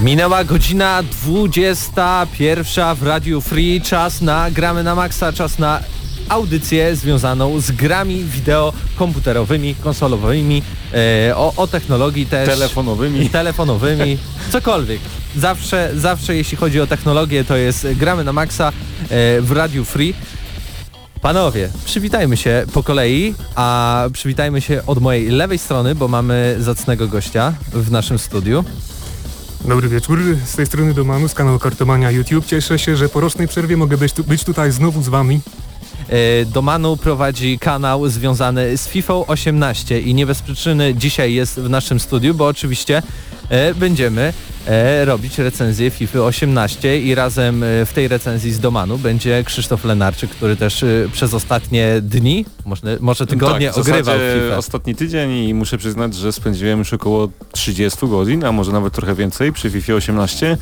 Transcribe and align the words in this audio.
Minęła 0.00 0.44
godzina 0.44 1.02
21 1.02 2.94
w 2.96 3.02
Radiu 3.02 3.40
Free. 3.40 3.80
Czas 3.80 4.20
na 4.20 4.50
gramy 4.50 4.82
na 4.82 4.94
maksa, 4.94 5.32
czas 5.32 5.58
na 5.58 5.80
audycję 6.28 6.96
związaną 6.96 7.60
z 7.60 7.70
grami 7.70 8.24
wideo 8.24 8.72
komputerowymi, 8.96 9.74
konsolowymi, 9.74 10.62
e, 11.28 11.36
o, 11.36 11.52
o 11.56 11.66
technologii 11.66 12.26
też. 12.26 12.48
Telefonowymi. 12.48 13.30
Telefonowymi, 13.40 14.18
cokolwiek. 14.52 15.00
Zawsze, 15.36 15.90
zawsze 15.96 16.36
jeśli 16.36 16.56
chodzi 16.56 16.80
o 16.80 16.86
technologię 16.86 17.44
to 17.44 17.56
jest 17.56 17.86
gramy 17.94 18.24
na 18.24 18.32
maksa 18.32 18.68
e, 18.68 18.72
w 19.40 19.52
Radiu 19.52 19.84
Free. 19.84 20.14
Panowie, 21.20 21.68
przywitajmy 21.84 22.36
się 22.36 22.66
po 22.72 22.82
kolei, 22.82 23.34
a 23.54 24.04
przywitajmy 24.12 24.60
się 24.60 24.82
od 24.86 25.00
mojej 25.00 25.28
lewej 25.28 25.58
strony, 25.58 25.94
bo 25.94 26.08
mamy 26.08 26.56
zacnego 26.60 27.08
gościa 27.08 27.52
w 27.72 27.90
naszym 27.90 28.18
studiu. 28.18 28.64
Dobry 29.64 29.88
wieczór, 29.88 30.20
z 30.44 30.56
tej 30.56 30.66
strony 30.66 30.94
Domanu 30.94 31.28
z 31.28 31.34
kanału 31.34 31.58
Kartomania 31.58 32.10
YouTube. 32.10 32.46
Cieszę 32.46 32.78
się, 32.78 32.96
że 32.96 33.08
po 33.08 33.20
rocznej 33.20 33.48
przerwie 33.48 33.76
mogę 33.76 33.96
być, 33.96 34.12
tu, 34.12 34.24
być 34.24 34.44
tutaj 34.44 34.72
znowu 34.72 35.02
z 35.02 35.08
wami. 35.08 35.40
E, 36.08 36.44
Domanu 36.44 36.96
prowadzi 36.96 37.58
kanał 37.58 38.08
związany 38.08 38.76
z 38.76 38.88
FIFA 38.88 39.14
18 39.14 40.00
i 40.00 40.14
nie 40.14 40.26
bez 40.26 40.42
przyczyny 40.42 40.94
dzisiaj 40.94 41.34
jest 41.34 41.60
w 41.60 41.70
naszym 41.70 42.00
studiu, 42.00 42.34
bo 42.34 42.46
oczywiście 42.46 43.02
będziemy 43.74 44.32
e, 44.66 45.04
robić 45.04 45.38
recenzję 45.38 45.90
FIFA 45.90 46.18
18 46.18 47.00
i 47.00 47.14
razem 47.14 47.62
e, 47.62 47.86
w 47.86 47.92
tej 47.92 48.08
recenzji 48.08 48.52
z 48.52 48.60
Domanu 48.60 48.98
będzie 48.98 49.44
Krzysztof 49.44 49.84
Lenarczyk, 49.84 50.30
który 50.30 50.56
też 50.56 50.82
e, 50.82 50.86
przez 51.12 51.34
ostatnie 51.34 52.00
dni, 52.02 52.44
może, 52.64 52.82
może 53.00 53.26
tygodnie 53.26 53.68
tak, 53.68 53.78
ogrywał 53.78 54.18
FIFA. 54.18 54.56
ostatni 54.56 54.94
tydzień 54.94 55.32
i 55.32 55.54
muszę 55.54 55.78
przyznać, 55.78 56.14
że 56.14 56.32
spędziłem 56.32 56.78
już 56.78 56.92
około 56.92 57.28
30 57.52 58.06
godzin, 58.08 58.44
a 58.44 58.52
może 58.52 58.72
nawet 58.72 58.92
trochę 58.92 59.14
więcej 59.14 59.52
przy 59.52 59.70
FIFA 59.70 59.92
18. 59.92 60.56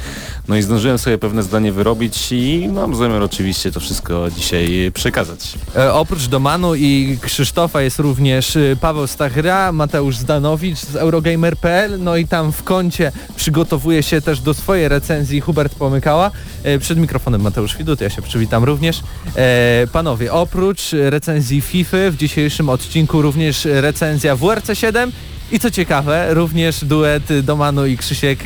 No 0.49 0.57
i 0.57 0.63
zdążyłem 0.63 0.99
sobie 0.99 1.19
pewne 1.19 1.43
zdanie 1.43 1.73
wyrobić 1.73 2.33
i 2.33 2.69
mam 2.73 2.95
zamiar 2.95 3.23
oczywiście 3.23 3.73
to 3.73 3.81
wszystko 3.81 4.31
dzisiaj 4.37 4.91
przekazać. 4.95 5.55
E, 5.77 5.93
oprócz 5.93 6.27
Domanu 6.27 6.75
i 6.75 7.19
Krzysztofa 7.21 7.83
jest 7.83 7.99
również 7.99 8.57
e, 8.57 8.77
Paweł 8.81 9.07
Stachyra, 9.07 9.73
Mateusz 9.73 10.17
Zdanowicz 10.17 10.79
z 10.79 10.97
Eurogamer.pl, 10.97 12.03
no 12.03 12.17
i 12.17 12.29
tam 12.29 12.53
w 12.53 12.63
kącie 12.75 13.13
przygotowuje 13.37 14.03
się 14.03 14.21
też 14.21 14.41
do 14.41 14.55
swojej 14.55 14.89
recenzji 14.89 15.41
Hubert 15.41 15.75
Pomykała. 15.75 16.31
E, 16.63 16.79
przed 16.79 16.99
mikrofonem 16.99 17.41
Mateusz 17.41 17.77
Widut, 17.77 18.01
ja 18.01 18.11
się 18.11 18.23
przywitam 18.23 18.65
również. 18.65 19.03
E, 19.37 19.87
panowie, 19.93 20.33
oprócz 20.33 20.81
recenzji 20.93 21.61
FIFA 21.61 21.97
w 22.11 22.17
dzisiejszym 22.17 22.69
odcinku 22.69 23.23
również 23.23 23.65
recenzja 23.65 24.37
WRC 24.37 24.75
7 24.75 25.13
i 25.53 25.61
co 25.61 25.71
ciekawe, 25.71 26.35
również 26.35 26.85
duet 26.85 27.23
Domanu 27.43 27.87
i 27.87 27.97
Krzysiek 27.97 28.39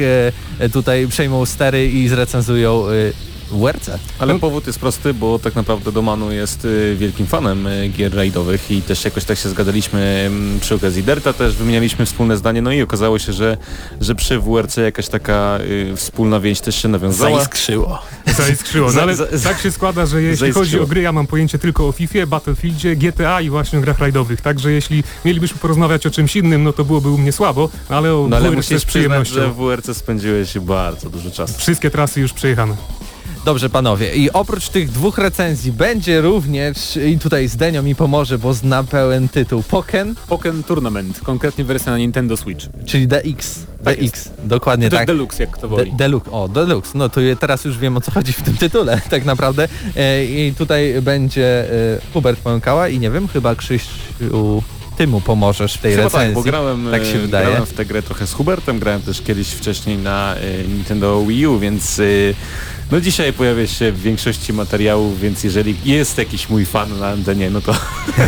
e, 0.58 0.68
tutaj 0.68 1.06
przejmą 1.06 1.46
stery 1.46 1.90
i 1.90 2.08
zrecenzują 2.08 2.84
WRC. 3.50 3.90
Ale 4.18 4.38
powód 4.38 4.66
jest 4.66 4.78
prosty, 4.78 5.14
bo 5.14 5.38
tak 5.38 5.54
naprawdę 5.54 5.92
Domanu 5.92 6.32
jest 6.32 6.64
y, 6.64 6.96
wielkim 6.98 7.26
fanem 7.26 7.66
y, 7.66 7.88
gier 7.88 8.14
rajdowych 8.14 8.70
i 8.70 8.82
też 8.82 9.04
jakoś 9.04 9.24
tak 9.24 9.38
się 9.38 9.48
zgadaliśmy 9.48 10.24
mm, 10.26 10.60
przy 10.60 10.74
okazji 10.74 11.02
Derta 11.02 11.32
też 11.32 11.56
wymienialiśmy 11.56 12.06
wspólne 12.06 12.36
zdanie, 12.36 12.62
no 12.62 12.72
i 12.72 12.82
okazało 12.82 13.18
się, 13.18 13.32
że, 13.32 13.56
że 14.00 14.14
przy 14.14 14.38
WRC 14.40 14.76
jakaś 14.76 15.08
taka 15.08 15.58
y, 15.60 15.96
wspólna 15.96 16.40
więź 16.40 16.60
też 16.60 16.82
się 16.82 16.88
nawiązała. 16.88 17.36
Zaiskrzyło. 17.38 17.98
Zaiskrzyło, 18.38 18.92
no 18.92 19.02
ale 19.02 19.16
Za- 19.16 19.36
za- 19.36 19.48
tak 19.48 19.60
się 19.60 19.70
składa, 19.70 20.06
że 20.06 20.22
jeśli 20.22 20.36
zaiskrzyło. 20.36 20.64
chodzi 20.64 20.80
o 20.80 20.86
gry, 20.86 21.00
ja 21.02 21.12
mam 21.12 21.26
pojęcie 21.26 21.58
tylko 21.58 21.88
o 21.88 21.92
FIFA, 21.92 22.26
Battlefieldzie, 22.26 22.96
GTA 22.96 23.40
i 23.40 23.50
właśnie 23.50 23.78
o 23.78 23.82
grach 23.82 23.98
rajdowych. 23.98 24.40
Także 24.40 24.72
jeśli 24.72 25.04
mielibyśmy 25.24 25.58
porozmawiać 25.58 26.06
o 26.06 26.10
czymś 26.10 26.36
innym, 26.36 26.62
no 26.64 26.72
to 26.72 26.84
byłoby 26.84 27.08
u 27.10 27.18
mnie 27.18 27.32
słabo, 27.32 27.68
ale 27.88 28.14
o 28.14 28.26
No 28.30 28.36
ale 28.36 28.44
WRC 28.50 28.56
musisz 28.56 28.66
z 28.82 28.84
przyznać, 28.84 28.88
przyjemnością. 28.88 29.34
że 29.34 29.48
w 29.48 29.56
WRC 29.56 29.94
spędziłeś 29.94 30.58
bardzo 30.58 31.10
dużo 31.10 31.30
czasu. 31.30 31.54
Wszystkie 31.58 31.90
trasy 31.90 32.20
już 32.20 32.32
przejechane. 32.32 32.76
Dobrze 33.44 33.70
panowie 33.70 34.14
i 34.16 34.30
oprócz 34.30 34.68
tych 34.68 34.90
dwóch 34.90 35.18
recenzji 35.18 35.72
będzie 35.72 36.20
również, 36.20 36.96
i 36.96 37.18
tutaj 37.18 37.48
Zdenio 37.48 37.82
mi 37.82 37.94
pomoże, 37.94 38.38
bo 38.38 38.54
zna 38.54 38.84
pełen 38.84 39.28
tytuł, 39.28 39.62
Pokken, 39.62 40.14
Pokken 40.28 40.62
Tournament, 40.62 41.20
konkretnie 41.20 41.64
wersja 41.64 41.92
na 41.92 41.98
Nintendo 41.98 42.36
Switch. 42.36 42.66
czyli 42.86 43.08
DX. 43.08 43.58
Tak 43.84 44.00
DX, 44.00 44.30
dokładnie 44.44 44.90
To 44.90 44.96
tak. 44.96 45.06
Deluxe, 45.06 45.42
jak 45.42 45.58
De- 45.60 45.68
woli. 45.68 45.92
Deluxe, 45.92 46.30
o 46.30 46.48
Deluxe, 46.48 46.98
no 46.98 47.08
to 47.08 47.20
teraz 47.40 47.64
już 47.64 47.78
wiem 47.78 47.96
o 47.96 48.00
co 48.00 48.10
chodzi 48.10 48.32
w 48.32 48.42
tym 48.42 48.56
tytule 48.56 49.00
tak 49.10 49.24
naprawdę 49.24 49.68
e, 49.96 50.24
i 50.24 50.54
tutaj 50.54 51.02
będzie 51.02 51.72
e, 51.72 52.00
Hubert 52.12 52.40
Pąkała 52.40 52.88
i 52.88 52.98
nie 52.98 53.10
wiem, 53.10 53.28
chyba 53.28 53.54
Krzysiu 53.54 53.88
ty 54.98 55.06
mu 55.06 55.20
pomożesz 55.20 55.74
w 55.74 55.78
tej 55.78 55.90
Chyba 55.92 56.04
recenzji. 56.04 56.26
tak, 56.28 56.34
bo 56.34 56.42
grałem, 56.42 56.88
Tak 56.90 57.04
się 57.04 57.14
e, 57.14 57.18
wydaje. 57.18 57.46
grałem 57.46 57.66
w 57.66 57.72
tę 57.72 57.84
grę 57.84 58.02
trochę 58.02 58.26
z 58.26 58.32
Hubertem, 58.32 58.78
grałem 58.78 59.02
też 59.02 59.20
kiedyś 59.22 59.48
wcześniej 59.48 59.98
na 59.98 60.34
e, 60.36 60.68
Nintendo 60.68 61.24
Wii 61.26 61.46
U, 61.46 61.58
więc 61.58 61.98
e, 61.98 62.02
no 62.92 63.00
dzisiaj 63.00 63.32
pojawia 63.32 63.66
się 63.66 63.92
w 63.92 64.00
większości 64.02 64.52
materiałów, 64.52 65.20
więc 65.20 65.44
jeżeli 65.44 65.76
jest 65.84 66.18
jakiś 66.18 66.48
mój 66.48 66.66
fan 66.66 66.98
na 66.98 67.08
antenie, 67.08 67.50
no 67.50 67.60
to 67.60 67.74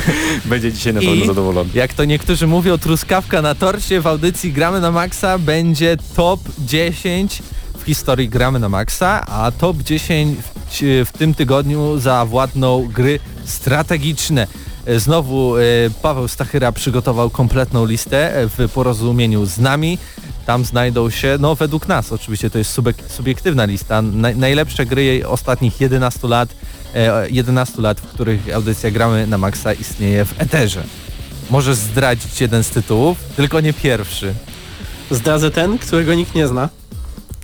będzie 0.45 0.73
dzisiaj 0.73 0.95
na 0.95 1.01
pewno 1.01 1.15
I- 1.15 1.27
zadowolony. 1.27 1.71
Jak 1.75 1.95
to 1.95 2.05
niektórzy 2.05 2.47
mówią, 2.47 2.79
truskawka 2.79 3.43
na 3.43 3.55
torcie 3.55 4.01
w 4.01 4.07
audycji 4.07 4.53
Gramy 4.53 4.81
na 4.81 4.91
Maxa 4.91 5.39
będzie 5.39 5.97
top 6.17 6.41
10 6.59 7.43
w 7.79 7.83
historii 7.83 8.29
Gramy 8.29 8.59
na 8.59 8.69
Maxa, 8.69 9.27
a 9.27 9.51
top 9.53 9.77
10 9.83 10.39
w, 10.71 11.05
w 11.15 11.19
tym 11.19 11.35
tygodniu 11.35 11.99
zawładną 11.99 12.89
gry 12.95 13.19
strategiczne. 13.45 14.47
E, 14.87 15.01
Znowu 15.01 15.57
e, 15.57 15.61
Paweł 16.03 16.29
Stachyra 16.29 16.73
przygotował 16.73 17.31
kompletną 17.31 17.87
listę 17.87 18.37
e, 18.37 18.49
w 18.49 18.69
porozumieniu 18.75 19.47
z 19.47 19.59
nami. 19.59 19.99
Tam 20.47 20.65
znajdą 20.65 21.11
się, 21.11 21.37
no 21.41 21.55
według 21.55 21.89
nas 21.89 22.13
oczywiście 22.13 22.51
to 22.51 22.59
jest 22.59 22.81
subiektywna 23.09 23.65
lista, 23.65 24.03
naj, 24.03 24.37
najlepsze 24.37 24.87
gry 24.87 25.05
jej 25.05 25.25
ostatnich 25.25 25.81
11 25.81 26.29
lat, 26.29 26.49
e, 26.95 27.31
11 27.31 27.83
lat, 27.83 28.01
w 28.01 28.07
których 28.07 28.55
audycja 28.55 28.91
Gramy 28.91 29.27
na 29.27 29.39
Maxa 29.39 29.73
istnieje 29.73 30.25
w 30.25 30.41
eterze. 30.41 30.83
Możesz 31.51 31.77
zdradzić 31.77 32.41
jeden 32.41 32.65
z 32.65 32.71
tytułów, 32.71 33.19
tylko 33.37 33.61
nie 33.61 33.73
pierwszy. 33.73 34.35
Zdradzę 35.11 35.51
ten, 35.51 35.79
którego 35.79 36.15
nikt 36.15 36.35
nie 36.35 36.49
zna, 36.49 36.69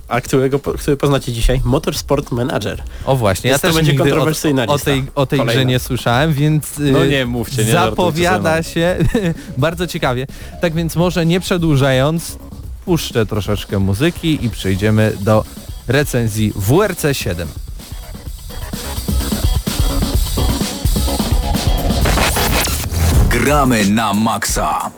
a 0.07 0.21
którego, 0.21 0.59
który 0.59 0.97
poznacie 0.97 1.33
dzisiaj. 1.33 1.61
Motorsport 1.63 2.31
Manager. 2.31 2.83
O 3.05 3.15
właśnie, 3.15 3.49
ja 3.49 3.53
Więc 3.53 3.61
to 3.61 3.67
też 3.67 3.75
będzie 3.75 3.91
nigdy 3.91 4.03
o, 4.03 4.05
kontrowersyjna 4.05 4.65
o 4.67 4.73
lista. 4.73 4.85
tej, 4.91 5.03
o 5.15 5.25
tej 5.25 5.39
grze 5.39 5.65
nie 5.65 5.79
słyszałem, 5.79 6.33
więc 6.33 6.79
y, 6.79 6.91
No 6.91 7.05
nie 7.05 7.25
mówcie, 7.25 7.65
nie 7.65 7.71
zapowiada 7.71 8.63
się 8.63 8.97
bardzo 9.57 9.87
ciekawie. 9.87 10.27
Tak 10.61 10.73
więc 10.73 10.95
może 10.95 11.25
nie 11.25 11.39
przedłużając, 11.39 12.37
puszczę 12.85 13.25
troszeczkę 13.25 13.79
muzyki 13.79 14.45
i 14.45 14.49
przejdziemy 14.49 15.13
do 15.19 15.43
recenzji 15.87 16.53
WRC 16.55 17.05
7. 17.13 17.47
Gramy 23.29 23.85
na 23.85 24.13
maksa. 24.13 24.91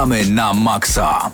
Gramy 0.00 0.24
na 0.32 0.54
maksa. 0.54 1.30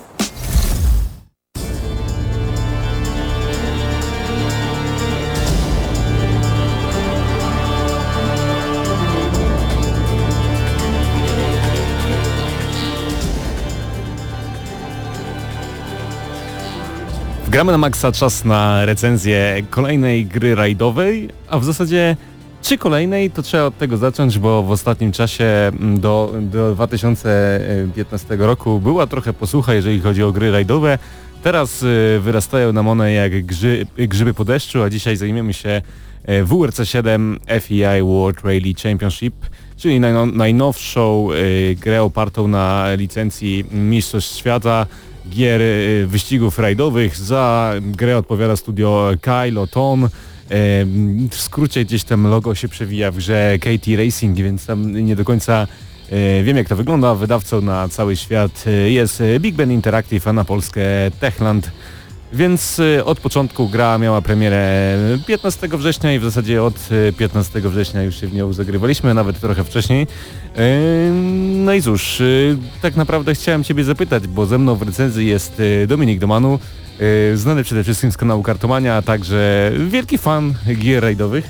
Gramy 17.49 17.73
na 17.73 17.79
maksa 17.79 18.12
czas 18.12 18.45
na 18.45 18.85
recenzję 18.85 19.62
kolejnej 19.71 20.27
gry 20.27 20.55
rajdowej, 20.55 21.29
a 21.49 21.59
w 21.59 21.65
zasadzie 21.65 22.17
czy 22.62 22.79
kolejnej, 22.79 23.31
to 23.31 23.43
trzeba 23.43 23.64
od 23.64 23.79
tego 23.79 23.97
zacząć, 23.97 24.38
bo 24.38 24.62
w 24.62 24.70
ostatnim 24.70 25.12
czasie 25.12 25.44
mm, 25.44 26.00
do, 26.00 26.35
do 26.41 26.75
2015 26.75 28.37
roku 28.37 28.81
była 28.81 29.06
trochę 29.06 29.32
posłucha, 29.32 29.75
jeżeli 29.75 30.00
chodzi 30.00 30.23
o 30.23 30.32
gry 30.32 30.50
rajdowe. 30.50 30.99
Teraz 31.43 31.82
y, 31.82 32.20
wyrastają 32.20 32.73
nam 32.73 32.88
one 32.88 33.12
jak 33.12 33.47
grzy, 33.47 33.87
grzyby 33.97 34.35
po 34.35 34.44
deszczu, 34.44 34.82
a 34.82 34.91
dzisiaj 34.91 35.17
zajmiemy 35.17 35.55
się 35.55 35.82
e, 36.25 36.44
WRC 36.44 36.81
7 36.85 37.38
FEI 37.47 38.03
World 38.03 38.41
Rally 38.44 38.75
Championship, 38.82 39.35
czyli 39.76 40.00
najno, 40.00 40.26
najnowszą 40.26 41.29
y, 41.32 41.76
grę 41.81 42.02
opartą 42.02 42.49
na 42.49 42.87
licencji 42.94 43.64
Mistrzostw 43.73 44.37
Świata 44.37 44.87
gier 45.31 45.61
y, 45.62 46.06
wyścigów 46.06 46.59
rajdowych. 46.59 47.17
Za 47.17 47.73
grę 47.81 48.19
odpowiada 48.19 48.56
studio 48.56 49.11
Kylo 49.20 49.67
Ton. 49.67 50.09
W 51.31 51.37
skrócie 51.37 51.85
gdzieś 51.85 52.05
tam 52.05 52.27
logo 52.27 52.55
się 52.55 52.69
przewija 52.69 53.11
w 53.11 53.17
grze 53.17 53.59
KT 53.61 53.87
Racing, 53.97 54.37
więc 54.37 54.67
tam 54.67 55.05
nie 55.07 55.17
do 55.17 55.25
końca 55.25 55.67
e, 56.11 56.43
wiem 56.43 56.57
jak 56.57 56.69
to 56.69 56.77
wygląda. 56.77 57.15
Wydawcą 57.15 57.61
na 57.61 57.89
cały 57.89 58.17
świat 58.17 58.65
e, 58.67 58.71
jest 58.71 59.23
Big 59.41 59.55
Ben 59.55 59.73
Interactive, 59.73 60.29
a 60.29 60.33
na 60.33 60.45
Polskę 60.45 60.83
Techland. 61.21 61.71
Więc 62.33 62.81
e, 62.81 63.05
od 63.05 63.21
początku 63.21 63.69
gra 63.69 63.99
miała 63.99 64.23
premierę 64.23 64.99
15 65.27 65.69
września 65.69 66.15
i 66.15 66.19
w 66.19 66.25
zasadzie 66.25 66.63
od 66.63 66.89
15 67.19 67.61
września 67.61 68.03
już 68.03 68.21
się 68.21 68.27
w 68.27 68.35
nią 68.35 68.53
zagrywaliśmy, 68.53 69.15
nawet 69.15 69.41
trochę 69.41 69.65
wcześniej. 69.65 70.07
No 71.65 71.75
i 71.75 71.83
cóż, 71.83 72.23
tak 72.83 72.97
naprawdę 72.97 73.35
chciałem 73.35 73.65
Ciebie 73.65 73.85
zapytać, 73.85 74.27
bo 74.27 74.47
ze 74.47 74.59
mną 74.59 74.75
w 74.75 74.83
recenzji 74.83 75.27
jest 75.27 75.63
Dominik 75.87 76.19
Domanu, 76.19 76.59
E, 76.59 76.86
znany 77.35 77.65
przede 77.65 77.85
wszystkim 77.85 78.13
z 78.13 78.17
kanału 78.17 78.43
Kartomania, 78.43 78.97
a 78.97 79.03
także 79.03 79.73
wielki 79.89 80.19
fan 80.19 80.55
gier 80.77 81.03
rajdowych, 81.03 81.45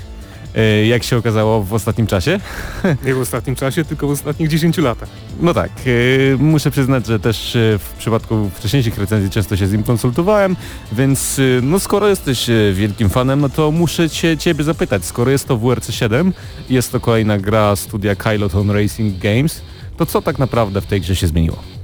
e, 0.55 0.85
jak 0.85 1.03
się 1.03 1.17
okazało 1.17 1.63
w 1.63 1.73
ostatnim 1.73 2.07
czasie. 2.07 2.39
Nie 3.05 3.13
w 3.13 3.19
ostatnim 3.21 3.55
czasie, 3.55 3.85
tylko 3.85 4.07
w 4.07 4.11
ostatnich 4.11 4.49
10 4.49 4.77
latach. 4.77 5.09
No 5.39 5.53
tak, 5.53 5.69
e, 5.85 6.37
muszę 6.37 6.71
przyznać, 6.71 7.05
że 7.05 7.19
też 7.19 7.57
w 7.79 7.93
przypadku 7.97 8.49
wcześniejszych 8.55 8.97
recenzji 8.97 9.29
często 9.29 9.57
się 9.57 9.67
z 9.67 9.71
nim 9.71 9.83
konsultowałem, 9.83 10.55
więc 10.91 11.41
no 11.61 11.79
skoro 11.79 12.07
jesteś 12.07 12.47
wielkim 12.73 13.09
fanem, 13.09 13.41
no 13.41 13.49
to 13.49 13.71
muszę 13.71 14.09
cię, 14.09 14.37
ciebie 14.37 14.63
zapytać, 14.63 15.05
skoro 15.05 15.31
jest 15.31 15.47
to 15.47 15.57
WRC 15.57 15.91
7, 15.91 16.33
jest 16.69 16.91
to 16.91 16.99
kolejna 16.99 17.37
gra 17.37 17.75
studia 17.75 18.15
Kyloton 18.15 18.71
Racing 18.71 19.17
Games, 19.17 19.61
to 19.97 20.05
co 20.05 20.21
tak 20.21 20.39
naprawdę 20.39 20.81
w 20.81 20.85
tej 20.85 21.01
grze 21.01 21.15
się 21.15 21.27
zmieniło? 21.27 21.76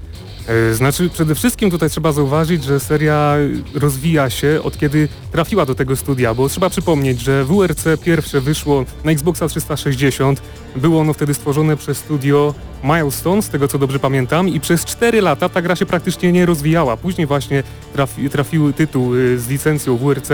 E, 0.48 0.74
znaczy 0.74 1.10
przede 1.10 1.36
wszystkim 1.36 1.72
tutaj 1.72 1.90
trzeba 1.90 2.12
zauważyć, 2.12 2.64
że 2.64 2.80
seria 2.80 3.36
rozwija 3.74 4.30
się 4.30 4.60
od 4.64 4.78
kiedy 4.78 5.08
trafiła 5.32 5.66
do 5.66 5.76
tego 5.76 5.96
studia, 5.96 6.34
bo 6.34 6.50
trzeba 6.50 6.70
przypomnieć, 6.70 7.22
że 7.22 7.46
WRC 7.46 7.86
pierwsze 8.04 8.42
wyszło 8.42 8.86
na 9.04 9.12
Xboxa 9.12 9.48
360, 9.48 10.42
było 10.76 11.02
ono 11.02 11.14
wtedy 11.14 11.34
stworzone 11.34 11.78
przez 11.78 11.98
studio 11.98 12.54
Milestone, 12.84 13.42
z 13.42 13.50
tego 13.50 13.68
co 13.68 13.78
dobrze 13.78 14.00
pamiętam 14.00 14.50
i 14.50 14.60
przez 14.60 14.86
4 14.86 15.22
lata 15.22 15.50
ta 15.50 15.62
gra 15.62 15.76
się 15.76 15.86
praktycznie 15.86 16.32
nie 16.32 16.46
rozwijała. 16.46 16.98
Później 16.98 17.28
właśnie 17.28 17.64
trafi, 17.94 18.30
trafiły 18.30 18.74
tytuł 18.74 19.16
y, 19.16 19.40
z 19.40 19.48
licencją 19.48 19.98
WRC 19.98 20.30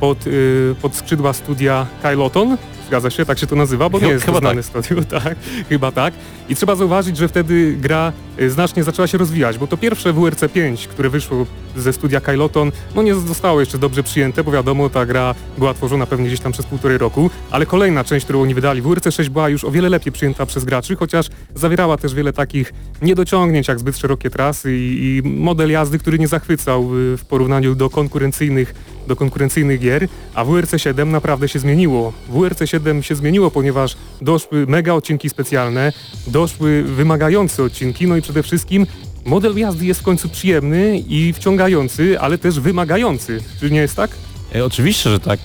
pod, 0.00 0.26
y, 0.26 0.74
pod 0.82 0.96
skrzydła 0.96 1.32
studia 1.32 1.86
Kyloton, 2.02 2.56
Zgadza 2.86 3.10
się, 3.10 3.26
tak 3.26 3.38
się 3.38 3.46
to 3.46 3.56
nazywa, 3.56 3.88
bo 3.88 4.00
nie 4.00 4.08
jest 4.08 4.24
chyba 4.24 4.40
to 4.40 4.40
znane 4.40 4.62
tak. 4.62 4.84
studio, 4.84 5.04
tak, 5.20 5.36
chyba 5.68 5.92
tak. 5.92 6.14
I 6.48 6.56
trzeba 6.56 6.74
zauważyć, 6.76 7.16
że 7.16 7.28
wtedy 7.28 7.76
gra 7.80 8.12
znacznie 8.48 8.84
zaczęła 8.84 9.06
się 9.06 9.18
rozwijać, 9.18 9.58
bo 9.58 9.66
to 9.66 9.76
pierwsze 9.76 10.12
WRC 10.12 10.44
5, 10.52 10.88
które 10.88 11.10
wyszło 11.10 11.46
ze 11.76 11.92
studia 11.92 12.20
Kyloton, 12.20 12.72
no 12.94 13.02
nie 13.02 13.14
zostało 13.14 13.60
jeszcze 13.60 13.78
dobrze 13.78 14.02
przyjęte, 14.02 14.44
bo 14.44 14.52
wiadomo, 14.52 14.90
ta 14.90 15.06
gra 15.06 15.34
była 15.58 15.74
tworzona 15.74 16.06
pewnie 16.06 16.26
gdzieś 16.26 16.40
tam 16.40 16.52
przez 16.52 16.66
półtorej 16.66 16.98
roku, 16.98 17.30
ale 17.50 17.66
kolejna 17.66 18.04
część, 18.04 18.24
którą 18.24 18.42
oni 18.42 18.54
wydali, 18.54 18.82
WRC 18.82 19.10
6 19.10 19.30
była 19.30 19.48
już 19.48 19.64
o 19.64 19.70
wiele 19.70 19.88
lepiej 19.88 20.12
przyjęta 20.12 20.46
przez 20.46 20.64
graczy, 20.64 20.96
chociaż 20.96 21.26
zawierała 21.54 21.96
też 21.96 22.14
wiele 22.14 22.32
takich 22.32 22.72
niedociągnięć, 23.02 23.68
jak 23.68 23.78
zbyt 23.78 23.98
szerokie 23.98 24.30
trasy 24.30 24.76
i, 24.76 25.20
i 25.24 25.28
model 25.28 25.70
jazdy, 25.70 25.98
który 25.98 26.18
nie 26.18 26.28
zachwycał 26.28 26.98
y, 26.98 27.16
w 27.16 27.24
porównaniu 27.24 27.74
do 27.74 27.90
konkurencyjnych 27.90 28.74
do 29.06 29.16
konkurencyjnych 29.16 29.80
gier, 29.80 30.08
a 30.34 30.44
WRC 30.44 30.78
7 30.78 31.10
naprawdę 31.10 31.48
się 31.48 31.58
zmieniło. 31.58 32.12
WRC 32.28 32.66
7 32.66 33.02
się 33.02 33.14
zmieniło, 33.14 33.50
ponieważ 33.50 33.96
doszły 34.20 34.66
mega 34.66 34.92
odcinki 34.92 35.30
specjalne, 35.30 35.92
doszły 36.26 36.82
wymagające 36.82 37.62
odcinki, 37.62 38.06
no 38.06 38.16
i 38.16 38.22
przede 38.24 38.42
wszystkim 38.42 38.86
model 39.24 39.56
jazdy 39.56 39.86
jest 39.86 40.00
w 40.00 40.02
końcu 40.02 40.28
przyjemny 40.28 40.98
i 40.98 41.32
wciągający, 41.32 42.20
ale 42.20 42.38
też 42.38 42.60
wymagający. 42.60 43.40
Czy 43.60 43.70
nie 43.70 43.80
jest 43.80 43.96
tak? 43.96 44.10
E, 44.54 44.64
oczywiście, 44.64 45.10
że 45.10 45.20
tak. 45.20 45.40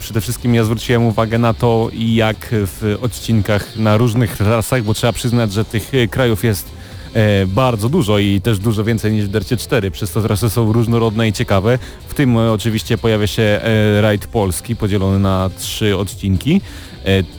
Przede 0.00 0.20
wszystkim 0.20 0.54
ja 0.54 0.64
zwróciłem 0.64 1.04
uwagę 1.04 1.38
na 1.38 1.54
to, 1.54 1.90
jak 1.92 2.36
w 2.50 2.98
odcinkach 3.02 3.76
na 3.76 3.96
różnych 3.96 4.36
trasach, 4.36 4.82
bo 4.82 4.94
trzeba 4.94 5.12
przyznać, 5.12 5.52
że 5.52 5.64
tych 5.64 5.94
e, 5.94 6.08
krajów 6.08 6.44
jest 6.44 6.70
e, 7.14 7.46
bardzo 7.46 7.88
dużo 7.88 8.18
i 8.18 8.40
też 8.40 8.58
dużo 8.58 8.84
więcej 8.84 9.12
niż 9.12 9.24
w 9.24 9.28
Dercie 9.28 9.56
4, 9.56 9.90
przez 9.90 10.12
to 10.12 10.22
trasy 10.22 10.50
są 10.50 10.72
różnorodne 10.72 11.28
i 11.28 11.32
ciekawe. 11.32 11.78
W 12.08 12.14
tym 12.14 12.36
oczywiście 12.36 12.98
pojawia 12.98 13.26
się 13.26 13.60
rajd 14.00 14.26
polski 14.26 14.76
podzielony 14.76 15.18
na 15.18 15.50
trzy 15.58 15.96
odcinki. 15.96 16.60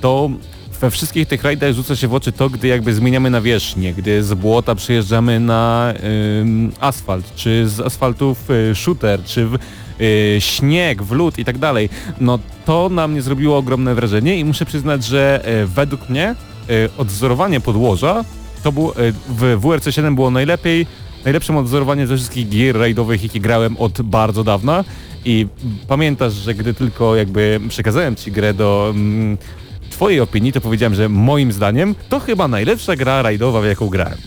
To 0.02 0.30
we 0.82 0.92
wszystkich 0.92 1.28
tych 1.28 1.44
rajdach 1.44 1.74
rzuca 1.74 1.96
się 1.96 2.08
w 2.08 2.14
oczy 2.14 2.32
to, 2.32 2.50
gdy 2.50 2.68
jakby 2.68 2.94
zmieniamy 2.94 3.30
nawierzchnię, 3.30 3.94
gdy 3.94 4.24
z 4.24 4.34
błota 4.34 4.76
przyjeżdżamy 4.76 5.40
na 5.40 5.94
asfalt, 6.80 7.36
czy 7.36 7.70
z 7.70 7.80
asfaltów 7.80 8.50
y, 8.52 8.76
shooter, 8.76 9.24
czy 9.24 9.46
w, 9.46 9.58
y, 10.02 10.38
śnieg, 10.40 11.04
w 11.04 11.12
lód 11.12 11.40
i 11.40 11.46
tak 11.46 11.58
dalej. 11.58 11.90
No 12.22 12.40
to 12.66 12.90
na 12.90 13.08
mnie 13.08 13.22
zrobiło 13.22 13.58
ogromne 13.58 13.96
wrażenie 13.96 14.40
i 14.40 14.46
muszę 14.46 14.66
przyznać, 14.66 15.06
że 15.06 15.50
y, 15.64 15.68
według 15.68 16.10
mnie 16.10 16.36
odzorowanie 16.98 17.60
podłoża 17.60 18.24
to 18.64 18.72
był, 18.72 18.94
w 19.30 19.60
WRC 19.62 19.92
7 19.92 20.16
było 20.16 20.32
najlepiej, 20.32 20.88
najlepszym 21.26 21.58
odzorowaniem 21.58 22.08
ze 22.08 22.16
wszystkich 22.16 22.50
gier 22.50 22.78
rajdowych, 22.78 23.24
jakie 23.24 23.40
grałem 23.40 23.78
od 23.78 24.02
bardzo 24.02 24.44
dawna. 24.44 24.84
I 25.26 25.48
pamiętasz, 25.88 26.34
że 26.34 26.54
gdy 26.54 26.74
tylko 26.74 27.16
jakby 27.16 27.60
przekazałem 27.70 28.16
Ci 28.16 28.32
grę 28.32 28.54
do 28.54 28.94
mm, 28.96 29.38
Twojej 30.00 30.20
opinii, 30.20 30.51
to 30.53 30.62
powiedziałem, 30.62 30.96
że 30.96 31.10
moim 31.10 31.51
zdaniem 31.51 31.96
to 32.10 32.20
chyba 32.20 32.48
najlepsza 32.48 32.96
gra 32.96 33.22
rajdowa, 33.22 33.62
w 33.62 33.65
jaką 33.65 33.89
grałem. 33.89 34.18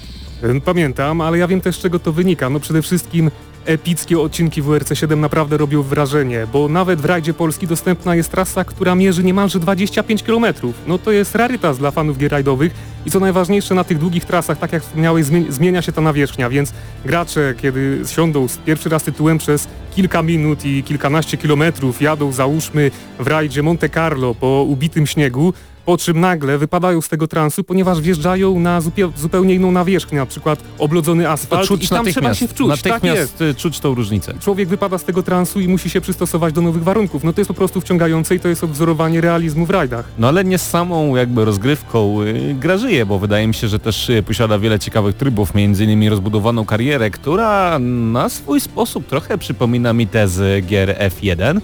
Pamiętam, 0.65 1.21
ale 1.21 1.39
ja 1.39 1.49
wiem 1.49 1.61
też, 1.61 1.77
z 1.77 1.79
czego 1.79 1.99
to 1.99 2.13
wynika. 2.13 2.51
No 2.51 2.61
przede 2.61 2.83
wszystkim 2.83 3.31
epickie 3.65 4.21
odcinki 4.21 4.63
WRC 4.63 4.95
7 4.95 5.21
naprawdę 5.21 5.57
robią 5.57 5.83
wrażenie, 5.83 6.47
bo 6.53 6.69
nawet 6.69 7.01
w 7.01 7.05
rajdzie 7.05 7.35
Polski 7.35 7.67
dostępna 7.67 8.15
jest 8.15 8.31
trasa, 8.31 8.65
która 8.65 8.95
mierzy 8.95 9.25
niemalże 9.25 9.61
25 9.61 10.23
km. 10.23 10.47
No 10.87 10.99
to 10.99 11.13
jest 11.13 11.35
rarytas 11.35 11.79
dla 11.79 11.91
fanów 11.91 12.19
gier 12.19 12.33
rajdowych 12.33 12.73
i 13.07 13.11
co 13.11 13.21
najważniejsze 13.21 13.75
na 13.75 13.85
tych 13.85 13.99
długich 13.99 14.25
trasach, 14.25 14.59
tak 14.59 14.73
jak 14.73 14.83
wspomniałeś, 14.83 15.27
zmienia 15.49 15.83
się 15.83 15.93
ta 15.93 16.01
nawierzchnia, 16.01 16.51
więc 16.51 16.73
gracze, 17.05 17.55
kiedy 17.63 18.01
siądą 18.07 18.47
pierwszy 18.67 18.89
raz 18.89 19.03
tytułem 19.03 19.39
przez 19.39 19.69
kilka 19.97 20.23
minut 20.23 20.65
i 20.65 20.83
kilkanaście 20.83 21.37
kilometrów, 21.37 22.03
jadą 22.03 22.33
załóżmy 22.33 22.91
w 23.19 23.27
rajdzie 23.27 23.63
Monte 23.63 23.89
Carlo 23.89 24.35
po 24.35 24.47
ubitym 24.69 25.07
śniegu, 25.07 25.53
po 25.85 25.99
czym 25.99 26.21
nagle 26.21 26.59
wypadają 26.59 27.01
z 27.01 27.09
tego 27.09 27.29
transu, 27.29 27.65
ponieważ 27.65 28.01
wjeżdżają 28.01 28.61
na 28.61 28.81
zupełnie 29.17 29.55
inną 29.55 29.73
nawierzchnię, 29.73 30.19
na 30.19 30.27
przykład 30.27 30.63
oblodzony 30.79 31.31
asfalt 31.31 31.83
i 31.83 31.89
tam 31.89 32.07
trzeba 32.07 32.35
się 32.35 32.49
wczuć. 32.49 32.83
Tak 32.83 32.93
natychmiast 32.93 33.39
tak 33.39 33.57
czuć 33.57 33.81
tą 33.81 33.95
różnicę. 33.95 34.35
Człowiek 34.41 34.69
wypada 34.69 34.99
z 34.99 35.05
tego 35.05 35.23
transu 35.23 35.61
i 35.61 35.69
musi 35.69 35.91
się 35.91 36.01
przystosować 36.01 36.55
do 36.55 36.61
nowych 36.61 36.83
warunków. 36.83 37.25
No 37.25 37.33
to 37.33 37.41
jest 37.41 37.49
po 37.49 37.55
prostu 37.55 37.81
wciągające 37.81 38.35
i 38.35 38.41
to 38.41 38.49
jest 38.49 38.65
odwzorowanie 38.65 39.21
realizmu 39.21 39.67
w 39.67 39.71
rajdach. 39.71 40.09
No 40.19 40.29
ale 40.29 40.45
nie 40.45 40.59
z 40.59 40.71
samą 40.71 41.17
jakby 41.17 41.45
rozgrywką 41.45 42.23
y, 42.23 42.57
gra 42.61 42.79
żyje, 42.79 43.07
bo 43.07 43.19
wydaje 43.19 43.47
mi 43.47 43.55
się, 43.55 43.69
że 43.69 43.79
też 43.79 44.11
y, 44.11 44.23
posiada 44.23 44.59
wiele 44.59 44.79
ciekawych 44.79 45.17
trybów, 45.17 45.55
między 45.55 45.85
innymi 45.85 46.09
rozbudowaną 46.09 46.65
karierę, 46.65 47.11
która 47.11 47.79
na 48.13 48.29
swój 48.29 48.61
sposób 48.61 49.07
trochę 49.07 49.39
przypomina 49.39 49.93
mi 49.93 50.07
tezy 50.07 50.63
gier 50.67 50.97
F1, 50.99 51.61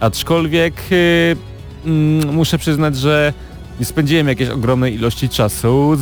aczkolwiek 0.00 0.74
y, 0.92 1.36
mm, 1.86 2.34
muszę 2.34 2.58
przyznać, 2.58 2.96
że 2.96 3.32
nie 3.80 3.86
spędziłem 3.86 4.28
jakiejś 4.28 4.50
ogromnej 4.50 4.94
ilości 4.94 5.28
czasu 5.28 5.96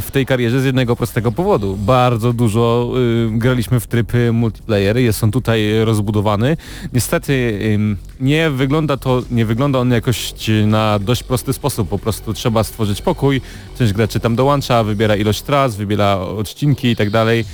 w 0.00 0.10
tej 0.10 0.26
karierze 0.26 0.60
z 0.60 0.64
jednego 0.64 0.96
prostego 0.96 1.32
powodu. 1.32 1.76
Bardzo 1.76 2.32
dużo 2.32 2.92
y, 3.36 3.38
graliśmy 3.38 3.80
w 3.80 3.86
tryb 3.86 4.12
multiplayer, 4.32 4.96
jest 4.96 5.24
on 5.24 5.30
tutaj 5.30 5.84
rozbudowany. 5.84 6.56
Niestety 6.92 7.32
y, 7.32 7.78
nie 8.20 8.50
wygląda 8.50 8.96
to, 8.96 9.22
nie 9.30 9.46
wygląda 9.46 9.78
on 9.78 9.90
jakoś 9.90 10.34
na 10.66 10.98
dość 10.98 11.22
prosty 11.22 11.52
sposób, 11.52 11.88
po 11.88 11.98
prostu 11.98 12.34
trzeba 12.34 12.64
stworzyć 12.64 13.02
pokój, 13.02 13.40
część 13.78 13.92
graczy 13.92 14.20
tam 14.20 14.36
dołącza, 14.36 14.84
wybiera 14.84 15.16
ilość 15.16 15.42
tras, 15.42 15.76
wybiera 15.76 16.16
odcinki 16.16 16.88
i 16.88 16.96
tak 16.96 17.10
dalej, 17.10 17.44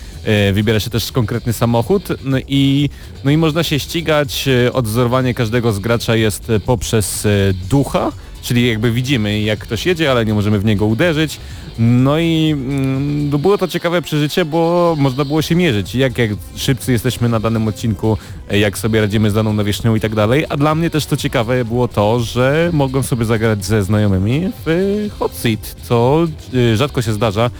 y, 0.48 0.52
wybiera 0.52 0.80
się 0.80 0.90
też 0.90 1.12
konkretny 1.12 1.52
samochód 1.52 2.08
no 2.24 2.38
i, 2.48 2.90
no 3.24 3.30
i 3.30 3.36
można 3.36 3.62
się 3.62 3.78
ścigać, 3.78 4.48
y, 4.48 4.72
odzorowanie 4.72 5.34
każdego 5.34 5.72
z 5.72 5.78
gracza 5.78 6.16
jest 6.16 6.52
poprzez 6.66 7.24
y, 7.24 7.54
ducha, 7.70 8.12
czyli 8.44 8.68
jakby 8.68 8.90
widzimy 8.92 9.40
jak 9.40 9.58
ktoś 9.58 9.86
jedzie, 9.86 10.10
ale 10.10 10.24
nie 10.24 10.34
możemy 10.34 10.58
w 10.58 10.64
niego 10.64 10.86
uderzyć. 10.86 11.40
No 11.78 12.18
i 12.18 12.50
mm, 12.52 13.30
no 13.30 13.38
było 13.38 13.58
to 13.58 13.68
ciekawe 13.68 14.02
przeżycie, 14.02 14.44
bo 14.44 14.94
można 14.98 15.24
było 15.24 15.42
się 15.42 15.54
mierzyć, 15.54 15.94
jak, 15.94 16.18
jak 16.18 16.30
szybcy 16.56 16.92
jesteśmy 16.92 17.28
na 17.28 17.40
danym 17.40 17.68
odcinku, 17.68 18.18
jak 18.50 18.78
sobie 18.78 19.00
radzimy 19.00 19.30
z 19.30 19.34
daną 19.34 19.52
nawierzchnią 19.52 19.94
i 19.94 20.00
tak 20.00 20.14
dalej. 20.14 20.44
A 20.48 20.56
dla 20.56 20.74
mnie 20.74 20.90
też 20.90 21.06
to 21.06 21.16
ciekawe 21.16 21.64
było 21.64 21.88
to, 21.88 22.20
że 22.20 22.70
mogłem 22.72 23.02
sobie 23.02 23.24
zagrać 23.24 23.64
ze 23.64 23.82
znajomymi 23.82 24.50
w 24.66 25.08
hot 25.18 25.34
seat, 25.34 25.76
co 25.82 26.26
e, 26.54 26.76
rzadko 26.76 27.02
się 27.02 27.12
zdarza 27.12 27.50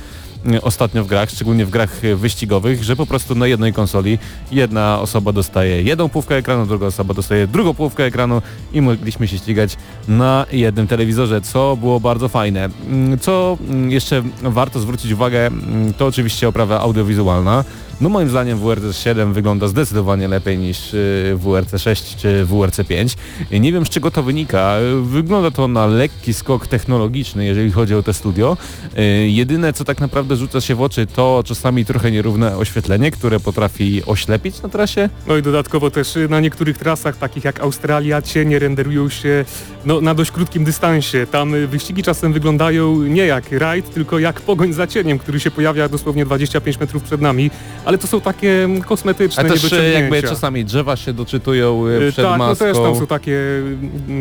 ostatnio 0.62 1.04
w 1.04 1.06
grach, 1.06 1.30
szczególnie 1.30 1.66
w 1.66 1.70
grach 1.70 2.00
wyścigowych, 2.16 2.84
że 2.84 2.96
po 2.96 3.06
prostu 3.06 3.34
na 3.34 3.46
jednej 3.46 3.72
konsoli 3.72 4.18
jedna 4.52 5.00
osoba 5.00 5.32
dostaje 5.32 5.82
jedną 5.82 6.08
półkę 6.08 6.36
ekranu, 6.36 6.66
druga 6.66 6.86
osoba 6.86 7.14
dostaje 7.14 7.46
drugą 7.46 7.74
półkę 7.74 8.04
ekranu 8.04 8.42
i 8.72 8.80
mogliśmy 8.80 9.28
się 9.28 9.38
ścigać 9.38 9.76
na 10.08 10.46
jednym 10.52 10.86
telewizorze, 10.86 11.40
co 11.40 11.76
było 11.76 12.00
bardzo 12.00 12.28
fajne. 12.28 12.68
Mm, 12.88 13.18
co 13.18 13.58
mm, 13.68 13.90
jeszcze 13.90 14.22
warto 14.42 14.80
zwrócić 14.80 15.12
uwagę, 15.12 15.46
mm, 15.46 15.94
to 15.94 16.06
oczywiście 16.06 16.48
oprawa 16.48 16.80
audiowizualna. 16.80 17.64
No 18.00 18.08
moim 18.08 18.28
zdaniem 18.28 18.58
WRC 18.58 18.96
7 18.96 19.32
wygląda 19.32 19.68
zdecydowanie 19.68 20.28
lepiej 20.28 20.58
niż 20.58 20.94
y, 20.94 21.38
WRC 21.38 21.78
6 21.78 22.16
czy 22.16 22.44
WRC 22.44 22.84
5. 22.88 23.16
Nie 23.50 23.72
wiem 23.72 23.86
z 23.86 23.88
czego 23.88 24.10
to 24.10 24.22
wynika. 24.22 24.76
Wygląda 25.02 25.50
to 25.50 25.68
na 25.68 25.86
lekki 25.86 26.34
skok 26.34 26.66
technologiczny, 26.66 27.44
jeżeli 27.44 27.70
chodzi 27.70 27.94
o 27.94 28.02
te 28.02 28.14
studio. 28.14 28.56
Y, 28.98 29.28
jedyne 29.28 29.72
co 29.72 29.84
tak 29.84 30.00
naprawdę 30.00 30.36
rzuca 30.36 30.60
się 30.60 30.74
w 30.74 30.82
oczy 30.82 31.06
to 31.06 31.42
czasami 31.46 31.84
trochę 31.84 32.10
nierówne 32.10 32.56
oświetlenie, 32.56 33.10
które 33.10 33.40
potrafi 33.40 34.02
oślepić 34.06 34.62
na 34.62 34.68
trasie. 34.68 35.08
No 35.26 35.36
i 35.36 35.42
dodatkowo 35.42 35.90
też 35.90 36.16
y, 36.16 36.28
na 36.28 36.40
niektórych 36.40 36.78
trasach, 36.78 37.16
takich 37.16 37.44
jak 37.44 37.60
Australia, 37.60 38.22
cienie 38.22 38.58
renderują 38.58 39.08
się 39.08 39.44
no, 39.84 40.00
na 40.00 40.14
dość 40.14 40.30
krótkim 40.30 40.64
dystansie. 40.64 41.26
Tam 41.30 41.66
wyścigi 41.66 42.02
czasem 42.02 42.32
wyglądają 42.32 43.02
nie 43.02 43.26
jak 43.26 43.52
rajd, 43.52 43.94
tylko 43.94 44.18
jak 44.18 44.40
pogoń 44.40 44.72
za 44.72 44.86
cieniem, 44.86 45.18
który 45.18 45.40
się 45.40 45.50
pojawia 45.50 45.88
dosłownie 45.88 46.24
25 46.24 46.80
metrów 46.80 47.02
przed 47.02 47.20
nami 47.20 47.50
ale 47.84 47.93
to 47.98 48.06
są 48.06 48.20
takie 48.20 48.68
kosmetyczne 48.86 49.44
A 49.44 49.46
też 49.46 49.72
e, 49.72 49.90
jakby 49.90 50.22
czasami 50.22 50.64
drzewa 50.64 50.96
się 50.96 51.12
doczytują 51.12 51.86
e, 51.86 52.12
przed 52.12 52.26
tak, 52.26 52.38
maską. 52.38 52.64
Tak, 52.64 52.74
no 52.74 52.74
też 52.74 52.82
tam 52.82 52.96
są 53.00 53.06
takie, 53.06 53.38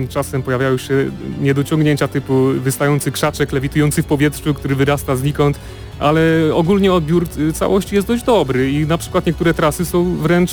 czasem 0.10 0.44
pojawiają 0.44 0.78
się 0.78 1.12
niedociągnięcia 1.42 2.08
typu 2.08 2.48
wystający 2.48 3.12
krzaczek 3.12 3.52
lewitujący 3.52 4.04
w 4.04 4.06
powietrzu, 4.06 4.54
który 4.54 4.76
wyrasta 4.76 5.16
znikąd, 5.16 5.60
ale 6.00 6.22
ogólnie 6.54 6.94
odbiór 6.94 7.28
całości 7.54 7.96
jest 7.96 8.08
dość 8.08 8.24
dobry 8.24 8.72
i 8.72 8.88
na 8.88 8.98
przykład 8.98 9.26
niektóre 9.26 9.54
trasy 9.54 9.86
są 9.86 10.16
wręcz 10.16 10.52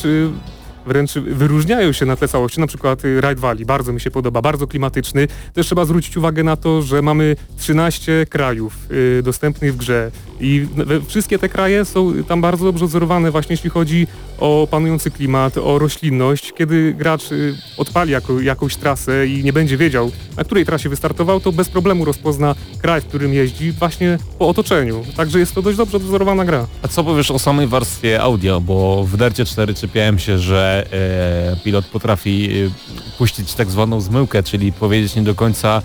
wręcz 0.86 1.12
wyróżniają 1.14 1.92
się 1.92 2.06
na 2.06 2.16
tle 2.16 2.28
całości, 2.28 2.60
na 2.60 2.66
przykład 2.66 3.04
y, 3.04 3.20
Ride 3.20 3.40
Valley, 3.40 3.64
bardzo 3.64 3.92
mi 3.92 4.00
się 4.00 4.10
podoba, 4.10 4.42
bardzo 4.42 4.66
klimatyczny. 4.66 5.28
Też 5.54 5.66
trzeba 5.66 5.84
zwrócić 5.84 6.16
uwagę 6.16 6.42
na 6.42 6.56
to, 6.56 6.82
że 6.82 7.02
mamy 7.02 7.36
13 7.56 8.26
krajów 8.28 8.76
y, 8.90 9.22
dostępnych 9.22 9.74
w 9.74 9.76
grze 9.76 10.10
i 10.40 10.66
wszystkie 11.08 11.38
te 11.38 11.48
kraje 11.48 11.84
są 11.84 12.22
tam 12.28 12.40
bardzo 12.40 12.64
dobrze 12.64 12.84
odzorowane 12.84 13.30
właśnie 13.30 13.52
jeśli 13.52 13.70
chodzi 13.70 14.06
o 14.40 14.68
panujący 14.70 15.10
klimat, 15.10 15.58
o 15.58 15.78
roślinność. 15.78 16.52
Kiedy 16.52 16.94
gracz 16.98 17.32
y, 17.32 17.54
odpali 17.76 18.12
jako, 18.12 18.40
jakąś 18.40 18.76
trasę 18.76 19.26
i 19.26 19.44
nie 19.44 19.52
będzie 19.52 19.76
wiedział, 19.76 20.10
na 20.36 20.44
której 20.44 20.66
trasie 20.66 20.88
wystartował, 20.88 21.40
to 21.40 21.52
bez 21.52 21.68
problemu 21.68 22.04
rozpozna 22.04 22.54
kraj, 22.82 23.00
w 23.00 23.06
którym 23.06 23.34
jeździ 23.34 23.72
właśnie 23.72 24.18
po 24.38 24.48
otoczeniu. 24.48 25.04
Także 25.16 25.38
jest 25.38 25.54
to 25.54 25.62
dość 25.62 25.78
dobrze 25.78 25.96
odzorowana 25.96 26.44
gra. 26.44 26.66
A 26.82 26.88
co 26.88 27.04
powiesz 27.04 27.30
o 27.30 27.38
samej 27.38 27.66
warstwie 27.66 28.20
audio, 28.20 28.60
bo 28.60 29.04
w 29.04 29.16
Dercie 29.16 29.44
4 29.44 29.74
czepiałem 29.74 30.18
się, 30.18 30.38
że 30.38 30.86
e, 30.92 31.64
pilot 31.64 31.86
potrafi 31.86 32.50
e, 32.66 32.70
puścić 33.18 33.54
tak 33.54 33.70
zwaną 33.70 34.00
zmyłkę, 34.00 34.42
czyli 34.42 34.72
powiedzieć 34.72 35.16
nie 35.16 35.22
do 35.22 35.34
końca 35.34 35.82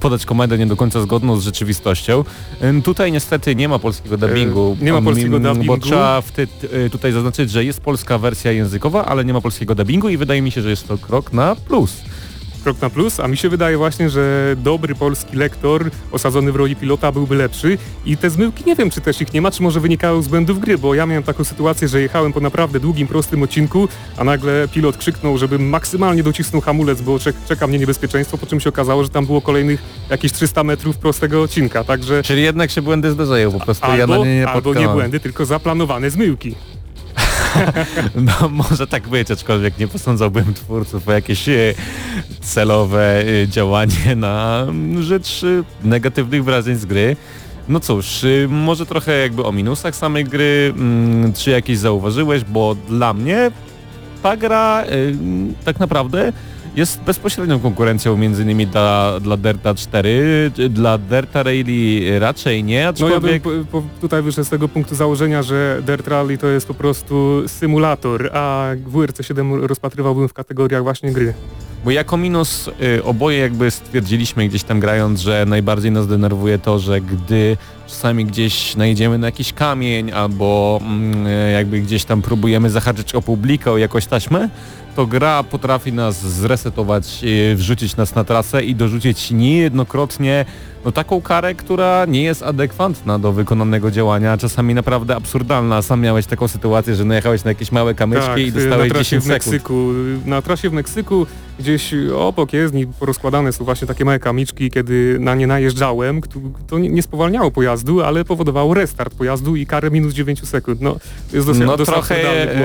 podać 0.00 0.26
komendę 0.26 0.58
nie 0.58 0.66
do 0.66 0.76
końca 0.76 1.00
zgodną 1.00 1.36
z 1.36 1.44
rzeczywistością. 1.44 2.24
Tutaj 2.84 3.12
niestety 3.12 3.54
nie 3.54 3.68
ma 3.68 3.78
polskiego 3.78 4.18
dubbingu. 4.18 4.76
E, 4.80 4.84
nie 4.84 4.92
ma 4.92 5.02
polskiego 5.02 5.38
dubbingu. 5.38 5.66
Bo 5.66 5.78
trzeba 5.78 6.22
e, 6.72 6.90
tutaj 6.90 7.12
zaznaczyć, 7.12 7.50
że 7.50 7.64
jest 7.64 7.80
polska 7.80 8.18
wersja 8.18 8.52
językowa, 8.52 9.04
ale 9.04 9.24
nie 9.24 9.32
ma 9.32 9.40
polskiego 9.40 9.74
dubbingu 9.74 10.08
i 10.08 10.16
wydaje 10.16 10.42
mi 10.42 10.50
się, 10.50 10.62
że 10.62 10.70
jest 10.70 10.88
to 10.88 10.98
krok 10.98 11.32
na 11.32 11.56
plus 11.56 11.92
krok 12.66 12.82
na 12.82 12.90
plus, 12.90 13.20
a 13.20 13.28
mi 13.28 13.36
się 13.36 13.48
wydaje 13.48 13.76
właśnie, 13.76 14.10
że 14.10 14.56
dobry 14.58 14.94
polski 14.94 15.36
lektor 15.36 15.90
osadzony 16.12 16.52
w 16.52 16.56
roli 16.56 16.76
pilota 16.76 17.12
byłby 17.12 17.36
lepszy. 17.36 17.78
I 18.06 18.16
te 18.16 18.30
zmyłki 18.30 18.64
nie 18.66 18.76
wiem, 18.76 18.90
czy 18.90 19.00
też 19.00 19.20
ich 19.20 19.32
nie 19.32 19.42
ma, 19.42 19.50
czy 19.50 19.62
może 19.62 19.80
wynikają 19.80 20.22
z 20.22 20.28
błędów 20.28 20.60
gry, 20.60 20.78
bo 20.78 20.94
ja 20.94 21.06
miałem 21.06 21.22
taką 21.22 21.44
sytuację, 21.44 21.88
że 21.88 22.00
jechałem 22.00 22.32
po 22.32 22.40
naprawdę 22.40 22.80
długim, 22.80 23.06
prostym 23.08 23.42
odcinku, 23.42 23.88
a 24.16 24.24
nagle 24.24 24.68
pilot 24.68 24.96
krzyknął, 24.96 25.38
żebym 25.38 25.68
maksymalnie 25.68 26.22
docisnął 26.22 26.60
hamulec, 26.60 27.00
bo 27.00 27.18
czeka 27.48 27.66
mnie 27.66 27.78
niebezpieczeństwo, 27.78 28.38
po 28.38 28.46
czym 28.46 28.60
się 28.60 28.68
okazało, 28.68 29.02
że 29.02 29.08
tam 29.08 29.26
było 29.26 29.40
kolejnych 29.40 29.82
jakieś 30.10 30.32
300 30.32 30.64
metrów 30.64 30.98
prostego 30.98 31.42
odcinka, 31.42 31.84
także... 31.84 32.22
Czyli 32.22 32.42
jednak 32.42 32.70
się 32.70 32.82
błędy 32.82 33.10
zdarzają 33.10 33.52
po 33.52 33.60
prostu, 33.60 33.86
albo, 33.86 33.96
ja 33.96 34.06
na 34.06 34.16
nie 34.16 34.36
nie 34.36 34.48
Albo 34.48 34.74
nie 34.74 34.88
błędy, 34.88 35.20
tylko 35.20 35.46
zaplanowane 35.46 36.10
zmyłki. 36.10 36.54
No 38.14 38.48
może 38.48 38.86
tak 38.86 39.08
być, 39.08 39.30
aczkolwiek 39.30 39.78
nie 39.78 39.88
posądzałbym 39.88 40.54
twórców 40.54 41.08
o 41.08 41.12
jakieś 41.12 41.48
e, 41.48 41.74
celowe 42.40 43.20
e, 43.20 43.48
działanie 43.48 44.16
na 44.16 44.66
rzecz 45.00 45.44
e, 45.44 45.88
negatywnych 45.88 46.44
wrażeń 46.44 46.76
z 46.76 46.84
gry. 46.84 47.16
No 47.68 47.80
cóż, 47.80 48.24
może 48.48 48.86
trochę 48.86 49.18
jakby 49.18 49.44
o 49.44 49.52
minusach 49.52 49.96
samej 49.96 50.24
gry, 50.24 50.74
mm, 50.76 51.32
czy 51.32 51.50
jakieś 51.50 51.78
zauważyłeś, 51.78 52.44
bo 52.44 52.74
dla 52.88 53.14
mnie 53.14 53.50
ta 54.22 54.36
gra 54.36 54.84
tak 55.64 55.80
naprawdę 55.80 56.32
jest 56.76 57.00
bezpośrednią 57.00 57.60
konkurencją 57.60 58.16
między 58.16 58.42
innymi 58.42 58.66
dla, 58.66 59.20
dla 59.20 59.36
Derta 59.36 59.74
4, 59.74 60.50
dla 60.70 60.98
Derta 60.98 61.42
Rally 61.42 62.18
raczej 62.18 62.64
nie, 62.64 62.88
aczkolwiek... 62.88 63.44
No 63.44 63.50
ja 63.50 63.56
bym 63.56 63.66
po, 63.66 63.82
po, 63.82 63.88
tutaj 64.00 64.22
wyszedł 64.22 64.46
z 64.46 64.50
tego 64.50 64.68
punktu 64.68 64.94
założenia, 64.94 65.42
że 65.42 65.82
Dirt 65.86 66.08
Rally 66.08 66.38
to 66.38 66.46
jest 66.46 66.66
po 66.66 66.74
prostu 66.74 67.42
symulator, 67.46 68.30
a 68.32 68.68
WRC 68.86 69.22
7 69.22 69.64
rozpatrywałbym 69.64 70.28
w 70.28 70.32
kategoriach 70.32 70.82
właśnie 70.82 71.12
gry. 71.12 71.34
Bo 71.84 71.90
jako 71.90 72.16
minus 72.16 72.68
y, 72.68 73.04
oboje 73.04 73.38
jakby 73.38 73.70
stwierdziliśmy 73.70 74.48
gdzieś 74.48 74.62
tam 74.62 74.80
grając, 74.80 75.20
że 75.20 75.44
najbardziej 75.46 75.90
nas 75.90 76.06
denerwuje 76.06 76.58
to, 76.58 76.78
że 76.78 77.00
gdy 77.00 77.56
czasami 77.86 78.24
gdzieś 78.24 78.76
najedziemy 78.76 79.18
na 79.18 79.26
jakiś 79.26 79.52
kamień 79.52 80.12
albo 80.12 80.80
mm, 80.82 81.26
jakby 81.52 81.80
gdzieś 81.80 82.04
tam 82.04 82.22
próbujemy 82.22 82.70
zahaczyć 82.70 83.14
o 83.14 83.22
publikę, 83.22 83.72
o 83.72 83.78
jakąś 83.78 84.06
taśmę, 84.06 84.48
to 84.96 85.06
gra 85.06 85.42
potrafi 85.42 85.92
nas 85.92 86.26
zresetować, 86.26 87.24
y, 87.24 87.56
wrzucić 87.56 87.96
nas 87.96 88.14
na 88.14 88.24
trasę 88.24 88.64
i 88.64 88.74
dorzucić 88.74 89.30
niejednokrotnie 89.30 90.44
no, 90.86 90.92
taką 90.92 91.22
karę, 91.22 91.54
która 91.54 92.04
nie 92.08 92.22
jest 92.22 92.42
adekwatna 92.42 93.18
do 93.18 93.32
wykonanego 93.32 93.90
działania, 93.90 94.36
czasami 94.36 94.74
naprawdę 94.74 95.16
absurdalna. 95.16 95.82
Sam 95.82 96.00
miałeś 96.00 96.26
taką 96.26 96.48
sytuację, 96.48 96.94
że 96.94 97.04
najechałeś 97.04 97.44
na 97.44 97.50
jakieś 97.50 97.72
małe 97.72 97.94
kamyczki 97.94 98.26
tak, 98.26 98.38
i 98.38 98.52
dostałeś 98.52 98.92
na 98.92 98.98
10 98.98 99.24
w 99.24 99.28
Meksyku, 99.28 99.92
sekund. 99.92 100.26
Na 100.26 100.42
trasie 100.42 100.70
w 100.70 100.72
Meksyku 100.72 101.26
gdzieś 101.58 101.94
obok 102.16 102.52
jezdni 102.52 102.86
porozkładane 102.86 103.52
są 103.52 103.64
właśnie 103.64 103.86
takie 103.86 104.04
małe 104.04 104.18
kamiczki, 104.18 104.70
kiedy 104.70 105.16
na 105.20 105.34
nie 105.34 105.46
najeżdżałem, 105.46 106.20
to 106.66 106.78
nie 106.78 107.02
spowalniało 107.02 107.50
pojazdu, 107.50 108.02
ale 108.02 108.24
powodowało 108.24 108.74
restart 108.74 109.14
pojazdu 109.14 109.56
i 109.56 109.66
karę 109.66 109.90
minus 109.90 110.14
9 110.14 110.48
sekund. 110.48 110.80
No, 110.80 110.96
jest 111.32 111.46
dosyć, 111.46 111.62
no 111.66 111.76
trochę, 111.76 112.16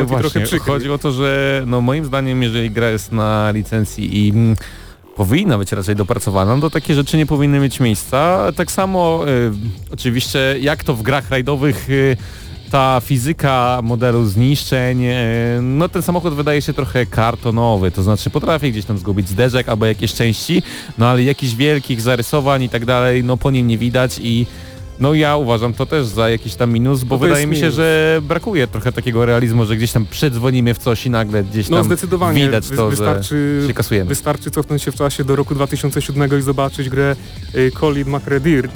właśnie, 0.06 0.42
trochę 0.42 0.60
Chodzi 0.60 0.92
o 0.92 0.98
to, 0.98 1.12
że 1.12 1.64
no 1.68 1.82
moim 1.82 2.06
zdaniem, 2.06 2.44
jeżeli 2.44 2.72
gra 2.72 2.90
jest 2.90 3.12
na 3.12 3.52
licencji 3.52 4.28
i 4.28 4.30
mm, 4.30 4.56
powinna 5.16 5.58
być 5.58 5.72
raczej 5.72 5.96
dopracowana, 5.96 6.62
to 6.62 6.70
takie 6.70 6.96
rzeczy 6.96 7.18
nie 7.18 7.26
powinny 7.26 7.60
mieć 7.60 7.80
miejsca. 7.80 8.52
Tak 8.56 8.72
samo 8.72 9.30
y, 9.30 9.52
oczywiście 9.94 10.56
jak 10.60 10.84
to 10.84 10.96
w 10.96 11.02
grach 11.02 11.30
rajdowych 11.30 11.90
y, 11.90 12.18
ta 12.72 13.02
fizyka 13.04 13.80
modelu 13.84 14.26
zniszczeń, 14.26 15.06
y, 15.06 15.14
no 15.62 15.90
ten 15.90 16.02
samochód 16.02 16.34
wydaje 16.34 16.62
się 16.62 16.74
trochę 16.74 17.06
kartonowy, 17.06 17.92
to 17.92 18.04
znaczy 18.04 18.30
potrafi 18.30 18.72
gdzieś 18.72 18.86
tam 18.86 18.98
zgubić 18.98 19.30
zderzek 19.30 19.70
albo 19.70 19.86
jakieś 19.86 20.14
części, 20.14 20.64
no 20.98 21.08
ale 21.08 21.24
jakichś 21.24 21.54
wielkich 21.54 22.02
zarysowań 22.02 22.64
i 22.64 22.70
tak 22.70 22.86
dalej, 22.86 23.24
no 23.24 23.38
po 23.38 23.52
nim 23.52 23.68
nie 23.68 23.78
widać 23.78 24.20
i 24.24 24.46
No 25.02 25.14
ja 25.14 25.36
uważam 25.38 25.74
to 25.74 25.86
też 25.86 26.06
za 26.06 26.30
jakiś 26.30 26.56
tam 26.56 26.72
minus, 26.74 27.04
bo 27.04 27.16
No 27.16 27.20
wydaje 27.20 27.48
mi 27.48 27.56
się, 27.56 27.62
minus. 27.62 27.76
że 27.76 28.20
brakuje 28.24 28.68
trochę 28.68 28.92
takiego 28.92 29.26
realizmu, 29.26 29.66
że 29.66 29.76
gdzieś 29.78 29.92
tam 29.92 30.06
przedzwonimy 30.06 30.74
w 30.74 30.78
coś 30.78 31.06
i 31.06 31.10
nagle 31.10 31.44
gdzieś 31.44 31.70
No 31.70 31.78
tam 31.78 31.86
zdecydowanie 31.86 32.46
widać 32.46 32.68
wy- 32.68 32.76
to, 32.76 32.90
wystarczy, 32.90 33.60
że 33.62 33.68
się 33.68 33.74
kasujemy. 33.74 34.10
wystarczy 34.10 34.52
cofnąć 34.52 34.84
się 34.84 34.92
w 34.92 34.96
czasie 34.96 35.24
do 35.24 35.36
roku 35.36 35.56
2007 35.56 36.40
i 36.40 36.42
zobaczyć 36.42 36.90
grę 36.90 37.16
y, 37.56 37.72
Colin 37.80 38.08
McRae 38.10 38.40
Dirt. 38.40 38.72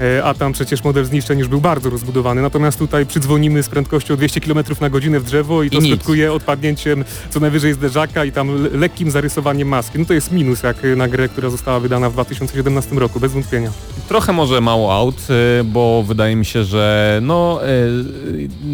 E, 0.00 0.24
A 0.24 0.34
tam 0.34 0.52
przecież 0.52 0.84
model 0.84 1.04
zniszczeń 1.04 1.38
już 1.38 1.48
był 1.48 1.60
bardzo 1.60 1.90
rozbudowany. 1.90 2.42
Natomiast 2.42 2.78
tutaj 2.78 3.06
przydzwonimy 3.06 3.62
z 3.62 3.68
prędkością 3.68 4.16
200 4.16 4.40
km 4.40 4.58
na 4.80 4.90
godzinę 4.90 5.20
w 5.20 5.24
drzewo 5.24 5.62
i 5.62 5.70
to 5.70 5.78
I 5.78 5.90
skutkuje 5.90 6.32
odpadnięciem 6.32 7.04
co 7.30 7.40
najwyżej 7.40 7.74
zderzaka 7.74 8.24
i 8.24 8.32
tam 8.32 8.62
le- 8.62 8.70
lekkim 8.70 9.10
zarysowaniem 9.10 9.68
maski. 9.68 9.98
No 9.98 10.04
to 10.04 10.12
jest 10.14 10.32
minus 10.32 10.62
jak 10.62 10.76
na 10.96 11.08
grę, 11.08 11.28
która 11.28 11.50
została 11.50 11.80
wydana 11.80 12.10
w 12.10 12.12
2017 12.12 12.94
roku, 12.94 13.20
bez 13.20 13.32
wątpienia. 13.32 13.70
Trochę 14.08 14.32
może 14.32 14.60
mało 14.60 14.94
aut, 14.94 15.16
y, 15.60 15.64
bo 15.64 16.02
wydaje 16.06 16.36
mi 16.36 16.44
się, 16.44 16.64
że 16.64 17.18
no 17.22 17.60
y, 17.62 17.68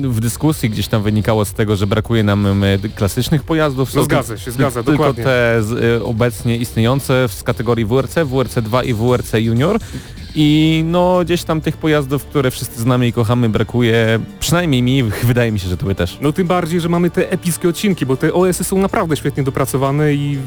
w 0.08 0.20
dyskusji 0.20 0.70
gdzieś 0.70 0.88
tam 0.88 1.02
wynikało 1.02 1.44
z 1.44 1.52
tego, 1.52 1.76
że 1.76 1.86
brakuje 1.86 2.22
nam 2.22 2.64
y, 2.64 2.78
klasycznych 2.96 3.42
pojazdów. 3.42 3.94
No 3.94 4.04
zgadza 4.04 4.38
się, 4.38 4.50
zgadza, 4.50 4.82
tylko 4.82 4.92
dokładnie. 4.92 5.24
te 5.24 5.62
z, 5.62 5.72
y, 6.00 6.04
obecnie 6.04 6.56
istniejące 6.56 7.28
z 7.28 7.42
kategorii 7.42 7.84
WRC, 7.84 8.14
WRC 8.24 8.54
2 8.62 8.82
i 8.82 8.94
WRC 8.94 9.32
Junior. 9.34 9.78
I 10.34 10.82
no 10.86 11.20
gdzieś 11.24 11.44
tam 11.44 11.60
tych 11.60 11.76
pojazdów, 11.76 12.24
które 12.24 12.50
wszyscy 12.50 12.80
znamy 12.80 13.06
i 13.06 13.12
kochamy 13.12 13.48
brakuje, 13.48 14.20
przynajmniej 14.40 14.82
mi, 14.82 15.02
wydaje 15.24 15.52
mi 15.52 15.60
się, 15.60 15.68
że 15.68 15.76
tobie 15.76 15.94
też. 15.94 16.18
No 16.20 16.32
tym 16.32 16.46
bardziej, 16.46 16.80
że 16.80 16.88
mamy 16.88 17.10
te 17.10 17.30
epickie 17.30 17.68
odcinki, 17.68 18.06
bo 18.06 18.16
te 18.16 18.32
OS-y 18.32 18.64
są 18.64 18.78
naprawdę 18.78 19.16
świetnie 19.16 19.42
dopracowane 19.42 20.14
i 20.14 20.38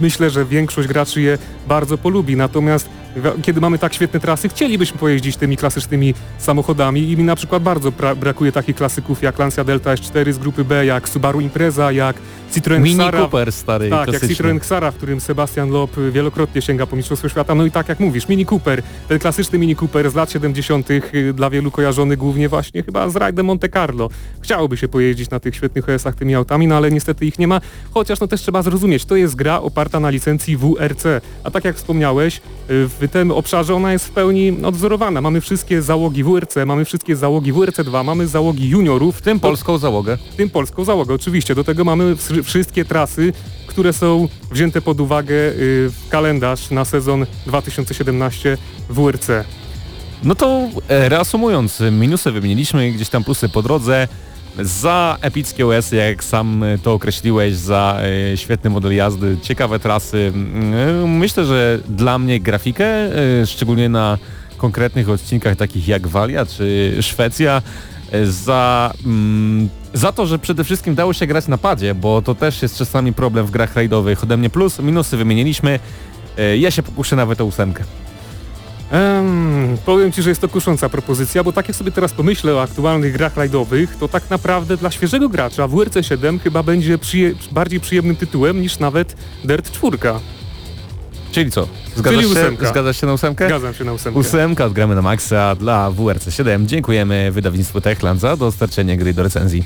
myślę, 0.00 0.30
że 0.30 0.44
większość 0.44 0.88
graczy 0.88 1.20
je 1.20 1.38
bardzo 1.68 1.98
polubi. 1.98 2.36
Natomiast 2.36 2.88
kiedy 3.42 3.60
mamy 3.60 3.78
tak 3.78 3.94
świetne 3.94 4.20
trasy, 4.20 4.48
chcielibyśmy 4.48 4.98
pojeździć 4.98 5.36
tymi 5.36 5.56
klasycznymi 5.56 6.14
samochodami 6.38 7.10
i 7.10 7.16
mi 7.16 7.24
na 7.24 7.36
przykład 7.36 7.62
bardzo 7.62 7.92
brakuje 8.16 8.52
takich 8.52 8.76
klasyków 8.76 9.22
jak 9.22 9.38
Lancia 9.38 9.64
Delta 9.64 9.94
S4 9.94 10.32
z 10.32 10.38
grupy 10.38 10.64
B, 10.64 10.86
jak 10.86 11.08
Subaru 11.08 11.40
Impreza, 11.40 11.92
jak 11.92 12.16
Citroen 12.54 12.82
Mini 12.82 12.96
Xara. 12.96 13.20
Cooper 13.20 13.52
stary, 13.52 13.90
Tak, 13.90 13.98
jak 13.98 14.08
klasyczny. 14.08 14.28
Citroen 14.28 14.56
Xara, 14.56 14.90
w 14.90 14.96
którym 14.96 15.20
Sebastian 15.20 15.70
Loeb 15.70 15.90
wielokrotnie 16.12 16.62
sięga 16.62 16.86
po 16.86 16.96
Mistrzostwo 16.96 17.28
Świata. 17.28 17.54
No 17.54 17.66
i 17.66 17.70
tak 17.70 17.88
jak 17.88 18.00
mówisz, 18.00 18.28
Mini 18.28 18.46
Cooper, 18.46 18.82
ten 19.08 19.18
klasyczny 19.18 19.58
Mini 19.58 19.76
Cooper 19.76 20.10
z 20.10 20.14
lat 20.14 20.30
70. 20.30 20.90
y, 20.90 21.32
dla 21.32 21.50
wielu 21.50 21.70
kojarzony 21.70 22.16
głównie 22.16 22.48
właśnie 22.48 22.82
chyba 22.82 23.08
z 23.08 23.16
rajdem 23.16 23.46
Monte 23.46 23.68
Carlo. 23.68 24.08
Chciałoby 24.40 24.76
się 24.76 24.88
pojeździć 24.88 25.30
na 25.30 25.40
tych 25.40 25.56
świetnych 25.56 25.88
OS-ach 25.88 26.14
tymi 26.14 26.34
autami, 26.34 26.66
no 26.66 26.76
ale 26.76 26.90
niestety 26.90 27.26
ich 27.26 27.38
nie 27.38 27.48
ma. 27.48 27.60
Chociaż 27.94 28.20
no 28.20 28.26
też 28.26 28.40
trzeba 28.40 28.62
zrozumieć, 28.62 29.04
to 29.04 29.16
jest 29.16 29.34
gra 29.34 29.60
oparta 29.60 30.00
na 30.00 30.10
licencji 30.10 30.56
WRC. 30.56 31.04
A 31.44 31.50
tak 31.50 31.64
jak 31.64 31.76
wspomniałeś, 31.76 32.40
y, 32.70 32.88
w 33.08 33.12
tym 33.12 33.30
obszarze 33.30 33.74
ona 33.74 33.92
jest 33.92 34.06
w 34.06 34.10
pełni 34.10 34.56
odwzorowana. 34.64 35.20
Mamy 35.20 35.40
wszystkie 35.40 35.82
załogi 35.82 36.24
WRC, 36.24 36.56
mamy 36.66 36.84
wszystkie 36.84 37.16
załogi 37.16 37.52
WRC2, 37.52 38.04
mamy 38.04 38.26
załogi 38.26 38.68
juniorów, 38.68 39.16
W 39.18 39.22
tym 39.22 39.40
polską 39.40 39.78
załogę. 39.78 40.16
w 40.32 40.36
tym 40.36 40.50
polską 40.50 40.84
załogę 40.84 41.14
oczywiście. 41.14 41.54
Do 41.54 41.64
tego 41.64 41.84
mamy 41.84 42.16
wszy- 42.16 42.42
wszystkie 42.42 42.84
trasy, 42.84 43.32
które 43.66 43.92
są 43.92 44.28
wzięte 44.50 44.80
pod 44.80 45.00
uwagę 45.00 45.34
y, 45.34 45.52
w 45.90 46.08
kalendarz 46.08 46.70
na 46.70 46.84
sezon 46.84 47.26
2017 47.46 48.58
WRC. 48.90 49.28
No 50.24 50.34
to 50.34 50.60
e, 50.88 51.08
reasumując, 51.08 51.82
minusy 51.92 52.32
wymieniliśmy, 52.32 52.92
gdzieś 52.92 53.08
tam 53.08 53.24
plusy 53.24 53.48
po 53.48 53.62
drodze. 53.62 54.08
Za 54.60 55.18
epickie 55.20 55.66
OS, 55.66 55.92
jak 55.92 56.24
sam 56.24 56.62
e, 56.62 56.78
to 56.78 56.92
określiłeś, 56.92 57.54
za 57.54 57.98
e, 58.32 58.36
świetny 58.36 58.70
model 58.70 58.94
jazdy, 58.94 59.36
ciekawe 59.42 59.78
trasy. 59.78 60.32
Mm, 60.34 61.16
Myślę, 61.18 61.44
że 61.44 61.78
dla 61.88 62.18
mnie 62.18 62.40
grafikę, 62.40 62.86
szczególnie 63.46 63.88
na 63.88 64.18
konkretnych 64.56 65.08
odcinkach 65.08 65.56
takich 65.56 65.88
jak 65.88 66.06
Walia 66.06 66.46
czy 66.46 66.96
Szwecja, 67.00 67.62
za, 68.24 68.92
mm, 69.04 69.68
za 69.94 70.12
to, 70.12 70.26
że 70.26 70.38
przede 70.38 70.64
wszystkim 70.64 70.94
dało 70.94 71.12
się 71.12 71.26
grać 71.26 71.48
na 71.48 71.58
padzie, 71.58 71.94
bo 71.94 72.22
to 72.22 72.34
też 72.34 72.62
jest 72.62 72.76
czasami 72.78 73.12
problem 73.12 73.46
w 73.46 73.50
grach 73.50 73.74
rajdowych. 73.76 74.22
Ode 74.22 74.36
mnie 74.36 74.50
plus, 74.50 74.78
minusy 74.78 75.16
wymieniliśmy. 75.16 75.80
Ja 76.58 76.70
się 76.70 76.82
pokuszę 76.82 77.16
nawet 77.16 77.40
o 77.40 77.44
ósemkę. 77.44 77.84
Em, 78.92 79.78
powiem 79.84 80.12
Ci, 80.12 80.22
że 80.22 80.28
jest 80.28 80.40
to 80.40 80.48
kusząca 80.48 80.88
propozycja, 80.88 81.44
bo 81.44 81.52
tak 81.52 81.68
jak 81.68 81.76
sobie 81.76 81.92
teraz 81.92 82.12
pomyślę 82.12 82.54
o 82.54 82.62
aktualnych 82.62 83.12
grach 83.12 83.36
rajdowych, 83.36 83.96
to 83.96 84.08
tak 84.08 84.30
naprawdę 84.30 84.76
dla 84.76 84.90
świeżego 84.90 85.28
gracza 85.28 85.68
WRC 85.68 86.02
7 86.02 86.38
chyba 86.38 86.62
będzie 86.62 86.98
przyje 86.98 87.34
bardziej 87.52 87.80
przyjemnym 87.80 88.16
tytułem 88.16 88.60
niż 88.60 88.78
nawet 88.78 89.16
Dirt 89.44 89.70
4. 89.70 89.98
Czyli 91.32 91.50
co? 91.50 91.68
Zgadzasz, 91.96 92.22
Czyli 92.22 92.34
się, 92.34 92.66
zgadzasz 92.66 93.00
się 93.00 93.06
na 93.06 93.12
ósemkę? 93.12 93.46
Zgadzam 93.46 93.74
się 93.74 93.84
na 93.84 93.92
ósemkę. 93.92 94.20
Ósemka, 94.20 94.64
odgramy 94.64 94.94
na 94.94 95.02
maksa 95.02 95.54
dla 95.54 95.90
WRC7. 95.90 96.66
Dziękujemy 96.66 97.32
wydawnictwu 97.32 97.80
Techland 97.80 98.20
za 98.20 98.36
dostarczenie 98.36 98.96
gry 98.96 99.14
do 99.14 99.22
recenzji. 99.22 99.64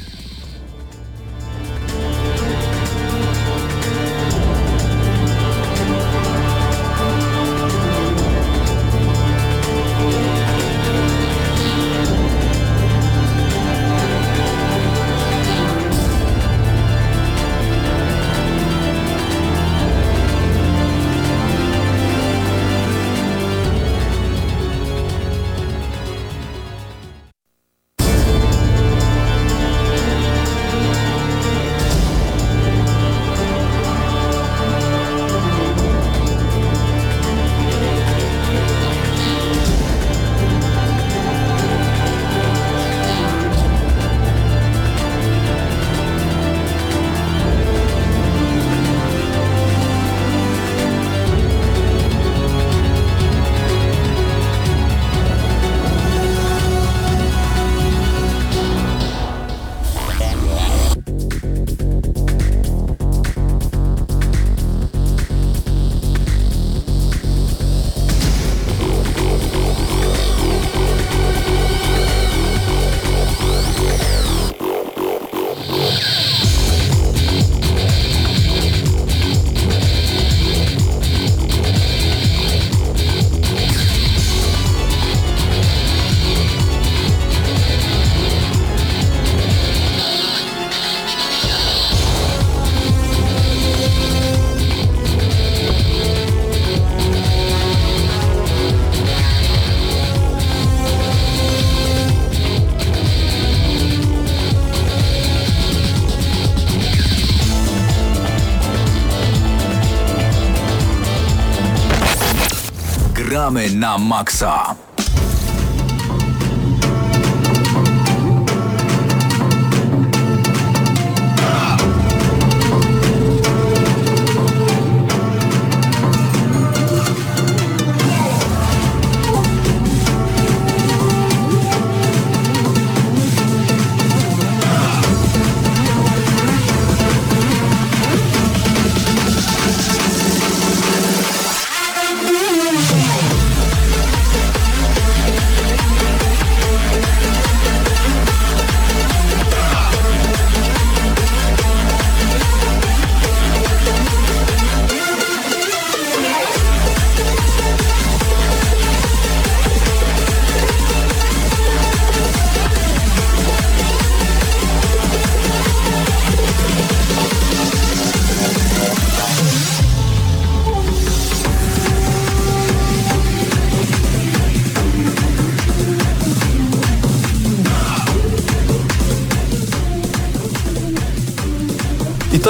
Gramy 113.46 113.70
na 113.78 113.94
maksa. 113.94 114.65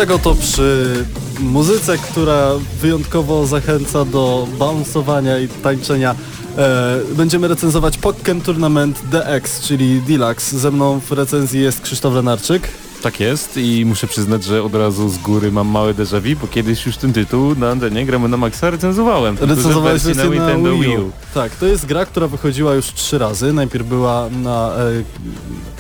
Tego 0.06 0.18
to 0.18 0.34
przy 0.34 1.04
muzyce, 1.40 1.98
która 1.98 2.50
wyjątkowo 2.80 3.46
zachęca 3.46 4.04
do 4.04 4.46
bounceowania 4.58 5.38
i 5.38 5.48
tańczenia 5.48 6.14
e, 6.58 7.00
będziemy 7.16 7.48
recenzować 7.48 7.98
Pokken 7.98 8.40
Tournament 8.40 9.02
DX, 9.10 9.60
czyli 9.60 10.00
Deluxe. 10.00 10.58
Ze 10.58 10.70
mną 10.70 11.00
w 11.00 11.12
recenzji 11.12 11.60
jest 11.60 11.80
Krzysztof 11.80 12.14
Lenarczyk. 12.14 12.68
Tak 13.02 13.20
jest 13.20 13.56
i 13.56 13.84
muszę 13.86 14.06
przyznać, 14.06 14.44
że 14.44 14.62
od 14.62 14.74
razu 14.74 15.08
z 15.08 15.18
góry 15.18 15.52
mam 15.52 15.68
małe 15.68 15.94
déjà 15.94 16.20
vu, 16.20 16.40
bo 16.40 16.46
kiedyś 16.46 16.86
już 16.86 16.96
ten 16.96 17.12
tytuł 17.12 17.54
na 17.54 17.70
antenie 17.70 18.06
gramy 18.06 18.28
na 18.28 18.36
Maxa 18.36 18.70
recenzowałem. 18.70 19.36
Recenzowałeś 19.40 20.02
wersję 20.02 20.24
na 20.24 20.34
Nintendo 20.34 20.72
Wii 20.72 20.98
U. 20.98 21.10
Tak, 21.34 21.56
to 21.56 21.66
jest 21.66 21.86
gra, 21.86 22.06
która 22.06 22.28
wychodziła 22.28 22.74
już 22.74 22.86
trzy 22.86 23.18
razy. 23.18 23.52
Najpierw 23.52 23.86
była 23.86 24.28
na, 24.42 24.72
e, 24.74 25.02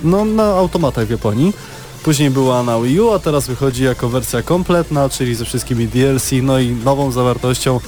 no, 0.04 0.24
na 0.24 0.44
automatach 0.44 1.06
w 1.06 1.10
Japonii. 1.10 1.52
Później 2.06 2.30
była 2.30 2.62
na 2.62 2.80
Wii 2.80 3.00
U, 3.00 3.10
a 3.12 3.18
teraz 3.18 3.46
wychodzi 3.46 3.84
jako 3.84 4.08
wersja 4.08 4.42
kompletna, 4.42 5.08
czyli 5.08 5.34
ze 5.34 5.44
wszystkimi 5.44 5.88
DLC, 5.88 6.30
no 6.42 6.58
i 6.58 6.68
nową 6.70 7.10
zawartością 7.12 7.80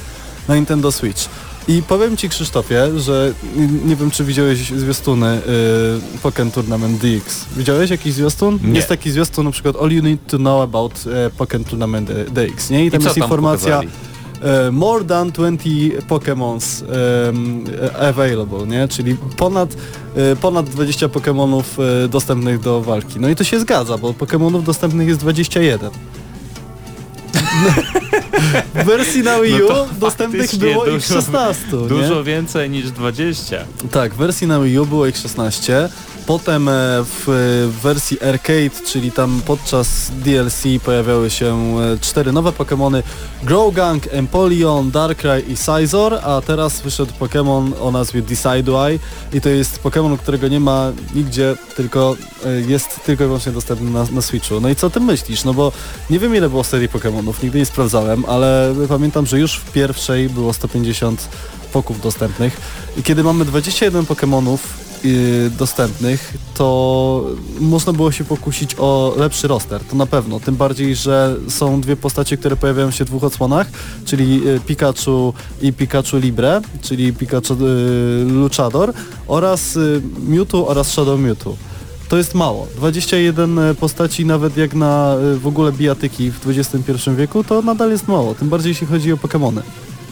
na 0.49 0.57
Nintendo 0.57 0.93
Switch. 0.93 1.29
I 1.69 1.83
powiem 1.83 2.17
Ci 2.17 2.29
Krzysztofie, 2.29 3.01
że 3.01 3.33
nie- 3.85 3.97
wiem 3.97 4.11
czy 4.11 4.25
widziałeś 4.25 4.59
zwiastuny 4.71 5.27
y, 6.17 6.19
Pokken 6.23 6.51
Tournament 6.51 6.99
DX. 6.99 7.45
Widziałeś 7.57 7.91
jakiś 7.91 8.15
zwiastun? 8.15 8.59
Nie. 8.63 8.77
Jest 8.77 8.89
taki 8.89 9.11
zwiastun 9.11 9.45
na 9.45 9.51
przykład 9.51 9.77
All 9.83 9.91
You 9.93 10.03
Need 10.03 10.27
to 10.27 10.37
Know 10.37 10.63
About 10.63 10.93
e, 11.27 11.31
Pokken 11.31 11.65
Tournament 11.65 12.11
DX, 12.13 12.71
nie? 12.71 12.87
I 12.87 12.91
tam 12.91 13.01
I 13.01 13.05
jest 13.05 13.17
informacja 13.17 13.67
pokazali? 13.77 13.89
E, 14.43 14.71
more 14.71 15.05
than 15.05 15.31
20 15.31 16.01
Pokémons 16.09 16.83
e, 17.83 18.01
available, 18.09 18.67
nie? 18.67 18.89
Czyli 18.89 19.17
ponad, 19.37 19.77
e, 20.17 20.37
ponad 20.37 20.69
20 20.69 21.07
Pokémonów 21.09 21.63
e, 22.05 22.09
dostępnych 22.09 22.61
do 22.61 22.81
walki. 22.81 23.21
No 23.21 23.29
i 23.29 23.37
to 23.37 23.45
się 23.45 23.61
zgadza, 23.61 23.99
bo 23.99 24.13
Pokémonów 24.13 24.63
dostępnych 24.63 25.09
jest 25.09 25.21
21. 25.21 25.91
W 28.75 28.85
wersji 28.85 29.23
na 29.23 29.41
Wii 29.41 29.63
U 29.63 29.69
No 29.69 29.87
dostępnych 30.01 30.57
było 30.57 30.87
ich 30.87 30.93
dużo- 30.93 31.15
16, 31.15 31.67
nie? 31.77 31.89
Dużo 31.89 32.25
więcej 32.25 32.71
niż 32.71 32.91
20. 32.91 33.57
Tak, 33.91 34.15
w 34.15 34.17
wersji 34.17 34.47
na 34.47 34.61
Wii 34.61 34.79
U 34.79 34.87
było 34.87 35.07
ich 35.07 35.17
16. 35.17 35.89
Potem 36.29 36.69
e, 36.69 36.73
w 37.05 37.29
e, 37.29 37.81
wersji 37.83 38.21
arcade, 38.21 38.87
czyli 38.87 39.13
tam 39.13 39.41
podczas 39.47 40.11
DLC 40.11 40.63
pojawiały 40.85 41.31
się 41.31 41.77
e, 41.81 41.99
cztery 42.01 42.33
nowe 42.33 42.51
Pokémony 42.51 43.03
Growgang, 43.43 44.07
Empoleon, 44.11 44.91
Darkrai 44.91 45.53
i 45.53 45.57
Sizor, 45.57 46.15
a 46.15 46.41
teraz 46.47 46.81
wyszedł 46.81 47.13
Pokémon 47.21 47.73
o 47.81 47.91
nazwie 47.91 48.23
Decidueye 48.23 48.99
i 49.33 49.41
to 49.41 49.49
jest 49.49 49.83
Pokémon, 49.83 50.19
którego 50.19 50.49
nie 50.49 50.61
ma 50.61 50.93
nigdzie, 51.15 51.57
tylko 51.77 52.17
jest 52.67 53.05
tylko 53.05 53.25
i 53.25 53.27
wyłącznie 53.27 53.53
dostępny 53.53 53.91
na, 53.91 54.07
na 54.13 54.23
Switchu. 54.23 54.61
No 54.61 54.69
i 54.69 54.77
co 54.77 54.87
o 54.87 54.91
tym 54.91 55.05
myślisz? 55.05 55.45
No 55.45 55.55
bo 55.55 55.73
nie 56.11 56.19
wiem 56.19 56.37
ile 56.37 56.49
było 56.49 56.65
serii 56.65 56.89
Pokémonów, 56.89 57.43
nigdy 57.43 57.59
nie 57.59 57.67
sprawdzałem, 57.67 58.25
ale 58.25 58.75
pamiętam, 58.89 59.27
że 59.27 59.39
już 59.39 59.57
w 59.57 59.73
pierwszej 59.73 60.29
było 60.29 60.53
150 60.53 61.29
poków 61.73 62.01
dostępnych 62.01 62.61
i 62.97 63.03
kiedy 63.03 63.25
mamy 63.25 63.45
21 63.45 64.05
Pokémonów 64.05 64.59
yy, 65.05 65.51
dostępnych, 65.59 66.35
to 66.55 67.25
można 67.61 67.93
było 67.93 68.13
się 68.13 68.25
pokusić 68.25 68.75
o 68.79 69.15
lepszy 69.17 69.49
roster, 69.49 69.81
to 69.91 69.97
na 69.97 70.07
pewno. 70.07 70.41
Tym 70.41 70.57
bardziej, 70.57 70.95
że 70.95 71.37
są 71.49 71.81
dwie 71.81 71.97
postacie, 71.97 72.37
które 72.37 72.57
pojawiają 72.57 72.91
się 72.91 73.05
w 73.05 73.09
dwóch 73.09 73.25
odsłonach, 73.25 73.71
czyli 74.05 74.45
yy, 74.45 74.61
Pikachu 74.61 75.35
i 75.63 75.73
Pikachu 75.73 76.17
Libre, 76.17 76.61
czyli 76.83 77.13
Pikachu 77.13 77.55
yy, 77.61 78.25
Luchador 78.25 78.93
oraz 79.27 79.75
yy, 79.75 80.03
Mewtwo 80.29 80.69
oraz 80.69 80.89
Shadow 80.89 81.21
Mewtwo. 81.21 81.57
To 82.09 82.17
jest 82.17 82.35
mało. 82.35 82.67
21 82.77 83.61
postaci 83.81 84.25
nawet 84.25 84.57
jak 84.57 84.75
na 84.75 85.17
y, 85.35 85.39
w 85.39 85.47
ogóle 85.47 85.73
bijatyki 85.73 86.31
w 86.31 86.49
XXI 86.49 87.11
wieku 87.17 87.45
to 87.45 87.63
nadal 87.63 87.91
jest 87.91 88.09
mało, 88.09 88.35
tym 88.35 88.49
bardziej 88.49 88.71
jeśli 88.71 88.87
chodzi 88.87 89.13
o 89.13 89.17
Pokémony. 89.17 89.61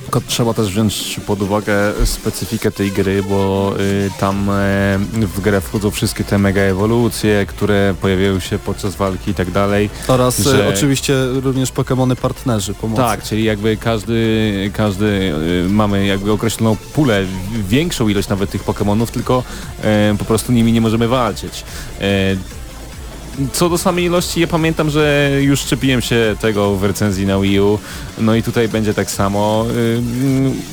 Tylko 0.06 0.20
trzeba 0.20 0.54
też 0.54 0.68
wziąć 0.70 1.20
pod 1.26 1.42
uwagę 1.42 1.92
specyfikę 2.04 2.70
tej 2.70 2.92
gry, 2.92 3.22
bo 3.22 3.72
y, 3.80 4.10
tam 4.20 4.50
e, 4.50 4.98
w 5.12 5.40
grę 5.40 5.60
wchodzą 5.60 5.90
wszystkie 5.90 6.24
te 6.24 6.38
mega 6.38 6.60
ewolucje, 6.60 7.46
które 7.46 7.94
pojawiają 8.00 8.40
się 8.40 8.58
podczas 8.58 8.94
walki 8.96 9.30
i 9.30 9.34
tak 9.34 9.50
dalej. 9.50 9.90
Oraz 10.08 10.38
Że- 10.38 10.66
e, 10.66 10.68
oczywiście 10.68 11.14
również 11.42 11.72
Pokémony 11.72 12.16
partnerzy 12.16 12.74
pomocy. 12.74 13.02
Tak, 13.02 13.22
czyli 13.22 13.44
jakby 13.44 13.76
każdy, 13.76 14.70
każdy 14.74 15.04
y, 15.66 15.68
mamy 15.68 16.06
jakby 16.06 16.32
określoną 16.32 16.76
pulę, 16.76 17.24
większą 17.68 18.08
ilość 18.08 18.28
nawet 18.28 18.50
tych 18.50 18.64
Pokémonów, 18.64 19.06
tylko 19.06 19.42
e, 19.82 20.14
po 20.18 20.24
prostu 20.24 20.52
nimi 20.52 20.72
nie 20.72 20.80
możemy 20.80 21.08
walczyć. 21.08 21.64
Co 23.52 23.68
do 23.68 23.78
samej 23.78 24.04
ilości, 24.04 24.40
ja 24.40 24.46
pamiętam, 24.46 24.90
że 24.90 25.30
już 25.40 25.60
szczepiłem 25.60 26.02
się 26.02 26.36
tego 26.40 26.76
w 26.76 26.84
recenzji 26.84 27.26
na 27.26 27.38
Wii 27.40 27.60
U, 27.60 27.78
no 28.18 28.34
i 28.34 28.42
tutaj 28.42 28.68
będzie 28.68 28.94
tak 28.94 29.10
samo. 29.10 29.66
Y, 29.76 30.00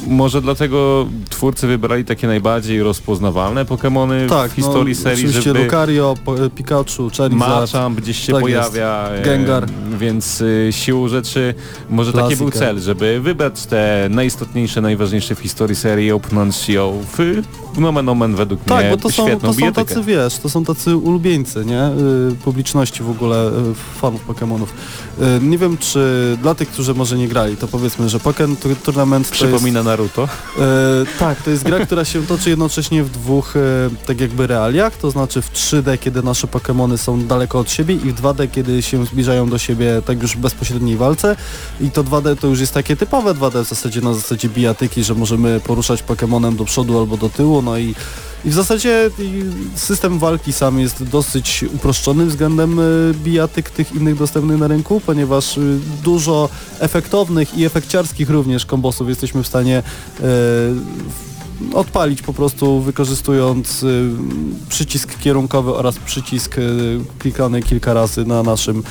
może 0.07 0.41
dlatego 0.41 1.07
twórcy 1.29 1.67
wybrali 1.67 2.05
takie 2.05 2.27
najbardziej 2.27 2.83
rozpoznawalne 2.83 3.65
Pokémony 3.65 4.29
tak 4.29 4.51
w 4.51 4.55
historii 4.55 4.95
no, 4.95 5.01
serii, 5.01 5.23
Oczywiście 5.25 5.41
żeby... 5.41 5.63
Lucario, 5.63 6.15
e, 6.45 6.49
Pikachu, 6.49 7.09
Charizard. 7.17 7.33
Machamp 7.33 8.01
gdzieś 8.01 8.19
się 8.19 8.33
Tak 8.33 8.41
pojawia, 8.41 9.09
e, 9.09 9.21
Gengar. 9.21 9.65
więc 9.99 10.41
y, 10.41 10.67
siłą 10.71 11.07
rzeczy 11.07 11.53
może 11.89 12.13
taki 12.13 12.35
był 12.35 12.45
Klasyka. 12.47 12.59
cel, 12.59 12.79
żeby 12.81 13.19
wybrać 13.19 13.65
te 13.65 14.07
najistotniejsze, 14.09 14.81
najważniejsze 14.81 15.35
w 15.35 15.39
historii 15.39 15.75
serii, 15.75 16.11
opchnąć 16.11 16.69
ją 16.69 17.03
w 17.17 17.41
nomen 17.79 18.09
omen 18.09 18.35
według 18.35 18.63
Tak, 18.63 18.79
mnie 18.79 18.89
bo 18.89 18.97
to 18.97 19.09
są, 19.09 19.39
to 19.39 19.53
są 19.53 19.71
tacy, 19.71 20.03
wiesz, 20.03 20.37
to 20.37 20.49
są 20.49 20.65
tacy 20.65 20.97
ulubieńcy, 20.97 21.65
nie? 21.65 21.87
Y, 21.87 22.35
publiczności 22.53 23.03
w 23.03 23.09
ogóle, 23.09 23.47
y, 23.47 23.51
fanów 24.01 24.27
Pokémonów. 24.27 24.67
Y, 24.67 25.41
nie 25.41 25.57
wiem, 25.57 25.77
czy 25.77 26.37
dla 26.41 26.55
tych, 26.55 26.69
którzy 26.69 26.93
może 26.93 27.17
nie 27.17 27.27
grali, 27.27 27.57
to 27.57 27.67
powiedzmy, 27.67 28.09
że 28.09 28.17
Pokémon 28.17 28.55
Tour- 28.55 28.75
Tournament 28.75 29.29
to 29.29 29.35
jest... 29.35 29.43
Przypomina 29.43 29.83
Naruto. 29.83 30.23
E, 30.23 30.59
tak, 31.19 31.41
to 31.41 31.49
jest 31.49 31.63
gra, 31.63 31.85
która 31.85 32.05
się 32.05 32.27
toczy 32.27 32.49
jednocześnie 32.49 33.03
w 33.03 33.09
dwóch 33.09 33.55
e, 33.55 33.59
tak 34.05 34.21
jakby 34.21 34.47
realiach, 34.47 34.97
to 34.97 35.11
znaczy 35.11 35.41
w 35.41 35.51
3D, 35.51 35.97
kiedy 35.97 36.23
nasze 36.23 36.47
Pokémony 36.47 36.97
są 36.97 37.27
daleko 37.27 37.59
od 37.59 37.71
siebie 37.71 37.95
i 37.95 38.11
w 38.11 38.21
2D, 38.21 38.47
kiedy 38.51 38.81
się 38.81 39.05
zbliżają 39.05 39.49
do 39.49 39.57
siebie 39.57 40.01
tak 40.05 40.21
już 40.21 40.35
w 40.35 40.39
bezpośredniej 40.39 40.97
walce 40.97 41.35
i 41.81 41.91
to 41.91 42.03
2D 42.03 42.37
to 42.37 42.47
już 42.47 42.59
jest 42.59 42.73
takie 42.73 42.95
typowe 42.95 43.33
2D 43.33 43.65
w 43.65 43.69
zasadzie 43.69 44.01
na 44.01 44.13
zasadzie 44.13 44.49
bijatyki, 44.49 45.03
że 45.03 45.15
możemy 45.15 45.59
poruszać 45.59 46.03
Pokémonem 46.03 46.55
do 46.55 46.65
przodu 46.65 46.99
albo 46.99 47.17
do 47.17 47.29
tyłu, 47.29 47.61
no 47.61 47.77
i 47.77 47.95
i 48.45 48.49
w 48.49 48.53
zasadzie 48.53 49.09
system 49.75 50.19
walki 50.19 50.53
sam 50.53 50.79
jest 50.79 51.03
dosyć 51.03 51.65
uproszczony 51.75 52.25
względem 52.25 52.79
y, 52.79 53.13
bijatyk 53.23 53.69
tych 53.69 53.95
innych 53.95 54.17
dostępnych 54.17 54.59
na 54.59 54.67
rynku, 54.67 55.01
ponieważ 55.05 55.57
y, 55.57 55.79
dużo 56.03 56.49
efektownych 56.79 57.57
i 57.57 57.65
efekciarskich 57.65 58.29
również 58.29 58.65
kombosów 58.65 59.09
jesteśmy 59.09 59.43
w 59.43 59.47
stanie 59.47 59.83
y, 60.19 60.23
odpalić 61.73 62.21
po 62.21 62.33
prostu 62.33 62.81
wykorzystując 62.81 63.85
przycisk 64.69 65.19
kierunkowy 65.19 65.75
oraz 65.75 65.99
przycisk 65.99 66.55
klikany 67.19 67.61
kilka 67.61 67.93
razy 67.93 68.25
na 68.25 68.43
naszym 68.43 68.83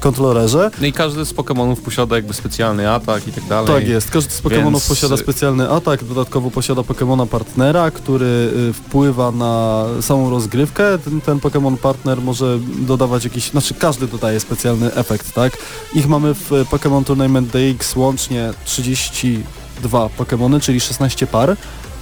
kontrolerze. 0.00 0.70
No 0.80 0.86
i 0.86 0.92
każdy 0.92 1.24
z 1.24 1.34
Pokémonów 1.34 1.76
posiada 1.76 2.16
jakby 2.16 2.34
specjalny 2.34 2.90
atak 2.90 3.28
i 3.28 3.32
tak 3.32 3.44
dalej. 3.44 3.66
Tak 3.74 3.88
jest, 3.88 4.10
każdy 4.10 4.30
z 4.30 4.42
Pokémonów 4.42 4.72
Więc- 4.72 4.88
posiada 4.88 5.16
specjalny 5.16 5.70
atak, 5.70 6.04
dodatkowo 6.04 6.50
posiada 6.50 6.82
Pokémona 6.82 7.26
partnera, 7.26 7.90
który 7.90 8.50
y, 8.70 8.72
wpływa 8.72 9.30
na 9.32 9.84
samą 10.00 10.30
rozgrywkę. 10.30 10.98
Ten, 10.98 11.20
ten 11.20 11.38
Pokémon 11.38 11.76
partner 11.76 12.20
może 12.20 12.58
dodawać 12.78 13.24
jakiś, 13.24 13.50
znaczy 13.50 13.74
każdy 13.74 14.06
dodaje 14.08 14.40
specjalny 14.40 14.94
efekt, 14.94 15.32
tak? 15.32 15.58
Ich 15.94 16.08
mamy 16.08 16.34
w 16.34 16.52
y, 16.52 16.64
Pokémon 16.64 17.04
Tournament 17.04 17.48
DX 17.48 17.96
łącznie 17.96 18.52
32 18.64 20.08
Pokémony, 20.18 20.60
czyli 20.60 20.80
16 20.80 21.26
par. 21.26 21.56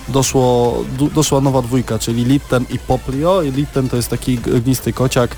Doszło, 0.09 0.85
doszła 1.14 1.40
nowa 1.40 1.62
dwójka, 1.62 1.98
czyli 1.98 2.24
Litten 2.24 2.64
i 2.70 2.78
Poplio. 2.78 3.42
I 3.42 3.50
Litten 3.52 3.88
to 3.88 3.96
jest 3.96 4.09
taki 4.11 4.38
ognisty 4.57 4.92
kociak, 4.92 5.37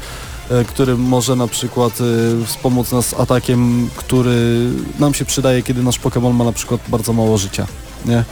który 0.68 0.96
może 0.96 1.36
na 1.36 1.46
przykład 1.46 1.98
e, 2.00 2.44
wspomóc 2.46 2.92
nas 2.92 3.14
atakiem, 3.20 3.88
który 3.96 4.68
nam 4.98 5.14
się 5.14 5.24
przydaje, 5.24 5.62
kiedy 5.62 5.82
nasz 5.82 6.00
Pokémon 6.00 6.34
ma 6.34 6.44
na 6.44 6.52
przykład 6.52 6.80
bardzo 6.88 7.12
mało 7.12 7.38
życia. 7.38 7.66
Nie? 8.06 8.24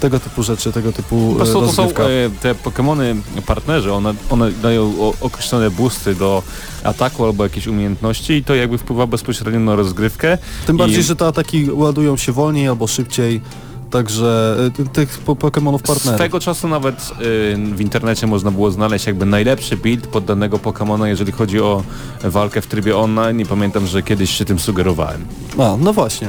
Tego 0.00 0.20
typu 0.20 0.42
rzeczy, 0.42 0.72
tego 0.72 0.92
typu 0.92 1.26
Po 1.28 1.32
e, 1.32 1.36
prostu 1.36 1.60
to 1.60 1.72
są 1.72 1.84
e, 1.88 2.30
te 2.42 2.54
Pokémony 2.54 3.16
partnerzy, 3.46 3.92
one, 3.92 4.14
one 4.30 4.52
dają 4.52 4.94
o, 5.00 5.14
określone 5.20 5.70
boosty 5.70 6.14
do 6.14 6.42
ataku 6.84 7.24
albo 7.24 7.44
jakieś 7.44 7.66
umiejętności 7.66 8.32
i 8.32 8.44
to 8.44 8.54
jakby 8.54 8.78
wpływa 8.78 9.06
bezpośrednio 9.06 9.60
na 9.60 9.76
rozgrywkę. 9.76 10.38
Tym 10.66 10.76
bardziej, 10.76 10.98
i- 11.00 11.02
że 11.02 11.16
te 11.16 11.26
ataki 11.26 11.70
ładują 11.72 12.16
się 12.16 12.32
wolniej 12.32 12.68
albo 12.68 12.86
szybciej, 12.86 13.40
także 13.90 14.56
ty- 14.76 14.84
tych 14.86 15.18
po- 15.18 15.34
Pokémonów 15.34 15.82
partnerów. 15.82 16.18
Swego 16.18 16.40
czasu 16.40 16.68
nawet 16.68 16.94
y, 16.96 17.74
w 17.74 17.80
internecie 17.80 18.26
można 18.26 18.50
było 18.50 18.70
znaleźć 18.70 19.06
jakby 19.06 19.26
najlepszy 19.26 19.76
build 19.76 20.06
pod 20.06 20.24
danego 20.24 20.58
Pokemona, 20.58 21.08
jeżeli 21.08 21.32
chodzi 21.32 21.60
o 21.60 21.82
walkę 22.24 22.60
w 22.60 22.66
trybie 22.66 22.96
online 22.96 23.40
i 23.40 23.46
pamiętam, 23.46 23.86
że 23.86 24.02
kiedyś 24.02 24.30
się 24.30 24.44
tym 24.44 24.58
sugerowałem. 24.58 25.24
A, 25.58 25.76
no 25.80 25.92
właśnie. 25.92 26.28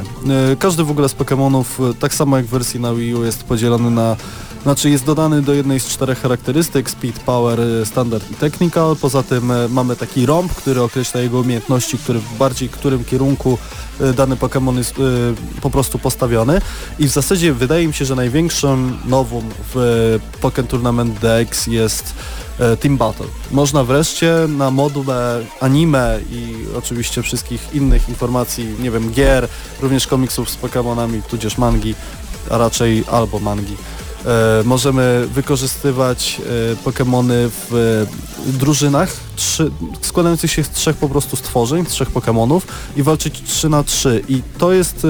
E, 0.51 0.55
Każdy 0.55 0.83
w 0.83 0.91
ogóle 0.91 1.09
z 1.09 1.15
Pokémonów, 1.15 1.93
tak 1.99 2.13
samo 2.13 2.37
jak 2.37 2.45
w 2.45 2.49
wersji 2.49 2.79
na 2.79 2.93
Wii 2.93 3.15
U 3.15 3.23
jest 3.25 3.43
podzielony 3.43 3.91
na 3.91 4.15
Znaczy 4.63 4.89
jest 4.89 5.05
dodany 5.05 5.41
do 5.41 5.53
jednej 5.53 5.79
z 5.79 5.87
czterech 5.87 6.21
charakterystyk 6.21 6.89
Speed, 6.89 7.19
Power, 7.19 7.59
y, 7.59 7.85
Standard 7.85 8.31
i 8.31 8.33
Technical. 8.33 8.95
Poza 8.95 9.23
tym 9.23 9.51
y, 9.51 9.69
mamy 9.69 9.95
taki 9.95 10.25
rąb, 10.25 10.53
który 10.53 10.81
określa 10.81 11.21
jego 11.21 11.39
umiejętności, 11.39 11.97
który 11.97 12.19
w 12.19 12.37
bardziej 12.37 12.69
którym 12.69 13.05
kierunku 13.05 13.57
y, 14.01 14.13
dany 14.13 14.35
Pokémon 14.35 14.77
jest 14.77 14.99
y, 14.99 15.01
po 15.61 15.69
prostu 15.69 15.99
postawiony. 15.99 16.61
I 16.99 17.07
w 17.07 17.11
zasadzie 17.11 17.53
wydaje 17.53 17.87
mi 17.87 17.93
się, 17.93 18.05
że 18.05 18.15
największym 18.15 18.97
nowum 19.05 19.49
w 19.73 20.19
Pokémon 20.41 20.67
Tournament 20.67 21.19
DX 21.19 21.67
jest 21.67 22.13
Team 22.79 22.97
Battle. 22.97 23.25
Można 23.51 23.83
wreszcie 23.83 24.35
na 24.47 24.71
module 24.71 25.45
anime 25.59 26.19
i 26.31 26.65
oczywiście 26.77 27.21
wszystkich 27.21 27.69
innych 27.73 28.09
informacji, 28.09 28.75
nie 28.79 28.91
wiem, 28.91 29.11
gier, 29.11 29.47
również 29.81 30.07
komiksów 30.07 30.49
z 30.49 30.57
Pokémonami, 30.57 31.21
tudzież 31.21 31.57
mangi, 31.57 31.95
a 32.49 32.57
raczej 32.57 33.03
albo 33.11 33.39
mangi. 33.39 33.75
E, 34.25 34.63
możemy 34.65 35.27
wykorzystywać 35.33 36.41
e, 36.71 36.75
Pokemony 36.75 37.49
w 37.49 37.75
e, 38.49 38.51
drużynach 38.51 39.13
trzy, 39.35 39.71
składających 40.01 40.51
się 40.51 40.63
z 40.63 40.69
trzech 40.69 40.97
po 40.97 41.09
prostu 41.09 41.35
stworzeń, 41.35 41.85
z 41.85 41.89
trzech 41.89 42.11
Pokemonów 42.11 42.67
i 42.97 43.03
walczyć 43.03 43.41
3 43.43 43.69
na 43.69 43.83
3 43.83 44.23
i 44.29 44.41
to 44.57 44.73
jest 44.73 45.07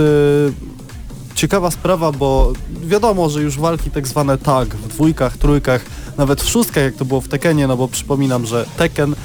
ciekawa 1.35 1.71
sprawa, 1.71 2.11
bo 2.11 2.53
wiadomo, 2.83 3.29
że 3.29 3.41
już 3.41 3.59
walki 3.59 3.91
tak 3.91 4.07
zwane 4.07 4.37
tag 4.37 4.75
w 4.75 4.87
dwójkach, 4.87 5.37
trójkach, 5.37 5.85
nawet 6.17 6.41
w 6.41 6.49
szóstkach 6.49 6.83
jak 6.83 6.95
to 6.95 7.05
było 7.05 7.21
w 7.21 7.27
Tekenie, 7.27 7.67
no 7.67 7.77
bo 7.77 7.87
przypominam, 7.87 8.45
że 8.45 8.65
Tekken 8.77 9.15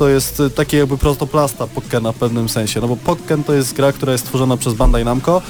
to 0.00 0.08
jest 0.08 0.40
e, 0.40 0.50
taki 0.50 0.76
jakby 0.76 0.98
protoplasta 0.98 1.66
Pokkena 1.66 2.12
w 2.12 2.16
pewnym 2.16 2.48
sensie, 2.48 2.80
no 2.80 2.88
bo 2.88 2.96
Pokken 2.96 3.44
to 3.44 3.54
jest 3.54 3.74
gra, 3.74 3.92
która 3.92 4.12
jest 4.12 4.24
stworzona 4.24 4.56
przez 4.56 4.74
Bandai 4.74 5.04
Namco, 5.04 5.42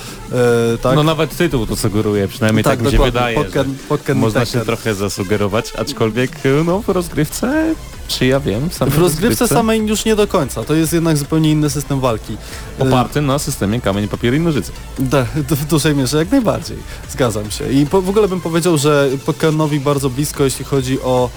e, 0.74 0.78
tak? 0.78 0.96
No 0.96 1.02
nawet 1.02 1.36
tytuł 1.36 1.66
to 1.66 1.76
sugeruje, 1.76 2.28
przynajmniej 2.28 2.64
tak, 2.64 2.82
mi 2.82 2.90
się 2.90 2.98
wydaje, 2.98 3.36
Pokken, 3.36 3.76
Pokken 3.88 4.18
można 4.18 4.44
się 4.44 4.60
trochę 4.60 4.94
zasugerować, 4.94 5.72
aczkolwiek 5.78 6.30
no 6.64 6.82
w 6.82 6.88
rozgrywce, 6.88 7.74
czy 8.08 8.26
ja 8.26 8.40
wiem, 8.40 8.70
w 8.70 8.78
W 8.78 8.98
rozgrywce 8.98 9.48
samej 9.48 9.86
już 9.86 10.04
nie 10.04 10.16
do 10.16 10.26
końca, 10.26 10.64
to 10.64 10.74
jest 10.74 10.92
jednak 10.92 11.16
zupełnie 11.16 11.50
inny 11.50 11.70
system 11.70 12.00
walki. 12.00 12.36
E, 12.80 12.82
Oparty 12.88 13.20
na 13.20 13.38
systemie 13.38 13.80
kamień, 13.80 14.08
papier 14.08 14.34
i 14.34 14.40
nożyce. 14.40 14.72
Da, 14.98 15.26
w 15.34 15.64
dużej 15.64 15.94
mierze 15.94 16.18
jak 16.18 16.30
najbardziej. 16.30 16.76
Zgadzam 17.10 17.50
się. 17.50 17.72
I 17.72 17.86
po, 17.86 18.02
w 18.02 18.08
ogóle 18.08 18.28
bym 18.28 18.40
powiedział, 18.40 18.78
że 18.78 19.08
Pokkenowi 19.26 19.80
bardzo 19.80 20.10
blisko, 20.10 20.44
jeśli 20.44 20.64
chodzi 20.64 21.00
o, 21.00 21.30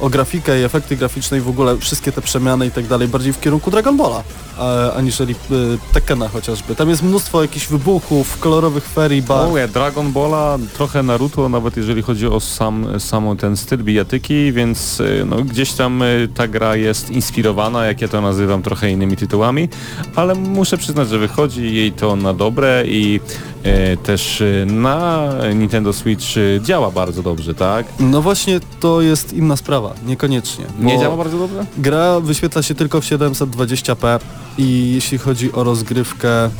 o 0.00 0.10
grafikę 0.10 0.60
i 0.60 0.64
efekty 0.64 0.96
graficzne 0.96 1.38
i 1.38 1.40
w 1.40 1.48
ogóle 1.48 1.76
wszystkie 1.76 2.12
te 2.12 2.22
przemiany 2.22 2.66
i 2.66 2.70
tak 2.70 2.86
dalej, 2.86 3.08
bardziej 3.08 3.32
w 3.32 3.40
kierunku 3.40 3.70
Dragon 3.70 3.96
Balla, 3.96 4.22
a, 4.58 4.92
aniżeli 4.92 5.34
y, 5.34 5.36
Tekkena 5.92 6.28
chociażby. 6.28 6.74
Tam 6.74 6.88
jest 6.88 7.02
mnóstwo 7.02 7.42
jakichś 7.42 7.66
wybuchów, 7.66 8.38
kolorowych 8.40 8.84
ferii, 8.84 9.22
bar. 9.22 9.52
O, 9.52 9.56
ja 9.56 9.68
Dragon 9.68 10.12
Balla, 10.12 10.58
trochę 10.74 11.02
Naruto, 11.02 11.48
nawet 11.48 11.76
jeżeli 11.76 12.02
chodzi 12.02 12.26
o 12.26 12.40
sam, 12.40 12.86
sam 13.00 13.36
ten 13.36 13.56
styl 13.56 13.78
bijatyki, 13.78 14.52
więc 14.52 15.00
y, 15.00 15.24
no, 15.26 15.36
gdzieś 15.36 15.72
tam 15.72 16.02
y, 16.02 16.28
ta 16.34 16.48
gra 16.48 16.76
jest 16.76 17.10
inspirowana, 17.10 17.86
jak 17.86 18.00
ja 18.00 18.08
to 18.08 18.20
nazywam, 18.20 18.62
trochę 18.62 18.90
innymi 18.90 19.16
tytułami, 19.16 19.68
ale 20.16 20.34
muszę 20.34 20.78
przyznać, 20.78 21.08
że 21.08 21.18
wychodzi 21.18 21.74
jej 21.74 21.92
to 21.92 22.16
na 22.16 22.34
dobre 22.34 22.84
i 22.86 23.20
y, 23.66 23.96
też 23.96 24.40
y, 24.40 24.66
na 24.66 25.28
Nintendo 25.54 25.92
Switch 25.92 26.26
działa 26.62 26.90
bardzo 26.90 27.22
dobrze, 27.22 27.54
tak? 27.54 27.86
No 28.00 28.22
właśnie 28.22 28.60
to 28.80 29.00
jest 29.00 29.32
inna 29.32 29.56
sprawa, 29.56 29.85
niekoniecznie. 30.06 30.64
Nie 30.80 30.98
działa 30.98 31.16
bardzo 31.16 31.38
dobrze? 31.38 31.66
Gra 31.78 32.20
wyświetla 32.20 32.62
się 32.62 32.74
tylko 32.74 33.00
w 33.00 33.04
720p 33.04 34.18
i 34.58 34.92
jeśli 34.94 35.18
chodzi 35.18 35.52
o 35.52 35.64
rozgrywkę 35.64 36.50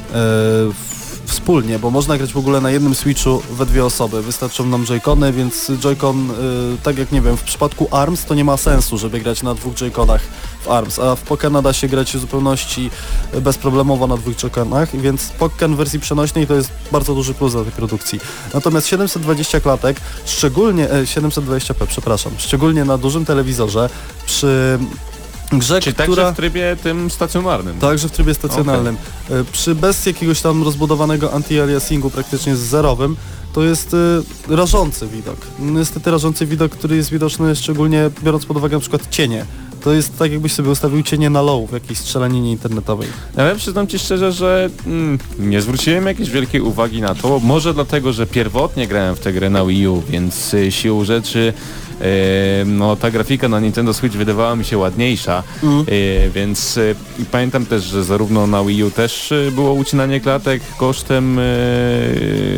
w- 0.73 0.96
wspólnie, 1.37 1.79
bo 1.79 1.91
można 1.91 2.17
grać 2.19 2.33
w 2.33 2.37
ogóle 2.37 2.61
na 2.61 2.71
jednym 2.71 2.95
Switchu 2.95 3.43
we 3.51 3.67
dwie 3.67 3.85
osoby. 3.85 4.23
Wystarczą 4.23 4.67
nam 4.67 4.85
Joy-Cony, 4.85 5.33
więc 5.33 5.71
Joy-Con, 5.71 6.31
e, 6.31 6.35
tak 6.83 6.99
jak 6.99 7.13
nie 7.13 7.21
wiem, 7.21 7.37
w 7.37 7.43
przypadku 7.43 7.89
ARMS 7.91 8.25
to 8.25 8.35
nie 8.35 8.45
ma 8.45 8.57
sensu, 8.57 8.99
żeby 8.99 9.21
grać 9.21 9.43
na 9.43 9.55
dwóch 9.55 9.75
Joy-Conach 9.75 10.21
w 10.61 10.71
ARMS, 10.71 10.99
a 10.99 11.17
w 11.17 11.23
Pokkena 11.23 11.63
da 11.63 11.73
się 11.73 11.89
grać 11.89 12.13
w 12.13 12.21
zupełności 12.21 12.91
bezproblemowo 13.41 14.07
na 14.07 14.17
dwóch 14.17 14.37
Joy-Conach, 14.37 15.01
więc 15.01 15.29
Pokken 15.29 15.75
w 15.75 15.77
wersji 15.77 16.01
przenośnej 16.01 16.47
to 16.47 16.55
jest 16.55 16.71
bardzo 16.93 17.15
duży 17.15 17.35
plus 17.35 17.53
dla 17.53 17.63
tej 17.63 17.73
produkcji. 17.73 18.21
Natomiast 18.55 18.87
720 18.87 19.61
klatek, 19.61 20.01
szczególnie, 20.25 20.91
e, 20.91 21.07
720p, 21.07 21.87
przepraszam, 21.87 22.33
szczególnie 22.39 22.85
na 22.85 22.99
dużym 22.99 23.25
telewizorze 23.25 23.89
przy 24.27 24.79
grze, 25.53 25.81
Czy 25.81 25.93
która... 25.93 26.07
także 26.07 26.33
w 26.33 26.37
trybie 26.37 26.77
tym 26.83 27.11
stacjonarnym? 27.11 27.79
Także 27.79 28.09
w 28.09 28.13
trybie 28.13 28.35
stacjonarnym. 28.35 28.97
E, 29.31 29.45
Przy 29.53 29.75
bez 29.75 30.07
jakiegoś 30.07 30.41
tam 30.41 30.63
rozbudowanego 30.63 31.33
anti-aliasingu 31.33 32.11
praktycznie 32.11 32.57
z 32.57 32.61
zerowym, 32.61 33.17
to 33.53 33.65
jest 33.65 33.95
e, 34.49 34.57
rażący 34.57 35.07
widok. 35.07 35.37
Niestety 35.59 36.11
rażący 36.11 36.47
widok, 36.47 36.73
który 36.73 36.97
jest 36.97 37.11
widoczny 37.11 37.57
szczególnie 37.57 38.11
biorąc 38.23 38.47
pod 38.47 38.57
uwagę 38.57 38.77
na 38.77 38.81
przykład 38.81 39.11
cienie. 39.11 39.45
To 39.87 39.93
jest 39.93 40.19
tak 40.19 40.33
jakbyś 40.33 40.53
sobie 40.53 40.71
ustawił 40.71 41.03
cienie 41.03 41.31
na 41.31 41.43
low 41.43 41.71
w 41.71 41.73
jakiejś 41.73 41.99
strzelaninie 41.99 42.51
internetowej. 42.51 43.09
Ale 43.37 43.57
przyznam 43.57 43.87
Ci 43.87 43.99
szczerze, 43.99 44.33
że 44.33 44.71
mm, 44.87 45.19
nie 45.39 45.61
zwróciłem 45.61 46.07
jakiejś 46.07 46.31
wielkiej 46.31 46.61
uwagi 46.61 47.01
na 47.01 47.15
to. 47.15 47.41
Może 47.41 47.75
dlatego, 47.75 48.13
że 48.13 48.27
pierwotnie 48.27 48.87
grałem 48.87 49.17
w 49.17 49.21
tę 49.21 49.33
grę 49.33 49.51
na 49.51 49.65
Wii 49.65 49.89
U, 49.89 50.03
więc 50.09 50.55
y, 50.55 50.73
siłą 50.73 51.05
rzeczy 51.05 51.53
y, 51.86 51.86
no, 52.67 52.97
ta 52.97 53.11
grafika 53.11 53.49
na 53.49 53.61
Nintendo 53.61 53.95
Switch 53.95 54.17
wydawała 54.17 54.57
mi 54.57 54.65
się 54.65 54.79
ładniejsza, 54.79 55.43
y, 55.89 56.31
więc 56.35 56.77
y, 56.77 56.95
pamiętam 57.31 57.67
też, 57.67 57.85
że 57.85 58.05
zarówno 58.05 58.47
na 58.47 58.65
Wii 58.65 58.85
U 58.85 58.91
też 58.91 59.33
y, 59.33 59.53
było 59.55 59.73
ucinanie 59.73 60.21
klatek 60.21 60.63
kosztem 60.79 61.41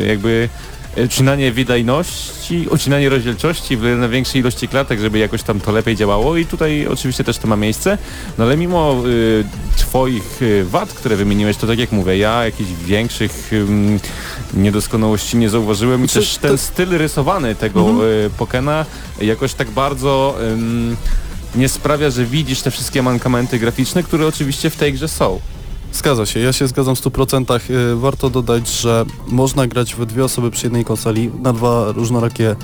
jakby 0.07 0.49
ucinanie 0.97 1.51
wydajności, 1.51 2.67
ucinanie 2.71 3.09
rozdzielczości 3.09 3.77
w 3.77 3.83
na 3.83 4.09
większej 4.09 4.41
ilości 4.41 4.67
klatek, 4.67 4.99
żeby 4.99 5.19
jakoś 5.19 5.43
tam 5.43 5.59
to 5.59 5.71
lepiej 5.71 5.95
działało. 5.95 6.37
I 6.37 6.45
tutaj 6.45 6.87
oczywiście 6.87 7.23
też 7.23 7.37
to 7.37 7.47
ma 7.47 7.55
miejsce, 7.55 7.97
no 8.37 8.43
ale 8.43 8.57
mimo 8.57 8.95
y, 9.07 9.43
twoich 9.77 10.41
y, 10.41 10.65
wad, 10.65 10.93
które 10.93 11.15
wymieniłeś, 11.15 11.57
to 11.57 11.67
tak 11.67 11.79
jak 11.79 11.91
mówię, 11.91 12.17
ja 12.17 12.45
jakichś 12.45 12.69
większych 12.85 13.53
ym, 13.53 13.99
niedoskonałości 14.53 15.37
nie 15.37 15.49
zauważyłem. 15.49 16.05
I 16.05 16.07
też 16.07 16.37
ten 16.37 16.51
to- 16.51 16.57
styl 16.57 16.89
rysowany 16.89 17.55
tego 17.55 18.07
y, 18.25 18.29
Pokena 18.37 18.85
jakoś 19.21 19.53
tak 19.53 19.71
bardzo 19.71 20.37
nie 21.55 21.69
sprawia, 21.69 22.09
że 22.09 22.25
widzisz 22.25 22.61
te 22.61 22.71
wszystkie 22.71 23.01
mankamenty 23.03 23.59
graficzne, 23.59 24.03
które 24.03 24.27
oczywiście 24.27 24.69
w 24.69 24.75
tej 24.75 24.93
grze 24.93 25.07
są. 25.07 25.39
Zgadza 25.93 26.25
się, 26.25 26.39
ja 26.39 26.53
się 26.53 26.67
zgadzam 26.67 26.95
w 26.95 27.01
100%. 27.01 27.69
Y, 27.69 27.95
Warto 27.95 28.29
dodać, 28.29 28.69
że 28.69 29.05
można 29.27 29.67
grać 29.67 29.95
we 29.95 30.05
dwie 30.05 30.25
osoby 30.25 30.51
przy 30.51 30.65
jednej 30.65 30.85
konsoli 30.85 31.31
na 31.41 31.53
dwa 31.53 31.91
różnorakie 31.91 32.55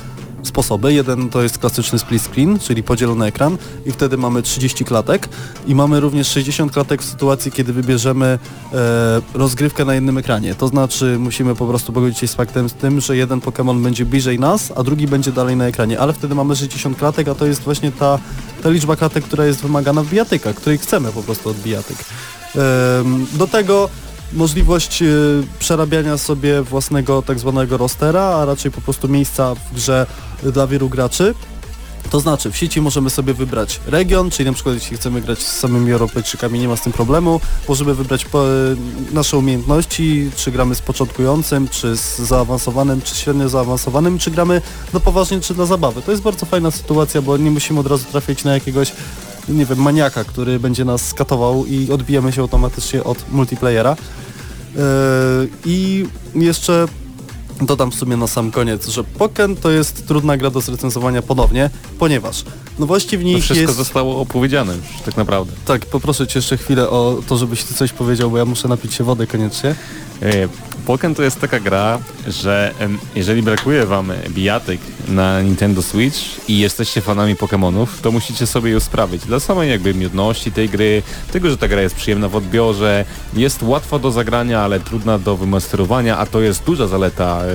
sposoby. 0.45 0.93
Jeden 0.93 1.29
to 1.29 1.43
jest 1.43 1.57
klasyczny 1.57 1.99
split 1.99 2.23
screen, 2.23 2.59
czyli 2.59 2.83
podzielony 2.83 3.25
ekran 3.25 3.57
i 3.85 3.91
wtedy 3.91 4.17
mamy 4.17 4.41
30 4.41 4.85
klatek 4.85 5.29
i 5.67 5.75
mamy 5.75 5.99
również 5.99 6.27
60 6.27 6.71
klatek 6.71 7.01
w 7.01 7.05
sytuacji, 7.05 7.51
kiedy 7.51 7.73
wybierzemy 7.73 8.39
e, 8.73 9.21
rozgrywkę 9.33 9.85
na 9.85 9.93
jednym 9.95 10.17
ekranie. 10.17 10.55
To 10.55 10.67
znaczy 10.67 11.17
musimy 11.19 11.55
po 11.55 11.67
prostu 11.67 11.93
pogodzić 11.93 12.19
się 12.19 12.27
z 12.27 12.35
faktem 12.35 12.69
z 12.69 12.73
tym, 12.73 13.01
że 13.01 13.17
jeden 13.17 13.39
Pokémon 13.39 13.83
będzie 13.83 14.05
bliżej 14.05 14.39
nas, 14.39 14.73
a 14.75 14.83
drugi 14.83 15.07
będzie 15.07 15.31
dalej 15.31 15.55
na 15.55 15.65
ekranie, 15.65 15.99
ale 15.99 16.13
wtedy 16.13 16.35
mamy 16.35 16.55
60 16.55 16.97
klatek, 16.97 17.27
a 17.27 17.35
to 17.35 17.45
jest 17.45 17.61
właśnie 17.61 17.91
ta, 17.91 18.19
ta 18.63 18.69
liczba 18.69 18.95
klatek, 18.95 19.23
która 19.23 19.45
jest 19.45 19.61
wymagana 19.61 20.03
w 20.03 20.09
bijatykach, 20.09 20.55
której 20.55 20.77
chcemy 20.77 21.11
po 21.11 21.23
prostu 21.23 21.49
od 21.49 21.57
bijatyk. 21.57 21.97
Do 23.33 23.47
tego 23.47 23.89
możliwość 24.33 25.01
e, 25.01 25.05
przerabiania 25.59 26.17
sobie 26.17 26.61
własnego 26.61 27.21
tak 27.21 27.39
zwanego 27.39 27.77
rostera, 27.77 28.21
a 28.21 28.45
raczej 28.45 28.71
po 28.71 28.81
prostu 28.81 29.07
miejsca 29.07 29.55
w 29.55 29.75
grze 29.75 30.05
dla 30.43 30.67
wielu 30.67 30.89
graczy. 30.89 31.33
To 32.09 32.19
znaczy 32.19 32.51
w 32.51 32.57
sieci 32.57 32.81
możemy 32.81 33.09
sobie 33.09 33.33
wybrać 33.33 33.79
region, 33.87 34.29
czyli 34.29 34.49
na 34.49 34.53
przykład 34.53 34.75
jeśli 34.75 34.97
chcemy 34.97 35.21
grać 35.21 35.39
z 35.39 35.59
samymi 35.59 35.91
Europejczykami 35.91 36.59
nie 36.59 36.67
ma 36.67 36.75
z 36.75 36.81
tym 36.81 36.93
problemu. 36.93 37.41
Możemy 37.69 37.93
wybrać 37.95 38.25
po, 38.25 38.43
nasze 39.11 39.37
umiejętności, 39.37 40.31
czy 40.35 40.51
gramy 40.51 40.75
z 40.75 40.81
początkującym, 40.81 41.67
czy 41.67 41.97
z 41.97 42.19
zaawansowanym, 42.19 43.01
czy 43.01 43.15
średnio 43.15 43.49
zaawansowanym, 43.49 44.17
czy 44.17 44.31
gramy 44.31 44.61
na 44.93 44.99
poważnie, 44.99 45.41
czy 45.41 45.53
dla 45.53 45.65
zabawy. 45.65 46.01
To 46.01 46.11
jest 46.11 46.23
bardzo 46.23 46.45
fajna 46.45 46.71
sytuacja, 46.71 47.21
bo 47.21 47.37
nie 47.37 47.51
musimy 47.51 47.79
od 47.79 47.87
razu 47.87 48.05
trafiać 48.11 48.43
na 48.43 48.53
jakiegoś 48.53 48.91
nie 49.49 49.65
wiem, 49.65 49.81
maniaka, 49.81 50.23
który 50.23 50.59
będzie 50.59 50.85
nas 50.85 51.07
skatował 51.07 51.65
i 51.65 51.91
odbijamy 51.91 52.31
się 52.31 52.41
automatycznie 52.41 53.03
od 53.03 53.31
multiplayera. 53.31 53.95
Yy, 54.75 54.81
I 55.65 56.05
jeszcze 56.35 56.87
dodam 57.61 57.91
w 57.91 57.95
sumie 57.95 58.17
na 58.17 58.27
sam 58.27 58.51
koniec, 58.51 58.87
że 58.87 59.03
Pokken 59.03 59.55
to 59.55 59.71
jest 59.71 60.07
trudna 60.07 60.37
gra 60.37 60.49
do 60.49 60.61
zrecenzowania 60.61 61.21
ponownie, 61.21 61.69
ponieważ 61.99 62.43
nowości 62.79 63.17
w 63.17 63.21
To 63.21 63.25
nich 63.27 63.43
wszystko 63.43 63.61
jest... 63.61 63.75
zostało 63.75 64.21
opowiedziane 64.21 64.75
już 64.75 65.01
tak 65.05 65.17
naprawdę. 65.17 65.53
Tak, 65.65 65.85
poproszę 65.85 66.27
Cię 66.27 66.39
jeszcze 66.39 66.57
chwilę 66.57 66.89
o 66.89 67.21
to, 67.27 67.37
żebyś 67.37 67.63
Ty 67.63 67.73
coś 67.73 67.93
powiedział, 67.93 68.31
bo 68.31 68.37
ja 68.37 68.45
muszę 68.45 68.67
napić 68.67 68.93
się 68.93 69.03
wody 69.03 69.27
koniecznie. 69.27 69.75
E, 70.21 70.47
Pokken 70.85 71.15
to 71.15 71.23
jest 71.23 71.39
taka 71.39 71.59
gra, 71.59 71.99
że 72.27 72.73
jeżeli 73.15 73.41
brakuje 73.41 73.85
wam 73.85 74.11
bijatyk 74.29 74.81
na 75.07 75.41
Nintendo 75.41 75.81
Switch 75.81 76.49
i 76.49 76.59
jesteście 76.59 77.01
fanami 77.01 77.35
Pokémonów, 77.35 77.87
to 78.01 78.11
musicie 78.11 78.47
sobie 78.47 78.71
ją 78.71 78.79
sprawić. 78.79 79.25
Dla 79.25 79.39
samej 79.39 79.69
jakby 79.69 79.93
miodności 79.93 80.51
tej 80.51 80.69
gry, 80.69 81.03
tego, 81.31 81.49
że 81.49 81.57
ta 81.57 81.67
gra 81.67 81.81
jest 81.81 81.95
przyjemna 81.95 82.29
w 82.29 82.35
odbiorze, 82.35 83.05
jest 83.33 83.63
łatwa 83.63 83.99
do 83.99 84.11
zagrania, 84.11 84.61
ale 84.61 84.79
trudna 84.79 85.19
do 85.19 85.37
wymasterowania, 85.37 86.17
a 86.17 86.25
to 86.25 86.41
jest 86.41 86.63
duża 86.63 86.87
zaleta 86.87 87.41
e, 87.43 87.47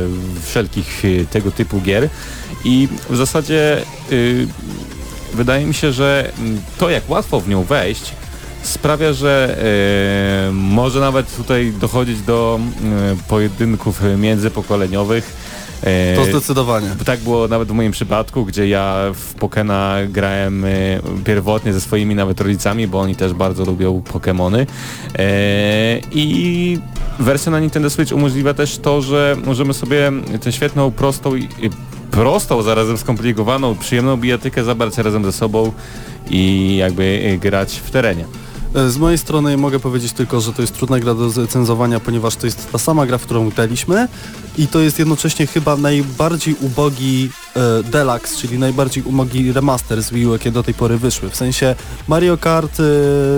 wszelkich 0.44 1.02
e, 1.04 1.24
tego 1.24 1.50
typu 1.50 1.80
gier. 1.80 2.08
I 2.64 2.88
w 3.10 3.16
zasadzie 3.16 3.82
y, 4.12 4.46
wydaje 5.34 5.66
mi 5.66 5.74
się, 5.74 5.92
że 5.92 6.32
mm, 6.38 6.60
to 6.78 6.90
jak 6.90 7.10
łatwo 7.10 7.40
w 7.40 7.48
nią 7.48 7.64
wejść 7.64 8.12
sprawia, 8.62 9.12
że 9.12 9.56
e, 10.48 10.52
może 10.52 11.00
nawet 11.00 11.36
tutaj 11.36 11.72
dochodzić 11.80 12.20
do 12.22 12.60
e, 12.84 13.16
pojedynków 13.28 14.00
międzypokoleniowych. 14.18 15.36
E, 15.82 16.16
To 16.16 16.24
zdecydowanie. 16.24 16.88
tak 17.04 17.20
było 17.20 17.48
nawet 17.48 17.68
w 17.68 17.72
moim 17.72 17.92
przypadku, 17.92 18.44
gdzie 18.44 18.68
ja 18.68 18.96
w 19.14 19.34
Pokena 19.34 19.96
grałem 20.08 20.64
e, 20.64 20.68
pierwotnie 21.24 21.72
ze 21.72 21.80
swoimi 21.80 22.14
nawet 22.14 22.40
rodzicami, 22.40 22.86
bo 22.88 23.00
oni 23.00 23.16
też 23.16 23.32
bardzo 23.32 23.64
lubią 23.64 24.02
Pokemony. 24.02 24.66
E, 25.18 25.24
I 26.12 26.78
wersja 27.18 27.52
na 27.52 27.60
Nintendo 27.60 27.90
Switch 27.90 28.12
umożliwia 28.12 28.54
też 28.54 28.78
to, 28.78 29.02
że 29.02 29.36
możemy 29.44 29.74
sobie 29.74 30.12
tę 30.42 30.52
świetną, 30.52 30.90
prostą 30.90 31.36
i 31.36 31.42
i 31.42 31.70
prostą, 32.10 32.62
zarazem 32.62 32.98
skomplikowaną, 32.98 33.74
przyjemną 33.76 34.16
bijatykę 34.16 34.64
zabrać 34.64 34.98
razem 34.98 35.24
ze 35.24 35.32
sobą 35.32 35.72
i 36.30 36.76
jakby 36.76 37.22
e, 37.24 37.38
grać 37.38 37.80
w 37.84 37.90
terenie. 37.90 38.24
E, 38.74 38.90
Z 38.90 38.98
mojej 38.98 39.18
strony 39.18 39.56
mogę 39.56 39.80
powiedzieć 39.80 40.12
tylko, 40.12 40.40
że 40.40 40.52
to 40.52 40.62
jest 40.62 40.74
trudna 40.74 41.00
gra 41.00 41.14
do 41.14 41.30
zrecenzowania, 41.30 42.00
ponieważ 42.00 42.36
to 42.36 42.46
jest 42.46 42.72
ta 42.72 42.78
sama 42.78 43.06
gra, 43.06 43.18
w 43.18 43.22
którą 43.22 43.50
graliśmy 43.50 44.08
i 44.58 44.66
to 44.66 44.80
jest 44.80 44.98
jednocześnie 44.98 45.46
chyba 45.46 45.76
najbardziej 45.76 46.56
ubogi 46.60 47.30
e, 47.56 47.82
deluxe, 47.82 48.36
czyli 48.36 48.58
najbardziej 48.58 49.02
ubogi 49.02 49.52
remaster 49.52 50.02
z 50.02 50.10
Wii 50.10 50.26
U, 50.26 50.32
jakie 50.32 50.50
do 50.50 50.62
tej 50.62 50.74
pory 50.74 50.98
wyszły. 50.98 51.30
W 51.30 51.36
sensie 51.36 51.74
Mario 52.08 52.38
Kart, 52.38 52.80
e, 52.80 52.84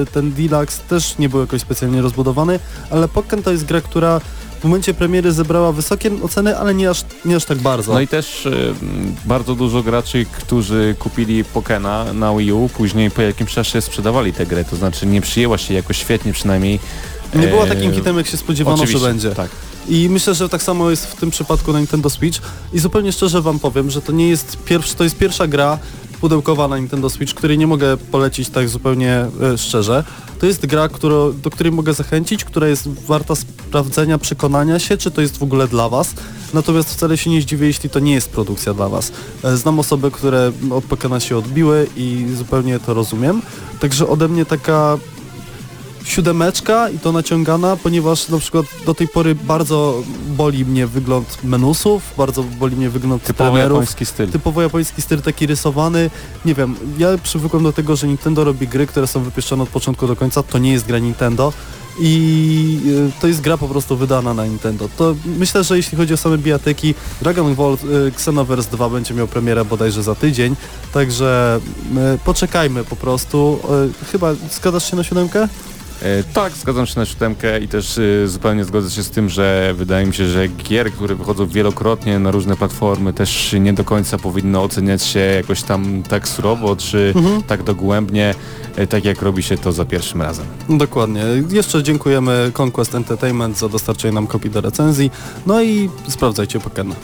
ten 0.07 0.33
deluxe 0.33 0.83
też 0.89 1.19
nie 1.19 1.29
był 1.29 1.41
jakoś 1.41 1.61
specjalnie 1.61 2.03
rozbudowany, 2.03 2.59
ale 2.91 3.09
Pokken 3.09 3.43
to 3.43 3.51
jest 3.51 3.65
gra, 3.65 3.81
która 3.81 4.21
w 4.63 4.65
momencie 4.65 4.95
premiery 4.95 5.33
zebrała 5.33 5.73
wysokie 5.73 6.11
oceny, 6.23 6.59
ale 6.59 6.75
nie 6.75 6.91
aż, 6.91 7.05
nie 7.25 7.37
aż 7.37 7.45
tak 7.45 7.59
bardzo. 7.59 7.93
No 7.93 8.01
i 8.01 8.09
też 8.09 8.47
y, 8.47 8.75
bardzo 9.25 9.55
dużo 9.55 9.83
graczy, 9.83 10.27
którzy 10.33 10.95
kupili 10.99 11.45
Pokena 11.45 12.13
na 12.13 12.35
Wii 12.35 12.53
U, 12.53 12.69
później 12.69 13.11
po 13.11 13.23
jakimś 13.23 13.53
czasie 13.53 13.81
sprzedawali 13.81 14.33
tę 14.33 14.47
grę, 14.47 14.65
to 14.65 14.77
znaczy 14.77 15.07
nie 15.07 15.21
przyjęła 15.21 15.59
się 15.59 15.75
jakoś 15.75 15.99
świetnie 15.99 16.33
przynajmniej. 16.33 16.81
nie 17.35 17.47
była 17.47 17.65
e, 17.65 17.69
takim 17.69 17.93
hitem, 17.93 18.17
jak 18.17 18.27
się 18.27 18.37
spodziewano, 18.37 18.87
że 18.87 18.99
będzie. 18.99 19.31
Tak. 19.31 19.51
I 19.89 20.09
myślę, 20.09 20.35
że 20.35 20.49
tak 20.49 20.63
samo 20.63 20.91
jest 20.91 21.07
w 21.07 21.17
tym 21.17 21.31
przypadku 21.31 21.73
na 21.73 21.79
Nintendo 21.79 22.11
Switch. 22.11 22.41
I 22.73 22.79
zupełnie 22.79 23.13
szczerze 23.13 23.43
wam 23.43 23.59
powiem, 23.59 23.91
że 23.91 24.03
to 24.03 24.13
nie 24.13 24.29
jest 24.29 24.57
pierwszy, 24.65 24.95
to 24.95 25.05
jest 25.05 25.17
pierwsza 25.17 25.47
gra 25.47 25.79
pudełkowa 26.23 26.69
na 26.69 26.79
Nintendo 26.79 27.11
Switch, 27.11 27.35
której 27.35 27.59
nie 27.59 27.67
mogę 27.67 27.97
polecić 27.97 28.49
tak 28.49 28.69
zupełnie 28.69 29.27
e, 29.43 29.59
szczerze. 29.59 30.05
To 30.41 30.47
jest 30.47 30.67
gra, 30.67 30.89
którą, 30.89 31.33
do 31.33 31.51
której 31.51 31.73
mogę 31.73 31.95
zachęcić, 31.95 32.45
która 32.45 32.69
jest 32.69 32.89
warta 32.89 33.35
sprawdzenia, 33.35 34.19
przekonania 34.19 34.79
się, 34.79 34.97
czy 34.97 35.11
to 35.11 35.21
jest 35.21 35.39
w 35.39 35.43
ogóle 35.43 35.69
dla 35.69 35.89
was. 35.89 36.15
Natomiast 36.55 36.91
wcale 36.91 37.19
się 37.19 37.31
nie 37.31 37.43
zdziwię, 37.43 37.67
jeśli 37.67 37.91
to 37.91 37.99
nie 37.99 38.13
jest 38.13 38.31
produkcja 38.31 38.75
dla 38.75 38.89
was. 38.89 39.13
E, 39.45 39.57
Znam 39.57 39.79
osoby, 39.79 40.11
które 40.11 40.53
od 40.71 40.85
Pokena 40.85 41.21
się 41.21 41.37
odbiły 41.37 41.87
i 41.97 42.27
zupełnie 42.37 42.79
to 42.79 42.95
rozumiem. 42.95 43.43
Także 43.81 44.09
ode 44.09 44.29
mnie 44.29 44.47
taka 44.47 44.99
siódemeczka 46.05 46.91
i 46.91 46.99
to 46.99 47.13
naciągana, 47.13 47.77
ponieważ 47.77 48.29
na 48.29 48.39
przykład 48.39 48.67
do 48.87 48.95
tej 48.95 49.09
pory 49.09 49.35
bardzo 49.35 50.03
boli 50.29 50.65
mnie 50.65 50.87
wygląd 50.87 51.39
menusów, 51.45 52.03
bardzo 52.19 52.43
boli 52.43 52.77
mnie 52.77 52.91
wygląd 52.91 53.23
Typowo 53.23 53.51
trenerów. 53.51 53.77
japoński 53.79 54.07
styl. 54.07 54.29
Typowo 54.31 54.63
japoński 54.63 55.03
styl 55.03 55.23
taki 55.23 55.47
rysowany. 55.47 56.11
Nie 56.45 56.55
wiem, 56.55 56.75
ja 56.99 57.09
przywykłem 57.23 57.63
do 57.63 57.73
tego, 57.73 57.97
że 57.97 58.07
Nintendo 58.07 58.45
robi 58.45 58.69
gry, 58.69 58.87
które 58.87 59.07
są 59.07 59.23
wypieszczone 59.23 59.63
od 59.63 59.69
początku 59.69 60.07
do 60.07 60.17
końca. 60.17 60.43
To 60.43 60.59
nie 60.59 60.73
jest 60.73 60.87
gra 60.87 60.99
Nintendo. 60.99 61.53
I 62.01 62.81
y, 63.17 63.21
to 63.21 63.27
jest 63.27 63.41
gra 63.41 63.59
po 63.59 63.69
prostu 63.69 63.97
wydana 63.97 64.35
na 64.35 64.47
Nintendo. 64.47 64.89
To 64.97 65.15
myślę, 65.39 65.65
że 65.65 65.77
jeśli 65.77 65.99
chodzi 65.99 66.15
o 66.15 66.17
same 66.17 66.39
bijatyki, 66.39 66.95
Dragon 67.23 67.55
Ball 67.55 67.75
y, 67.75 68.07
Xenoverse 68.07 68.71
2 68.71 68.89
będzie 68.89 69.15
miał 69.15 69.29
premierę 69.29 69.65
bodajże 69.65 70.03
za 70.03 70.15
tydzień, 70.15 70.57
także 70.93 71.61
y, 72.15 72.19
poczekajmy 72.25 72.85
po 72.85 72.97
prostu. 72.97 73.59
Chyba 74.13 74.35
zgadzasz 74.35 74.91
się 74.91 74.97
na 74.97 75.05
siódemkę? 75.05 75.49
E, 76.03 76.25
tak, 76.33 76.53
zgadzam 76.53 76.87
się 76.87 77.01
na 77.01 77.07
siódemkę 77.07 77.61
i 77.61 77.69
też 77.69 77.99
e, 77.99 78.29
zupełnie 78.29 78.65
zgodzę 78.65 78.91
się 78.91 79.03
z 79.03 79.11
tym, 79.11 79.29
że 79.29 79.75
wydaje 79.77 80.07
mi 80.07 80.15
się, 80.15 80.27
że 80.27 80.49
gier, 80.49 80.93
które 80.93 81.15
wychodzą 81.15 81.47
wielokrotnie 81.47 82.19
na 82.19 82.31
różne 82.31 82.57
platformy 82.57 83.13
też 83.13 83.55
nie 83.61 83.73
do 83.73 83.85
końca 83.85 84.19
powinno 84.19 84.63
oceniać 84.63 85.03
się 85.03 85.19
jakoś 85.19 85.63
tam 85.63 86.03
tak 86.03 86.29
surowo, 86.29 86.77
czy 86.77 87.15
tak 87.47 87.63
dogłębnie, 87.63 88.35
e, 88.77 88.87
tak 88.87 89.05
jak 89.05 89.23
robi 89.23 89.43
się 89.43 89.59
to 89.59 89.73
za 89.73 89.85
pierwszym 89.85 90.23
razem. 90.23 90.47
Dokładnie. 90.69 91.23
Jeszcze 91.51 91.83
dziękujemy 91.83 92.53
Conquest 92.59 92.95
Entertainment 92.95 93.59
za 93.59 93.69
dostarczenie 93.69 94.15
nam 94.15 94.27
kopii 94.27 94.51
do 94.51 94.61
recenzji. 94.61 95.11
No 95.47 95.63
i 95.63 95.91
sprawdzajcie 96.09 96.61
Pokena. 96.61 96.95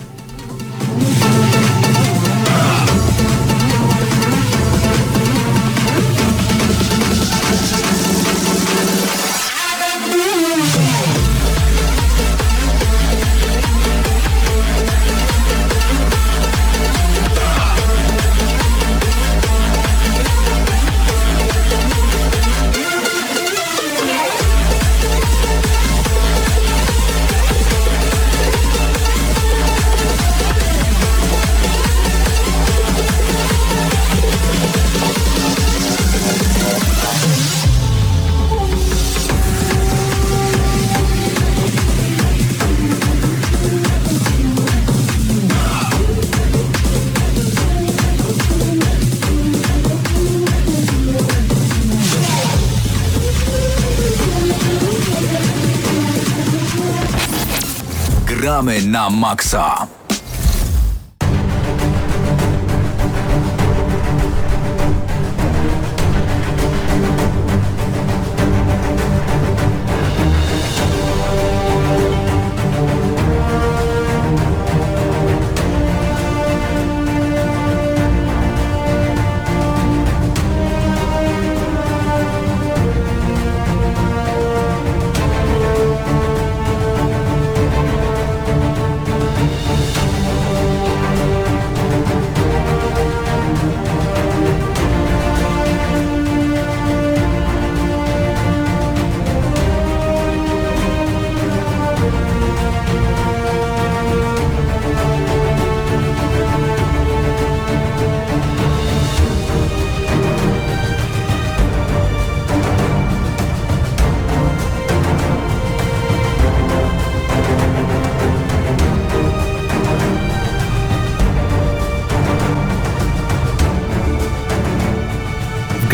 Gramy 58.48 58.80
na 58.88 59.10
maksa. 59.12 59.84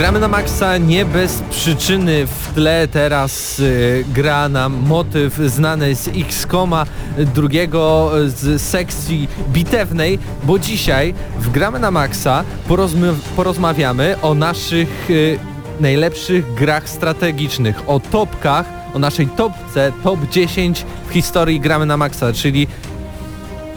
Gramy 0.04 0.20
na 0.20 0.28
maksa 0.28 0.78
nie 0.78 1.04
bez 1.04 1.42
przyczyny. 1.50 2.26
W 2.26 2.54
tle 2.54 2.88
teraz 2.88 3.58
y, 3.58 4.04
gra 4.14 4.48
nam 4.48 4.72
motyw 4.86 5.36
znany 5.36 5.94
z 5.94 6.08
X-Koma, 6.08 6.86
drugiego 7.34 8.10
z 8.26 8.62
sekcji 8.62 9.28
bitewnej, 9.52 10.18
bo 10.42 10.58
dzisiaj 10.58 11.14
w 11.38 11.50
Gramy 11.50 11.78
na 11.78 11.90
maksa 11.90 12.44
porozmy- 12.68 13.14
porozmawiamy 13.36 14.16
o 14.22 14.34
naszych 14.34 15.10
y, 15.10 15.38
najlepszych 15.80 16.54
grach 16.54 16.88
strategicznych, 16.88 17.88
o 17.88 18.00
topkach, 18.00 18.66
o 18.94 18.98
naszej 18.98 19.26
topce, 19.26 19.92
top 20.02 20.20
10 20.30 20.86
w 21.08 21.12
historii 21.12 21.60
Gramy 21.60 21.86
na 21.86 21.96
maksa, 21.96 22.32
czyli 22.32 22.66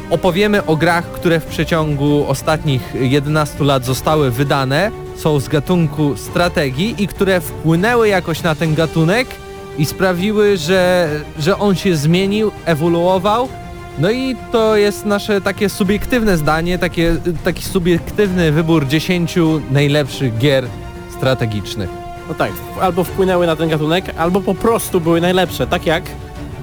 opowiemy 0.10 0.66
o 0.66 0.76
grach, 0.76 1.06
które 1.06 1.40
w 1.40 1.46
przeciągu 1.46 2.26
ostatnich 2.28 2.94
11 3.00 3.64
lat 3.64 3.86
zostały 3.86 4.32
wydane, 4.32 5.07
są 5.18 5.40
z 5.40 5.48
gatunku 5.48 6.18
strategii 6.18 6.96
i 7.04 7.08
które 7.08 7.42
wpłynęły 7.42 8.08
jakoś 8.08 8.44
na 8.44 8.56
ten 8.56 8.76
gatunek 8.76 9.28
i 9.78 9.86
sprawiły, 9.86 10.58
że, 10.58 11.10
że 11.40 11.60
on 11.60 11.76
się 11.76 11.96
zmienił, 11.96 12.52
ewoluował. 12.66 13.50
No 14.00 14.12
i 14.12 14.36
to 14.52 14.76
jest 14.76 15.06
nasze 15.06 15.42
takie 15.42 15.70
subiektywne 15.70 16.38
zdanie, 16.38 16.80
takie, 16.80 17.16
taki 17.44 17.64
subiektywny 17.64 18.52
wybór 18.52 18.88
10 18.88 19.36
najlepszych 19.72 20.38
gier 20.38 20.68
strategicznych. 21.18 21.90
No 22.30 22.34
tak, 22.34 22.52
albo 22.82 23.04
wpłynęły 23.04 23.48
na 23.48 23.56
ten 23.56 23.70
gatunek, 23.70 24.06
albo 24.18 24.42
po 24.42 24.56
prostu 24.56 25.02
były 25.02 25.22
najlepsze, 25.22 25.68
tak 25.68 25.86
jak, 25.86 26.04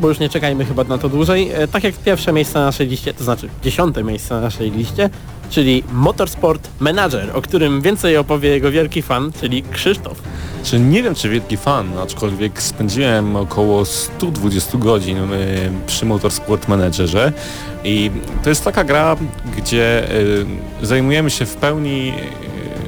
bo 0.01 0.09
już 0.09 0.19
nie 0.19 0.29
czekajmy 0.29 0.65
chyba 0.65 0.85
na 0.85 0.99
to 0.99 1.09
dłużej, 1.09 1.51
e, 1.53 1.69
tak 1.69 1.85
jak 1.85 1.95
pierwsze 1.95 2.33
miejsce 2.33 2.59
na 2.59 2.65
naszej 2.65 2.89
liście, 2.89 3.15
to 3.15 3.25
znaczy 3.25 3.49
dziesiąte 3.63 4.05
miejsce 4.05 4.35
na 4.35 4.41
naszej 4.41 4.71
liście, 4.71 5.11
czyli 5.51 5.83
Motorsport 5.93 6.69
Manager, 6.81 7.31
o 7.37 7.43
którym 7.43 7.81
więcej 7.81 8.17
opowie 8.17 8.49
jego 8.49 8.71
wielki 8.71 9.03
fan, 9.03 9.33
czyli 9.41 9.63
Krzysztof. 9.63 10.23
Czy 10.63 10.81
nie 10.81 11.03
wiem, 11.03 11.15
czy 11.15 11.29
wielki 11.29 11.57
fan, 11.57 11.99
aczkolwiek 11.99 12.63
spędziłem 12.63 13.37
około 13.37 13.85
120 13.85 14.79
godzin 14.79 15.33
y, 15.33 15.71
przy 15.87 16.07
Motorsport 16.07 16.69
Managerze 16.69 17.33
i 17.85 18.11
to 18.43 18.49
jest 18.49 18.65
taka 18.65 18.85
gra, 18.85 19.17
gdzie 19.57 20.11
y, 20.83 20.87
zajmujemy 20.87 21.31
się 21.31 21.47
w 21.47 21.57
pełni 21.57 22.13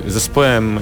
zespołem 0.07 0.81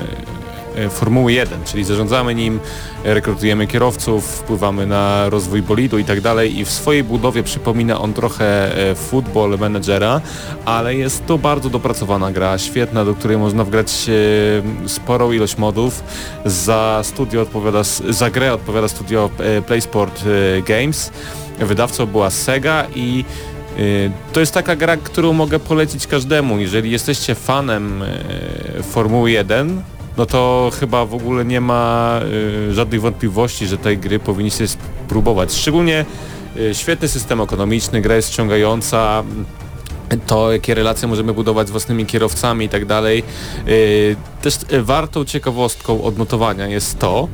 Formuły 0.91 1.33
1, 1.33 1.64
czyli 1.64 1.85
zarządzamy 1.85 2.35
nim, 2.35 2.61
rekrutujemy 3.05 3.66
kierowców, 3.66 4.25
wpływamy 4.25 4.87
na 4.87 5.31
rozwój 5.31 5.62
bolidu 5.62 5.99
i 5.99 6.05
tak 6.05 6.20
dalej 6.20 6.59
i 6.59 6.64
w 6.64 6.70
swojej 6.70 7.05
budowie 7.05 7.43
przypomina 7.43 8.01
on 8.01 8.12
trochę 8.12 8.79
e, 8.91 8.95
Football 8.95 9.59
Managera, 9.59 10.20
ale 10.64 10.95
jest 10.95 11.27
to 11.27 11.39
bardzo 11.39 11.70
dopracowana 11.70 12.33
gra, 12.33 12.59
świetna, 12.59 13.05
do 13.05 13.14
której 13.14 13.39
można 13.39 13.64
wgrać 13.64 14.07
e, 14.85 14.89
sporą 14.89 15.33
ilość 15.33 15.59
modów. 15.59 16.03
Za 16.45 17.01
studio 17.05 17.43
odpowiada, 17.43 17.83
za 18.09 18.31
grę 18.31 18.55
odpowiada 18.55 18.89
studio 18.89 19.31
e, 19.39 19.62
PlaySport 19.62 20.25
e, 20.27 20.62
Games. 20.62 21.11
Wydawcą 21.59 22.07
była 22.07 22.31
Sega 22.31 22.87
i 22.95 23.25
to 24.33 24.41
jest 24.41 24.55
taka 24.55 24.77
gra, 24.77 24.97
którą 24.97 25.33
mogę 25.33 25.59
polecić 25.59 26.07
każdemu. 26.07 26.59
Jeżeli 26.59 26.91
jesteście 26.91 27.35
fanem 27.35 28.03
e, 28.03 28.83
Formuły 28.83 29.31
1, 29.31 29.83
no 30.16 30.26
to 30.26 30.70
chyba 30.80 31.06
w 31.06 31.14
ogóle 31.14 31.44
nie 31.44 31.60
ma 31.60 32.20
y, 32.68 32.74
żadnych 32.74 33.00
wątpliwości, 33.00 33.66
że 33.66 33.78
tej 33.78 33.98
gry 33.98 34.18
powinniście 34.18 34.68
spróbować. 34.68 35.52
Szczególnie 35.52 36.04
y, 36.56 36.74
świetny 36.74 37.08
system 37.08 37.40
ekonomiczny, 37.40 38.00
gra 38.00 38.16
jest 38.16 38.32
ściągająca, 38.32 39.24
to 40.26 40.52
jakie 40.52 40.74
relacje 40.74 41.08
możemy 41.08 41.34
budować 41.34 41.68
z 41.68 41.70
własnymi 41.70 42.06
kierowcami 42.06 42.64
i 42.64 42.68
tak 42.68 42.86
dalej. 42.86 43.22
Y, 43.68 44.16
Też 44.42 44.58
y, 44.72 44.82
wartą 44.82 45.24
ciekawostką 45.24 46.02
odnotowania 46.02 46.66
jest 46.66 46.98
to, 46.98 47.28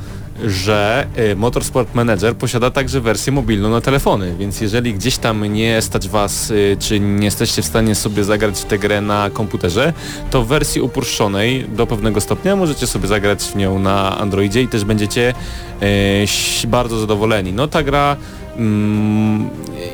że 0.46 1.06
y, 1.32 1.36
Motorsport 1.36 1.94
Manager 1.94 2.36
posiada 2.36 2.70
także 2.70 3.00
wersję 3.00 3.32
mobilną 3.32 3.70
na 3.70 3.80
telefony, 3.80 4.34
więc 4.38 4.60
jeżeli 4.60 4.94
gdzieś 4.94 5.16
tam 5.16 5.44
nie 5.52 5.82
stać 5.82 6.08
Was, 6.08 6.50
y, 6.50 6.76
czy 6.80 7.00
nie 7.00 7.24
jesteście 7.24 7.62
w 7.62 7.64
stanie 7.64 7.94
sobie 7.94 8.24
zagrać 8.24 8.60
w 8.60 8.64
tę 8.64 8.78
grę 8.78 9.00
na 9.00 9.30
komputerze, 9.30 9.92
to 10.30 10.42
w 10.42 10.46
wersji 10.46 10.80
uproszczonej 10.80 11.64
do 11.68 11.86
pewnego 11.86 12.20
stopnia 12.20 12.56
możecie 12.56 12.86
sobie 12.86 13.08
zagrać 13.08 13.42
w 13.42 13.56
nią 13.56 13.78
na 13.78 14.18
Androidzie 14.18 14.62
i 14.62 14.68
też 14.68 14.84
będziecie 14.84 15.34
y, 16.64 16.66
bardzo 16.66 16.98
zadowoleni. 16.98 17.52
No 17.52 17.68
ta 17.68 17.82
gra 17.82 18.16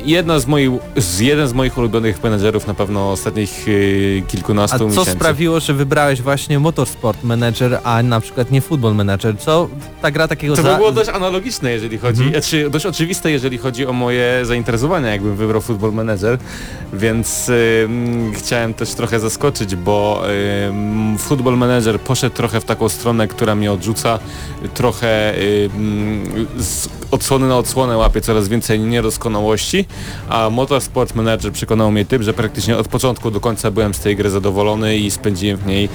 jedna 0.05 0.39
z 0.39 0.47
moich, 0.47 0.69
z 0.97 1.19
jeden 1.19 1.47
z 1.47 1.53
moich 1.53 1.77
ulubionych 1.77 2.23
menedżerów 2.23 2.67
na 2.67 2.73
pewno 2.73 3.11
ostatnich 3.11 3.67
y, 3.67 4.23
kilkunastu 4.27 4.75
A 4.75 4.79
co 4.79 4.85
miesięcy. 4.87 5.11
sprawiło, 5.11 5.59
że 5.59 5.73
wybrałeś 5.73 6.21
właśnie 6.21 6.59
Motorsport 6.59 7.23
Manager, 7.23 7.79
a 7.83 8.03
na 8.03 8.19
przykład 8.19 8.51
nie 8.51 8.61
Football 8.61 8.95
Manager? 8.95 9.37
Co 9.39 9.67
ta 10.01 10.11
gra 10.11 10.27
takiego 10.27 10.55
To 10.55 10.61
za... 10.61 10.75
było 10.77 10.91
dość 10.91 11.09
analogiczne, 11.09 11.71
jeżeli 11.71 11.97
chodzi, 11.97 12.23
Mhm. 12.23 12.41
znaczy 12.43 12.69
dość 12.69 12.85
oczywiste, 12.85 13.31
jeżeli 13.31 13.57
chodzi 13.57 13.85
o 13.85 13.93
moje 13.93 14.45
zainteresowania, 14.45 15.11
jakbym 15.11 15.35
wybrał 15.35 15.61
Football 15.61 15.93
Manager, 15.93 16.37
więc 16.93 17.51
mm, 17.85 18.33
chciałem 18.33 18.73
też 18.73 18.89
trochę 18.93 19.19
zaskoczyć, 19.19 19.75
bo 19.75 20.23
y, 20.25 20.31
mm, 20.69 21.17
Football 21.17 21.57
Manager 21.57 21.99
poszedł 21.99 22.35
trochę 22.35 22.61
w 22.61 22.65
taką 22.65 22.89
stronę, 22.89 23.27
która 23.27 23.55
mnie 23.55 23.71
odrzuca, 23.71 24.19
trochę 24.73 25.33
mm, 25.35 26.47
z 26.57 26.89
odsłony 27.11 27.47
na 27.47 27.57
odsłonę 27.57 27.97
łapie 27.97 28.21
coraz 28.21 28.47
więcej 28.47 28.56
niedoskonałości, 28.79 29.85
a 30.29 30.49
Motorsport 30.49 31.15
Manager 31.15 31.51
przekonał 31.51 31.91
mnie 31.91 32.05
tym, 32.05 32.23
że 32.23 32.33
praktycznie 32.33 32.77
od 32.77 32.87
początku 32.87 33.31
do 33.31 33.39
końca 33.39 33.71
byłem 33.71 33.93
z 33.93 33.99
tej 33.99 34.15
gry 34.15 34.29
zadowolony 34.29 34.97
i 34.97 35.11
spędziłem 35.11 35.57
w 35.57 35.65
niej 35.65 35.89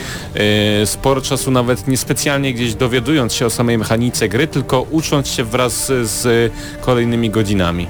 y, 0.82 0.86
sporo 0.86 1.20
czasu 1.20 1.50
nawet 1.50 1.88
niespecjalnie 1.88 2.54
gdzieś 2.54 2.74
dowiadując 2.74 3.34
się 3.34 3.46
o 3.46 3.50
samej 3.50 3.78
mechanice 3.78 4.28
gry, 4.28 4.46
tylko 4.46 4.82
ucząc 4.82 5.28
się 5.28 5.44
wraz 5.44 5.86
z, 5.86 6.10
z 6.10 6.52
kolejnymi 6.80 7.30
godzinami. 7.30 7.86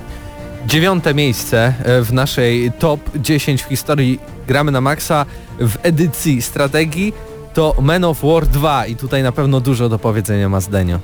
Dziewiąte 0.66 1.14
miejsce 1.14 1.74
e, 1.84 2.02
w 2.02 2.12
naszej 2.12 2.72
top 2.78 3.00
10 3.16 3.62
w 3.62 3.66
historii 3.66 4.20
gramy 4.46 4.72
na 4.72 4.80
maksa 4.80 5.26
w 5.58 5.76
edycji 5.82 6.42
strategii 6.42 7.12
to 7.54 7.74
Men 7.82 8.04
of 8.04 8.22
War 8.22 8.46
2 8.46 8.86
i 8.86 8.96
tutaj 8.96 9.22
na 9.22 9.32
pewno 9.32 9.60
dużo 9.60 9.88
do 9.88 9.98
powiedzenia 9.98 10.48
ma 10.48 10.60
Zdenio. 10.60 10.98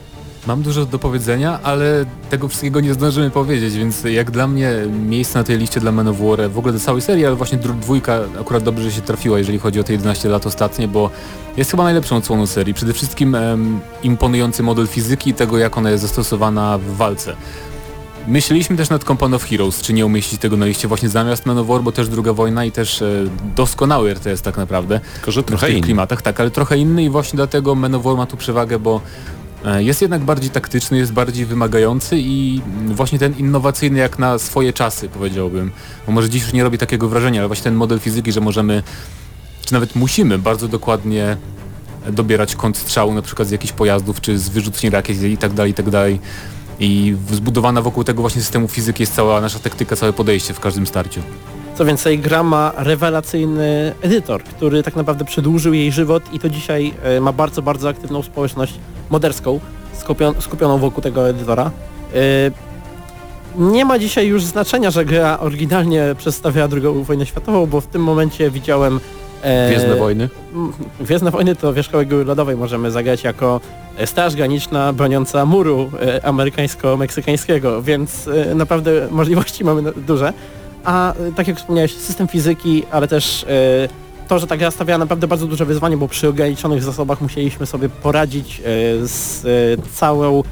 Mam 0.48 0.62
dużo 0.62 0.86
do 0.86 0.98
powiedzenia, 0.98 1.60
ale 1.62 2.04
tego 2.30 2.48
wszystkiego 2.48 2.80
nie 2.80 2.94
zdążymy 2.94 3.30
powiedzieć, 3.30 3.74
więc 3.74 4.04
jak 4.04 4.30
dla 4.30 4.46
mnie 4.46 4.72
miejsce 5.06 5.38
na 5.38 5.44
tej 5.44 5.58
liście 5.58 5.80
dla 5.80 5.92
Men 5.92 6.08
of 6.08 6.20
War, 6.20 6.50
w 6.50 6.58
ogóle 6.58 6.72
do 6.72 6.80
całej 6.80 7.02
serii, 7.02 7.26
ale 7.26 7.36
właśnie 7.36 7.58
dwójka 7.58 8.18
akurat 8.40 8.62
dobrze 8.62 8.92
się 8.92 9.00
trafiła, 9.00 9.38
jeżeli 9.38 9.58
chodzi 9.58 9.80
o 9.80 9.84
te 9.84 9.92
11 9.92 10.28
lat 10.28 10.46
ostatnie, 10.46 10.88
bo 10.88 11.10
jest 11.56 11.70
chyba 11.70 11.84
najlepszą 11.84 12.16
odsłoną 12.16 12.46
serii. 12.46 12.74
Przede 12.74 12.92
wszystkim 12.92 13.34
em, 13.34 13.80
imponujący 14.02 14.62
model 14.62 14.86
fizyki 14.86 15.30
i 15.30 15.34
tego, 15.34 15.58
jak 15.58 15.78
ona 15.78 15.90
jest 15.90 16.02
zastosowana 16.02 16.78
w 16.78 16.96
walce. 16.96 17.36
Myśleliśmy 18.26 18.76
też 18.76 18.90
nad 18.90 19.04
Company 19.04 19.36
of 19.36 19.44
Heroes, 19.44 19.80
czy 19.80 19.92
nie 19.92 20.06
umieścić 20.06 20.40
tego 20.40 20.56
na 20.56 20.66
liście 20.66 20.88
właśnie 20.88 21.08
zamiast 21.08 21.46
Men 21.46 21.58
of 21.58 21.66
War, 21.66 21.82
bo 21.82 21.92
też 21.92 22.08
druga 22.08 22.32
wojna 22.32 22.64
i 22.64 22.72
też 22.72 23.02
e, 23.02 23.24
doskonały 23.56 24.10
RTS 24.10 24.42
tak 24.42 24.56
naprawdę. 24.56 25.00
Tylko, 25.14 25.30
że 25.30 25.42
w 25.42 25.44
trochę 25.44 25.66
tych 25.66 25.76
inny. 25.76 25.84
klimatach, 25.84 26.22
tak, 26.22 26.40
ale 26.40 26.50
trochę 26.50 26.78
inny 26.78 27.04
i 27.04 27.10
właśnie 27.10 27.36
dlatego 27.36 27.74
Men 27.74 27.94
of 27.94 28.02
War 28.02 28.16
ma 28.16 28.26
tu 28.26 28.36
przewagę, 28.36 28.78
bo 28.78 29.00
jest 29.78 30.02
jednak 30.02 30.22
bardziej 30.22 30.50
taktyczny, 30.50 30.98
jest 30.98 31.12
bardziej 31.12 31.46
wymagający 31.46 32.16
i 32.18 32.60
właśnie 32.86 33.18
ten 33.18 33.38
innowacyjny 33.38 33.98
jak 33.98 34.18
na 34.18 34.38
swoje 34.38 34.72
czasy 34.72 35.08
powiedziałbym. 35.08 35.70
Bo 36.06 36.12
może 36.12 36.30
dziś 36.30 36.42
już 36.42 36.52
nie 36.52 36.62
robi 36.64 36.78
takiego 36.78 37.08
wrażenia, 37.08 37.40
ale 37.40 37.48
właśnie 37.48 37.64
ten 37.64 37.74
model 37.74 37.98
fizyki, 37.98 38.32
że 38.32 38.40
możemy, 38.40 38.82
czy 39.64 39.72
nawet 39.72 39.96
musimy 39.96 40.38
bardzo 40.38 40.68
dokładnie 40.68 41.36
dobierać 42.12 42.56
kąt 42.56 42.76
strzału 42.76 43.14
na 43.14 43.22
przykład 43.22 43.48
z 43.48 43.50
jakichś 43.50 43.72
pojazdów, 43.72 44.20
czy 44.20 44.38
z 44.38 44.48
wyrzuceń 44.48 44.90
rakiet 44.90 45.22
i 45.22 45.36
tak 45.36 45.52
dalej, 45.52 45.70
i 45.70 45.74
tak 45.74 45.90
dalej. 45.90 46.20
I 46.80 47.16
zbudowana 47.30 47.82
wokół 47.82 48.04
tego 48.04 48.20
właśnie 48.20 48.42
systemu 48.42 48.68
fizyki 48.68 49.02
jest 49.02 49.14
cała 49.14 49.40
nasza 49.40 49.58
taktyka, 49.58 49.96
całe 49.96 50.12
podejście 50.12 50.54
w 50.54 50.60
każdym 50.60 50.86
starciu. 50.86 51.20
Co 51.74 51.84
więcej, 51.84 52.18
gra 52.18 52.42
ma 52.42 52.72
rewelacyjny 52.76 53.94
edytor, 54.02 54.42
który 54.42 54.82
tak 54.82 54.96
naprawdę 54.96 55.24
przedłużył 55.24 55.74
jej 55.74 55.92
żywot 55.92 56.22
i 56.32 56.38
to 56.38 56.50
dzisiaj 56.50 56.94
e, 57.02 57.20
ma 57.20 57.32
bardzo, 57.32 57.62
bardzo 57.62 57.88
aktywną 57.88 58.22
społeczność 58.22 58.74
moderską, 59.10 59.60
skupion, 59.92 60.34
skupioną 60.38 60.78
wokół 60.78 61.02
tego 61.02 61.28
edytora. 61.28 61.70
E, 62.14 62.18
Nie 63.56 63.84
ma 63.84 63.98
dzisiaj 63.98 64.26
już 64.26 64.44
znaczenia, 64.44 64.90
że 64.90 65.04
gra 65.04 65.38
oryginalnie 65.40 66.02
przedstawiała 66.18 66.68
II 66.72 67.04
wojnę 67.04 67.26
światową, 67.26 67.66
bo 67.66 67.80
w 67.80 67.86
tym 67.86 68.02
momencie 68.02 68.50
widziałem... 68.50 69.00
e, 69.42 69.68
Gwiezdne 69.68 69.96
wojny. 69.96 70.28
Gwiezdne 71.00 71.30
Wojny 71.30 71.56
to 71.56 71.72
Wierzchołek 71.74 72.08
Góry 72.08 72.24
Lodowej 72.24 72.56
możemy 72.56 72.90
zagrać 72.90 73.24
jako 73.24 73.60
e, 73.96 74.06
Straż 74.06 74.36
Graniczna 74.36 74.92
broniąca 74.92 75.44
muru 75.44 75.90
e, 76.02 76.20
amerykańsko-meksykańskiego, 76.26 77.82
więc 77.82 78.28
e, 78.28 78.54
naprawdę 78.54 79.08
możliwości 79.10 79.64
mamy 79.64 79.92
duże. 79.92 80.32
A 80.84 81.12
tak 81.36 81.48
jak 81.48 81.56
wspomniałeś, 81.56 81.94
system 81.96 82.28
fizyki, 82.28 82.82
ale 82.90 83.08
też 83.08 83.44
e, 83.44 83.88
to, 84.28 84.38
że 84.38 84.46
ta 84.46 84.56
gra 84.56 84.70
stawiała 84.70 84.98
naprawdę 84.98 85.28
bardzo 85.28 85.46
duże 85.46 85.64
wyzwanie, 85.64 85.96
bo 85.96 86.08
przy 86.08 86.28
ograniczonych 86.28 86.82
zasobach 86.82 87.20
musieliśmy 87.20 87.66
sobie 87.66 87.88
poradzić 87.88 88.60
e, 88.60 88.62
z 89.06 89.44
e, 89.44 89.92
całą 89.92 90.42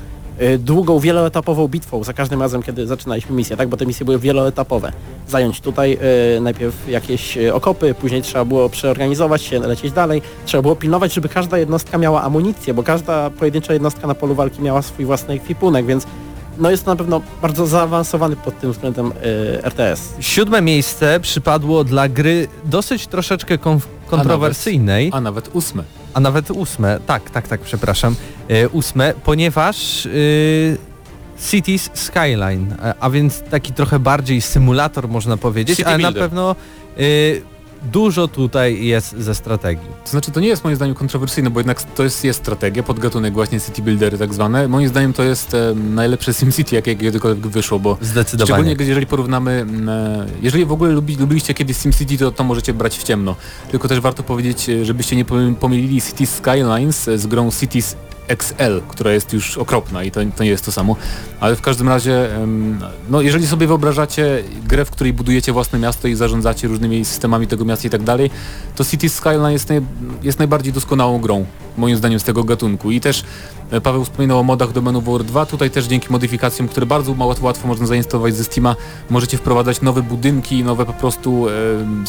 y, 0.40 0.58
długą, 0.58 0.98
wieloetapową 0.98 1.68
bitwą 1.68 2.04
za 2.04 2.12
każdym 2.12 2.42
razem, 2.42 2.62
kiedy 2.62 2.86
zaczynaliśmy 2.86 3.36
misję, 3.36 3.56
tak? 3.56 3.68
Bo 3.68 3.76
te 3.76 3.86
misje 3.86 4.06
były 4.06 4.18
wieloetapowe. 4.18 4.92
Zająć 5.28 5.60
tutaj 5.60 5.98
y, 6.36 6.40
najpierw 6.40 6.88
jakieś 6.88 7.38
okopy, 7.52 7.94
później 7.94 8.22
trzeba 8.22 8.44
było 8.44 8.68
przeorganizować 8.68 9.42
się, 9.42 9.58
lecieć 9.58 9.92
dalej. 9.92 10.22
Trzeba 10.44 10.62
było 10.62 10.76
pilnować, 10.76 11.12
żeby 11.12 11.28
każda 11.28 11.58
jednostka 11.58 11.98
miała 11.98 12.22
amunicję, 12.22 12.74
bo 12.74 12.82
każda 12.82 13.30
pojedyncza 13.30 13.72
jednostka 13.72 14.06
na 14.06 14.14
polu 14.14 14.34
walki 14.34 14.62
miała 14.62 14.82
swój 14.82 15.04
własny 15.04 15.34
ekwipunek, 15.34 15.86
więc 15.86 16.06
no 16.58 16.70
jest 16.70 16.84
to 16.84 16.90
na 16.90 16.96
pewno 16.96 17.20
bardzo 17.42 17.66
zaawansowany 17.66 18.36
pod 18.36 18.60
tym 18.60 18.72
względem 18.72 19.12
y, 19.24 19.60
RTS. 19.64 20.14
Siódme 20.20 20.62
miejsce 20.62 21.20
przypadło 21.20 21.84
dla 21.84 22.08
gry 22.08 22.48
dosyć 22.64 23.06
troszeczkę 23.06 23.58
kontrowersyjnej, 24.06 25.10
A 25.14 25.20
nawet 25.20 25.50
ósme. 25.52 25.82
a 26.14 26.20
nawet 26.20 26.50
ósme, 26.50 27.00
tak, 27.06 27.30
tak, 27.30 27.48
tak, 27.48 27.60
przepraszam, 27.60 28.14
e, 28.48 28.68
ósme, 28.68 29.14
ponieważ 29.24 30.06
y, 30.06 30.78
Cities 31.50 31.90
Skyline, 31.94 32.76
a, 32.82 32.94
a 33.00 33.10
więc 33.10 33.42
taki 33.42 33.72
trochę 33.72 33.98
bardziej 33.98 34.40
symulator 34.40 35.08
można 35.08 35.36
powiedzieć, 35.36 35.76
City 35.76 35.88
ale 35.88 35.98
na 35.98 36.08
builder. 36.08 36.22
pewno 36.22 36.56
y, 36.98 37.42
dużo 37.92 38.28
tutaj 38.28 38.84
jest 38.86 39.18
ze 39.18 39.34
strategii. 39.34 39.88
To 40.04 40.10
znaczy 40.10 40.30
to 40.30 40.40
nie 40.40 40.48
jest 40.48 40.64
moim 40.64 40.76
zdaniem 40.76 40.94
kontrowersyjne, 40.94 41.50
bo 41.50 41.60
jednak 41.60 41.82
to 41.82 42.02
jest, 42.04 42.24
jest 42.24 42.38
strategia, 42.38 42.82
podgatunek 42.82 43.34
właśnie 43.34 43.60
city 43.60 43.82
buildery 43.82 44.18
tak 44.18 44.34
zwane. 44.34 44.68
Moim 44.68 44.88
zdaniem 44.88 45.12
to 45.12 45.22
jest 45.22 45.54
e, 45.54 45.74
najlepsze 45.74 46.34
SimCity, 46.34 46.76
jakie 46.76 46.96
kiedykolwiek 46.96 47.46
wyszło, 47.46 47.78
bo 47.78 47.98
Zdecydowanie. 48.00 48.64
Szczególnie 48.64 48.86
jeżeli 48.86 49.06
porównamy, 49.06 49.66
e, 49.88 50.26
jeżeli 50.42 50.64
w 50.64 50.72
ogóle 50.72 50.92
lubi, 50.92 51.16
lubiliście 51.16 51.54
kiedyś 51.54 51.76
SimCity, 51.76 52.18
to, 52.18 52.32
to 52.32 52.44
możecie 52.44 52.74
brać 52.74 52.98
w 52.98 53.02
ciemno. 53.02 53.36
Tylko 53.70 53.88
też 53.88 54.00
warto 54.00 54.22
powiedzieć, 54.22 54.68
e, 54.68 54.84
żebyście 54.84 55.16
nie 55.16 55.24
pomy- 55.24 55.54
pomylili 55.54 56.02
Cities 56.02 56.30
Skylines 56.34 57.08
e, 57.08 57.18
z 57.18 57.26
grą 57.26 57.50
Cities 57.50 57.96
XL, 58.28 58.80
która 58.88 59.12
jest 59.12 59.32
już 59.32 59.58
okropna 59.58 60.04
i 60.04 60.10
to, 60.10 60.20
to 60.36 60.44
nie 60.44 60.50
jest 60.50 60.64
to 60.64 60.72
samo. 60.72 60.96
Ale 61.40 61.56
w 61.56 61.60
każdym 61.62 61.88
razie, 61.88 62.28
no 63.10 63.20
jeżeli 63.20 63.46
sobie 63.46 63.66
wyobrażacie 63.66 64.42
grę, 64.68 64.84
w 64.84 64.90
której 64.90 65.12
budujecie 65.12 65.52
własne 65.52 65.78
miasto 65.78 66.08
i 66.08 66.14
zarządzacie 66.14 66.68
różnymi 66.68 67.04
systemami 67.04 67.46
tego 67.46 67.64
miasta 67.64 67.88
i 67.88 67.90
tak 67.90 68.02
dalej, 68.02 68.30
to 68.76 68.84
Cities 68.84 69.14
Skyline 69.14 69.52
jest, 69.52 69.68
naj, 69.68 69.80
jest 70.22 70.38
najbardziej 70.38 70.72
doskonałą 70.72 71.18
grą, 71.20 71.46
moim 71.76 71.96
zdaniem, 71.96 72.20
z 72.20 72.24
tego 72.24 72.44
gatunku. 72.44 72.90
I 72.90 73.00
też 73.00 73.24
e, 73.70 73.80
Paweł 73.80 74.04
wspominał 74.04 74.38
o 74.38 74.42
modach 74.42 74.72
do 74.72 74.82
menu 74.82 75.00
War 75.02 75.24
2, 75.24 75.46
tutaj 75.46 75.70
też 75.70 75.84
dzięki 75.86 76.06
modyfikacjom, 76.10 76.68
które 76.68 76.86
bardzo 76.86 77.14
ma- 77.14 77.26
łatwo 77.26 77.68
można 77.68 77.86
zainstalować 77.86 78.34
ze 78.36 78.44
Steama, 78.44 78.76
możecie 79.10 79.36
wprowadzać 79.36 79.82
nowe 79.82 80.02
budynki, 80.02 80.64
nowe 80.64 80.86
po 80.86 80.92
prostu 80.92 81.48
e, 81.48 81.52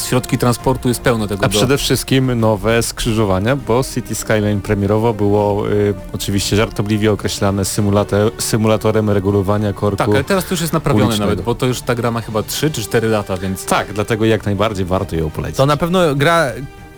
środki 0.09 0.37
transportu, 0.37 0.87
jest 0.87 1.01
pełno 1.01 1.27
tego. 1.27 1.45
A 1.45 1.47
do- 1.47 1.57
przede 1.57 1.77
wszystkim 1.77 2.39
nowe 2.39 2.83
skrzyżowania, 2.83 3.55
bo 3.55 3.83
City 3.93 4.15
Skyline 4.15 4.61
premierowo 4.61 5.13
było 5.13 5.71
y, 5.71 5.93
oczywiście 6.13 6.55
żartobliwie 6.55 7.11
określane 7.11 7.65
symulate, 7.65 8.31
symulatorem 8.37 9.09
regulowania 9.09 9.73
korku. 9.73 9.97
Tak, 9.97 10.07
ale 10.07 10.23
teraz 10.23 10.45
to 10.45 10.53
już 10.53 10.61
jest 10.61 10.73
naprawione 10.73 11.05
ulicznego. 11.05 11.29
nawet, 11.29 11.45
bo 11.45 11.55
to 11.55 11.65
już 11.65 11.81
ta 11.81 11.95
gra 11.95 12.11
ma 12.11 12.21
chyba 12.21 12.43
3 12.43 12.71
czy 12.71 12.81
4 12.81 13.07
lata, 13.07 13.37
więc 13.37 13.65
Tak, 13.65 13.93
dlatego 13.93 14.25
jak 14.25 14.45
najbardziej 14.45 14.85
warto 14.85 15.15
ją 15.15 15.29
polecić. 15.29 15.57
To 15.57 15.65
na 15.65 15.77
pewno 15.77 16.15
gra, 16.15 16.51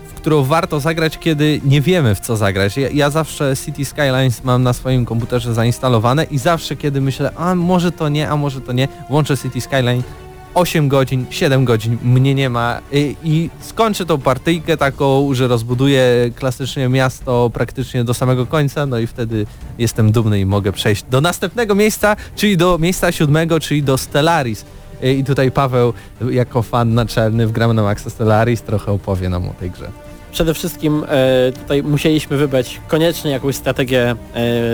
w 0.08 0.14
którą 0.14 0.44
warto 0.44 0.80
zagrać, 0.80 1.18
kiedy 1.18 1.60
nie 1.64 1.80
wiemy 1.80 2.14
w 2.14 2.20
co 2.20 2.36
zagrać. 2.36 2.76
Ja, 2.76 2.88
ja 2.88 3.10
zawsze 3.10 3.54
City 3.64 3.84
Skylines 3.84 4.44
mam 4.44 4.62
na 4.62 4.72
swoim 4.72 5.04
komputerze 5.04 5.54
zainstalowane 5.54 6.24
i 6.24 6.38
zawsze 6.38 6.76
kiedy 6.76 7.00
myślę, 7.00 7.32
a 7.36 7.54
może 7.54 7.92
to 7.92 8.08
nie, 8.08 8.28
a 8.30 8.36
może 8.36 8.60
to 8.60 8.72
nie, 8.72 8.88
włączę 9.08 9.38
City 9.38 9.60
Skyline 9.60 10.02
8 10.54 10.88
godzin, 10.88 11.26
7 11.30 11.64
godzin, 11.64 11.98
mnie 12.02 12.34
nie 12.34 12.50
ma 12.50 12.80
i, 12.92 13.16
i 13.24 13.50
skończę 13.60 14.06
tą 14.06 14.18
partyjkę 14.18 14.76
taką, 14.76 15.34
że 15.34 15.48
rozbuduję 15.48 16.30
klasycznie 16.36 16.88
miasto 16.88 17.50
praktycznie 17.54 18.04
do 18.04 18.14
samego 18.14 18.46
końca, 18.46 18.86
no 18.86 18.98
i 18.98 19.06
wtedy 19.06 19.46
jestem 19.78 20.12
dumny 20.12 20.40
i 20.40 20.46
mogę 20.46 20.72
przejść 20.72 21.04
do 21.10 21.20
następnego 21.20 21.74
miejsca, 21.74 22.16
czyli 22.36 22.56
do 22.56 22.78
miejsca 22.78 23.12
siódmego, 23.12 23.60
czyli 23.60 23.82
do 23.82 23.98
Stellaris. 23.98 24.64
I 25.02 25.24
tutaj 25.24 25.50
Paweł, 25.50 25.92
jako 26.30 26.62
fan 26.62 26.94
naczelny 26.94 27.46
w 27.46 27.52
Gramy 27.52 27.74
na 27.74 27.82
Maxa 27.82 28.10
Stellaris, 28.10 28.62
trochę 28.62 28.92
opowie 28.92 29.28
nam 29.28 29.48
o 29.48 29.52
tej 29.52 29.70
grze. 29.70 29.90
Przede 30.32 30.54
wszystkim 30.54 31.04
e, 31.08 31.52
tutaj 31.52 31.82
musieliśmy 31.82 32.36
wybrać 32.36 32.80
koniecznie 32.88 33.30
jakąś 33.30 33.56
strategię 33.56 34.10
e, 34.10 34.16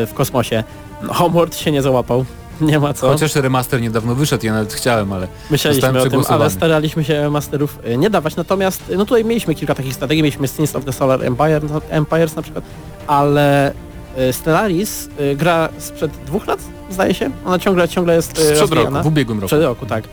w 0.07 0.11
kosmosie. 0.15 0.65
Homeworld 1.09 1.57
się 1.57 1.73
nie 1.73 1.83
załapał, 1.83 2.25
nie 2.71 2.79
ma 2.79 2.95
co. 2.95 3.09
chociaż 3.09 3.35
remaster 3.35 3.81
niedawno 3.81 4.15
wyszedł, 4.15 4.47
ja 4.47 4.53
nawet 4.53 4.73
chciałem, 4.73 5.13
ale 5.13 5.29
Myśleliśmy 5.51 6.03
o 6.03 6.09
tym, 6.11 6.23
ale 6.29 6.51
staraliśmy 6.51 7.05
się 7.05 7.31
masterów 7.31 7.79
e, 7.85 7.97
nie 7.97 8.11
dawać. 8.11 8.37
Natomiast 8.37 8.83
no 8.97 9.05
tutaj 9.05 9.25
mieliśmy 9.25 9.55
kilka 9.55 9.75
takich 9.75 9.95
strategii, 9.95 10.23
mieliśmy 10.23 10.49
Sins 10.49 10.77
of 10.77 10.85
the 10.85 10.93
Solar 10.93 11.25
Empire, 11.25 11.61
Empires 11.91 12.37
na 12.37 12.43
przykład, 12.43 12.65
ale 13.07 13.73
e, 14.17 14.33
Stellaris 14.33 15.09
gra 15.37 15.69
sprzed 15.79 16.11
dwóch 16.27 16.47
lat, 16.47 16.61
zdaje 16.91 17.15
się. 17.15 17.31
Ona 17.45 17.59
ciągle, 17.59 17.89
ciągle 17.89 18.15
jest 18.15 18.31
sprzed 18.31 18.61
rozwijana. 18.61 18.91
roku, 18.91 19.09
w 19.09 19.13
ubiegłym 19.13 19.39
roku. 19.39 19.47
Przed 19.47 19.63
roku, 19.63 19.87
tak. 19.87 20.05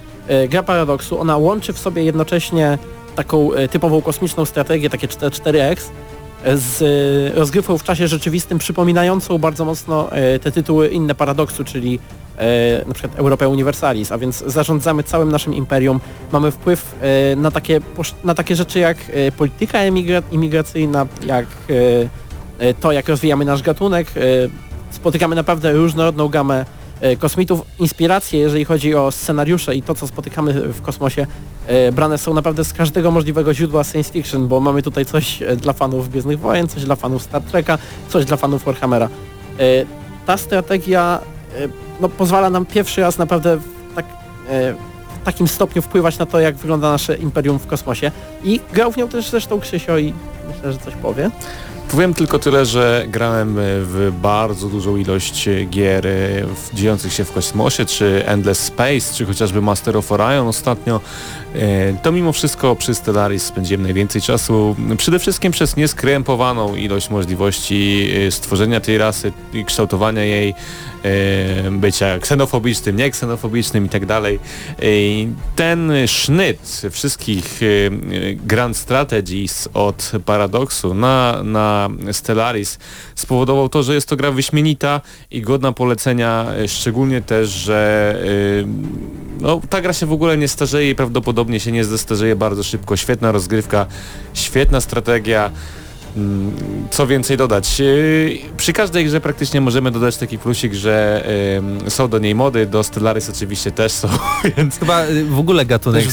Gra 0.50 0.64
Paradoksu, 0.64 1.20
ona 1.20 1.38
łączy 1.38 1.74
w 1.74 1.80
sobie 1.80 2.04
jednocześnie 2.04 2.78
taką 3.16 3.50
typową 3.72 4.02
kosmiczną 4.02 4.46
strategię, 4.46 4.90
takie 4.90 5.08
4x, 5.08 5.78
e, 6.44 6.58
z 6.58 7.38
rozgrywką 7.38 7.78
w 7.78 7.84
czasie 7.84 8.08
rzeczywistym, 8.08 8.58
przypominającą 8.58 9.38
bardzo 9.38 9.66
mocno 9.66 10.10
te 10.42 10.52
tytuły 10.52 10.88
inne 10.88 11.16
Paradoksu, 11.16 11.64
czyli 11.64 12.00
e, 12.44 12.86
na 12.88 12.94
przykład 12.94 13.20
Europę 13.20 13.50
Universalis, 13.50 14.12
a 14.12 14.18
więc 14.18 14.44
zarządzamy 14.48 15.04
całym 15.04 15.32
naszym 15.32 15.54
imperium, 15.54 16.00
mamy 16.32 16.52
wpływ 16.52 16.96
e, 17.02 17.36
na, 17.36 17.52
takie, 17.52 17.82
na 18.24 18.34
takie 18.34 18.56
rzeczy 18.56 18.80
jak 18.80 18.98
e, 19.14 19.32
polityka 19.32 19.80
imigracyjna, 20.32 21.08
jak 21.26 21.46
to, 22.80 22.92
jak 22.92 23.10
rozwijamy 23.10 23.46
nasz 23.46 23.62
gatunek, 23.62 24.08
spotykamy 24.92 25.36
naprawdę 25.36 25.74
różnorodną 25.74 26.28
gamę 26.28 26.66
kosmitów. 27.20 27.62
Inspiracje, 27.80 28.40
jeżeli 28.40 28.66
chodzi 28.66 28.96
o 28.96 29.12
scenariusze 29.12 29.76
i 29.76 29.82
to, 29.82 29.96
co 29.96 30.08
spotykamy 30.08 30.54
w 30.54 30.82
kosmosie, 30.82 31.28
brane 31.94 32.18
są 32.18 32.34
naprawdę 32.34 32.64
z 32.64 32.74
każdego 32.74 33.12
możliwego 33.12 33.54
źródła 33.54 33.84
science 33.84 34.14
fiction, 34.14 34.48
bo 34.48 34.60
mamy 34.60 34.82
tutaj 34.82 35.06
coś 35.06 35.40
dla 35.58 35.74
fanów 35.74 36.10
Gwiezdnych 36.10 36.40
Wojen, 36.40 36.68
coś 36.68 36.84
dla 36.84 36.96
fanów 36.96 37.24
Star 37.24 37.42
Treka, 37.42 37.78
coś 38.10 38.26
dla 38.26 38.38
fanów 38.38 38.66
Warhammera. 38.66 39.10
Ta 40.26 40.38
strategia 40.38 41.20
no, 42.00 42.10
pozwala 42.10 42.50
nam 42.50 42.66
pierwszy 42.66 43.02
raz 43.02 43.18
naprawdę 43.18 43.60
tak, 43.96 44.06
e, 44.50 44.74
w 45.22 45.26
takim 45.26 45.48
stopniu 45.48 45.82
wpływać 45.82 46.18
na 46.18 46.26
to, 46.26 46.40
jak 46.40 46.56
wygląda 46.56 46.92
nasze 46.92 47.16
imperium 47.16 47.60
w 47.60 47.68
kosmosie. 47.68 48.12
I 48.44 48.60
grał 48.74 48.92
w 48.92 48.98
nią 48.98 49.08
też 49.08 49.30
zresztą 49.30 49.60
Krzysio 49.60 49.98
i 49.98 50.14
myślę, 50.48 50.72
że 50.74 50.78
coś 50.80 50.94
powie. 50.96 51.32
Powiem 51.92 52.14
tylko 52.14 52.40
tyle, 52.40 52.66
że 52.66 53.06
grałem 53.08 53.56
w 53.58 54.12
bardzo 54.22 54.70
dużą 54.70 54.98
ilość 54.98 55.50
gier 55.70 56.08
e, 56.08 56.12
dziejących 56.74 57.14
się 57.14 57.24
w 57.24 57.32
kosmosie, 57.32 57.86
czy 57.86 58.24
Endless 58.26 58.60
Space, 58.60 59.14
czy 59.14 59.26
chociażby 59.26 59.62
Master 59.62 59.98
of 59.98 60.12
Orion 60.12 60.48
ostatnio. 60.48 61.00
E, 61.56 61.94
To 62.04 62.12
mimo 62.12 62.34
wszystko 62.34 62.76
przy 62.76 62.96
Stellaris 62.96 63.44
spędziłem 63.44 63.82
najwięcej 63.84 64.22
czasu, 64.22 64.76
przede 64.98 65.20
wszystkim 65.20 65.52
przez 65.52 65.76
nieskrępowaną 65.76 66.76
ilość 66.76 67.10
możliwości 67.10 68.10
e, 68.28 68.32
stworzenia 68.32 68.80
tej 68.80 68.98
rasy 68.98 69.32
i 69.54 69.66
kształtowania 69.66 70.24
jej, 70.24 70.54
e, 71.04 71.72
bycia 71.72 72.20
ksenofobicznym, 72.20 72.96
nie 72.96 73.12
ksenofobicznym 73.12 73.86
i 73.86 73.90
tak 73.90 74.04
Ten 75.56 75.92
sznyt 76.08 76.82
wszystkich 76.92 77.60
Grand 78.36 78.78
Strategies 78.78 79.70
od 79.74 80.12
Paradoxu 80.26 80.94
na, 80.94 81.44
na 81.44 81.90
Stellaris 82.12 82.80
spowodował 83.16 83.70
to, 83.70 83.84
że 83.84 83.94
jest 83.96 84.08
to 84.08 84.16
gra 84.16 84.32
wyśmienita 84.32 85.02
i 85.32 85.42
godna 85.42 85.72
polecenia, 85.72 86.46
e, 86.58 86.68
szczególnie 86.68 87.22
też, 87.22 87.50
że 87.50 88.16
e, 88.62 88.68
no, 89.42 89.62
ta 89.70 89.82
gra 89.82 89.94
się 89.94 90.06
w 90.06 90.12
ogóle 90.14 90.38
nie 90.38 90.48
starzeje 90.48 90.90
i 90.90 90.96
prawdopodobnie 90.96 91.60
się 91.60 91.72
nie 91.72 91.86
zestarzeje 91.86 92.36
bardzo 92.36 92.64
szybko. 92.64 92.98
Świetna 92.98 93.32
rozgrywka, 93.32 93.86
świetna 94.34 94.82
strategia. 94.82 95.52
Mm, 96.18 96.52
Co 96.92 97.08
więcej 97.08 97.38
dodać? 97.38 97.80
Yy, 97.80 98.38
Przy 98.58 98.74
każdej 98.74 99.06
grze 99.06 99.22
praktycznie 99.22 99.62
możemy 99.62 99.92
dodać 99.92 100.18
taki 100.18 100.38
plusik, 100.38 100.74
że 100.74 101.26
są 101.88 102.08
do 102.10 102.20
niej 102.20 102.36
mody, 102.36 102.66
do 102.66 102.84
Stellaris 102.84 103.30
oczywiście 103.30 103.72
też 103.72 103.92
są, 103.92 104.08
więc 104.58 104.80
Chyba 104.80 105.06
y, 105.06 105.26
w 105.26 105.40
ogóle 105.40 105.66
gatunek 105.66 106.06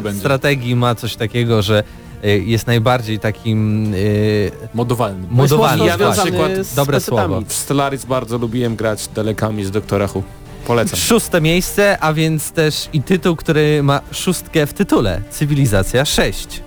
będzie. 0.00 0.20
strategii 0.20 0.76
ma 0.76 0.94
coś 0.94 1.16
takiego, 1.16 1.62
że 1.62 1.82
jest 2.22 2.66
najbardziej 2.66 3.18
takim 3.18 3.90
y, 3.94 4.50
Modowalny. 4.74 5.26
modowalny. 5.30 5.76
mocno 5.86 6.04
Ja 6.04 6.08
na 6.16 6.22
przykład 6.22 6.50
z 6.66 6.74
dobre 6.74 7.00
słowo. 7.00 7.40
w 7.46 7.52
Stellaris 7.52 8.04
bardzo 8.04 8.38
lubiłem 8.38 8.76
grać 8.76 9.08
dalekami 9.08 9.64
z 9.64 9.70
Doktora 9.70 10.08
Who. 10.14 10.22
Polecam. 10.66 10.98
Szóste 11.00 11.40
miejsce, 11.40 11.98
a 12.00 12.12
więc 12.12 12.52
też 12.52 12.88
i 12.92 13.02
tytuł, 13.02 13.36
który 13.36 13.82
ma 13.82 14.00
szóstkę 14.12 14.66
w 14.66 14.72
tytule. 14.72 15.20
Cywilizacja 15.30 16.04
6. 16.04 16.62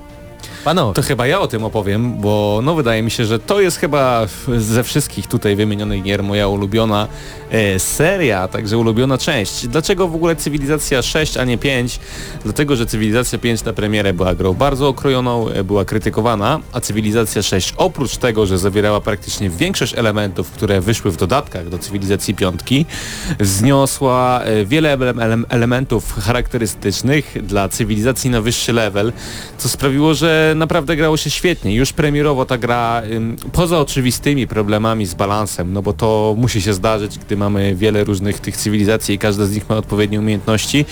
Panowie. 0.63 0.93
To 0.93 1.01
chyba 1.01 1.27
ja 1.27 1.39
o 1.39 1.47
tym 1.47 1.63
opowiem, 1.63 2.21
bo 2.21 2.59
no 2.63 2.75
wydaje 2.75 3.03
mi 3.03 3.11
się, 3.11 3.25
że 3.25 3.39
to 3.39 3.61
jest 3.61 3.77
chyba 3.77 4.27
ze 4.57 4.83
wszystkich 4.83 5.27
tutaj 5.27 5.55
wymienionych 5.55 6.03
gier 6.03 6.23
moja 6.23 6.47
ulubiona 6.47 7.07
e, 7.51 7.79
seria, 7.79 8.47
także 8.47 8.77
ulubiona 8.77 9.17
część. 9.17 9.67
Dlaczego 9.67 10.07
w 10.07 10.15
ogóle 10.15 10.35
Cywilizacja 10.35 11.01
6, 11.01 11.37
a 11.37 11.43
nie 11.43 11.57
5? 11.57 11.99
Dlatego, 12.43 12.75
że 12.75 12.85
Cywilizacja 12.85 13.39
5 13.39 13.63
na 13.63 13.73
premierę 13.73 14.13
była 14.13 14.35
grą 14.35 14.53
bardzo 14.53 14.87
okrojoną, 14.87 15.49
e, 15.49 15.63
była 15.63 15.85
krytykowana, 15.85 16.59
a 16.71 16.81
Cywilizacja 16.81 17.41
6 17.41 17.73
oprócz 17.77 18.17
tego, 18.17 18.45
że 18.45 18.57
zawierała 18.57 19.01
praktycznie 19.01 19.49
większość 19.49 19.97
elementów, 19.97 20.51
które 20.51 20.81
wyszły 20.81 21.11
w 21.11 21.17
dodatkach 21.17 21.69
do 21.69 21.79
Cywilizacji 21.79 22.35
5, 22.35 22.61
zniosła 23.39 24.41
e, 24.43 24.65
wiele 24.65 24.93
ele 24.93 25.09
ele 25.09 25.37
elementów 25.49 26.13
charakterystycznych 26.13 27.37
dla 27.43 27.69
cywilizacji 27.69 28.29
na 28.29 28.41
wyższy 28.41 28.73
level, 28.73 29.13
co 29.57 29.69
sprawiło, 29.69 30.13
że 30.13 30.50
naprawdę 30.55 30.95
grało 30.95 31.17
się 31.17 31.29
świetnie. 31.29 31.75
Już 31.75 31.93
premierowo 31.93 32.45
ta 32.45 32.57
gra, 32.57 33.01
poza 33.51 33.79
oczywistymi 33.79 34.47
problemami 34.47 35.05
z 35.05 35.13
balansem, 35.13 35.73
no 35.73 35.81
bo 35.81 35.93
to 35.93 36.35
musi 36.37 36.61
się 36.61 36.73
zdarzyć, 36.73 37.17
gdy 37.17 37.37
mamy 37.37 37.75
wiele 37.75 38.03
różnych 38.03 38.39
tych 38.39 38.57
cywilizacji 38.57 39.15
i 39.15 39.17
każda 39.17 39.45
z 39.45 39.55
nich 39.55 39.69
ma 39.69 39.77
odpowiednie 39.77 40.19
umiejętności. 40.19 40.85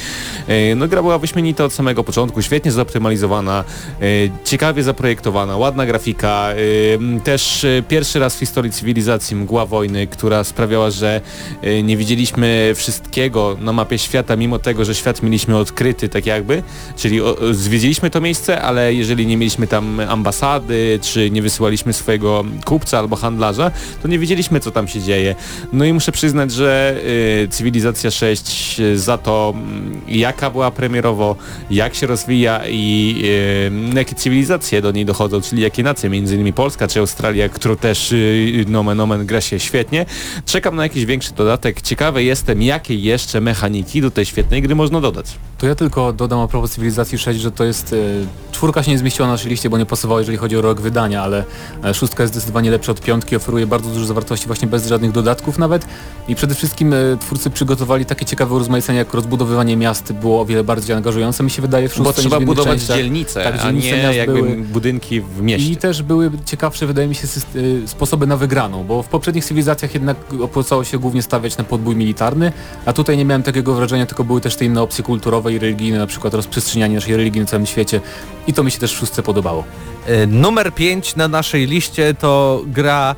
Yy, 0.47 0.75
no 0.75 0.87
gra 0.87 1.01
była 1.01 1.17
wyśmienita 1.17 1.65
od 1.65 1.73
samego 1.73 2.03
początku, 2.03 2.41
świetnie 2.41 2.71
zoptymalizowana, 2.71 3.63
yy, 4.01 4.31
ciekawie 4.43 4.83
zaprojektowana, 4.83 5.57
ładna 5.57 5.85
grafika, 5.85 6.49
yy, 6.99 7.19
też 7.23 7.65
pierwszy 7.87 8.19
raz 8.19 8.35
w 8.35 8.39
historii 8.39 8.71
cywilizacji 8.71 9.35
mgła 9.35 9.65
wojny, 9.65 10.07
która 10.07 10.43
sprawiała, 10.43 10.91
że 10.91 11.21
nie 11.83 11.97
widzieliśmy 11.97 12.73
wszystkiego 12.75 13.57
na 13.61 13.73
mapie 13.73 13.97
świata, 13.97 14.35
mimo 14.35 14.59
tego, 14.59 14.85
że 14.85 14.95
świat 14.95 15.23
mieliśmy 15.23 15.57
odkryty 15.57 16.09
tak 16.09 16.25
jakby, 16.25 16.63
czyli 16.97 17.19
zwiedziliśmy 17.51 18.09
to 18.09 18.21
miejsce, 18.21 18.61
ale 18.61 18.93
jeżeli 18.93 19.27
nie 19.27 19.37
mieliśmy 19.37 19.48
tam 19.67 19.99
ambasady, 19.99 20.99
czy 21.01 21.31
nie 21.31 21.41
wysyłaliśmy 21.41 21.93
swojego 21.93 22.43
kupca 22.65 22.99
albo 22.99 23.15
handlarza, 23.15 23.71
to 24.01 24.07
nie 24.07 24.19
wiedzieliśmy 24.19 24.59
co 24.59 24.71
tam 24.71 24.87
się 24.87 25.01
dzieje. 25.01 25.35
No 25.73 25.85
i 25.85 25.93
muszę 25.93 26.11
przyznać, 26.11 26.51
że 26.51 26.95
y, 27.43 27.47
Cywilizacja 27.47 28.11
6 28.11 28.81
za 28.95 29.17
to 29.17 29.53
mm, 29.55 30.01
jaka 30.07 30.49
była 30.49 30.71
premierowo, 30.71 31.35
jak 31.71 31.95
się 31.95 32.07
rozwija 32.07 32.61
i 32.67 33.15
y, 33.93 33.95
jakie 33.95 34.15
cywilizacje 34.15 34.81
do 34.81 34.91
niej 34.91 35.05
dochodzą, 35.05 35.41
czyli 35.41 35.61
jakie 35.61 35.83
nacje, 35.83 36.09
między 36.09 36.35
innymi 36.35 36.53
Polska 36.53 36.87
czy 36.87 36.99
Australia, 36.99 37.49
którą 37.49 37.75
też 37.75 38.11
y, 38.11 38.65
nomen 38.67 38.99
omen 38.99 39.25
gra 39.25 39.41
się 39.41 39.59
świetnie. 39.59 40.05
Czekam 40.45 40.75
na 40.75 40.83
jakiś 40.83 41.05
większy 41.05 41.33
dodatek. 41.33 41.81
Ciekawy 41.81 42.23
jestem, 42.23 42.61
jakie 42.61 42.95
jeszcze 42.95 43.41
mechaniki 43.41 44.01
do 44.01 44.11
tej 44.11 44.25
świetnej 44.25 44.61
gry 44.61 44.75
można 44.75 45.01
dodać. 45.01 45.25
To 45.57 45.67
ja 45.67 45.75
tylko 45.75 46.13
dodam 46.13 46.39
a 46.39 46.47
propos 46.47 46.71
Cywilizacji 46.71 47.17
6, 47.17 47.39
że 47.39 47.51
to 47.51 47.63
jest... 47.63 47.93
Y, 47.93 48.25
czwórka 48.51 48.83
się 48.83 48.91
nie 48.91 48.97
zmieściła 48.97 49.27
na 49.27 49.37
naszej 49.39 49.51
liście, 49.51 49.69
bo 49.69 49.77
nie 49.77 49.85
pasowała, 49.85 50.19
jeżeli 50.19 50.37
chodzi 50.37 50.57
o 50.57 50.61
rok 50.61 50.81
wydania, 50.81 51.23
ale 51.23 51.43
e, 51.83 51.93
szóstka 51.93 52.23
jest 52.23 52.33
zdecydowanie 52.33 52.71
lepsza 52.71 52.91
od 52.91 53.01
piątki, 53.01 53.35
oferuje 53.35 53.67
bardzo 53.67 53.89
dużo 53.89 54.05
zawartości 54.05 54.47
właśnie 54.47 54.67
bez 54.67 54.87
żadnych 54.87 55.11
dodatków 55.11 55.57
nawet 55.59 55.85
i 56.27 56.35
przede 56.35 56.55
wszystkim 56.55 56.93
e, 56.93 56.97
twórcy 57.19 57.49
przygotowali 57.49 58.05
takie 58.05 58.25
ciekawe 58.25 58.55
urozmaicenie, 58.55 58.99
jak 58.99 59.13
rozbudowywanie 59.13 59.77
miast 59.77 60.13
było 60.13 60.41
o 60.41 60.45
wiele 60.45 60.63
bardziej 60.63 60.95
angażujące, 60.95 61.43
mi 61.43 61.51
się 61.51 61.61
wydaje 61.61 61.89
w 61.89 61.93
szóstce 61.93 62.03
Bo 62.23 62.29
trzeba 62.29 62.39
budować 62.45 62.77
częściach. 62.77 62.97
dzielnice, 62.97 63.43
Tak, 63.43 63.55
a 63.55 63.57
dzielnice 63.63 63.97
nie 63.97 64.03
miast 64.03 64.17
jakby 64.17 64.33
były- 64.41 64.55
budynki 64.57 65.21
w 65.21 65.41
mieście. 65.41 65.71
I 65.71 65.77
też 65.77 66.03
były 66.03 66.31
ciekawsze, 66.45 66.87
wydaje 66.87 67.07
mi 67.07 67.15
się, 67.15 67.27
y, 67.55 67.81
sposoby 67.87 68.27
na 68.27 68.37
wygraną, 68.37 68.83
bo 68.83 69.03
w 69.03 69.07
poprzednich 69.07 69.45
cywilizacjach 69.45 69.93
jednak 69.93 70.17
opłacało 70.41 70.83
się 70.83 70.99
głównie 70.99 71.21
stawiać 71.21 71.57
na 71.57 71.63
podbój 71.63 71.95
militarny, 71.95 72.51
a 72.85 72.93
tutaj 72.93 73.17
nie 73.17 73.25
miałem 73.25 73.43
takiego 73.43 73.73
wrażenia, 73.73 74.05
tylko 74.05 74.23
były 74.23 74.41
też 74.41 74.55
te 74.55 74.65
inne 74.65 74.81
opcje 74.81 75.03
kulturowe 75.03 75.53
i 75.53 75.59
religijne, 75.59 75.97
na 75.97 76.07
przykład 76.07 76.33
rozprzestrzenianie 76.33 76.95
naszej 76.95 77.15
religii 77.15 77.41
na 77.41 77.47
całym 77.47 77.65
świecie 77.65 78.01
i 78.47 78.53
to 78.53 78.63
mi 78.63 78.71
się 78.71 78.79
też 78.79 78.93
w 78.95 78.97
szóstce 78.97 79.23
podobało. 79.29 79.63
E, 80.05 80.27
Numer 80.27 80.73
5 80.73 81.15
na 81.15 81.27
naszej 81.27 81.67
liście 81.67 82.13
to 82.13 82.61
gra 82.67 83.15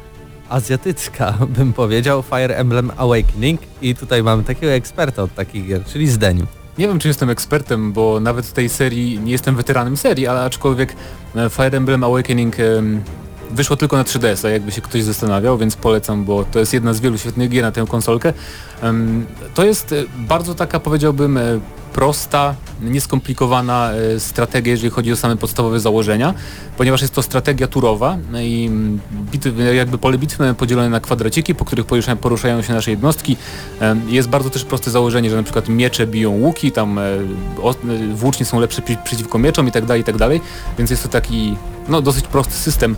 azjatycka, 0.50 1.34
bym 1.58 1.74
powiedział, 1.74 2.24
Fire 2.24 2.56
Emblem 2.56 2.92
Awakening 2.98 3.62
i 3.82 3.96
tutaj 3.96 4.24
mamy 4.24 4.44
takiego 4.44 4.72
eksperta 4.74 5.24
od 5.24 5.36
takich 5.36 5.68
gier, 5.68 5.86
czyli 5.86 6.08
Zdeniu. 6.08 6.46
Nie 6.78 6.88
wiem, 6.88 7.00
czy 7.00 7.08
jestem 7.08 7.30
ekspertem, 7.30 7.94
bo 7.94 8.20
nawet 8.20 8.46
w 8.46 8.54
tej 8.54 8.70
serii 8.70 9.20
nie 9.20 9.32
jestem 9.32 9.56
weteranem 9.56 9.98
serii, 9.98 10.28
ale 10.28 10.44
aczkolwiek 10.44 10.96
e, 11.36 11.50
Fire 11.50 11.78
Emblem 11.78 12.04
Awakening 12.04 12.60
em, 12.60 13.02
wyszło 13.52 13.76
tylko 13.78 13.98
na 13.98 14.04
3DS-a, 14.04 14.50
jakby 14.50 14.72
się 14.72 14.82
ktoś 14.82 15.04
zastanawiał, 15.04 15.58
więc 15.58 15.76
polecam, 15.76 16.26
bo 16.26 16.44
to 16.52 16.60
jest 16.60 16.74
jedna 16.74 16.94
z 16.94 17.00
wielu 17.00 17.18
świetnych 17.18 17.50
gier 17.50 17.64
na 17.64 17.72
tę 17.72 17.86
konsolkę. 17.90 18.34
Em, 18.82 19.26
To 19.54 19.66
jest 19.66 19.92
e, 19.92 19.96
bardzo 20.18 20.56
taka, 20.56 20.80
powiedziałbym, 20.80 21.40
prosta, 21.94 22.56
nieskomplikowana 22.82 23.92
e, 23.92 24.20
strategia, 24.20 24.72
jeżeli 24.72 24.90
chodzi 24.90 25.12
o 25.12 25.16
same 25.16 25.38
podstawowe 25.38 25.80
założenia, 25.80 26.34
ponieważ 26.78 27.02
jest 27.02 27.14
to 27.14 27.22
strategia 27.22 27.68
turowa 27.68 28.18
no 28.32 28.42
i 28.42 28.66
mm, 28.66 29.00
bity, 29.32 29.54
jakby 29.76 29.98
pole 29.98 30.18
bitwy 30.18 30.54
podzielone 30.58 30.90
na 30.90 31.00
kwadraciki, 31.00 31.56
po 31.56 31.66
których 31.66 31.86
poruszają, 32.22 32.62
się 32.62 32.74
nasze 32.74 32.92
jednostki. 32.92 33.38
Jest 34.08 34.30
bardzo 34.30 34.50
też 34.50 34.66
proste 34.66 34.92
założenie, 34.92 35.30
że 35.30 35.36
na 35.36 35.44
przykład 35.44 35.70
miecze 35.70 36.08
biją 36.08 36.32
łuki, 36.32 36.72
tam 36.72 37.00
e, 37.00 37.02
e, 37.02 38.16
włócznie 38.16 38.46
są 38.46 38.60
lepsze 38.60 38.82
przeciwko 39.04 39.40
mieczom 39.40 39.68
i 39.68 39.72
tak 39.72 39.86
dalej, 39.86 40.02
i 40.02 40.06
tak 40.06 40.18
dalej, 40.18 40.42
więc 40.78 40.92
jest 40.92 41.04
to 41.04 41.10
taki 41.10 41.56
no, 41.90 42.02
dosyć 42.02 42.28
prosty 42.28 42.54
system 42.54 42.96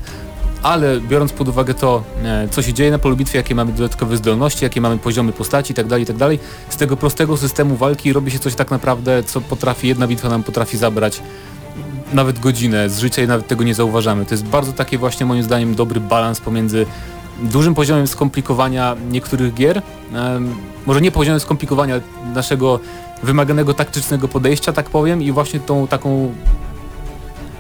ale 0.64 1.02
biorąc 1.02 1.34
pod 1.34 1.48
uwagę 1.48 1.74
to, 1.74 2.04
e, 2.24 2.48
co 2.52 2.62
się 2.62 2.74
dzieje 2.74 2.92
na 2.92 3.00
polu 3.00 3.16
bitwy, 3.16 3.38
jakie 3.38 3.56
mamy 3.56 3.72
dodatkowe 3.72 4.18
zdolności, 4.18 4.64
jakie 4.64 4.82
mamy 4.82 4.98
poziomy 4.98 5.34
postaci 5.34 5.72
itd., 5.72 6.00
itd., 6.00 6.30
z 6.70 6.78
tego 6.78 6.98
prostego 6.98 7.38
systemu 7.38 7.76
walki 7.76 8.14
robi 8.14 8.32
się 8.32 8.40
coś 8.40 8.56
tak 8.56 8.72
naprawdę, 8.72 9.24
co 9.24 9.42
potrafi, 9.42 9.88
jedna 9.88 10.08
bitwa 10.08 10.30
nam 10.30 10.44
potrafi 10.44 10.78
zabrać 10.78 11.22
nawet 12.14 12.40
godzinę 12.40 12.90
z 12.90 13.00
życia 13.00 13.24
i 13.24 13.28
nawet 13.28 13.48
tego 13.48 13.64
nie 13.64 13.76
zauważamy. 13.76 14.26
To 14.26 14.34
jest 14.34 14.46
bardzo 14.46 14.74
taki 14.74 14.98
właśnie 14.98 15.26
moim 15.26 15.44
zdaniem 15.44 15.76
dobry 15.76 16.00
balans 16.00 16.42
pomiędzy 16.42 16.86
dużym 17.42 17.76
poziomem 17.76 18.08
skomplikowania 18.08 18.96
niektórych 19.12 19.54
gier, 19.54 19.82
może 20.86 21.02
nie 21.02 21.12
poziomem 21.12 21.40
skomplikowania 21.40 22.02
naszego 22.34 22.80
wymaganego 23.24 23.74
taktycznego 23.74 24.28
podejścia, 24.28 24.74
tak 24.74 24.90
powiem, 24.90 25.24
i 25.24 25.32
właśnie 25.32 25.60
tą 25.60 25.88
taką 25.88 26.34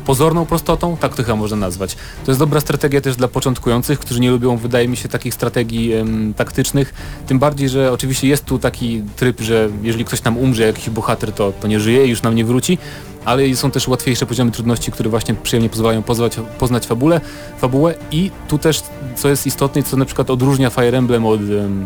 pozorną 0.06 0.46
prostotą, 0.46 0.98
tak 0.98 1.16
to 1.16 1.24
chyba 1.24 1.36
można 1.36 1.58
nazwać. 1.58 1.96
To 2.26 2.32
jest 2.32 2.40
dobra 2.40 2.60
strategia 2.60 3.02
też 3.02 3.16
dla 3.16 3.28
początkujących, 3.28 4.00
którzy 4.00 4.20
nie 4.20 4.32
lubią, 4.32 4.58
wydaje 4.58 4.88
mi 4.88 4.98
się, 4.98 5.10
takich 5.10 5.34
strategii 5.34 5.94
em, 5.94 6.34
taktycznych. 6.34 6.94
Tym 7.28 7.40
bardziej, 7.40 7.70
że 7.70 7.92
oczywiście 7.92 8.28
jest 8.28 8.46
tu 8.46 8.60
taki 8.60 9.04
tryb, 9.16 9.42
że 9.42 9.70
jeżeli 9.82 10.06
ktoś 10.06 10.24
nam 10.24 10.38
umrze, 10.38 10.64
jakiś 10.64 10.90
bohater, 10.90 11.32
to, 11.32 11.54
to 11.62 11.68
nie 11.68 11.80
żyje 11.80 12.06
i 12.06 12.10
już 12.10 12.22
nam 12.22 12.36
nie 12.36 12.46
wróci, 12.46 12.78
ale 13.26 13.56
są 13.56 13.72
też 13.72 13.88
łatwiejsze 13.88 14.26
poziomy 14.26 14.52
trudności, 14.52 14.92
które 14.92 15.10
właśnie 15.10 15.36
przyjemnie 15.36 15.70
pozwalają 15.70 16.04
pozwać, 16.04 16.36
poznać 16.60 16.86
fabulę, 16.86 17.22
fabułę 17.58 17.96
i 18.12 18.32
tu 18.48 18.58
też, 18.58 18.84
co 19.16 19.30
jest 19.30 19.48
istotne, 19.48 19.82
i 19.82 19.84
co 19.84 19.98
na 19.98 20.06
przykład 20.06 20.30
odróżnia 20.30 20.70
Fire 20.70 20.98
Emblem 20.98 21.26
od 21.26 21.42
um, 21.42 21.86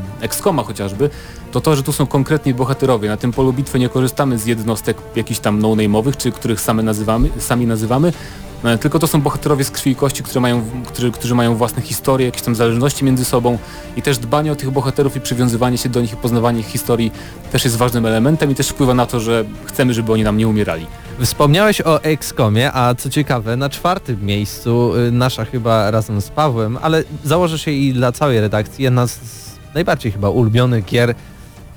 chociażby, 0.66 1.10
to 1.52 1.62
to, 1.62 1.76
że 1.76 1.84
tu 1.84 1.92
są 1.92 2.08
konkretni 2.08 2.54
bohaterowie. 2.54 3.10
Na 3.10 3.18
tym 3.18 3.34
polu 3.34 3.54
bitwy 3.54 3.80
nie 3.80 3.90
korzystamy 3.90 4.38
z 4.38 4.46
jednostek 4.46 4.98
jakichś 5.16 5.40
tam 5.40 5.60
no-name'owych, 5.60 6.18
czy 6.18 6.32
których 6.32 6.62
same 6.62 6.84
nazywamy, 6.84 7.30
sami 7.40 7.66
nazywamy, 7.66 8.14
tylko 8.82 8.99
to 8.99 9.07
są 9.07 9.22
bohaterowie 9.22 9.63
z 9.63 9.72
krwi 9.72 9.91
i 9.91 9.95
kości, 9.95 10.24
które 10.24 10.41
mają, 10.41 10.61
którzy, 10.88 11.11
którzy 11.11 11.36
mają 11.36 11.55
własne 11.55 11.82
historie, 11.82 12.26
jakieś 12.26 12.41
tam 12.41 12.55
zależności 12.55 13.05
między 13.05 13.26
sobą 13.26 13.57
i 13.95 14.01
też 14.01 14.18
dbanie 14.18 14.51
o 14.51 14.55
tych 14.55 14.72
bohaterów 14.72 15.15
i 15.15 15.22
przywiązywanie 15.22 15.78
się 15.78 15.89
do 15.89 16.01
nich 16.01 16.13
i 16.13 16.15
poznawanie 16.15 16.59
ich 16.59 16.68
historii 16.68 17.11
też 17.51 17.63
jest 17.63 17.78
ważnym 17.78 18.05
elementem 18.05 18.51
i 18.51 18.55
też 18.55 18.70
wpływa 18.70 18.93
na 18.93 19.05
to, 19.05 19.20
że 19.20 19.45
chcemy, 19.65 19.93
żeby 19.93 20.13
oni 20.13 20.24
nam 20.24 20.38
nie 20.38 20.47
umierali. 20.47 20.88
Wspomniałeś 21.20 21.82
o 21.82 22.03
XCOMie, 22.03 22.72
a 22.74 22.95
co 22.95 23.09
ciekawe, 23.09 23.57
na 23.57 23.70
czwartym 23.70 24.26
miejscu 24.26 24.95
y, 24.95 25.11
nasza 25.11 25.45
chyba 25.45 25.91
razem 25.91 26.22
z 26.22 26.30
Pawłem, 26.30 26.78
ale 26.82 27.03
założę 27.24 27.59
się 27.59 27.72
i 27.72 27.93
dla 27.93 28.11
całej 28.11 28.41
redakcji, 28.41 28.84
jedna 28.84 29.07
z 29.07 29.20
najbardziej 29.74 30.11
chyba 30.11 30.30
ulubionych 30.30 30.86
gier 30.86 31.15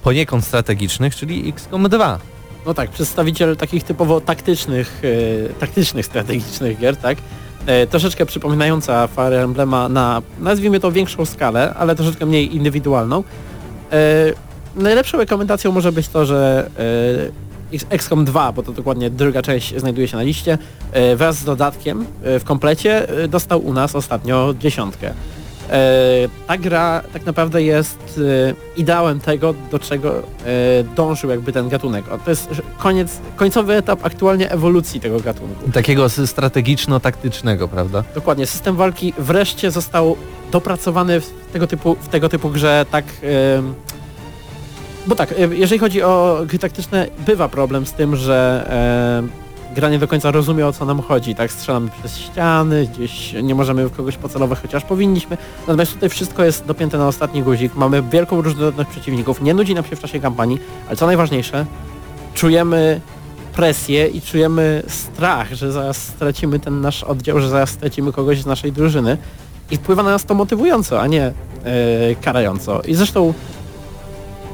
poniekąd 0.03 0.45
strategicznych, 0.45 1.17
czyli 1.17 1.49
XCOM 1.49 1.89
2. 1.89 2.19
No 2.67 2.75
tak, 2.75 2.91
przedstawiciel 2.91 3.57
takich 3.57 3.85
typowo 3.85 4.21
taktycznych, 4.21 5.03
e, 5.51 5.53
taktycznych, 5.55 6.07
strategicznych 6.07 6.79
gier, 6.79 6.97
tak? 6.97 7.19
E, 7.67 7.87
troszeczkę 7.87 8.27
przypominająca 8.27 9.09
Fire 9.09 9.43
Emblema 9.43 9.89
na, 9.89 10.23
nazwijmy 10.41 10.81
to 10.81 10.93
większą 10.93 11.25
skalę, 11.25 11.75
ale 11.75 11.97
troszeczkę 11.97 12.27
mniej 12.27 12.57
indywidualną. 12.57 13.25
E, 13.93 13.97
najlepszą 14.77 15.19
rekomendacją 15.19 15.73
może 15.73 15.93
być 15.93 16.09
to, 16.09 16.27
że 16.27 16.71
e, 17.73 17.91
XCOM 17.91 18.25
2, 18.25 18.53
bo 18.53 18.63
to 18.63 18.73
dokładnie 18.73 19.11
druga 19.11 19.43
część 19.43 19.77
znajduje 19.77 20.09
się 20.09 20.17
na 20.17 20.23
liście, 20.23 20.59
wraz 21.17 21.37
z 21.37 21.45
dodatkiem 21.45 22.07
w 22.23 22.45
komplecie 22.45 23.07
dostał 23.29 23.67
u 23.67 23.73
nas 23.73 23.95
ostatnio 23.95 24.55
dziesiątkę. 24.61 25.15
E, 25.71 26.29
ta 26.47 26.59
gra 26.59 27.03
tak 27.13 27.27
naprawdę 27.27 27.63
jest 27.63 28.21
e, 28.49 28.81
ideałem 28.81 29.21
tego, 29.21 29.55
do 29.71 29.79
czego 29.79 30.19
e, 30.19 30.23
dążył 30.97 31.31
jakby 31.31 31.53
ten 31.53 31.69
gatunek. 31.69 32.05
To 32.25 32.31
jest 32.31 32.49
koniec, 32.79 33.19
końcowy 33.37 33.75
etap 33.75 34.07
aktualnie 34.07 34.51
ewolucji 34.51 35.01
tego 35.01 35.21
gatunku. 35.21 35.71
Takiego 35.73 36.09
strategiczno-taktycznego, 36.09 37.69
prawda? 37.69 38.05
Dokładnie, 38.15 38.47
system 38.47 38.77
walki 38.77 39.13
wreszcie 39.19 39.71
został 39.71 40.17
dopracowany 40.53 41.21
w 41.21 41.31
tego 41.53 41.67
typu, 41.67 41.97
w 42.01 42.09
tego 42.09 42.29
typu 42.29 42.51
grze 42.51 42.87
tak... 42.91 43.05
bo 45.07 45.15
tak, 45.15 45.35
jeżeli 45.51 45.79
chodzi 45.79 46.03
o 46.03 46.41
gry 46.47 46.59
taktyczne, 46.59 47.07
bywa 47.27 47.49
problem 47.49 47.87
z 47.87 47.93
tym, 47.93 48.17
że 48.17 48.67
gra 49.75 49.89
nie 49.91 49.99
do 49.99 50.09
końca 50.09 50.31
rozumie 50.31 50.67
o 50.67 50.73
co 50.73 50.85
nam 50.85 51.03
chodzi, 51.03 51.35
tak? 51.35 51.53
Strzelamy 51.53 51.91
przez 52.01 52.19
ściany, 52.19 52.89
gdzieś 52.95 53.35
nie 53.43 53.55
możemy 53.55 53.89
w 53.89 53.97
kogoś 53.97 54.17
pocelować, 54.17 54.59
chociaż 54.63 54.85
powinniśmy. 54.85 55.37
Natomiast 55.61 55.93
tutaj 55.93 56.09
wszystko 56.09 56.45
jest 56.45 56.67
dopięte 56.67 56.99
na 56.99 57.09
ostatni 57.09 57.43
guzik, 57.43 57.75
mamy 57.75 58.03
wielką 58.03 58.43
różnorodność 58.43 58.91
przeciwników, 58.91 59.43
nie 59.43 59.55
nudzi 59.55 59.75
nam 59.75 59.85
się 59.85 59.97
w 59.97 60.01
czasie 60.01 60.21
kampanii, 60.21 60.59
ale 60.89 60.97
co 60.97 61.07
najważniejsze, 61.07 61.67
czujemy 62.35 63.01
presję 63.53 64.07
i 64.07 64.23
czujemy 64.23 64.83
strach, 64.87 65.53
że 65.55 65.73
zaraz 65.73 65.97
stracimy 65.97 66.61
ten 66.61 66.81
nasz 66.81 67.05
oddział, 67.05 67.41
że 67.41 67.49
zaraz 67.49 67.71
stracimy 67.71 68.13
kogoś 68.13 68.43
z 68.43 68.47
naszej 68.47 68.73
drużyny 68.73 69.19
i 69.71 69.77
wpływa 69.77 70.03
na 70.03 70.11
nas 70.11 70.25
to 70.25 70.35
motywująco, 70.35 71.01
a 71.01 71.07
nie 71.07 71.25
e, 71.25 71.33
karająco. 72.23 72.83
I 72.83 72.95
zresztą 72.95 73.35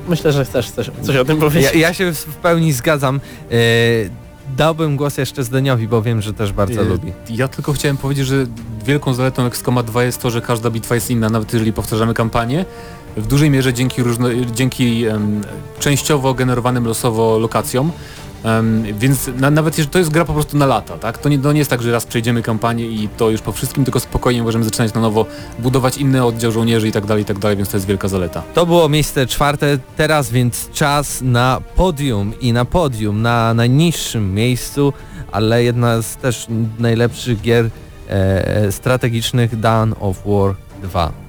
myślę, 0.09 0.33
że 0.33 0.45
chcesz 0.45 0.71
coś, 0.71 0.91
coś 1.03 1.17
o 1.17 1.25
tym 1.25 1.39
powiedzieć. 1.39 1.75
Ja, 1.75 1.81
ja 1.81 1.95
się 1.95 2.13
w 2.13 2.37
pełni 2.37 2.73
zgadzam. 2.73 3.21
E, 3.51 4.26
dałbym 4.57 4.97
głos 4.97 5.19
jeszcze 5.19 5.45
Zdeniowi, 5.45 5.89
bo 5.89 6.03
wiem, 6.03 6.23
że 6.23 6.33
też 6.33 6.53
bardzo 6.53 6.81
E, 6.83 6.85
lubi. 6.85 7.13
Ja 7.31 7.49
tylko 7.49 7.73
chciałem 7.73 7.97
powiedzieć, 7.97 8.27
że 8.27 8.47
wielką 8.85 9.15
zaletą 9.15 9.47
XCOMa 9.47 9.83
2 9.83 10.05
jest 10.05 10.23
to, 10.23 10.31
że 10.31 10.41
każda 10.41 10.71
bitwa 10.71 10.95
jest 10.95 11.11
inna, 11.11 11.31
nawet 11.31 11.53
jeżeli 11.53 11.73
powtarzamy 11.73 12.15
kampanię. 12.15 12.65
W 13.17 13.27
dużej 13.27 13.51
mierze 13.51 13.75
dzięki, 13.75 14.03
różno, 14.03 14.29
dzięki 14.55 15.05
em, 15.05 15.43
częściowo 15.79 16.35
generowanym 16.35 16.87
losowo 16.87 17.39
lokacjom. 17.39 17.93
Em, 18.45 18.85
więc 18.99 19.31
na, 19.37 19.51
nawet 19.51 19.79
jeżeli 19.79 19.93
to 19.93 19.99
jest 19.99 20.11
gra 20.11 20.25
po 20.25 20.33
prostu 20.33 20.57
na 20.57 20.67
lata, 20.67 20.99
tak? 20.99 21.19
To 21.19 21.29
nie, 21.29 21.39
to 21.39 21.53
nie 21.53 21.59
jest 21.59 21.71
tak, 21.71 21.83
że 21.83 21.93
raz 21.93 22.07
przejdziemy 22.07 22.43
kampanię 22.43 22.87
i 22.87 23.09
to 23.17 23.31
już 23.31 23.41
po 23.41 23.53
wszystkim, 23.53 23.85
tylko 23.85 24.01
spokojnie 24.01 24.43
możemy 24.43 24.65
zaczynać 24.65 24.95
na 24.95 25.01
nowo, 25.01 25.27
budować 25.59 25.97
inny 25.97 26.25
oddział 26.25 26.53
żołnierzy 26.53 26.89
i 26.89 26.93
tak 26.93 27.07
dalej, 27.07 27.23
i 27.23 27.27
tak 27.27 27.39
dalej, 27.39 27.57
więc 27.57 27.69
to 27.69 27.77
jest 27.77 27.87
wielka 27.87 28.09
zaleta. 28.09 28.43
To 28.55 28.67
było 28.67 28.89
miejsce 28.89 29.27
czwarte, 29.27 29.79
teraz 29.97 30.31
więc 30.31 30.71
czas 30.71 31.23
na 31.23 31.61
podium 31.77 32.33
i 32.41 32.53
na 32.53 32.65
podium, 32.65 33.23
na 33.23 33.55
najniższym 33.55 34.35
miejscu, 34.35 34.93
ale 35.33 35.65
jedna 35.65 36.03
z 36.03 36.17
też 36.17 36.47
najlepszych 36.79 37.41
gier 37.41 37.71
e, 38.09 38.73
strategicznych 38.73 39.61
Dawn 39.61 39.93
of 40.01 40.17
War 40.27 40.55
2. 40.83 41.26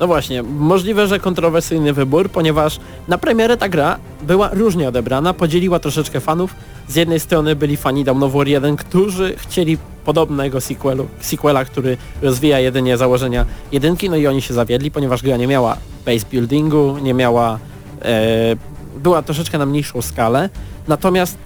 No 0.00 0.06
właśnie, 0.06 0.42
możliwe, 0.42 1.06
że 1.06 1.18
kontrowersyjny 1.18 1.92
wybór, 1.92 2.30
ponieważ 2.30 2.80
na 3.08 3.18
premierę 3.18 3.56
ta 3.56 3.68
gra 3.68 3.98
była 4.22 4.50
różnie 4.52 4.88
odebrana, 4.88 5.34
podzieliła 5.34 5.78
troszeczkę 5.78 6.20
fanów. 6.20 6.54
Z 6.88 6.96
jednej 6.96 7.20
strony 7.20 7.56
byli 7.56 7.76
fani 7.76 8.04
Dawn 8.04 8.22
of 8.22 8.32
War 8.32 8.48
1, 8.48 8.76
którzy 8.76 9.34
chcieli 9.36 9.78
podobnego 10.04 10.60
sequelu, 10.60 11.06
sequela, 11.20 11.64
który 11.64 11.96
rozwija 12.22 12.60
jedynie 12.60 12.96
założenia 12.96 13.46
jedynki, 13.72 14.10
no 14.10 14.16
i 14.16 14.26
oni 14.26 14.42
się 14.42 14.54
zawiedli, 14.54 14.90
ponieważ 14.90 15.22
gra 15.22 15.36
nie 15.36 15.46
miała 15.46 15.76
base 16.06 16.26
buildingu, 16.30 16.98
nie 17.02 17.14
miała... 17.14 17.58
E, 18.02 18.56
była 18.96 19.22
troszeczkę 19.22 19.58
na 19.58 19.66
mniejszą 19.66 20.02
skalę. 20.02 20.48
Natomiast 20.88 21.38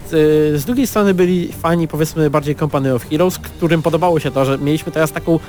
e, 0.53 0.57
z 0.57 0.65
drugiej 0.65 0.87
strony 0.87 1.13
byli 1.13 1.53
fani 1.53 1.87
powiedzmy 1.87 2.29
bardziej 2.29 2.55
Company 2.55 2.93
of 2.93 3.09
Heroes, 3.09 3.37
którym 3.37 3.81
podobało 3.81 4.19
się 4.19 4.31
to, 4.31 4.45
że 4.45 4.57
mieliśmy 4.57 4.91
teraz 4.91 5.11
taką 5.11 5.39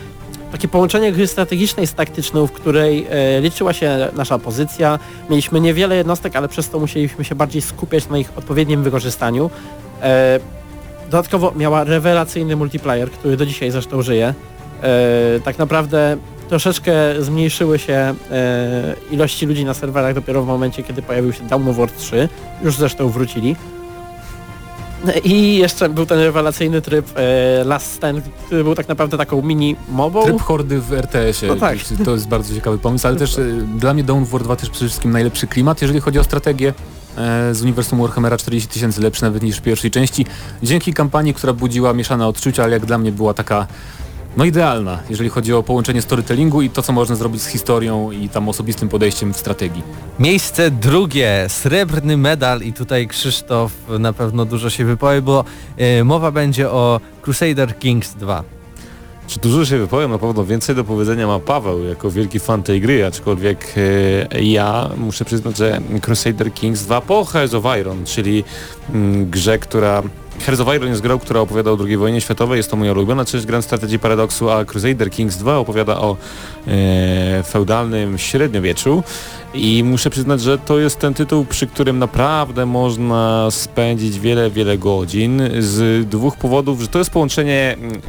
takie 0.53 0.69
połączenie 0.69 1.13
gry 1.13 1.27
strategicznej 1.27 1.87
z 1.87 1.95
taktyczną, 1.95 2.47
w 2.47 2.53
której 2.53 3.07
e, 3.11 3.41
liczyła 3.41 3.73
się 3.73 4.09
nasza 4.17 4.39
pozycja. 4.39 4.99
Mieliśmy 5.31 5.61
niewiele 5.61 5.97
jednostek, 5.97 6.37
ale 6.37 6.49
przez 6.49 6.71
to 6.71 6.79
musieliśmy 6.79 7.25
się 7.25 7.35
bardziej 7.35 7.63
skupiać 7.63 8.09
na 8.09 8.19
ich 8.19 8.33
odpowiednim 8.37 8.83
wykorzystaniu. 8.83 9.51
E, 10.03 10.41
dodatkowo 11.05 11.53
miała 11.57 11.85
rewelacyjny 11.85 12.57
multiplayer, 12.57 13.11
który 13.11 13.37
do 13.37 13.47
dzisiaj 13.47 13.71
zresztą 13.71 14.03
żyje. 14.03 14.35
E, 14.83 15.41
tak 15.45 15.59
naprawdę 15.59 16.17
troszeczkę 16.49 16.93
zmniejszyły 17.19 17.79
się 17.79 17.93
e, 17.93 18.15
ilości 19.11 19.47
ludzi 19.47 19.65
na 19.65 19.75
serwerach 19.75 20.15
dopiero 20.15 20.43
w 20.43 20.47
momencie, 20.47 20.83
kiedy 20.83 21.03
pojawił 21.03 21.33
się 21.33 21.43
Dawn 21.43 21.69
of 21.69 21.77
War 21.77 21.91
3. 21.91 22.29
Już 22.63 22.77
zresztą 22.77 23.09
wrócili. 23.09 23.57
I 25.25 25.57
jeszcze 25.57 25.89
był 25.89 26.07
ten 26.07 26.19
rewelacyjny 26.19 26.83
tryb 26.83 27.07
e, 27.17 27.65
Last 27.65 27.93
Stand, 27.93 28.25
który 28.47 28.65
był 28.65 28.75
tak 28.75 28.89
naprawdę 28.89 29.19
taką 29.19 29.43
mini 29.43 29.77
mobą. 29.89 30.25
Tryb 30.25 30.41
hordy 30.41 30.81
w 30.81 30.93
RTS-ie, 30.93 31.53
No 31.55 31.61
tak. 31.61 31.79
to 32.05 32.11
jest 32.11 32.29
bardzo 32.29 32.55
ciekawy 32.55 32.79
pomysł, 32.79 33.07
ale 33.07 33.17
też 33.17 33.39
e, 33.39 33.43
dla 33.79 33.95
mnie 33.95 34.05
War 34.05 34.43
2 34.43 34.57
też 34.57 34.71
przede 34.71 34.87
wszystkim 34.89 35.11
najlepszy 35.11 35.47
klimat, 35.47 35.83
jeżeli 35.83 36.01
chodzi 36.01 36.19
o 36.19 36.25
strategię 36.25 36.75
e, 37.19 37.55
z 37.55 37.63
uniwersum 37.63 38.01
Warhammera 38.01 38.37
40 38.37 38.69
tysięcy 38.69 39.01
lepszy 39.01 39.23
nawet 39.23 39.43
niż 39.43 39.57
w 39.59 39.63
pierwszej 39.63 39.91
części. 39.91 40.27
Dzięki 40.63 40.93
kampanii, 40.95 41.35
która 41.35 41.53
budziła 41.53 41.93
mieszane 41.93 42.27
odczucia, 42.27 42.63
ale 42.65 42.73
jak 42.73 42.87
dla 42.87 42.99
mnie 42.99 43.13
była 43.13 43.35
taka 43.35 43.67
no 44.37 44.45
idealna, 44.45 44.99
jeżeli 45.11 45.31
chodzi 45.31 45.53
o 45.53 45.63
połączenie 45.63 46.03
storytellingu 46.03 46.63
i 46.63 46.71
to, 46.71 46.83
co 46.83 46.93
można 46.93 47.17
zrobić 47.17 47.43
z 47.43 47.47
historią 47.47 48.11
i 48.11 48.29
tam 48.29 48.49
osobistym 48.49 48.89
podejściem 48.89 49.35
w 49.35 49.37
strategii. 49.37 49.83
Miejsce 50.19 50.71
drugie, 50.71 51.45
srebrny 51.49 52.17
medal 52.17 52.63
i 52.63 52.73
tutaj 52.73 53.09
Krzysztof 53.09 53.73
na 53.99 54.13
pewno 54.13 54.45
dużo 54.45 54.71
się 54.71 54.85
wypowie, 54.85 55.23
bo 55.23 55.45
e, 55.77 56.05
mowa 56.05 56.31
będzie 56.31 56.71
o 56.71 57.01
Crusader 57.23 57.79
Kings 57.79 58.15
2. 58.15 58.45
Czy 59.27 59.41
dużo 59.41 59.65
się 59.65 59.79
wypowiem, 59.79 60.11
na 60.11 60.19
pewno 60.19 60.45
więcej 60.45 60.77
do 60.77 60.85
powiedzenia 60.85 61.27
ma 61.27 61.39
Paweł, 61.39 61.85
jako 61.85 62.11
wielki 62.11 62.41
fan 62.41 62.63
tej 62.63 62.81
gry, 62.81 63.07
aczkolwiek 63.07 63.75
e, 64.33 64.43
ja 64.43 64.91
muszę 64.97 65.25
przyznać, 65.25 65.57
że 65.57 65.81
Crusader 66.03 66.53
Kings 66.55 66.83
2 66.83 67.01
po 67.01 67.25
Hearts 67.25 67.55
of 67.55 67.65
Iron, 67.81 68.05
czyli 68.05 68.45
mm, 68.95 69.31
grze, 69.31 69.59
która... 69.59 70.03
Hearts 70.41 70.63
Iron 70.77 70.89
jest 70.89 71.01
grą, 71.01 71.19
która 71.19 71.41
opowiada 71.41 71.71
o 71.71 71.79
II 71.87 71.97
wojnie 71.97 72.21
światowej, 72.21 72.57
jest 72.57 72.71
to 72.71 72.77
moja 72.77 72.93
ulubiona 72.93 73.25
część 73.25 73.47
Grand 73.47 73.65
Strategy 73.65 73.99
Paradoksu, 73.99 74.51
a 74.51 74.65
Crusader 74.65 75.11
Kings 75.11 75.37
2 75.37 75.59
opowiada 75.59 75.99
o 75.99 76.17
e, 76.67 77.43
feudalnym 77.43 78.19
średniowieczu. 78.19 79.03
I 79.55 79.85
muszę 79.85 80.11
przyznać, 80.11 80.41
że 80.41 80.59
to 80.59 80.79
jest 80.79 80.99
ten 80.99 81.15
tytuł, 81.15 81.45
przy 81.45 81.67
którym 81.67 81.99
naprawdę 81.99 82.67
można 82.67 83.51
spędzić 83.51 84.21
wiele, 84.21 84.51
wiele 84.51 84.79
godzin 84.79 85.43
z 85.59 86.09
dwóch 86.09 86.37
powodów, 86.37 86.81
że 86.81 86.89
to 86.89 86.99
jest 86.99 87.11
połączenie 87.11 87.77
mm, 87.79 88.01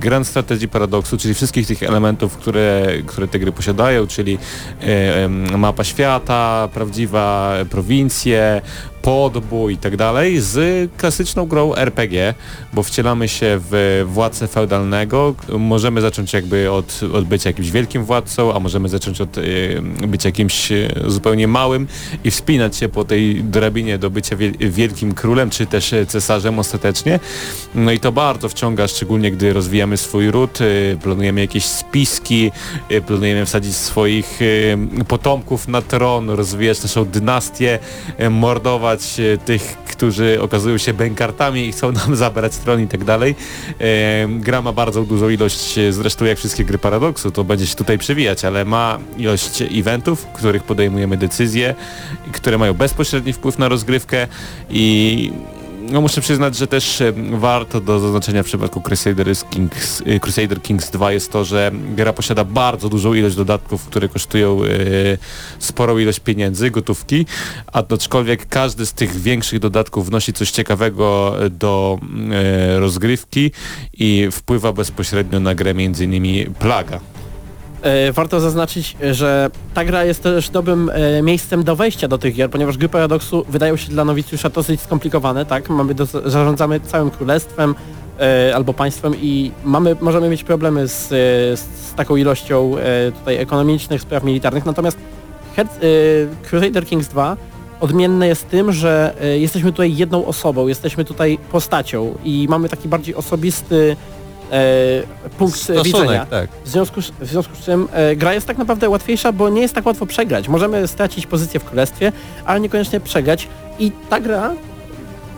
Grand 0.00 0.26
Strategy 0.26 0.68
Paradoksu, 0.68 1.18
czyli 1.18 1.34
wszystkich 1.34 1.66
tych 1.66 1.82
elementów, 1.82 2.36
które, 2.36 2.92
które 3.06 3.28
te 3.28 3.38
gry 3.38 3.52
posiadają, 3.52 4.06
czyli 4.06 4.38
e, 4.80 5.28
mapa 5.58 5.84
świata, 5.84 6.68
prawdziwa 6.74 7.54
prowincje, 7.70 8.62
podbój 9.04 9.74
i 9.74 9.76
tak 9.76 9.96
dalej, 9.96 10.40
z 10.40 10.90
klasyczną 10.96 11.46
grą 11.46 11.74
RPG, 11.74 12.34
bo 12.72 12.82
wcielamy 12.82 13.28
się 13.28 13.60
w 13.70 14.04
władcę 14.06 14.48
feudalnego, 14.48 15.34
możemy 15.58 16.00
zacząć 16.00 16.32
jakby 16.32 16.70
od, 16.70 17.00
od 17.14 17.24
bycia 17.24 17.50
jakimś 17.50 17.70
wielkim 17.70 18.04
władcą, 18.04 18.54
a 18.54 18.60
możemy 18.60 18.88
zacząć 18.88 19.20
od 19.20 19.38
y, 19.38 19.82
bycia 20.08 20.28
jakimś 20.28 20.72
y, 20.72 20.94
zupełnie 21.06 21.48
małym 21.48 21.86
i 22.24 22.30
wspinać 22.30 22.76
się 22.76 22.88
po 22.88 23.04
tej 23.04 23.44
drabinie 23.44 23.98
do 23.98 24.10
bycia 24.10 24.36
wiel 24.36 24.52
wielkim 24.60 25.14
królem, 25.14 25.50
czy 25.50 25.66
też 25.66 25.94
cesarzem 26.08 26.58
ostatecznie. 26.58 27.20
No 27.74 27.92
i 27.92 28.00
to 28.00 28.12
bardzo 28.12 28.48
wciąga, 28.48 28.88
szczególnie 28.88 29.30
gdy 29.30 29.52
rozwijamy 29.52 29.96
swój 29.96 30.30
ród, 30.30 30.60
y, 30.60 30.98
planujemy 31.02 31.40
jakieś 31.40 31.64
spiski, 31.64 32.50
y, 32.90 33.02
planujemy 33.02 33.46
wsadzić 33.46 33.76
swoich 33.76 34.42
y, 34.42 34.78
potomków 35.08 35.68
na 35.68 35.82
tron, 35.82 36.30
rozwijać 36.30 36.82
naszą 36.82 37.04
dynastię, 37.04 37.78
y, 38.20 38.30
mordować 38.30 38.93
y, 39.18 39.38
tych, 39.44 39.76
którzy 39.88 40.38
okazują 40.40 40.78
się 40.78 40.94
bękartami 40.94 41.66
i 41.66 41.72
chcą 41.72 41.92
nam 41.92 42.16
zabrać 42.24 42.56
tron 42.56 42.80
i 42.80 42.88
tak 42.88 43.04
dalej. 43.04 43.34
E, 43.80 44.28
Gra 44.28 44.62
ma 44.62 44.72
bardzo 44.72 45.02
dużą 45.02 45.28
ilość, 45.28 45.78
e, 45.78 45.92
zresztą 45.92 46.24
jak 46.24 46.38
wszystkie 46.38 46.64
gry 46.64 46.78
Paradoksu, 46.78 47.30
to 47.30 47.44
będzie 47.44 47.66
się 47.66 47.74
tutaj 47.76 47.98
przewijać, 47.98 48.44
ale 48.44 48.64
ma 48.64 48.98
ilość 49.18 49.62
eventów, 49.62 50.20
w 50.20 50.26
których 50.26 50.62
podejmujemy 50.62 51.16
decyzje, 51.16 51.74
które 52.32 52.58
mają 52.58 52.74
bezpośredni 52.74 53.32
wpływ 53.32 53.58
na 53.58 53.68
rozgrywkę 53.68 54.26
i 54.70 55.32
no 55.90 56.00
muszę 56.00 56.20
przyznać, 56.20 56.56
że 56.56 56.66
też 56.66 57.00
e, 57.00 57.12
warto 57.30 57.80
do 57.80 58.00
zaznaczenia 58.00 58.42
w 58.42 58.46
przypadku 58.46 58.80
Crusader 58.80 59.26
Kings, 59.50 60.02
e, 60.06 60.20
Crusader 60.20 60.62
Kings 60.62 60.90
2 60.90 61.12
jest 61.12 61.32
to, 61.32 61.44
że 61.44 61.70
gra 61.96 62.12
posiada 62.12 62.44
bardzo 62.44 62.88
dużą 62.88 63.14
ilość 63.14 63.36
dodatków, 63.36 63.86
które 63.86 64.08
kosztują 64.08 64.64
e, 64.64 64.66
sporą 65.58 65.98
ilość 65.98 66.20
pieniędzy, 66.20 66.70
gotówki, 66.70 67.26
a 67.72 67.82
aczkolwiek 67.94 68.48
każdy 68.48 68.86
z 68.86 68.92
tych 68.92 69.20
większych 69.20 69.58
dodatków 69.58 70.06
wnosi 70.06 70.32
coś 70.32 70.50
ciekawego 70.50 71.36
do 71.50 71.98
rozgrywki 72.78 73.50
i 73.92 74.28
wpływa 74.32 74.72
bezpośrednio 74.72 75.40
na 75.40 75.54
grę 75.54 75.74
między 75.74 76.04
innymi 76.04 76.46
Plaga. 76.58 77.13
E, 77.84 78.12
Warto 78.12 78.40
zaznaczyć, 78.40 78.96
że 79.10 79.50
ta 79.74 79.84
gra 79.84 80.04
jest 80.04 80.22
też 80.22 80.50
dobrym 80.50 80.90
e, 80.94 81.22
miejscem 81.22 81.64
do 81.64 81.76
wejścia 81.76 82.08
do 82.08 82.18
tych 82.18 82.34
gier, 82.34 82.50
ponieważ 82.50 82.78
gry 82.78 82.88
Paradoksu 82.88 83.44
wydają 83.48 83.76
się 83.76 83.88
dla 83.88 84.04
nowicjusza 84.04 84.50
dosyć 84.50 84.80
skomplikowane, 84.80 85.46
tak? 85.46 85.70
Mamy 85.70 85.94
do, 85.94 86.06
zarządzamy 86.06 86.80
całym 86.80 87.10
królestwem 87.10 87.74
e, 88.20 88.52
albo 88.54 88.74
państwem 88.74 89.14
i 89.16 89.52
mamy, 89.64 89.96
możemy 90.00 90.28
mieć 90.28 90.44
problemy 90.44 90.88
z, 90.88 91.08
z 91.60 91.94
taką 91.96 92.16
ilością 92.16 92.74
tutaj 93.18 93.36
ekonomicznych 93.36 94.02
spraw 94.02 94.24
militarnych, 94.24 94.66
natomiast 94.66 94.98
Head, 95.56 95.80
Crusader 96.50 96.86
Kings 96.86 97.08
2 97.08 97.36
odmienne 97.80 98.28
jest 98.28 98.48
tym, 98.48 98.72
że 98.72 99.14
jesteśmy 99.38 99.72
tutaj 99.72 99.96
jedną 99.96 100.26
osobą, 100.26 100.68
jesteśmy 100.68 101.04
tutaj 101.04 101.38
postacią 101.52 102.14
i 102.24 102.46
mamy 102.48 102.68
taki 102.68 102.88
bardziej 102.88 103.14
osobisty 103.14 103.96
e, 104.54 105.30
punkt 105.38 105.60
widzenia. 105.60 105.84
Stosunek, 105.84 106.28
tak. 106.28 106.48
W 106.64 106.68
związku, 106.68 107.02
z- 107.02 107.10
w 107.20 107.26
związku 107.26 107.56
z 107.56 107.64
czym 107.64 107.88
e, 107.92 108.16
gra 108.16 108.34
jest 108.34 108.46
tak 108.46 108.58
naprawdę 108.58 108.88
łatwiejsza, 108.88 109.32
bo 109.32 109.48
nie 109.48 109.60
jest 109.62 109.74
tak 109.74 109.86
łatwo 109.86 110.06
przegrać. 110.06 110.48
Możemy 110.48 110.88
stracić 110.88 111.26
pozycję 111.26 111.60
w 111.60 111.64
królestwie, 111.64 112.12
ale 112.44 112.60
niekoniecznie 112.60 113.00
przegrać. 113.00 113.48
I 113.78 113.92
ta 114.10 114.20
gra 114.20 114.50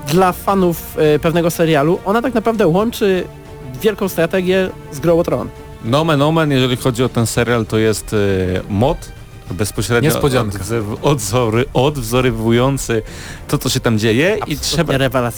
dla 0.08 0.32
fanów 0.32 0.96
e, 0.98 1.18
pewnego 1.18 1.50
serialu, 1.50 1.98
ona 2.04 2.22
tak 2.22 2.34
naprawdę 2.34 2.66
łączy 2.66 3.24
wielką 3.82 4.08
strategię 4.08 4.70
z 4.92 5.00
Grą 5.00 5.18
o 5.18 5.24
Tron. 5.24 5.48
Nomen 5.84 6.22
omen, 6.22 6.50
jeżeli 6.50 6.76
chodzi 6.76 7.04
o 7.04 7.08
ten 7.08 7.26
serial, 7.26 7.66
to 7.66 7.78
jest 7.78 8.14
mod 8.68 8.98
bezpośrednio 9.50 10.10
Niespodzianka. 10.10 10.58
odzory, 11.02 11.64
odwzorowujący 11.74 13.02
to, 13.48 13.58
co 13.58 13.68
się 13.68 13.80
tam 13.80 13.98
dzieje 13.98 14.38
i 14.46 14.56
trzeba, 14.56 14.94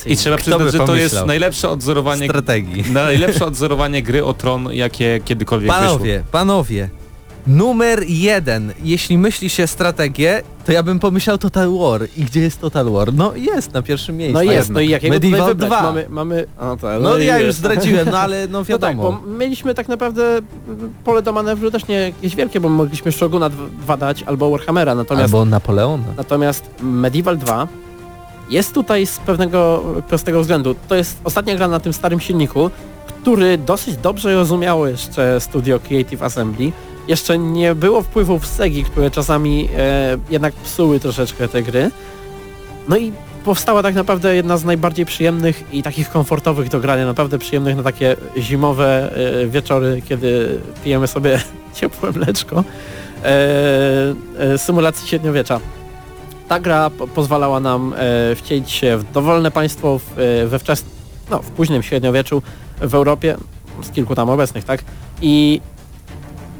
i 0.06 0.16
trzeba 0.16 0.36
przyznać, 0.36 0.72
że 0.72 0.78
to 0.78 0.96
jest 0.96 1.26
najlepsze 1.26 1.68
odzorowanie 1.68 2.26
Strategii. 2.28 2.84
najlepsze 2.92 3.46
odzorowanie 3.46 4.02
gry 4.02 4.24
o 4.24 4.34
Tron, 4.34 4.68
jakie 4.72 5.20
kiedykolwiek 5.24 5.72
wyszło. 5.72 5.86
Panowie, 5.86 6.22
panowie, 6.32 6.88
numer 7.48 8.02
jeden, 8.08 8.72
jeśli 8.84 9.18
myśli 9.18 9.50
się 9.50 9.66
strategię, 9.66 10.42
to 10.66 10.72
ja 10.72 10.82
bym 10.82 10.98
pomyślał 10.98 11.38
Total 11.38 11.70
War. 11.78 12.00
I 12.16 12.24
gdzie 12.24 12.40
jest 12.40 12.60
Total 12.60 12.90
War? 12.90 13.14
No 13.14 13.32
jest 13.36 13.72
na 13.72 13.82
pierwszym 13.82 14.16
miejscu. 14.16 14.34
No 14.34 14.42
jest, 14.52 14.70
no 14.70 14.80
i 14.80 14.88
jakiego 14.88 15.14
Medieval 15.14 15.38
tutaj 15.40 15.54
wybrać? 15.54 15.68
2. 15.70 15.82
Mamy, 15.82 16.06
mamy... 16.08 16.46
No, 16.60 16.76
to, 16.76 16.98
No 17.00 17.18
ja 17.18 17.38
już 17.38 17.54
zdradziłem, 17.54 18.08
no 18.10 18.18
ale 18.18 18.46
no 18.50 18.58
No 18.58 18.64
tak, 18.64 18.68
wiadomo. 18.96 19.02
bo 19.22 19.28
mieliśmy 19.30 19.74
tak 19.74 19.88
naprawdę 19.88 20.38
pole 21.04 21.22
do 21.22 21.32
manewru 21.32 21.70
też 21.70 21.88
nie 21.88 21.94
jakieś 22.00 22.36
wielkie, 22.36 22.60
bo 22.60 22.68
mogliśmy 22.68 23.12
Shoguna 23.12 23.50
2 23.82 23.96
dać 23.96 24.22
albo 24.22 24.50
Warhammera, 24.50 24.94
natomiast, 24.94 25.24
Albo 25.34 25.44
Napoleona. 25.44 26.04
natomiast 26.16 26.64
Medieval 26.82 27.38
2 27.38 27.68
jest 28.50 28.74
tutaj 28.74 29.06
z 29.06 29.18
pewnego 29.18 29.84
prostego 30.08 30.40
względu. 30.40 30.74
To 30.88 30.94
jest 30.94 31.18
ostatnia 31.24 31.56
gra 31.56 31.68
na 31.68 31.80
tym 31.80 31.92
starym 31.92 32.20
silniku, 32.20 32.70
który 33.06 33.58
dosyć 33.58 33.96
dobrze 33.96 34.34
rozumiało 34.34 34.86
jeszcze 34.88 35.40
studio 35.40 35.80
Creative 35.80 36.22
Assembly. 36.22 36.72
Jeszcze 37.08 37.38
nie 37.38 37.74
było 37.74 38.02
wpływów 38.02 38.46
Segi, 38.46 38.84
które 38.84 39.10
czasami 39.10 39.68
e, 39.76 40.18
jednak 40.30 40.54
psuły 40.54 41.00
troszeczkę 41.00 41.48
te 41.48 41.62
gry. 41.62 41.90
No 42.88 42.96
i 42.96 43.12
powstała 43.44 43.82
tak 43.82 43.94
naprawdę 43.94 44.36
jedna 44.36 44.56
z 44.56 44.64
najbardziej 44.64 45.06
przyjemnych 45.06 45.64
i 45.72 45.82
takich 45.82 46.10
komfortowych 46.10 46.68
do 46.68 46.80
grania, 46.80 47.06
naprawdę 47.06 47.38
przyjemnych 47.38 47.76
na 47.76 47.82
takie 47.82 48.16
zimowe 48.38 49.12
e, 49.42 49.46
wieczory, 49.46 50.02
kiedy 50.08 50.60
pijemy 50.84 51.06
sobie 51.06 51.40
ciepłe 51.80 52.12
mleczko. 52.12 52.64
E, 53.24 53.34
e, 54.38 54.58
symulacji 54.58 55.08
średniowiecza. 55.08 55.60
Ta 56.48 56.60
gra 56.60 56.90
po 56.90 57.06
pozwalała 57.06 57.60
nam 57.60 57.94
e, 57.96 58.34
wcielić 58.34 58.70
się 58.70 58.96
w 58.96 59.12
dowolne 59.12 59.50
państwo 59.50 59.98
w, 59.98 60.18
e, 60.18 60.46
we 60.46 60.58
wczes 60.58 60.84
no, 61.30 61.42
w 61.42 61.50
późnym 61.50 61.82
średniowieczu 61.82 62.42
w 62.80 62.94
Europie, 62.94 63.36
z 63.82 63.90
kilku 63.90 64.14
tam 64.14 64.30
obecnych, 64.30 64.64
tak? 64.64 64.84
I 65.22 65.60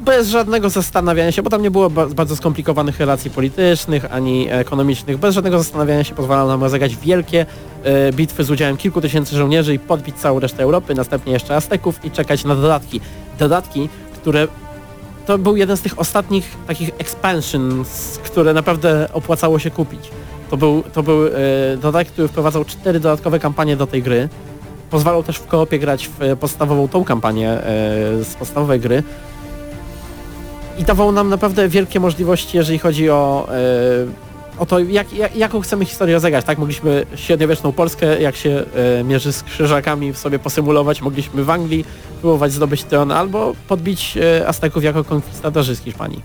bez 0.09 0.29
żadnego 0.29 0.69
zastanawiania 0.69 1.31
się, 1.31 1.41
bo 1.41 1.49
tam 1.49 1.61
nie 1.61 1.71
było 1.71 1.89
ba 1.89 2.05
bardzo 2.05 2.35
skomplikowanych 2.35 2.99
relacji 2.99 3.31
politycznych 3.31 4.13
ani 4.13 4.47
ekonomicznych, 4.49 5.17
bez 5.17 5.35
żadnego 5.35 5.57
zastanawiania 5.57 6.03
się 6.03 6.15
pozwalał 6.15 6.47
nam 6.47 6.63
rozegrać 6.63 6.95
wielkie 6.95 7.45
e, 7.83 8.13
bitwy 8.13 8.43
z 8.43 8.51
udziałem 8.51 8.77
kilku 8.77 9.01
tysięcy 9.01 9.35
żołnierzy 9.35 9.73
i 9.73 9.79
podbić 9.79 10.15
całą 10.15 10.39
resztę 10.39 10.63
Europy, 10.63 10.95
następnie 10.95 11.33
jeszcze 11.33 11.55
Azteków 11.55 12.05
i 12.05 12.11
czekać 12.11 12.45
na 12.45 12.55
dodatki. 12.55 13.01
Dodatki, 13.39 13.89
które 14.13 14.47
to 15.25 15.37
był 15.37 15.55
jeden 15.55 15.77
z 15.77 15.81
tych 15.81 15.99
ostatnich 15.99 16.55
takich 16.67 16.89
expansions, 16.97 18.19
które 18.23 18.53
naprawdę 18.53 19.09
opłacało 19.13 19.59
się 19.59 19.71
kupić. 19.71 20.09
To 20.49 20.57
był, 20.57 20.83
to 20.93 21.03
był 21.03 21.27
e, 21.27 21.31
dodatek, 21.81 22.07
który 22.07 22.27
wprowadzał 22.27 22.65
cztery 22.65 22.99
dodatkowe 22.99 23.39
kampanie 23.39 23.75
do 23.75 23.87
tej 23.87 24.03
gry. 24.03 24.29
Pozwalał 24.89 25.23
też 25.23 25.37
w 25.37 25.47
koopie 25.47 25.79
grać 25.79 26.09
w 26.19 26.37
podstawową 26.37 26.87
tą 26.87 27.03
kampanię 27.03 27.49
e, 27.49 27.63
z 28.23 28.35
podstawowej 28.39 28.79
gry. 28.79 29.03
I 30.79 30.83
dawał 30.83 31.11
nam 31.11 31.29
naprawdę 31.29 31.69
wielkie 31.69 31.99
możliwości, 31.99 32.57
jeżeli 32.57 32.79
chodzi 32.79 33.09
o, 33.09 33.47
e, 33.51 34.61
o 34.61 34.65
to, 34.65 34.79
jak, 34.79 35.13
jak, 35.13 35.35
jaką 35.35 35.61
chcemy 35.61 35.85
historię 35.85 36.15
rozegrać. 36.15 36.45
Tak, 36.45 36.57
mogliśmy 36.57 37.05
średniowieczną 37.15 37.71
Polskę, 37.71 38.21
jak 38.21 38.35
się 38.35 38.63
e, 38.99 39.03
mierzy 39.03 39.33
z 39.33 39.43
krzyżakami, 39.43 40.13
sobie 40.13 40.39
posymulować. 40.39 41.01
Mogliśmy 41.01 41.43
w 41.43 41.49
Anglii 41.49 41.85
próbować 42.21 42.53
zdobyć 42.53 42.83
tron, 42.83 43.11
albo 43.11 43.53
podbić 43.67 44.17
e, 44.17 44.47
Azteków 44.47 44.83
jako 44.83 45.03
konkwistatorzy 45.03 45.75
z 45.75 45.79
Hiszpanii. 45.79 46.21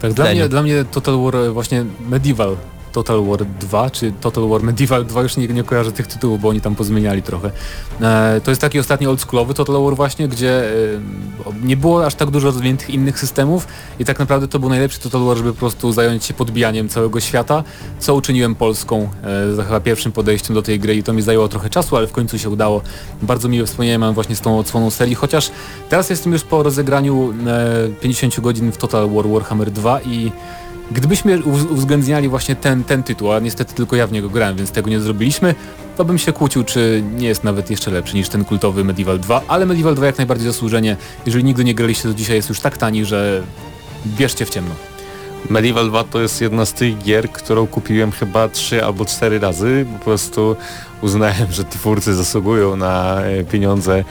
Tak, 0.00 0.12
dla 0.12 0.24
mnie, 0.24 0.48
dla 0.48 0.62
mnie 0.62 0.84
Total 0.90 1.18
War 1.18 1.34
właśnie 1.52 1.84
Medieval 2.08 2.56
Total 2.94 3.24
War 3.24 3.46
2, 3.60 3.90
czy 3.90 4.12
Total 4.20 4.48
War 4.48 4.62
Medieval 4.62 5.04
2, 5.04 5.22
już 5.22 5.36
nie, 5.36 5.48
nie 5.48 5.64
kojarzę 5.64 5.92
tych 5.92 6.06
tytułów, 6.06 6.40
bo 6.40 6.48
oni 6.48 6.60
tam 6.60 6.74
pozmieniali 6.74 7.22
trochę. 7.22 7.50
E, 8.00 8.40
to 8.44 8.50
jest 8.50 8.60
taki 8.60 8.78
ostatni 8.78 9.06
oldschoolowy 9.06 9.54
Total 9.54 9.82
War 9.84 9.96
właśnie, 9.96 10.28
gdzie 10.28 10.64
e, 10.64 10.72
nie 11.62 11.76
było 11.76 12.06
aż 12.06 12.14
tak 12.14 12.30
dużo 12.30 12.46
rozwiniętych 12.46 12.90
innych 12.90 13.18
systemów 13.18 13.66
i 13.98 14.04
tak 14.04 14.18
naprawdę 14.18 14.48
to 14.48 14.58
był 14.58 14.68
najlepszy 14.68 15.00
Total 15.00 15.22
War, 15.24 15.36
żeby 15.36 15.52
po 15.52 15.58
prostu 15.58 15.92
zająć 15.92 16.24
się 16.24 16.34
podbijaniem 16.34 16.88
całego 16.88 17.20
świata, 17.20 17.64
co 17.98 18.14
uczyniłem 18.14 18.54
Polską 18.54 19.08
e, 19.24 19.54
za 19.54 19.64
chyba 19.64 19.80
pierwszym 19.80 20.12
podejściem 20.12 20.54
do 20.54 20.62
tej 20.62 20.80
gry 20.80 20.94
i 20.94 21.02
to 21.02 21.12
mi 21.12 21.22
zajęło 21.22 21.48
trochę 21.48 21.70
czasu, 21.70 21.96
ale 21.96 22.06
w 22.06 22.12
końcu 22.12 22.38
się 22.38 22.50
udało. 22.50 22.82
Bardzo 23.22 23.48
miłe 23.48 23.66
wspomnienia 23.66 23.98
mam 23.98 24.14
właśnie 24.14 24.36
z 24.36 24.40
tą 24.40 24.58
odsłoną 24.58 24.90
serii, 24.90 25.14
chociaż 25.14 25.50
teraz 25.88 26.10
jestem 26.10 26.32
już 26.32 26.42
po 26.42 26.62
rozegraniu 26.62 27.34
e, 27.46 27.88
50 28.00 28.40
godzin 28.40 28.72
w 28.72 28.76
Total 28.76 29.10
War 29.10 29.28
Warhammer 29.28 29.70
2 29.70 30.00
i 30.00 30.32
Gdybyśmy 30.90 31.38
uwz- 31.38 31.70
uwzględniali 31.70 32.28
właśnie 32.28 32.56
ten, 32.56 32.84
ten 32.84 33.02
tytuł, 33.02 33.32
a 33.32 33.40
niestety 33.40 33.74
tylko 33.74 33.96
ja 33.96 34.06
w 34.06 34.12
niego 34.12 34.30
grałem, 34.30 34.56
więc 34.56 34.70
tego 34.70 34.90
nie 34.90 35.00
zrobiliśmy, 35.00 35.54
to 35.96 36.04
bym 36.04 36.18
się 36.18 36.32
kłócił, 36.32 36.64
czy 36.64 37.02
nie 37.16 37.28
jest 37.28 37.44
nawet 37.44 37.70
jeszcze 37.70 37.90
lepszy 37.90 38.16
niż 38.16 38.28
ten 38.28 38.44
kultowy 38.44 38.84
Medieval 38.84 39.20
2, 39.20 39.42
ale 39.48 39.66
Medieval 39.66 39.94
2 39.94 40.06
jak 40.06 40.18
najbardziej 40.18 40.46
zasłużenie. 40.46 40.96
Jeżeli 41.26 41.44
nigdy 41.44 41.64
nie 41.64 41.74
graliście, 41.74 42.08
to 42.08 42.14
dzisiaj 42.14 42.36
jest 42.36 42.48
już 42.48 42.60
tak 42.60 42.76
tani, 42.76 43.04
że 43.04 43.42
bierzcie 44.06 44.46
w 44.46 44.50
ciemno. 44.50 44.74
Medieval 45.50 45.88
2 45.88 46.04
to 46.04 46.20
jest 46.20 46.40
jedna 46.40 46.64
z 46.64 46.72
tych 46.72 46.98
gier, 46.98 47.30
którą 47.30 47.66
kupiłem 47.66 48.12
chyba 48.12 48.48
trzy 48.48 48.84
albo 48.84 49.04
cztery 49.04 49.38
razy. 49.38 49.86
Po 49.98 50.04
prostu 50.04 50.56
uznałem, 51.04 51.52
że 51.52 51.64
twórcy 51.64 52.14
zasługują 52.14 52.76
na 52.76 53.20
e, 53.20 53.44
pieniądze, 53.44 53.98
e, 53.98 54.04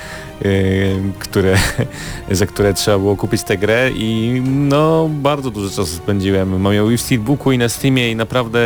które, 1.19 1.57
za 2.31 2.45
które 2.45 2.73
trzeba 2.73 2.97
było 2.97 3.15
kupić 3.15 3.43
tę 3.43 3.57
grę 3.57 3.91
i 3.95 4.41
no 4.45 5.09
bardzo 5.09 5.51
dużo 5.51 5.69
czasu 5.69 5.95
spędziłem. 5.95 6.61
Mam 6.61 6.73
ją 6.73 6.89
i 6.89 6.97
w 6.97 7.01
Steelbooku 7.01 7.51
i 7.51 7.57
na 7.57 7.69
Steamie 7.69 8.11
i 8.11 8.15
naprawdę 8.15 8.59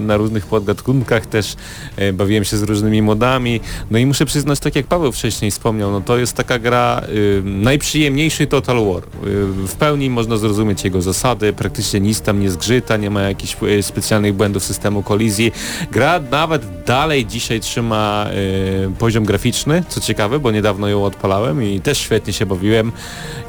na 0.00 0.16
różnych 0.16 0.46
podgatunkach 0.46 1.26
też 1.26 1.56
e, 1.96 2.12
bawiłem 2.12 2.44
się 2.44 2.56
z 2.56 2.62
różnymi 2.62 3.02
modami. 3.02 3.60
No 3.90 3.98
i 3.98 4.06
muszę 4.06 4.26
przyznać, 4.26 4.60
tak 4.60 4.76
jak 4.76 4.86
Paweł 4.86 5.12
wcześniej 5.12 5.50
wspomniał, 5.50 5.90
no 5.90 6.00
to 6.00 6.18
jest 6.18 6.32
taka 6.32 6.58
gra 6.58 7.02
y, 7.08 7.42
najprzyjemniejszy 7.44 8.46
Total 8.46 8.76
War. 8.76 9.02
Y, 9.02 9.46
w 9.66 9.74
pełni 9.74 10.10
można 10.10 10.36
zrozumieć 10.36 10.84
jego 10.84 11.02
zasady, 11.02 11.52
praktycznie 11.52 12.00
nic 12.00 12.20
tam 12.20 12.40
nie 12.40 12.50
zgrzyta, 12.50 12.96
nie 12.96 13.10
ma 13.10 13.22
jakichś 13.22 13.56
specjalnych 13.82 14.34
błędów 14.34 14.62
systemu 14.62 15.02
kolizji. 15.02 15.52
Gra 15.92 16.20
nawet 16.30 16.84
dalej 16.86 17.26
dzisiaj 17.26 17.60
trzyma 17.68 18.26
y, 18.86 18.90
poziom 18.98 19.24
graficzny, 19.24 19.84
co 19.88 20.00
ciekawe, 20.00 20.38
bo 20.38 20.50
niedawno 20.50 20.88
ją 20.88 21.04
odpalałem 21.04 21.62
i 21.62 21.80
też 21.80 21.98
świetnie 21.98 22.32
się 22.32 22.46
bawiłem, 22.46 22.92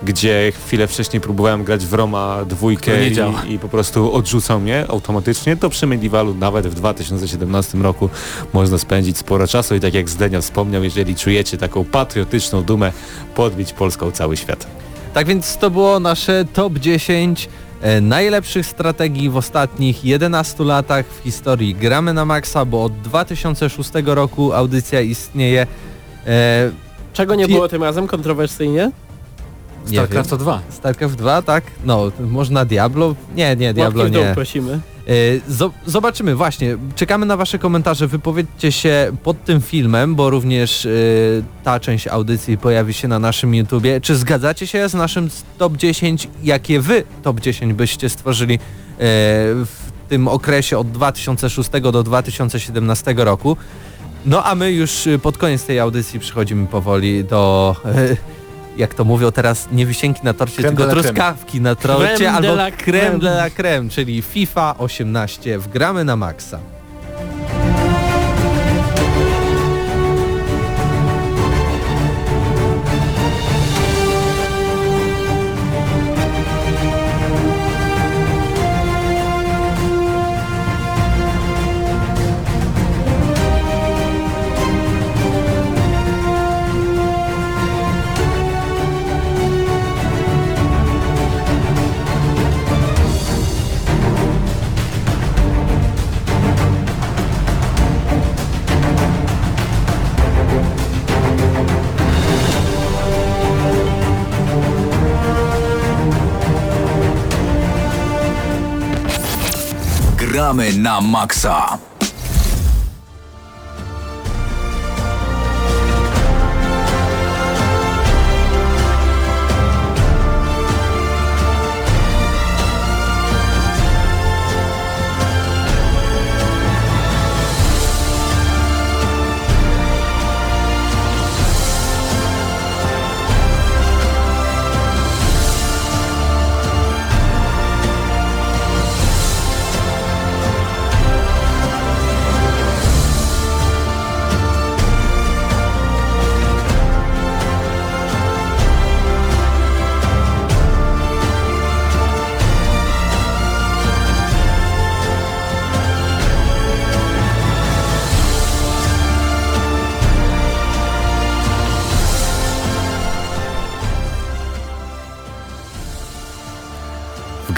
gdzie 0.03 0.51
chwilę 0.65 0.87
wcześniej 0.87 1.21
próbowałem 1.21 1.63
grać 1.63 1.85
w 1.85 1.93
Roma 1.93 2.45
dwójkę 2.45 2.91
i, 3.07 3.53
i 3.53 3.59
po 3.59 3.69
prostu 3.69 4.13
odrzucał 4.13 4.59
mnie 4.59 4.85
automatycznie, 4.89 5.57
to 5.57 5.69
przy 5.69 5.87
Medievalu 5.87 6.33
nawet 6.33 6.67
w 6.67 6.73
2017 6.73 7.77
roku 7.77 8.09
można 8.53 8.77
spędzić 8.77 9.17
sporo 9.17 9.47
czasu 9.47 9.75
i 9.75 9.79
tak 9.79 9.93
jak 9.93 10.09
Zdenio 10.09 10.41
wspomniał, 10.41 10.83
jeżeli 10.83 11.15
czujecie 11.15 11.57
taką 11.57 11.85
patriotyczną 11.85 12.63
dumę, 12.63 12.91
podbić 13.35 13.73
Polską 13.73 14.11
cały 14.11 14.37
świat. 14.37 14.67
Tak 15.13 15.27
więc 15.27 15.57
to 15.57 15.69
było 15.71 15.99
nasze 15.99 16.45
top 16.53 16.73
10 16.73 17.45
e, 17.45 17.68
najlepszych 18.01 18.65
strategii 18.65 19.29
w 19.29 19.37
ostatnich 19.37 20.05
11 20.05 20.63
latach 20.63 21.05
w 21.05 21.23
historii 21.23 21.75
Gramy 21.75 22.13
na 22.13 22.25
Maxa, 22.25 22.65
bo 22.65 22.83
od 22.83 23.01
2006 23.01 23.89
roku 24.05 24.53
audycja 24.53 25.01
istnieje. 25.01 25.67
E, 26.27 26.71
Czego 27.13 27.35
nie 27.35 27.45
Pi- 27.47 27.53
było 27.53 27.67
tym 27.67 27.83
razem 27.83 28.07
kontrowersyjnie? 28.07 28.91
nie. 29.87 29.93
StarCraft 29.97 30.35
2. 30.35 30.61
StarCraft 30.69 31.15
2, 31.15 31.41
tak? 31.41 31.63
No, 31.85 32.11
można 32.19 32.65
Diablo? 32.65 33.15
Nie, 33.35 33.55
nie, 33.55 33.73
Diablo 33.73 33.99
Łapki 34.01 34.11
w 34.11 34.15
dół 34.19 34.23
nie. 34.27 34.33
prosimy. 34.35 34.79
E, 35.09 35.11
zo- 35.51 35.71
Zobaczymy, 35.85 36.35
właśnie. 36.35 36.77
Czekamy 36.95 37.25
na 37.25 37.37
Wasze 37.37 37.59
komentarze. 37.59 38.07
Wypowiedzcie 38.07 38.71
się 38.71 39.11
pod 39.23 39.43
tym 39.43 39.61
filmem, 39.61 40.15
bo 40.15 40.29
również 40.29 40.85
e, 40.85 40.89
ta 41.63 41.79
część 41.79 42.07
audycji 42.07 42.57
pojawi 42.57 42.93
się 42.93 43.07
na 43.07 43.19
naszym 43.19 43.55
YouTubie. 43.55 44.01
Czy 44.01 44.15
zgadzacie 44.15 44.67
się 44.67 44.89
z 44.89 44.93
naszym 44.93 45.29
top 45.57 45.77
10? 45.77 46.27
Jakie 46.43 46.81
Wy 46.81 47.03
top 47.23 47.39
10 47.39 47.73
byście 47.73 48.09
stworzyli 48.09 48.53
e, 48.55 48.59
w 48.99 49.75
tym 50.09 50.27
okresie 50.27 50.77
od 50.77 50.91
2006 50.91 51.69
do 51.81 52.03
2017 52.03 53.13
roku? 53.17 53.57
No 54.25 54.43
a 54.43 54.55
my 54.55 54.71
już 54.71 55.07
pod 55.21 55.37
koniec 55.37 55.65
tej 55.65 55.79
audycji 55.79 56.19
przechodzimy 56.19 56.67
powoli 56.67 57.23
do... 57.23 57.75
Jak 58.77 58.93
to 58.93 59.03
mówią 59.05 59.31
teraz, 59.31 59.67
nie 59.71 59.85
wisienki 59.85 60.21
na 60.23 60.33
torcie, 60.33 60.61
Creme 60.61 60.77
tylko 60.77 60.91
truskawki 60.91 61.61
na 61.61 61.75
torcie, 61.75 62.15
Creme 62.15 62.19
de 62.19 62.29
albo 62.29 62.53
la 62.53 62.71
creme 62.71 63.01
creme. 63.01 63.19
de 63.19 63.29
la 63.29 63.49
creme, 63.49 63.89
czyli 63.89 64.21
FIFA 64.21 64.75
18 64.77 65.57
wgramy 65.59 66.05
na 66.05 66.15
maksa. 66.15 66.59
Gramy 110.49 110.81
na 110.81 110.97
maksa. 110.97 111.77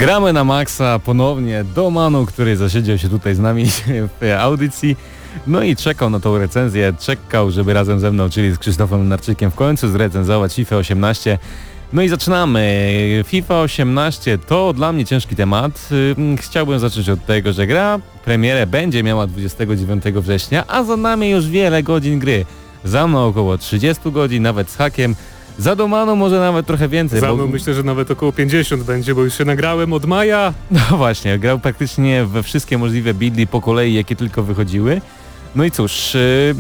Gramy 0.02 0.34
na 0.34 0.44
maksa 0.44 1.00
ponownie 1.00 1.64
do 1.64 1.90
Manu, 1.90 2.26
który 2.26 2.58
zasiedział 2.58 2.98
się 2.98 3.10
tutaj 3.10 3.36
z 3.36 3.40
nami 3.40 3.66
w 4.22 4.36
audycji. 4.40 4.96
No 5.48 5.64
i 5.64 5.76
czekał 5.76 6.10
na 6.10 6.20
tą 6.20 6.38
recenzję, 6.38 6.94
czekał, 7.00 7.52
żeby 7.52 7.74
razem 7.74 8.00
ze 8.00 8.12
mną, 8.12 8.30
czyli 8.30 8.52
z 8.52 8.58
Krzysztofem 8.58 9.08
Narczykiem 9.08 9.52
w 9.52 9.56
końcu 9.56 9.90
zrecenzować 9.90 10.54
FIFA 10.56 10.76
18. 10.76 11.40
No 11.94 12.02
i 12.02 12.10
zaczynamy. 12.10 13.24
FIFA 13.28 13.62
18 13.62 14.38
to 14.38 14.74
dla 14.74 14.94
mnie 14.94 15.06
ciężki 15.06 15.36
temat. 15.36 15.90
Ym, 16.18 16.38
Chciałbym 16.38 16.80
zacząć 16.80 17.10
od 17.10 17.26
tego, 17.26 17.54
że 17.54 17.68
gra 17.68 18.00
premierę 18.26 18.68
będzie 18.68 19.04
miała 19.04 19.28
29 19.28 20.04
września, 20.04 20.68
a 20.68 20.84
za 20.84 20.98
nami 20.98 21.30
już 21.30 21.48
wiele 21.48 21.84
godzin 21.84 22.20
gry. 22.20 22.46
Za 22.84 23.08
mną 23.08 23.28
około 23.28 23.58
30 23.58 24.12
godzin, 24.12 24.44
nawet 24.44 24.70
z 24.70 24.76
hakiem. 24.76 25.16
Za 25.58 25.76
Domano 25.76 26.16
może 26.16 26.40
nawet 26.40 26.66
trochę 26.66 26.88
więcej. 26.88 27.20
Za 27.20 27.28
bo- 27.36 27.48
myślę, 27.48 27.74
że 27.74 27.84
nawet 27.84 28.12
około 28.12 28.32
50 28.34 28.84
będzie, 28.84 29.16
bo 29.16 29.24
już 29.24 29.38
się 29.38 29.46
nagrałem 29.46 29.94
od 29.94 30.06
maja. 30.06 30.54
no 30.72 30.98
właśnie, 30.98 31.40
grał 31.40 31.60
praktycznie 31.60 32.26
we 32.26 32.44
wszystkie 32.44 32.78
możliwe 32.78 33.14
buildy 33.14 33.48
po 33.48 33.62
kolei, 33.62 33.94
jakie 33.94 34.16
tylko 34.16 34.44
wychodziły. 34.44 35.02
No 35.56 35.64
i 35.64 35.72
cóż, 35.72 36.14
yy, 36.14 36.56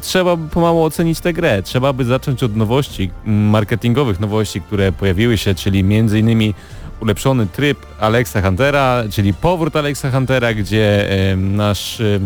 trzeba 0.00 0.36
by 0.36 0.48
pomału 0.48 0.82
ocenić 0.82 1.20
tę 1.20 1.32
grę. 1.32 1.62
Trzeba 1.62 1.92
by 1.92 2.04
zacząć 2.04 2.42
od 2.42 2.56
nowości, 2.56 3.10
mm, 3.26 3.50
marketingowych 3.50 4.20
nowości, 4.20 4.60
które 4.60 4.92
pojawiły 4.92 5.38
się, 5.38 5.54
czyli 5.54 5.80
m.in. 5.80 6.52
ulepszony 7.00 7.46
tryb 7.46 7.78
Alexa 8.00 8.42
Huntera, 8.42 9.04
czyli 9.10 9.34
powrót 9.34 9.76
Alexa 9.76 10.10
Huntera, 10.10 10.54
gdzie 10.54 11.08
yy, 11.30 11.36
nasz 11.36 12.00
yy, 12.00 12.20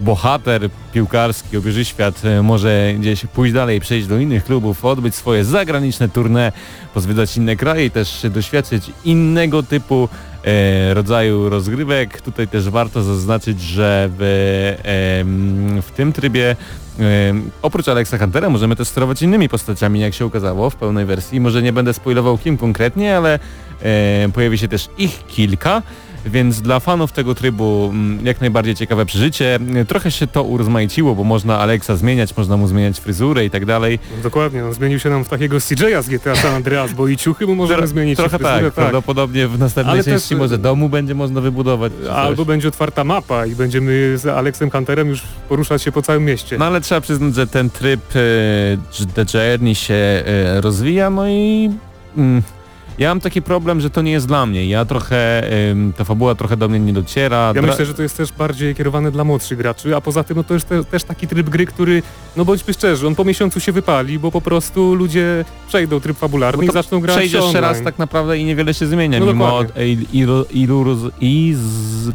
bohater 0.00 0.70
piłkarski, 0.92 1.56
obieży 1.56 1.84
świat 1.84 2.24
e, 2.24 2.42
może 2.42 2.94
gdzieś 2.98 3.26
pójść 3.26 3.54
dalej, 3.54 3.80
przejść 3.80 4.06
do 4.06 4.18
innych 4.18 4.44
klubów, 4.44 4.84
odbyć 4.84 5.14
swoje 5.14 5.44
zagraniczne 5.44 6.08
tournée, 6.08 6.52
pozwiedzać 6.94 7.36
inne 7.36 7.56
kraje 7.56 7.84
i 7.84 7.90
też 7.90 8.26
doświadczyć 8.30 8.90
innego 9.04 9.62
typu 9.62 10.08
e, 10.44 10.94
rodzaju 10.94 11.48
rozgrywek. 11.48 12.20
Tutaj 12.20 12.48
też 12.48 12.70
warto 12.70 13.02
zaznaczyć, 13.02 13.60
że 13.60 14.10
w, 14.18 14.76
em, 14.82 15.82
w 15.82 15.90
tym 15.90 16.12
trybie 16.12 16.56
em, 16.98 17.50
oprócz 17.62 17.88
Alexa 17.88 18.18
Huntera 18.18 18.50
możemy 18.50 18.76
też 18.76 18.88
sterować 18.88 19.22
innymi 19.22 19.48
postaciami, 19.48 20.00
jak 20.00 20.14
się 20.14 20.24
okazało 20.24 20.70
w 20.70 20.76
pełnej 20.76 21.04
wersji. 21.04 21.40
Może 21.40 21.62
nie 21.62 21.72
będę 21.72 21.94
spoilował 21.94 22.38
kim 22.38 22.56
konkretnie, 22.56 23.16
ale 23.16 23.38
e, 23.82 24.28
pojawi 24.34 24.58
się 24.58 24.68
też 24.68 24.88
ich 24.98 25.26
kilka. 25.26 25.82
Więc 26.26 26.62
dla 26.62 26.80
fanów 26.80 27.12
tego 27.12 27.34
trybu 27.34 27.88
mm, 27.92 28.26
jak 28.26 28.40
najbardziej 28.40 28.74
ciekawe 28.74 29.06
przeżycie. 29.06 29.58
Trochę 29.88 30.10
się 30.10 30.26
to 30.26 30.42
urozmaiciło, 30.42 31.14
bo 31.14 31.24
można 31.24 31.58
Alexa 31.58 31.96
zmieniać, 31.96 32.36
można 32.36 32.56
mu 32.56 32.68
zmieniać 32.68 33.00
fryzurę 33.00 33.44
i 33.44 33.50
tak 33.50 33.64
dalej. 33.64 33.98
No, 34.16 34.22
dokładnie, 34.22 34.64
on 34.64 34.72
zmienił 34.72 34.98
się 34.98 35.10
nam 35.10 35.24
w 35.24 35.28
takiego 35.28 35.56
CJ'a 35.56 36.02
z 36.02 36.08
GTA 36.08 36.36
San 36.36 36.54
Andreas, 36.54 36.92
bo 36.92 37.08
i 37.08 37.16
ciuchy 37.16 37.46
mu 37.46 37.54
możemy 37.54 37.82
Tro- 37.82 37.86
zmienić. 37.86 38.16
Trochę 38.16 38.38
fryzurę, 38.38 38.62
tak, 38.62 38.74
prawdopodobnie 38.74 39.48
w 39.48 39.58
następnej 39.58 39.94
Ale 39.94 40.04
też, 40.04 40.14
części 40.14 40.34
y, 40.34 40.38
może 40.38 40.58
domu 40.58 40.88
będzie 40.88 41.14
można 41.14 41.40
wybudować. 41.40 41.92
Albo 42.14 42.44
będzie 42.44 42.68
otwarta 42.68 43.04
mapa 43.04 43.46
i 43.46 43.54
będziemy 43.54 44.18
z 44.18 44.26
Alexem 44.26 44.70
Hunterem 44.70 45.08
już 45.08 45.22
poruszać 45.48 45.82
się 45.82 45.92
po 45.92 46.02
całym 46.02 46.24
mieście. 46.24 46.58
No 46.58 46.64
ale 46.64 46.80
trzeba 46.80 47.00
przyznać, 47.00 47.34
że 47.34 47.46
ten 47.46 47.70
tryb 47.70 48.00
The 49.14 49.24
Journey 49.34 49.74
się 49.74 49.94
e, 49.94 50.60
rozwija, 50.60 51.10
no 51.10 51.28
i 51.28 51.70
mm, 52.16 52.42
ja 52.98 53.08
mam 53.08 53.20
taki 53.20 53.42
problem, 53.42 53.80
że 53.80 53.90
to 53.90 54.02
nie 54.02 54.12
jest 54.12 54.26
dla 54.26 54.46
mnie. 54.46 54.66
Ja 54.66 54.84
trochę, 54.84 55.50
em, 55.70 55.92
ta 55.96 56.04
fabuła 56.04 56.34
trochę 56.34 56.56
do 56.56 56.68
mnie 56.68 56.80
nie 56.80 56.92
dociera. 56.92 57.52
Ja 57.54 57.62
myślę, 57.62 57.86
że 57.86 57.94
to 57.94 58.02
jest 58.02 58.16
też 58.16 58.32
bardziej 58.32 58.74
kierowane 58.74 59.10
dla 59.10 59.24
młodszych 59.24 59.58
graczy, 59.58 59.96
a 59.96 60.00
poza 60.00 60.24
tym 60.24 60.36
no 60.36 60.44
to 60.44 60.54
jest 60.54 60.68
te, 60.68 60.84
też 60.84 61.04
taki 61.04 61.26
tryb 61.28 61.48
gry, 61.50 61.66
który, 61.66 62.02
no 62.36 62.44
bądźmy 62.44 62.74
szczerzy, 62.74 63.06
on 63.06 63.14
po 63.14 63.24
miesiącu 63.24 63.60
się 63.60 63.72
wypali, 63.72 64.18
bo 64.18 64.30
po 64.30 64.40
prostu 64.40 64.94
ludzie 64.94 65.44
przejdą 65.68 66.00
tryb 66.00 66.18
fabularny 66.18 66.66
Bo 66.66 66.70
i 66.72 66.74
zaczną 66.74 67.00
grać 67.00 67.16
Przejdziesz 67.16 67.42
jeszcze 67.44 67.60
raz 67.60 67.70
online. 67.70 67.84
tak 67.84 67.98
naprawdę 67.98 68.38
i 68.38 68.44
niewiele 68.44 68.74
się 68.74 68.86
zmienia, 68.86 69.20
No 69.20 69.26
mimo 69.26 69.44
dokładnie. 69.46 69.88
il, 69.88 70.06
ilu, 70.12 70.44
ilu, 70.50 71.10
i 71.20 71.54
z, 71.58 72.10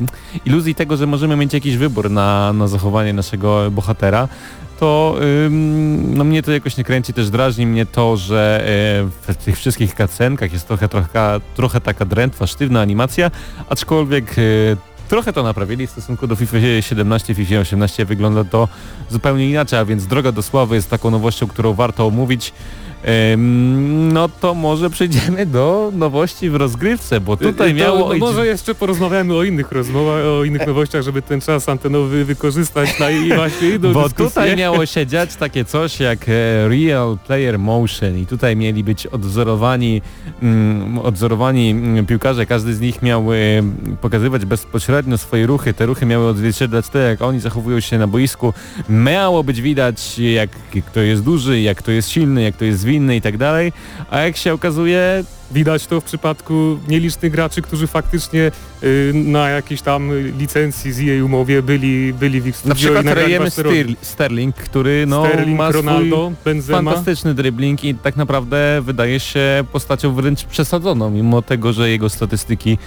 iluzji 0.45 0.75
tego, 0.75 0.97
że 0.97 1.07
możemy 1.07 1.35
mieć 1.35 1.53
jakiś 1.53 1.77
wybór 1.77 2.11
na, 2.11 2.53
na 2.53 2.67
zachowanie 2.67 3.13
naszego 3.13 3.71
bohatera, 3.71 4.27
to 4.81 5.15
ym, 5.45 6.17
no 6.17 6.23
mnie 6.23 6.43
to 6.43 6.51
jakoś 6.51 6.77
nie 6.77 6.83
kręci, 6.83 7.13
też 7.13 7.29
drażni 7.29 7.67
mnie 7.67 7.85
to, 7.85 8.17
że 8.17 8.63
e, 9.27 9.33
w 9.33 9.35
tych 9.45 9.57
wszystkich 9.57 9.95
kacenkach 9.95 10.53
jest 10.53 10.67
trochę, 10.67 10.89
trochę, 10.89 11.39
trochę 11.55 11.81
taka 11.81 12.05
drętwa, 12.05 12.47
sztywna 12.47 12.81
animacja, 12.81 13.31
aczkolwiek 13.69 14.35
e, 14.37 14.41
trochę 15.09 15.33
to 15.33 15.43
naprawili 15.43 15.87
w 15.87 15.91
stosunku 15.91 16.27
do 16.27 16.35
FIFA 16.35 16.57
17, 16.81 17.35
FIFA 17.35 17.59
18 17.59 18.05
wygląda 18.05 18.43
to 18.43 18.67
zupełnie 19.09 19.49
inaczej, 19.49 19.79
a 19.79 19.85
więc 19.85 20.07
droga 20.07 20.31
do 20.31 20.41
sławy 20.41 20.75
jest 20.75 20.89
taką 20.89 21.11
nowością, 21.11 21.47
którą 21.47 21.73
warto 21.73 22.07
omówić. 22.07 22.53
No 24.13 24.29
to 24.29 24.53
może 24.53 24.89
przejdziemy 24.89 25.45
do 25.45 25.91
nowości 25.93 26.49
w 26.49 26.55
rozgrywce, 26.55 27.21
bo 27.21 27.37
tutaj 27.37 27.69
To, 27.69 27.75
miało... 27.75 28.09
no 28.09 28.17
może 28.17 28.47
jeszcze 28.47 28.75
porozmawiamy 28.75 29.33
o 29.35 29.43
innych 29.43 29.71
rozmowach, 29.71 30.25
o 30.25 30.43
innych 30.43 30.67
nowościach, 30.67 31.03
żeby 31.03 31.21
ten 31.21 31.41
czas 31.41 31.69
antenowy 31.69 32.25
wykorzystać 32.25 32.99
na 32.99 33.11
i 33.11 33.33
właśnie 33.33 33.69
inną 33.69 33.93
Bo 33.93 34.09
tutaj 34.09 34.57
miało 34.57 34.85
się 34.85 35.07
dziać 35.07 35.35
takie 35.35 35.65
coś 35.65 35.99
jak 35.99 36.29
e, 36.29 36.67
Real 36.67 37.17
Player 37.27 37.59
Motion 37.59 38.17
i 38.17 38.25
tutaj 38.25 38.55
mieli 38.55 38.83
być 38.83 39.07
odzorowani, 39.07 40.01
mm, 40.41 40.97
odzorowani 40.97 41.71
mm, 41.71 42.05
piłkarze, 42.05 42.45
każdy 42.45 42.73
z 42.73 42.81
nich 42.81 43.01
miał 43.01 43.33
e, 43.33 43.35
pokazywać 44.01 44.45
bezpośrednio 44.45 45.17
swoje 45.17 45.47
ruchy, 45.47 45.73
te 45.73 45.85
ruchy 45.85 46.05
miały 46.05 46.27
odzwierciedlać 46.27 46.89
to 46.89 46.97
jak 46.97 47.21
oni 47.21 47.39
zachowują 47.39 47.79
się 47.79 47.97
na 47.97 48.07
boisku, 48.07 48.53
miało 48.89 49.43
być 49.43 49.61
widać 49.61 50.19
jak 50.19 50.49
kto 50.85 50.99
jest 50.99 51.23
duży, 51.23 51.61
jak 51.61 51.77
kto 51.77 51.91
jest 51.91 52.09
silny, 52.09 52.43
jak 52.43 52.55
kto 52.55 52.65
jest 52.65 52.79
zwinny 52.91 53.15
i 53.15 53.21
tak 53.21 53.37
dalej, 53.37 53.73
a 54.09 54.19
jak 54.19 54.37
się 54.37 54.53
okazuje 54.53 55.23
Widać 55.53 55.87
to 55.87 56.01
w 56.01 56.03
przypadku 56.03 56.79
nielicznych 56.87 57.31
graczy, 57.31 57.61
którzy 57.61 57.87
faktycznie 57.87 58.51
y, 58.83 59.11
na 59.13 59.49
jakiejś 59.49 59.81
tam 59.81 60.11
licencji 60.37 60.93
z 60.93 60.97
jej 60.97 61.21
umowie 61.21 61.61
byli, 61.61 62.13
byli 62.13 62.41
w 62.41 62.47
ich 62.47 62.65
na 62.65 62.75
przykład 62.75 63.05
Rejemy 63.05 63.49
Sterling, 64.01 64.55
który 64.55 65.05
no, 65.07 65.25
Sterling 65.25 65.57
ma 65.57 65.71
Ronaldo, 65.71 66.31
Benzema. 66.45 66.91
fantastyczny 66.91 67.33
dribbling 67.33 67.83
i 67.83 67.95
tak 67.95 68.15
naprawdę 68.15 68.81
wydaje 68.81 69.19
się 69.19 69.63
postacią 69.71 70.13
wręcz 70.13 70.43
przesadzoną, 70.43 71.09
mimo 71.09 71.41
tego, 71.41 71.73
że 71.73 71.89
jego 71.89 72.09
statystyki 72.09 72.77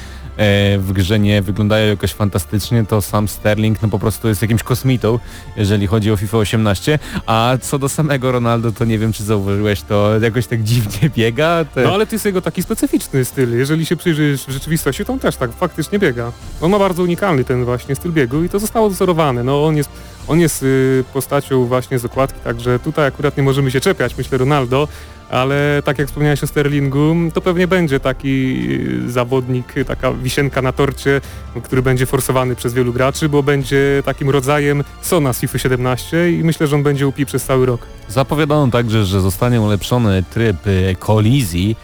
w 0.78 0.90
grze 0.92 1.18
nie 1.18 1.42
wyglądają 1.42 1.88
jakoś 1.88 2.12
fantastycznie, 2.12 2.84
to 2.86 3.02
sam 3.02 3.28
Sterling 3.28 3.82
no 3.82 3.88
po 3.88 3.98
prostu 3.98 4.28
jest 4.28 4.42
jakimś 4.42 4.62
kosmitą, 4.62 5.18
jeżeli 5.56 5.86
chodzi 5.86 6.12
o 6.12 6.16
FIFA 6.16 6.38
18, 6.38 6.98
a 7.26 7.56
co 7.60 7.78
do 7.78 7.88
samego 7.88 8.32
Ronaldo, 8.32 8.72
to 8.72 8.84
nie 8.84 8.98
wiem 8.98 9.12
czy 9.12 9.24
zauważyłeś, 9.24 9.82
to 9.82 10.18
jakoś 10.20 10.46
tak 10.46 10.62
dziwnie 10.62 11.10
biega. 11.16 11.64
Te... 11.64 11.82
No 11.82 11.94
ale 11.94 12.06
to 12.06 12.14
jest 12.14 12.24
jego 12.24 12.40
taki 12.40 12.62
specyficzny 12.62 13.24
styl. 13.24 13.58
Jeżeli 13.58 13.86
się 13.86 13.96
przyjrzysz 13.96 14.44
w 14.44 14.50
rzeczywistości, 14.50 15.04
to 15.04 15.12
on 15.12 15.18
też 15.18 15.36
tak 15.36 15.52
faktycznie 15.52 15.98
biega. 15.98 16.32
On 16.60 16.70
ma 16.70 16.78
bardzo 16.78 17.02
unikalny 17.02 17.44
ten 17.44 17.64
właśnie 17.64 17.94
styl 17.94 18.12
biegu 18.12 18.44
i 18.44 18.48
to 18.48 18.58
zostało 18.58 18.88
dozorowane. 18.88 19.44
No 19.44 19.66
on 19.66 19.76
jest, 19.76 19.90
on 20.28 20.40
jest 20.40 20.62
y, 20.62 21.04
postacią 21.12 21.64
właśnie 21.64 21.98
z 21.98 22.04
okładki, 22.04 22.40
także 22.44 22.78
tutaj 22.78 23.06
akurat 23.06 23.36
nie 23.36 23.42
możemy 23.42 23.70
się 23.70 23.80
czepiać, 23.80 24.16
myślę 24.16 24.38
Ronaldo, 24.38 24.88
ale 25.30 25.82
tak 25.84 25.98
jak 25.98 26.08
wspomniałeś 26.08 26.42
o 26.44 26.46
Sterlingu, 26.46 27.14
to 27.34 27.40
pewnie 27.40 27.68
będzie 27.68 28.00
taki 28.00 28.66
y, 29.06 29.10
zawodnik, 29.10 29.76
y, 29.76 29.84
taka 29.84 30.12
wisienka 30.12 30.62
na 30.62 30.72
torcie, 30.72 31.20
który 31.62 31.82
będzie 31.82 32.06
forsowany 32.06 32.56
przez 32.56 32.74
wielu 32.74 32.92
graczy, 32.92 33.28
bo 33.28 33.42
będzie 33.42 34.02
takim 34.04 34.30
rodzajem 34.30 34.84
Sona 35.02 35.32
z 35.32 35.40
FIFA 35.40 35.58
17 35.58 36.32
i 36.32 36.44
myślę, 36.44 36.66
że 36.66 36.76
on 36.76 36.82
będzie 36.82 37.06
upi 37.06 37.26
przez 37.26 37.44
cały 37.44 37.66
rok. 37.66 37.86
Zapowiadano 38.08 38.68
także, 38.70 39.04
że 39.04 39.20
zostanie 39.20 39.60
ulepszony 39.60 40.22
tryb 40.30 40.56
e, 40.66 40.94
kolizji, 40.94 41.76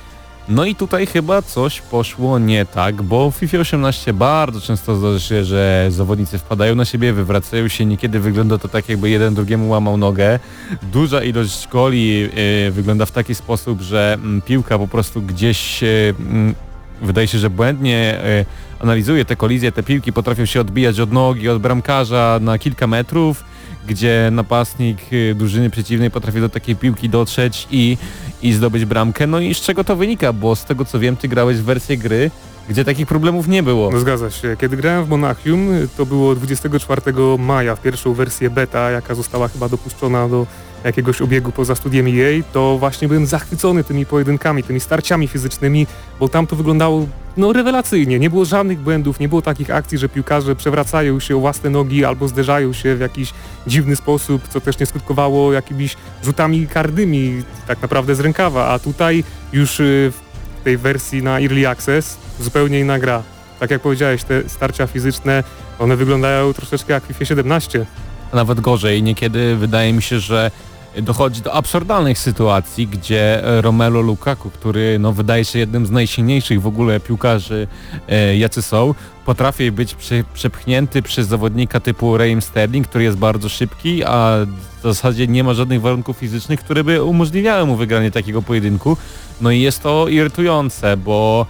No 0.51 0.65
i 0.65 0.75
tutaj 0.75 1.07
chyba 1.07 1.43
coś 1.43 1.81
poszło 1.81 2.39
nie 2.39 2.67
tak, 2.67 3.03
bo 3.03 3.31
w 3.31 3.35
FIFA 3.35 3.59
18 3.59 4.13
bardzo 4.13 4.61
często 4.61 4.97
zdarza 4.97 5.21
się, 5.21 5.45
że 5.45 5.87
zawodnicy 5.89 6.39
wpadają 6.39 6.75
na 6.75 6.85
siebie, 6.85 7.13
wywracają 7.13 7.69
się, 7.69 7.87
niekiedy 7.87 8.21
wygląda 8.21 8.59
to 8.59 8.69
tak 8.69 8.89
jakby 8.89 9.11
jeden 9.11 9.35
drugiemu 9.35 9.69
łamał 9.69 9.97
nogę. 9.97 10.39
Duża 10.83 11.23
ilość 11.23 11.69
goli 11.69 12.29
y, 12.67 12.71
wygląda 12.71 13.07
w 13.07 13.11
taki 13.11 13.35
sposób, 13.35 13.81
że 13.81 14.15
mm, 14.15 14.43
piłka 14.43 14.79
po 14.79 14.89
prostu 14.89 15.23
gdzieś 15.23 15.83
y, 15.83 16.15
mm, 16.21 16.55
wydaje 17.03 17.29
się, 17.29 17.39
że 17.39 17.51
błędnie 17.51 18.21
y, 18.25 18.83
analizuje 18.83 19.25
te 19.25 19.37
kolizje, 19.37 19.73
te 19.73 19.83
piłki 19.83 20.13
potrafią 20.13 20.45
się 20.45 20.61
odbijać 20.61 21.01
od 21.01 21.13
nogi, 21.13 21.49
od 21.49 21.63
bramkarza 21.63 22.39
na 22.43 22.59
kilka 22.59 22.87
metrów, 22.87 23.45
gdzie 23.89 24.29
napastnik 24.33 24.99
y, 25.13 25.35
drużyny 25.35 25.71
przeciwnej 25.71 26.11
potrafi 26.11 26.41
do 26.41 26.49
takiej 26.49 26.77
piłki 26.77 27.09
dotrzeć 27.09 27.69
i, 27.71 27.97
i 28.43 28.53
zdobyć 28.53 28.85
bramkę. 28.85 29.27
No 29.27 29.41
i 29.41 29.55
z 29.55 29.61
czego 29.61 29.85
to 29.85 29.97
wynika? 29.97 30.33
Bo 30.33 30.57
z 30.57 30.65
tego 30.65 30.85
co 30.85 30.99
wiem, 30.99 31.17
ty 31.17 31.29
grałeś 31.29 31.57
w 31.57 31.65
wersję 31.65 31.97
gry, 31.97 32.31
gdzie 32.69 32.85
takich 32.85 33.07
problemów 33.07 33.49
nie 33.49 33.63
było. 33.63 33.91
No 33.91 34.01
zgadza 34.01 34.31
się. 34.31 34.57
Kiedy 34.61 34.77
grałem 34.77 35.05
w 35.05 35.09
Monachium, 35.09 35.69
to 35.97 36.07
było 36.07 36.35
24 36.35 37.03
maja 37.39 37.77
w 37.77 37.83
pierwszą 37.83 38.15
wersję 38.15 38.51
beta, 38.51 38.91
jaka 38.91 39.15
została 39.15 39.49
chyba 39.49 39.69
dopuszczona 39.69 40.29
do 40.29 40.47
jakiegoś 40.85 41.23
obiegu 41.23 41.53
poza 41.53 41.75
studiem 41.75 42.07
EA, 42.07 42.43
to 42.53 42.79
właśnie 42.79 43.09
byłem 43.09 43.27
zachwycony 43.27 43.85
tymi 43.85 44.07
pojedynkami, 44.07 44.63
tymi 44.63 44.81
starciami 44.81 45.29
fizycznymi, 45.29 45.87
bo 46.21 46.29
tam 46.29 46.47
to 46.47 46.57
wyglądało 46.57 47.07
no 47.37 47.53
rewelacyjnie. 47.53 48.19
Nie 48.19 48.31
było 48.31 48.45
żadnych 48.45 48.81
błędów, 48.81 49.21
nie 49.21 49.29
było 49.29 49.43
takich 49.43 49.71
akcji, 49.71 49.99
że 49.99 50.09
piłkarze 50.09 50.57
przewracają 50.57 51.21
się 51.21 51.37
o 51.37 51.41
własne 51.41 51.71
nogi 51.71 52.05
albo 52.05 52.29
zderzają 52.29 52.73
się 52.73 52.97
w 52.97 53.01
jakiś 53.01 53.33
dziwny 53.67 53.97
sposób, 53.97 54.49
co 54.49 54.61
też 54.61 54.79
nie 54.79 54.87
skutkowało 54.87 55.53
jakimiś 55.53 55.97
rzutami 56.25 56.67
karnymi 56.67 57.43
tak 57.67 57.83
naprawdę 57.83 58.15
z 58.15 58.21
rękawa, 58.21 58.69
a 58.69 58.79
tutaj 58.79 59.25
już 59.53 59.81
y, 59.81 60.13
w 60.61 60.65
tej 60.65 60.77
wersji 60.77 61.23
na 61.23 61.41
Early 61.41 61.69
Access 61.69 62.19
zupełnie 62.41 62.81
inna 62.81 62.99
gra. 62.99 63.23
Tak 63.61 63.71
jak 63.71 63.83
powiedziałeś, 63.83 64.25
te 64.25 64.49
starcia 64.49 64.87
fizyczne, 64.87 65.45
one 65.79 65.97
wyglądają 65.97 66.53
troszeczkę 66.53 66.93
jak 66.93 67.05
FIFA 67.05 67.25
17. 67.25 67.87
A 68.33 68.37
nawet 68.37 68.61
gorzej, 68.61 69.03
niekiedy 69.03 69.57
wydaje 69.57 69.93
mi 69.93 70.03
się, 70.03 70.21
że 70.21 70.51
dochodzi 70.99 71.43
do 71.43 71.55
absurdalnych 71.55 72.19
sytuacji, 72.19 72.87
gdzie 72.87 73.43
Romelu 73.43 74.03
Lukaku, 74.03 74.51
który 74.51 74.99
no, 74.99 75.13
wydaje 75.13 75.45
się 75.45 75.59
jednym 75.59 75.87
z 75.87 75.91
najsilniejszych 75.91 76.63
w 76.63 76.67
ogóle 76.67 77.01
piłkarzy 77.01 77.67
e, 78.09 78.37
jacy 78.37 78.63
są, 78.63 78.95
potrafi 79.25 79.73
być 79.73 79.97
przepchnięty 80.35 81.03
przez 81.03 81.27
zawodnika 81.27 81.81
typu 81.81 82.17
Raheem 82.17 82.43
Sterling, 82.43 82.89
który 82.89 83.05
jest 83.05 83.17
bardzo 83.17 83.49
szybki, 83.49 84.05
a 84.05 84.37
w 84.79 84.83
zasadzie 84.83 85.27
nie 85.27 85.45
ma 85.45 85.55
żadnych 85.55 85.81
warunków 85.81 86.17
fizycznych, 86.17 86.61
które 86.61 86.85
by 86.85 87.03
umożliwiały 87.03 87.67
mu 87.67 87.77
wygranie 87.77 88.11
takiego 88.11 88.43
pojedynku. 88.43 88.97
No 89.41 89.51
i 89.51 89.61
jest 89.61 89.83
to 89.83 90.09
irytujące, 90.09 90.97
bo 90.97 91.47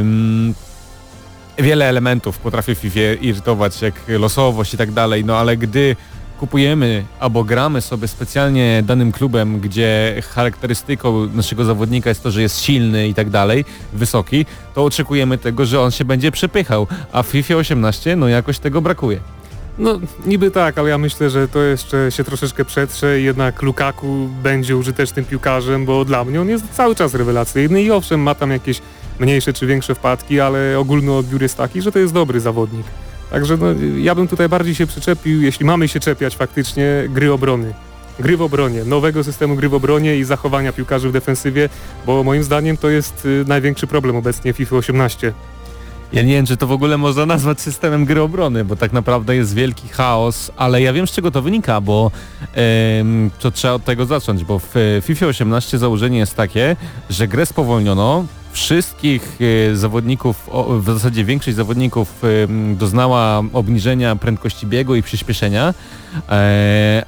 ym, 0.00 0.54
wiele 1.58 1.88
elementów 1.88 2.38
potrafi 2.38 2.74
FIFA 2.74 3.00
irytować, 3.20 3.82
jak 3.82 3.94
losowość 4.08 4.74
i 4.74 4.76
tak 4.76 4.92
dalej, 4.92 5.24
no 5.24 5.36
ale 5.36 5.56
gdy 5.56 5.96
kupujemy 6.42 7.04
albo 7.20 7.44
gramy 7.44 7.80
sobie 7.80 8.08
specjalnie 8.08 8.82
danym 8.86 9.12
klubem, 9.12 9.60
gdzie 9.60 10.22
charakterystyką 10.34 11.26
naszego 11.34 11.64
zawodnika 11.64 12.08
jest 12.08 12.22
to, 12.22 12.30
że 12.30 12.42
jest 12.42 12.60
silny 12.60 13.08
i 13.08 13.14
tak 13.14 13.30
dalej, 13.30 13.64
wysoki, 13.92 14.46
to 14.74 14.84
oczekujemy 14.84 15.38
tego, 15.38 15.66
że 15.66 15.80
on 15.80 15.90
się 15.90 16.04
będzie 16.04 16.30
przepychał, 16.30 16.86
a 17.12 17.22
w 17.22 17.26
FIFA 17.26 17.54
18 17.54 18.16
no 18.16 18.28
jakoś 18.28 18.58
tego 18.58 18.80
brakuje. 18.80 19.20
No 19.78 20.00
niby 20.26 20.50
tak, 20.50 20.78
ale 20.78 20.90
ja 20.90 20.98
myślę, 20.98 21.30
że 21.30 21.48
to 21.48 21.62
jeszcze 21.62 22.12
się 22.12 22.24
troszeczkę 22.24 22.64
przetrze 22.64 23.20
i 23.20 23.24
jednak 23.24 23.62
Lukaku 23.62 24.28
będzie 24.42 24.76
użytecznym 24.76 25.24
piłkarzem, 25.24 25.84
bo 25.84 26.04
dla 26.04 26.24
mnie 26.24 26.40
on 26.40 26.48
jest 26.48 26.64
cały 26.72 26.94
czas 26.94 27.14
rewelacyjny 27.14 27.82
i 27.82 27.90
owszem 27.90 28.20
ma 28.20 28.34
tam 28.34 28.50
jakieś 28.50 28.80
mniejsze 29.18 29.52
czy 29.52 29.66
większe 29.66 29.94
wpadki, 29.94 30.40
ale 30.40 30.78
ogólny 30.78 31.12
odbiór 31.12 31.42
jest 31.42 31.56
taki, 31.56 31.82
że 31.82 31.92
to 31.92 31.98
jest 31.98 32.14
dobry 32.14 32.40
zawodnik. 32.40 32.86
Także 33.32 33.56
no, 33.56 33.66
ja 33.98 34.14
bym 34.14 34.28
tutaj 34.28 34.48
bardziej 34.48 34.74
się 34.74 34.86
przyczepił, 34.86 35.42
jeśli 35.42 35.66
mamy 35.66 35.88
się 35.88 36.00
czepiać 36.00 36.36
faktycznie, 36.36 36.84
gry 37.08 37.32
obrony. 37.32 37.74
Gry 38.20 38.36
w 38.36 38.42
obronie, 38.42 38.84
nowego 38.84 39.24
systemu 39.24 39.56
gry 39.56 39.68
w 39.68 39.74
obronie 39.74 40.16
i 40.16 40.24
zachowania 40.24 40.72
piłkarzy 40.72 41.08
w 41.08 41.12
defensywie, 41.12 41.68
bo 42.06 42.24
moim 42.24 42.44
zdaniem 42.44 42.76
to 42.76 42.90
jest 42.90 43.26
y, 43.26 43.44
największy 43.48 43.86
problem 43.86 44.16
obecnie 44.16 44.52
FIFA 44.52 44.76
18. 44.76 45.32
Ja 46.12 46.22
nie 46.22 46.32
wiem, 46.32 46.46
czy 46.46 46.56
to 46.56 46.66
w 46.66 46.72
ogóle 46.72 46.98
można 46.98 47.26
nazwać 47.26 47.60
systemem 47.60 48.04
gry 48.04 48.22
obrony, 48.22 48.64
bo 48.64 48.76
tak 48.76 48.92
naprawdę 48.92 49.36
jest 49.36 49.54
wielki 49.54 49.88
chaos, 49.88 50.50
ale 50.56 50.82
ja 50.82 50.92
wiem 50.92 51.06
z 51.06 51.10
czego 51.10 51.30
to 51.30 51.42
wynika, 51.42 51.80
bo 51.80 52.10
em, 52.54 53.30
to 53.38 53.50
trzeba 53.50 53.74
od 53.74 53.84
tego 53.84 54.06
zacząć, 54.06 54.44
bo 54.44 54.58
w 54.58 55.00
FIFA 55.02 55.26
18 55.26 55.78
założenie 55.78 56.18
jest 56.18 56.34
takie, 56.34 56.76
że 57.10 57.28
grę 57.28 57.46
spowolniono, 57.46 58.24
wszystkich 58.52 59.38
e, 59.72 59.76
zawodników, 59.76 60.50
w 60.80 60.86
zasadzie 60.86 61.24
większość 61.24 61.56
zawodników 61.56 62.22
doznała 62.74 63.42
obniżenia 63.52 64.16
prędkości 64.16 64.66
biegu 64.66 64.94
i 64.94 65.02
przyspieszenia, 65.02 65.74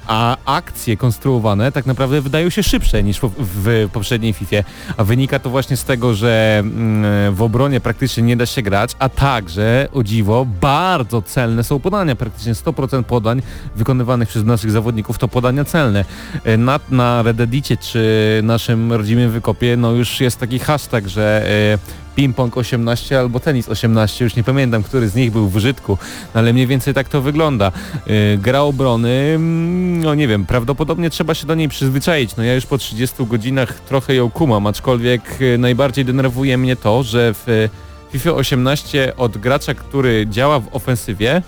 a 0.07 0.37
akcje 0.45 0.97
konstruowane 0.97 1.71
tak 1.71 1.85
naprawdę 1.85 2.21
wydają 2.21 2.49
się 2.49 2.63
szybsze 2.63 3.03
niż 3.03 3.19
w, 3.37 3.89
poprzedniej 3.93 4.33
FIFA, 4.33 4.55
a 4.97 5.03
wynika 5.03 5.39
to 5.39 5.49
właśnie 5.49 5.77
z 5.77 5.83
tego, 5.83 6.13
że 6.13 6.57
mm, 6.59 7.35
w 7.35 7.41
obronie 7.41 7.79
praktycznie 7.79 8.23
nie 8.23 8.37
da 8.37 8.45
się 8.45 8.61
grać, 8.61 8.95
a 8.99 9.09
także, 9.09 9.87
o 9.93 10.03
dziwo, 10.03 10.45
bardzo 10.61 11.21
celne 11.21 11.63
są 11.63 11.79
podania, 11.79 12.15
praktycznie 12.15 12.53
100% 12.53 13.03
podań 13.03 13.41
wykonywanych 13.75 14.29
przez 14.29 14.43
naszych 14.43 14.71
zawodników 14.71 15.17
to 15.17 15.27
podania 15.27 15.65
celne. 15.65 16.05
E, 16.43 16.57
Na, 16.57 16.79
na 16.89 17.21
Rededicie 17.23 17.77
czy 17.77 18.05
naszym 18.43 18.93
rodzimym 18.93 19.31
wykopie 19.31 19.77
no 19.77 19.91
już 19.91 20.21
jest 20.21 20.39
taki 20.39 20.59
hashtag, 20.59 21.07
że 21.07 21.45
e, 21.73 22.04
ping-pong 22.17 22.57
18 22.57 23.19
albo 23.19 23.39
tenis 23.39 23.69
18, 23.69 24.23
już 24.23 24.35
nie 24.35 24.43
pamiętam, 24.43 24.83
który 24.83 25.09
z 25.09 25.15
nich 25.15 25.31
był 25.31 25.49
w 25.49 25.55
użytku, 25.55 25.97
no 26.33 26.39
ale 26.39 26.53
mniej 26.53 26.67
więcej 26.67 26.93
tak 26.93 27.09
to 27.09 27.21
wygląda. 27.21 27.71
E, 28.07 28.37
Gra 28.37 28.61
obrony, 28.61 29.09
mm, 29.35 30.03
no 30.03 30.15
nie 30.15 30.27
wiem, 30.27 30.45
prawdopodobnie 30.45 31.09
trzeba 31.09 31.33
się 31.33 31.47
do 31.47 31.55
niej 31.55 31.69
przyzwyczaić. 31.69 32.35
No 32.35 32.43
ja 32.43 32.55
już 32.55 32.65
po 32.65 32.77
30 32.77 33.25
godzinach 33.25 33.79
trochę 33.79 34.15
ją 34.15 34.31
kumam, 34.31 34.67
aczkolwiek 34.67 35.21
e, 35.55 35.57
najbardziej 35.57 36.05
denerwuje 36.05 36.57
mnie 36.57 36.75
to, 36.75 37.03
że 37.03 37.33
w 37.33 37.49
e, 37.49 37.69
FIFA 38.11 38.31
18 38.31 39.15
od 39.17 39.37
gracza, 39.37 39.73
który 39.73 40.27
działa 40.29 40.59
w 40.59 40.75
ofensywie, 40.75 41.41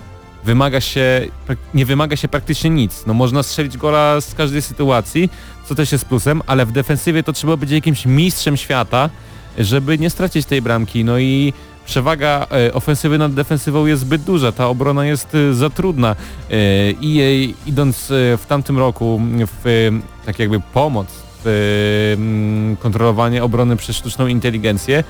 wymaga 0.44 0.80
się, 0.80 1.26
nie 1.74 1.86
wymaga 1.86 2.16
się 2.16 2.28
praktycznie 2.28 2.70
nic. 2.70 3.06
No 3.06 3.14
można 3.14 3.42
strzelić 3.42 3.76
gola 3.76 4.20
z 4.20 4.34
każdej 4.34 4.62
sytuacji, 4.62 5.30
co 5.66 5.74
też 5.74 5.92
jest 5.92 6.04
plusem, 6.04 6.42
ale 6.46 6.66
w 6.66 6.72
defensywie 6.72 7.22
to 7.22 7.32
trzeba 7.32 7.56
być 7.56 7.70
jakimś 7.70 8.06
mistrzem 8.06 8.56
świata, 8.56 9.10
żeby 9.58 9.98
nie 9.98 10.10
stracić 10.10 10.46
tej 10.46 10.62
bramki. 10.62 11.04
No 11.04 11.18
i 11.18 11.52
przewaga 11.86 12.46
e, 12.50 12.74
ofensywy 12.74 13.18
nad 13.18 13.34
defensywą 13.34 13.86
jest 13.86 14.02
zbyt 14.02 14.22
duża, 14.22 14.52
ta 14.52 14.68
obrona 14.68 15.06
jest 15.06 15.34
e, 15.34 15.54
za 15.54 15.70
trudna 15.70 16.16
e, 16.50 16.90
i 16.90 17.14
jej 17.14 17.54
idąc 17.66 18.06
w 18.10 18.44
tamtym 18.48 18.78
roku 18.78 19.20
w 19.62 19.90
tak 20.26 20.38
jakby 20.38 20.60
pomoc 20.60 21.06
w 21.44 22.76
kontrolowanie 22.80 23.44
obrony 23.44 23.76
przez 23.76 23.96
sztuczną 23.96 24.26
inteligencję, 24.26 25.04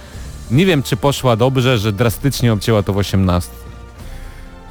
nie 0.51 0.67
wiem 0.67 0.83
czy 0.83 0.97
poszła 0.97 1.37
dobrze, 1.37 1.79
że 1.79 1.93
drastycznie 1.93 2.53
obcięła 2.53 2.83
to 2.83 2.93
w 2.93 2.97
18. 2.97 3.68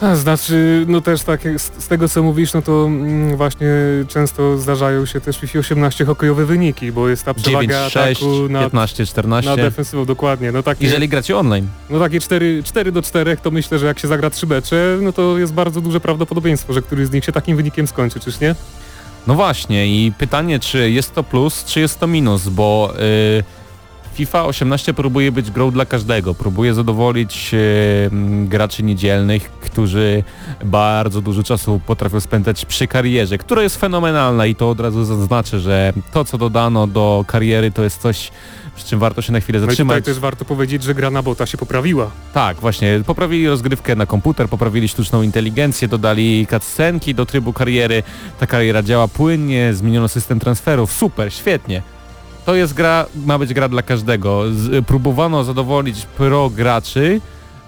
A, 0.01 0.15
znaczy, 0.15 0.85
no 0.87 1.01
też 1.01 1.21
tak, 1.21 1.41
z, 1.43 1.71
z 1.83 1.87
tego 1.87 2.09
co 2.09 2.23
mówisz, 2.23 2.53
no 2.53 2.61
to 2.61 2.85
mm, 2.85 3.37
właśnie 3.37 3.67
często 4.07 4.57
zdarzają 4.57 5.05
się 5.05 5.21
też 5.21 5.37
w 5.37 5.39
FIFA 5.39 5.59
18 5.59 6.05
hokejowe 6.05 6.45
wyniki, 6.45 6.91
bo 6.91 7.09
jest 7.09 7.23
ta 7.23 7.33
9, 7.33 7.43
przewaga 7.45 7.89
6, 7.89 8.21
ataku 8.21 8.49
nad, 8.49 8.63
15, 8.63 9.05
14. 9.05 9.51
nad 9.51 9.59
defensywą, 9.59 10.05
dokładnie. 10.05 10.51
No 10.51 10.63
takie, 10.63 10.85
Jeżeli 10.85 11.09
gracie 11.09 11.37
online. 11.37 11.67
no 11.89 11.99
takie 11.99 12.19
4, 12.19 12.63
4 12.63 12.91
do 12.91 13.01
4, 13.01 13.37
to 13.37 13.51
myślę, 13.51 13.79
że 13.79 13.85
jak 13.85 13.99
się 13.99 14.07
zagra 14.07 14.29
3 14.29 14.47
mecze, 14.47 14.97
no 15.01 15.13
to 15.13 15.37
jest 15.37 15.53
bardzo 15.53 15.81
duże 15.81 15.99
prawdopodobieństwo, 15.99 16.73
że 16.73 16.81
któryś 16.81 17.07
z 17.07 17.11
nich 17.11 17.25
się 17.25 17.31
takim 17.31 17.57
wynikiem 17.57 17.87
skończy, 17.87 18.19
czyż 18.19 18.39
nie? 18.39 18.55
No 19.27 19.33
właśnie 19.35 19.87
i 19.87 20.11
pytanie, 20.11 20.59
czy 20.59 20.91
jest 20.91 21.15
to 21.15 21.23
plus, 21.23 21.65
czy 21.65 21.79
jest 21.79 21.99
to 21.99 22.07
minus, 22.07 22.49
bo 22.49 22.93
y, 23.39 23.43
FIFA 24.17 24.45
18 24.45 24.93
próbuje 24.93 25.31
być 25.31 25.51
grą 25.51 25.71
dla 25.71 25.85
każdego, 25.85 26.33
próbuje 26.35 26.73
zadowolić 26.73 27.51
m, 28.11 28.47
graczy 28.47 28.83
niedzielnych, 28.83 29.51
którzy 29.51 30.23
bardzo 30.65 31.21
dużo 31.21 31.43
czasu 31.43 31.81
potrafią 31.85 32.19
spędzać 32.19 32.65
przy 32.65 32.87
karierze, 32.87 33.37
która 33.37 33.61
jest 33.63 33.77
fenomenalna 33.77 34.45
i 34.45 34.55
to 34.55 34.69
od 34.69 34.79
razu 34.79 35.05
zaznaczę, 35.05 35.59
że 35.59 35.93
to 36.13 36.25
co 36.25 36.37
dodano 36.37 36.87
do 36.87 37.25
kariery 37.27 37.71
to 37.71 37.83
jest 37.83 38.01
coś, 38.01 38.31
przy 38.75 38.85
czym 38.85 38.99
warto 38.99 39.21
się 39.21 39.33
na 39.33 39.39
chwilę 39.39 39.59
No 39.59 39.63
i 39.65 39.67
tutaj 39.67 39.75
zatrzymać. 39.75 40.05
też 40.05 40.19
warto 40.19 40.45
powiedzieć, 40.45 40.83
że 40.83 40.95
gra 40.95 41.09
na 41.11 41.23
bota 41.23 41.45
się 41.45 41.57
poprawiła. 41.57 42.11
Tak, 42.33 42.57
właśnie. 42.57 43.01
Poprawili 43.05 43.47
rozgrywkę 43.47 43.95
na 43.95 44.05
komputer, 44.05 44.49
poprawili 44.49 44.87
sztuczną 44.87 45.21
inteligencję, 45.21 45.87
dodali 45.87 46.47
cutscenki 46.49 47.15
do 47.15 47.25
trybu 47.25 47.53
kariery. 47.53 48.03
Ta 48.39 48.47
kariera 48.47 48.83
działa 48.83 49.07
płynnie, 49.07 49.73
zmieniono 49.73 50.07
system 50.07 50.39
transferów. 50.39 50.91
Super, 50.93 51.33
świetnie. 51.33 51.81
To 52.47 52.55
jest 52.55 52.73
gra, 52.73 53.05
ma 53.25 53.39
być 53.39 53.53
gra 53.53 53.69
dla 53.69 53.81
każdego. 53.81 54.53
Z, 54.53 54.85
próbowano 54.85 55.43
zadowolić 55.43 56.05
pro 56.05 56.49
graczy, 56.49 57.21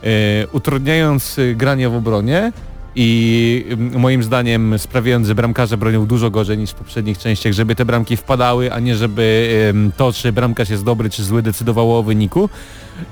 e, 0.03 0.07
utrudniając 0.51 1.39
e, 1.39 1.56
granie 1.56 1.89
w 1.89 1.95
obronie, 1.95 2.51
i 2.95 3.65
moim 3.77 4.23
zdaniem 4.23 4.80
sprawiając, 4.80 5.27
że 5.27 5.35
bramkarze 5.35 5.77
bronią 5.77 6.06
dużo 6.06 6.31
gorzej 6.31 6.57
niż 6.57 6.72
w 6.72 6.73
poprzednich 6.73 7.18
częściach, 7.18 7.53
żeby 7.53 7.76
te 7.76 7.85
bramki 7.85 8.18
wpadały, 8.18 8.73
a 8.73 8.80
nie 8.80 8.95
żeby 8.95 9.73
to, 9.97 10.14
czy 10.14 10.31
bramkarz 10.31 10.69
jest 10.69 10.84
dobry 10.84 11.10
czy 11.10 11.23
zły 11.23 11.41
decydowało 11.41 11.99
o 11.99 12.03
wyniku. 12.03 12.49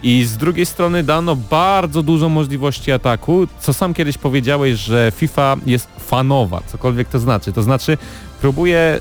I 0.04 0.24
z 0.24 0.38
drugiej 0.38 0.66
strony 0.66 1.04
dano 1.04 1.36
bardzo 1.36 2.04
dużo 2.04 2.30
możliwości 2.30 2.92
ataku, 2.92 3.48
co 3.60 3.74
sam 3.74 3.94
kiedyś 3.94 4.18
powiedziałeś, 4.18 4.80
że 4.80 5.12
FIFA 5.16 5.56
jest 5.66 5.88
fanowa, 6.00 6.62
cokolwiek 6.68 7.10
to 7.10 7.20
znaczy. 7.20 7.54
To 7.54 7.64
znaczy 7.64 7.98
próbuje, 8.42 9.00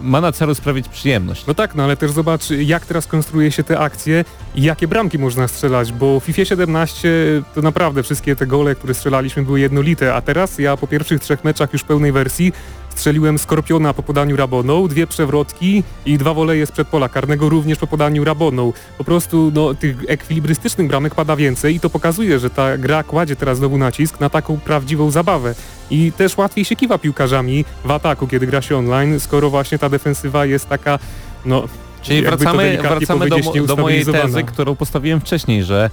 ma 0.00 0.20
na 0.20 0.32
celu 0.32 0.54
sprawić 0.54 0.88
przyjemność. 0.88 1.46
No 1.46 1.54
tak, 1.54 1.74
no 1.74 1.84
ale 1.84 1.96
też 1.96 2.10
zobacz 2.10 2.50
jak 2.50 2.86
teraz 2.86 3.06
konstruuje 3.06 3.52
się 3.52 3.64
te 3.64 3.78
akcje 3.78 4.24
i 4.54 4.62
jakie 4.62 4.88
bramki 4.88 5.18
można 5.18 5.48
strzelać, 5.48 5.92
bo 5.92 6.20
w 6.20 6.24
FIFA 6.24 6.44
17 6.44 7.08
to 7.54 7.62
naprawdę 7.62 8.02
wszystkie 8.02 8.36
te 8.36 8.46
gole, 8.46 8.74
które 8.74 8.94
strzelaliśmy 8.94 9.42
były 9.42 9.60
jednolite, 9.60 10.14
a 10.14 10.20
teraz 10.20 10.58
ja 10.58 10.76
po 10.76 10.86
pierwszych 10.86 11.20
trzech 11.20 11.44
meczach 11.44 11.72
już 11.72 11.82
pełnej 11.84 12.12
wersji 12.12 12.52
strzeliłem 12.96 13.38
Skorpiona 13.38 13.92
po 13.94 14.02
podaniu 14.02 14.36
Raboną, 14.36 14.88
dwie 14.88 15.06
przewrotki 15.06 15.82
i 16.06 16.18
dwa 16.18 16.34
woleje 16.34 16.66
z 16.66 16.72
przedpola 16.72 17.08
karnego 17.08 17.48
również 17.48 17.78
po 17.78 17.86
podaniu 17.86 18.24
Raboną. 18.24 18.72
Po 18.98 19.04
prostu 19.04 19.52
no, 19.54 19.74
tych 19.74 19.96
ekwilibrystycznych 20.08 20.88
bramek 20.88 21.14
pada 21.14 21.36
więcej 21.36 21.74
i 21.74 21.80
to 21.80 21.90
pokazuje, 21.90 22.38
że 22.38 22.50
ta 22.50 22.78
gra 22.78 23.02
kładzie 23.02 23.36
teraz 23.36 23.58
znowu 23.58 23.78
nacisk 23.78 24.20
na 24.20 24.30
taką 24.30 24.60
prawdziwą 24.60 25.10
zabawę. 25.10 25.54
I 25.90 26.12
też 26.12 26.36
łatwiej 26.36 26.64
się 26.64 26.76
kiwa 26.76 26.98
piłkarzami 26.98 27.64
w 27.84 27.90
ataku, 27.90 28.26
kiedy 28.26 28.46
gra 28.46 28.62
się 28.62 28.76
online, 28.76 29.20
skoro 29.20 29.50
właśnie 29.50 29.78
ta 29.78 29.88
defensywa 29.88 30.46
jest 30.46 30.68
taka, 30.68 30.98
no... 31.44 31.64
Czyli 32.02 32.22
wracamy, 32.22 32.78
wracamy 32.82 33.28
do, 33.28 33.66
do 33.66 33.76
mojej 33.76 34.04
tezy, 34.04 34.44
którą 34.44 34.76
postawiłem 34.76 35.20
wcześniej, 35.20 35.64
że 35.64 35.90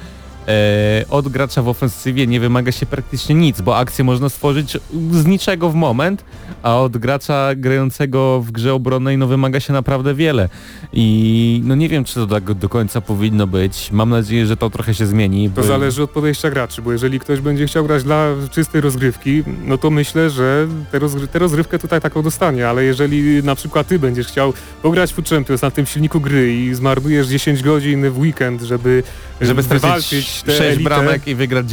e, 0.47 1.05
od 1.09 1.27
gracza 1.27 1.61
w 1.61 1.67
ofensywie 1.67 2.27
nie 2.27 2.39
wymaga 2.39 2.71
się 2.71 2.85
praktycznie 2.85 3.35
nic, 3.35 3.61
bo 3.61 3.77
akcję 3.77 4.03
można 4.03 4.29
stworzyć 4.29 4.77
z 5.11 5.25
niczego 5.25 5.69
w 5.69 5.75
moment, 5.75 6.23
a 6.63 6.79
od 6.79 6.97
gracza 6.97 7.49
grającego 7.55 8.41
w 8.41 8.51
grze 8.51 8.73
obronnej 8.73 9.17
no 9.17 9.27
wymaga 9.27 9.59
się 9.59 9.73
naprawdę 9.73 10.13
wiele. 10.13 10.49
I 10.93 11.61
no 11.65 11.75
nie 11.75 11.89
wiem, 11.89 12.03
czy 12.03 12.13
to 12.13 12.27
tak 12.27 12.53
do 12.53 12.69
końca 12.69 13.01
powinno 13.01 13.47
być. 13.47 13.91
Mam 13.91 14.09
nadzieję, 14.09 14.45
że 14.45 14.57
to 14.57 14.69
trochę 14.69 14.93
się 14.93 15.05
zmieni. 15.05 15.49
To 15.49 15.61
bo- 15.61 15.67
zależy 15.67 16.03
od 16.03 16.09
podejścia 16.09 16.49
graczy, 16.49 16.81
bo 16.81 16.91
jeżeli 16.91 17.19
ktoś 17.19 17.39
będzie 17.39 17.67
chciał 17.67 17.85
grać 17.85 18.03
dla 18.03 18.27
czystej 18.51 18.81
rozgrywki, 18.81 19.43
no 19.65 19.77
to 19.77 19.89
myślę, 19.89 20.29
że 20.29 20.67
tę 20.91 20.99
rozgry 20.99 21.27
tę 21.27 21.39
rozgrywkę 21.39 21.79
tutaj 21.79 22.01
taką 22.01 22.21
dostanie, 22.21 22.69
ale 22.69 22.83
jeżeli 22.83 23.43
na 23.43 23.55
przykład 23.55 23.87
ty 23.87 23.99
będziesz 23.99 24.27
chciał 24.27 24.53
pograć 24.81 25.13
Food 25.13 25.29
Champions 25.29 25.61
na 25.61 25.71
tym 25.71 25.85
silniku 25.85 26.21
gry 26.21 26.53
i 26.53 26.73
zmarnujesz 26.73 27.27
10 27.27 27.63
godzin 27.63 28.09
w 28.09 28.17
weekend, 28.19 28.61
żeby, 28.61 29.03
żeby 29.41 29.63
stracić 29.63 30.32
tę 30.41 30.51
6 30.51 30.61
elitę, 30.61 30.83
bramek 30.83 31.27
i 31.27 31.35
wygrać 31.35 31.65
9-6 31.65 31.71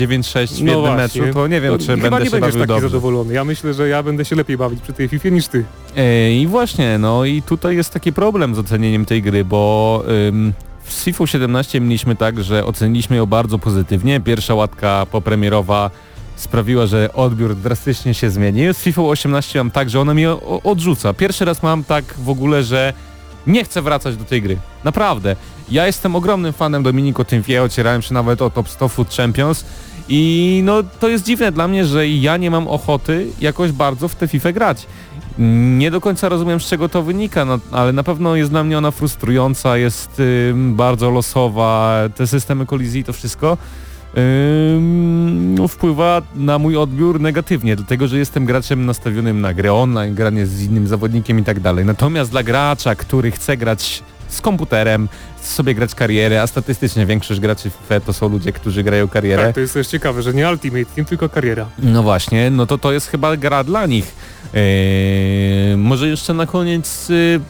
w 0.48 0.62
No 0.62 0.72
jednym 0.72 0.80
właśnie. 0.96 1.22
meczu, 1.22 1.34
to 1.34 1.46
nie 1.46 1.60
wiem, 1.60 1.72
to 1.72 1.78
czy 1.78 1.86
chyba 1.86 2.02
będę 2.02 2.18
nie 2.18 2.24
się 2.24 2.30
będziesz 2.30 2.54
taki 2.54 2.66
dobrze. 2.68 2.88
zadowolony. 2.88 3.34
Ja 3.34 3.44
myślę, 3.44 3.74
że 3.74 3.88
ja 3.88 4.02
będę 4.02 4.24
się 4.24 4.36
lepiej 4.36 4.56
bawić 4.56 4.80
przy 4.80 4.92
tej 4.92 5.08
FIFA 5.08 5.28
niż 5.28 5.48
ty. 5.48 5.64
E, 5.96 6.32
I 6.32 6.46
właśnie, 6.46 6.98
no 6.98 7.24
i 7.24 7.42
tutaj 7.42 7.76
jest 7.76 7.92
taki 7.92 8.12
problem 8.12 8.54
z 8.54 8.58
ocenieniem 8.58 9.04
tej 9.04 9.22
gry, 9.22 9.44
bo 9.44 10.02
ym, 10.28 10.52
w 10.84 10.92
Sifu 10.92 11.26
17 11.26 11.80
mieliśmy 11.80 12.16
tak, 12.16 12.42
że 12.44 12.64
oceniliśmy 12.66 13.16
ją 13.16 13.26
bardzo 13.26 13.58
pozytywnie. 13.58 14.20
Pierwsza 14.20 14.54
łatka 14.54 15.06
popremierowa 15.10 15.90
sprawiła, 16.36 16.86
że 16.86 17.10
odbiór 17.14 17.56
drastycznie 17.56 18.14
się 18.14 18.30
zmienił. 18.30 18.74
Z 18.74 18.78
FIFA 18.78 19.02
18 19.02 19.58
mam 19.58 19.70
tak, 19.70 19.90
że 19.90 20.00
ona 20.00 20.14
mnie 20.14 20.30
odrzuca. 20.64 21.14
Pierwszy 21.14 21.44
raz 21.44 21.62
mam 21.62 21.84
tak 21.84 22.04
w 22.18 22.28
ogóle, 22.30 22.62
że 22.62 22.92
nie 23.46 23.64
chcę 23.64 23.82
wracać 23.82 24.16
do 24.16 24.24
tej 24.24 24.42
gry. 24.42 24.56
Naprawdę. 24.84 25.36
Ja 25.70 25.86
jestem 25.86 26.16
ogromnym 26.16 26.52
fanem 26.52 26.82
Dominico 26.82 27.24
Tymfie, 27.24 27.62
ocierałem 27.62 28.02
się 28.02 28.14
nawet 28.14 28.42
o 28.42 28.50
Top 28.50 28.68
100 28.68 28.88
Food 28.88 29.14
Champions 29.14 29.64
i 30.08 30.62
no 30.64 30.82
to 31.00 31.08
jest 31.08 31.24
dziwne 31.24 31.52
dla 31.52 31.68
mnie, 31.68 31.86
że 31.86 32.08
ja 32.08 32.36
nie 32.36 32.50
mam 32.50 32.68
ochoty 32.68 33.26
jakoś 33.40 33.72
bardzo 33.72 34.08
w 34.08 34.14
tę 34.14 34.28
FIFA 34.28 34.52
grać. 34.52 34.86
Nie 35.78 35.90
do 35.90 36.00
końca 36.00 36.28
rozumiem 36.28 36.60
z 36.60 36.66
czego 36.66 36.88
to 36.88 37.02
wynika, 37.02 37.44
no, 37.44 37.58
ale 37.70 37.92
na 37.92 38.02
pewno 38.02 38.36
jest 38.36 38.50
dla 38.50 38.64
mnie 38.64 38.78
ona 38.78 38.90
frustrująca, 38.90 39.76
jest 39.76 40.20
ym, 40.50 40.74
bardzo 40.74 41.10
losowa, 41.10 41.98
te 42.14 42.26
systemy 42.26 42.66
kolizji 42.66 43.04
to 43.04 43.12
wszystko 43.12 43.58
no, 45.40 45.68
wpływa 45.68 46.22
na 46.34 46.58
mój 46.58 46.76
odbiór 46.76 47.20
negatywnie, 47.20 47.76
dlatego 47.76 48.08
że 48.08 48.18
jestem 48.18 48.44
graczem 48.44 48.86
nastawionym 48.86 49.40
na 49.40 49.54
grę 49.54 49.74
online, 49.74 50.14
granie 50.14 50.46
z 50.46 50.62
innym 50.62 50.88
zawodnikiem 50.88 51.38
i 51.38 51.44
tak 51.44 51.60
dalej. 51.60 51.84
Natomiast 51.84 52.30
dla 52.30 52.42
gracza, 52.42 52.94
który 52.94 53.30
chce 53.30 53.56
grać 53.56 54.02
z 54.30 54.40
komputerem, 54.40 55.08
sobie 55.42 55.74
grać 55.74 55.94
karierę, 55.94 56.42
a 56.42 56.46
statystycznie 56.46 57.06
większość 57.06 57.40
graczy 57.40 57.70
w 57.70 57.72
FIFA 57.72 58.00
to 58.00 58.12
są 58.12 58.28
ludzie, 58.28 58.52
którzy 58.52 58.82
grają 58.82 59.08
karierę. 59.08 59.42
Tak, 59.44 59.54
to 59.54 59.60
jest 59.60 59.74
też 59.74 59.86
ciekawe, 59.86 60.22
że 60.22 60.34
nie 60.34 60.48
Ultimate 60.50 60.84
Team, 60.84 61.04
tylko 61.04 61.28
kariera. 61.28 61.66
No 61.78 62.02
właśnie, 62.02 62.50
no 62.50 62.66
to 62.66 62.78
to 62.78 62.92
jest 62.92 63.08
chyba 63.08 63.36
gra 63.36 63.64
dla 63.64 63.86
nich. 63.86 64.14
Eee, 64.54 65.76
może 65.76 66.08
jeszcze 66.08 66.34
na 66.34 66.46
koniec, 66.46 67.10
y, 67.10 67.40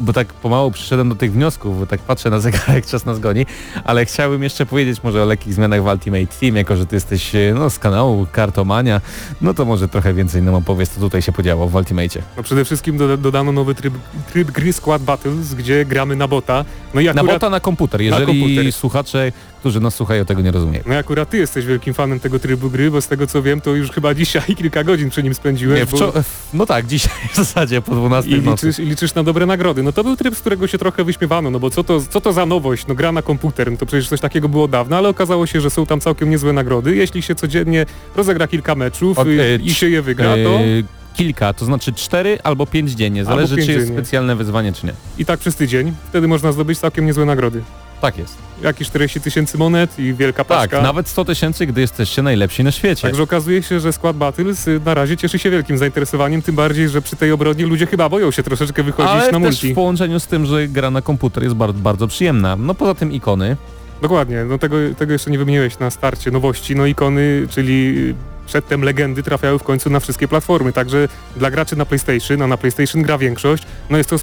bo 0.00 0.12
tak 0.12 0.26
pomału 0.32 0.70
przyszedłem 0.70 1.08
do 1.08 1.14
tych 1.14 1.32
wniosków, 1.32 1.78
bo 1.78 1.86
tak 1.86 2.00
patrzę 2.00 2.30
na 2.30 2.40
zegarek, 2.40 2.86
czas 2.86 3.06
nas 3.06 3.18
goni, 3.18 3.46
ale 3.84 4.04
chciałbym 4.06 4.42
jeszcze 4.42 4.66
powiedzieć 4.66 5.02
może 5.02 5.22
o 5.22 5.26
lekkich 5.26 5.54
zmianach 5.54 5.82
w 5.82 5.86
Ultimate 5.86 6.26
Team, 6.40 6.56
jako 6.56 6.76
że 6.76 6.86
ty 6.86 6.96
jesteś 6.96 7.34
y, 7.34 7.52
no, 7.58 7.70
z 7.70 7.78
kanału 7.78 8.26
Kartomania, 8.32 9.00
no 9.40 9.54
to 9.54 9.64
może 9.64 9.88
trochę 9.88 10.14
więcej 10.14 10.42
nam 10.42 10.54
opowiedz, 10.54 10.90
co 10.90 11.00
tutaj 11.00 11.22
się 11.22 11.32
podziało 11.32 11.68
w 11.68 11.74
Ultimate. 11.74 12.22
No 12.36 12.42
przede 12.42 12.64
wszystkim 12.64 12.98
doda- 12.98 13.16
dodano 13.16 13.52
nowy 13.52 13.74
tryb, 13.74 13.94
tryb 14.32 14.50
gry 14.50 14.72
Squad 14.72 15.02
Battles, 15.02 15.54
gdzie 15.54 15.84
gramy 15.84 16.16
na 16.16 16.28
bota. 16.28 16.64
No 16.94 17.00
i 17.00 17.04
Na 17.04 17.10
akurat, 17.10 17.26
bota 17.34 17.50
na 17.50 17.60
komputer, 17.60 18.00
jeżeli 18.02 18.26
komputer. 18.40 18.72
słuchacze, 18.72 19.32
którzy 19.66 19.80
nas 19.80 19.94
słuchają, 19.94 20.24
tego 20.24 20.42
nie 20.42 20.50
rozumieją. 20.50 20.84
no 20.86 20.94
akurat 20.94 21.30
ty 21.30 21.38
jesteś 21.38 21.66
wielkim 21.66 21.94
fanem 21.94 22.20
tego 22.20 22.38
trybu 22.38 22.70
gry, 22.70 22.90
bo 22.90 23.00
z 23.00 23.08
tego 23.08 23.26
co 23.26 23.42
wiem, 23.42 23.60
to 23.60 23.74
już 23.74 23.90
chyba 23.90 24.14
dzisiaj 24.14 24.42
kilka 24.56 24.84
godzin 24.84 25.10
przy 25.10 25.22
nim 25.22 25.34
spędziłeś. 25.34 25.80
Nie, 25.80 25.86
bo... 25.86 26.12
no 26.54 26.66
tak, 26.66 26.86
dzisiaj 26.92 27.12
w 27.32 27.36
zasadzie 27.36 27.82
po 27.82 27.94
12 27.94 28.30
I 28.30 28.40
nocy. 28.42 28.66
liczysz, 28.66 28.84
I 28.84 28.88
liczysz 28.88 29.14
na 29.14 29.22
dobre 29.22 29.46
nagrody. 29.46 29.82
No 29.82 29.92
to 29.92 30.04
był 30.04 30.16
tryb, 30.16 30.36
z 30.36 30.40
którego 30.40 30.66
się 30.66 30.78
trochę 30.78 31.04
wyśmiewano, 31.04 31.50
no 31.50 31.60
bo 31.60 31.70
co 31.70 31.84
to, 31.84 32.00
co 32.00 32.20
to 32.20 32.32
za 32.32 32.46
nowość? 32.46 32.86
No 32.86 32.94
gra 32.94 33.12
na 33.12 33.22
komputer, 33.22 33.70
no 33.70 33.76
to 33.76 33.86
przecież 33.86 34.08
coś 34.08 34.20
takiego 34.20 34.48
było 34.48 34.68
dawno, 34.68 34.96
ale 34.96 35.08
okazało 35.08 35.46
się, 35.46 35.60
że 35.60 35.70
są 35.70 35.86
tam 35.86 36.00
całkiem 36.00 36.30
niezłe 36.30 36.52
nagrody. 36.52 36.96
Jeśli 36.96 37.22
się 37.22 37.34
codziennie 37.34 37.86
rozegra 38.16 38.48
kilka 38.48 38.74
meczów 38.74 39.18
Od- 39.18 39.28
e, 39.28 39.56
i 39.56 39.74
się 39.74 39.88
je 39.88 40.02
wygra, 40.02 40.34
to 40.44 40.58
Eee, 40.60 40.84
kilka, 41.14 41.52
to 41.52 41.64
znaczy 41.64 41.92
cztery 41.92 42.38
albo 42.42 42.66
pięć 42.66 42.90
dziennie, 42.90 43.20
Albo 43.20 43.30
zależy 43.32 43.56
pięć 43.56 43.66
czy 43.66 43.72
jest 43.72 43.86
dziennie. 43.86 44.00
specjalne 44.00 44.36
wyzwanie 44.36 44.72
czy 44.72 44.86
nie. 44.86 44.92
i 45.18 45.24
tak 45.24 45.40
przez 45.40 45.56
tydzień. 45.56 45.92
Wtedy 46.08 46.28
można 46.28 46.52
zdobyć 46.52 46.78
całkiem 46.78 47.06
niezłe 47.06 47.24
nagrody. 47.24 47.62
Tak 48.00 48.18
jest. 48.18 48.36
Jakieś 48.62 48.88
40 48.88 49.20
tysięcy 49.20 49.58
monet 49.58 49.98
i 49.98 50.14
wielka 50.14 50.44
Tak, 50.44 50.58
paczka. 50.58 50.82
nawet 50.82 51.08
100 51.08 51.24
tysięcy, 51.24 51.66
gdy 51.66 51.80
jesteście 51.80 52.22
najlepsi 52.22 52.64
na 52.64 52.70
świecie. 52.72 53.02
Także 53.02 53.22
okazuje 53.22 53.62
się, 53.62 53.80
że 53.80 53.92
Squad 53.92 54.16
Battles 54.16 54.68
y, 54.68 54.80
na 54.84 54.94
razie 54.94 55.16
cieszy 55.16 55.38
się 55.38 55.50
wielkim 55.50 55.78
zainteresowaniem, 55.78 56.42
tym 56.42 56.54
bardziej, 56.54 56.88
że 56.88 57.02
przy 57.02 57.16
tej 57.16 57.32
obronie 57.32 57.66
ludzie 57.66 57.86
chyba 57.86 58.08
boją 58.08 58.30
się 58.30 58.42
troszeczkę 58.42 58.82
wychodzić 58.82 59.12
Ale 59.12 59.24
na 59.26 59.32
też 59.32 59.40
multi. 59.40 59.72
w 59.72 59.74
połączeniu 59.74 60.20
z 60.20 60.26
tym, 60.26 60.46
że 60.46 60.68
gra 60.68 60.90
na 60.90 61.02
komputer 61.02 61.42
jest 61.42 61.54
bardzo, 61.56 61.78
bardzo 61.80 62.06
przyjemna. 62.08 62.56
No 62.56 62.74
poza 62.74 62.94
tym 62.94 63.12
ikony. 63.12 63.56
Dokładnie, 64.02 64.44
no 64.44 64.58
tego, 64.58 64.76
tego 64.98 65.12
jeszcze 65.12 65.30
nie 65.30 65.38
wymieniłeś 65.38 65.78
na 65.78 65.90
starcie 65.90 66.30
nowości. 66.30 66.76
No 66.76 66.86
ikony, 66.86 67.46
czyli 67.50 68.14
przedtem 68.46 68.82
legendy 68.82 69.22
trafiały 69.22 69.58
w 69.58 69.62
końcu 69.62 69.90
na 69.90 70.00
wszystkie 70.00 70.28
platformy, 70.28 70.72
także 70.72 71.08
dla 71.36 71.50
graczy 71.50 71.76
na 71.76 71.86
PlayStation, 71.86 72.42
a 72.42 72.46
na 72.46 72.56
PlayStation 72.56 73.02
gra 73.02 73.18
większość, 73.18 73.62
no 73.90 73.98
jest 73.98 74.10
to 74.10 74.16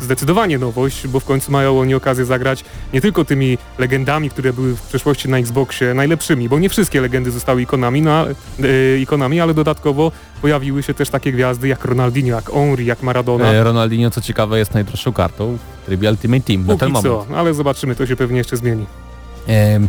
zdecydowanie 0.00 0.58
nowość, 0.58 1.06
bo 1.06 1.20
w 1.20 1.24
końcu 1.24 1.52
mają 1.52 1.80
oni 1.80 1.94
okazję 1.94 2.24
zagrać 2.24 2.64
nie 2.92 3.00
tylko 3.00 3.24
tymi 3.24 3.58
legendami, 3.78 4.30
które 4.30 4.52
były 4.52 4.76
w 4.76 4.82
przeszłości 4.82 5.28
na 5.28 5.38
Xboxie 5.38 5.94
najlepszymi, 5.94 6.48
bo 6.48 6.58
nie 6.58 6.68
wszystkie 6.68 7.00
legendy 7.00 7.30
zostały 7.30 7.62
ikonami, 7.62 8.02
no, 8.02 8.26
e, 8.30 8.98
ikonami 9.00 9.40
ale 9.40 9.54
dodatkowo 9.54 10.12
pojawiły 10.42 10.82
się 10.82 10.94
też 10.94 11.10
takie 11.10 11.32
gwiazdy 11.32 11.68
jak 11.68 11.84
Ronaldinho, 11.84 12.36
jak 12.36 12.50
Henry, 12.50 12.84
jak 12.84 13.02
Maradona. 13.02 13.52
E, 13.52 13.64
Ronaldinho, 13.64 14.10
co 14.10 14.20
ciekawe, 14.20 14.58
jest 14.58 14.74
najdroższą 14.74 15.12
kartą 15.12 15.58
w 15.82 15.86
trybie 15.86 16.10
Ultimate 16.10 16.42
Team 16.42 16.60
na 16.60 16.76
ten 16.76 16.78
Póki 16.78 16.92
moment. 16.92 17.28
co, 17.28 17.36
ale 17.36 17.54
zobaczymy, 17.54 17.94
to 17.94 18.06
się 18.06 18.16
pewnie 18.16 18.38
jeszcze 18.38 18.56
zmieni. 18.56 18.86
Em, 19.46 19.88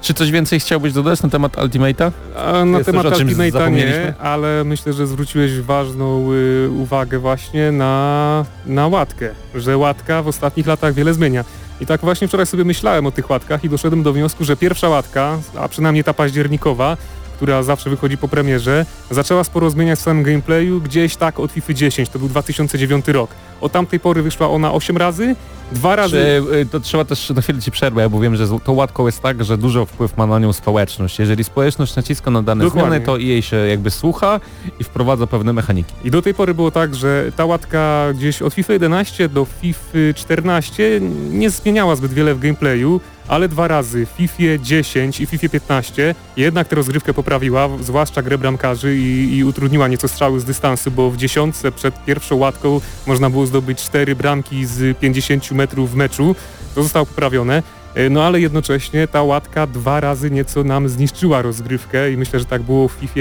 czy 0.00 0.14
coś 0.14 0.30
więcej 0.30 0.60
chciałbyś 0.60 0.92
dodać 0.92 1.22
na 1.22 1.28
temat 1.28 1.56
Ultimate'a? 1.56 2.10
A 2.36 2.64
na 2.64 2.78
Jest 2.78 2.90
temat 2.90 3.06
Ultimate'a 3.06 3.72
nie, 3.72 4.14
ale 4.18 4.64
myślę, 4.64 4.92
że 4.92 5.06
zwróciłeś 5.06 5.60
ważną 5.60 6.32
y, 6.32 6.70
uwagę 6.70 7.18
właśnie 7.18 7.72
na, 7.72 8.44
na 8.66 8.88
łatkę, 8.88 9.30
że 9.54 9.76
łatka 9.76 10.22
w 10.22 10.28
ostatnich 10.28 10.66
latach 10.66 10.94
wiele 10.94 11.14
zmienia. 11.14 11.44
I 11.80 11.86
tak 11.86 12.00
właśnie 12.00 12.28
wczoraj 12.28 12.46
sobie 12.46 12.64
myślałem 12.64 13.06
o 13.06 13.10
tych 13.10 13.30
łatkach 13.30 13.64
i 13.64 13.68
doszedłem 13.68 14.02
do 14.02 14.12
wniosku, 14.12 14.44
że 14.44 14.56
pierwsza 14.56 14.88
łatka, 14.88 15.38
a 15.58 15.68
przynajmniej 15.68 16.04
ta 16.04 16.14
październikowa, 16.14 16.96
która 17.36 17.62
zawsze 17.62 17.90
wychodzi 17.90 18.16
po 18.16 18.28
premierze, 18.28 18.86
zaczęła 19.10 19.44
sporo 19.44 19.70
zmieniać 19.70 19.98
w 19.98 20.02
samym 20.02 20.22
gameplayu 20.22 20.80
gdzieś 20.80 21.16
tak 21.16 21.40
od 21.40 21.52
FIFA 21.52 21.74
10, 21.74 22.08
to 22.08 22.18
był 22.18 22.28
2009 22.28 23.08
rok. 23.08 23.30
Od 23.60 23.72
tamtej 23.72 24.00
pory 24.00 24.22
wyszła 24.22 24.50
ona 24.50 24.72
8 24.72 24.96
razy 24.96 25.36
Dwa 25.72 25.96
razy... 25.96 26.16
Czy, 26.50 26.56
y, 26.56 26.66
to 26.66 26.80
trzeba 26.80 27.04
też 27.04 27.30
na 27.30 27.42
chwilę 27.42 27.60
ci 27.60 27.70
przerwę, 27.70 28.10
bo 28.10 28.20
wiem, 28.20 28.36
że 28.36 28.46
tą 28.64 28.72
łatką 28.72 29.06
jest 29.06 29.20
tak, 29.22 29.44
że 29.44 29.58
dużo 29.58 29.86
wpływ 29.86 30.16
ma 30.16 30.26
na 30.26 30.38
nią 30.38 30.52
społeczność. 30.52 31.18
Jeżeli 31.18 31.44
społeczność 31.44 31.96
naciska 31.96 32.30
na 32.30 32.42
dane 32.42 32.64
Dokładnie. 32.64 32.90
zmiany, 32.90 33.06
to 33.06 33.16
jej 33.16 33.42
się 33.42 33.56
jakby 33.56 33.90
słucha 33.90 34.40
i 34.80 34.84
wprowadza 34.84 35.26
pewne 35.26 35.52
mechaniki. 35.52 35.92
I 36.04 36.10
do 36.10 36.22
tej 36.22 36.34
pory 36.34 36.54
było 36.54 36.70
tak, 36.70 36.94
że 36.94 37.32
ta 37.36 37.44
łatka 37.44 38.12
gdzieś 38.14 38.42
od 38.42 38.54
FIFA 38.54 38.72
11 38.72 39.28
do 39.28 39.44
FIFA 39.44 39.98
14 40.14 41.00
nie 41.30 41.50
zmieniała 41.50 41.96
zbyt 41.96 42.12
wiele 42.12 42.34
w 42.34 42.38
gameplayu, 42.38 43.00
ale 43.28 43.48
dwa 43.48 43.68
razy 43.68 44.06
w 44.06 44.08
FIFA 44.08 44.62
10 44.62 45.20
i 45.20 45.26
FIFA 45.26 45.48
15 45.48 46.14
jednak 46.36 46.68
tę 46.68 46.76
rozgrywkę 46.76 47.14
poprawiła, 47.14 47.68
zwłaszcza 47.80 48.22
grę 48.22 48.38
bramkarzy 48.38 48.96
i, 48.96 49.36
i 49.36 49.44
utrudniła 49.44 49.88
nieco 49.88 50.08
strzały 50.08 50.40
z 50.40 50.44
dystansu, 50.44 50.90
bo 50.90 51.10
w 51.10 51.16
dziesiątce 51.16 51.72
przed 51.72 52.04
pierwszą 52.04 52.36
łatką 52.36 52.80
można 53.06 53.30
było 53.30 53.46
zdobyć 53.46 53.82
cztery 53.82 54.16
bramki 54.16 54.66
z 54.66 54.98
50 54.98 55.52
metrów 55.58 55.90
w 55.90 55.94
meczu. 55.94 56.34
To 56.74 56.82
zostało 56.82 57.06
poprawione. 57.06 57.62
E, 57.94 58.10
No 58.10 58.24
ale 58.24 58.40
jednocześnie 58.40 59.08
ta 59.08 59.22
łatka 59.22 59.66
dwa 59.66 60.00
razy 60.00 60.30
nieco 60.30 60.64
nam 60.64 60.88
zniszczyła 60.88 61.42
rozgrywkę 61.42 62.12
i 62.12 62.16
myślę, 62.16 62.38
że 62.38 62.44
tak 62.44 62.62
było 62.62 62.88
w 62.88 62.92
FIFA 62.92 63.20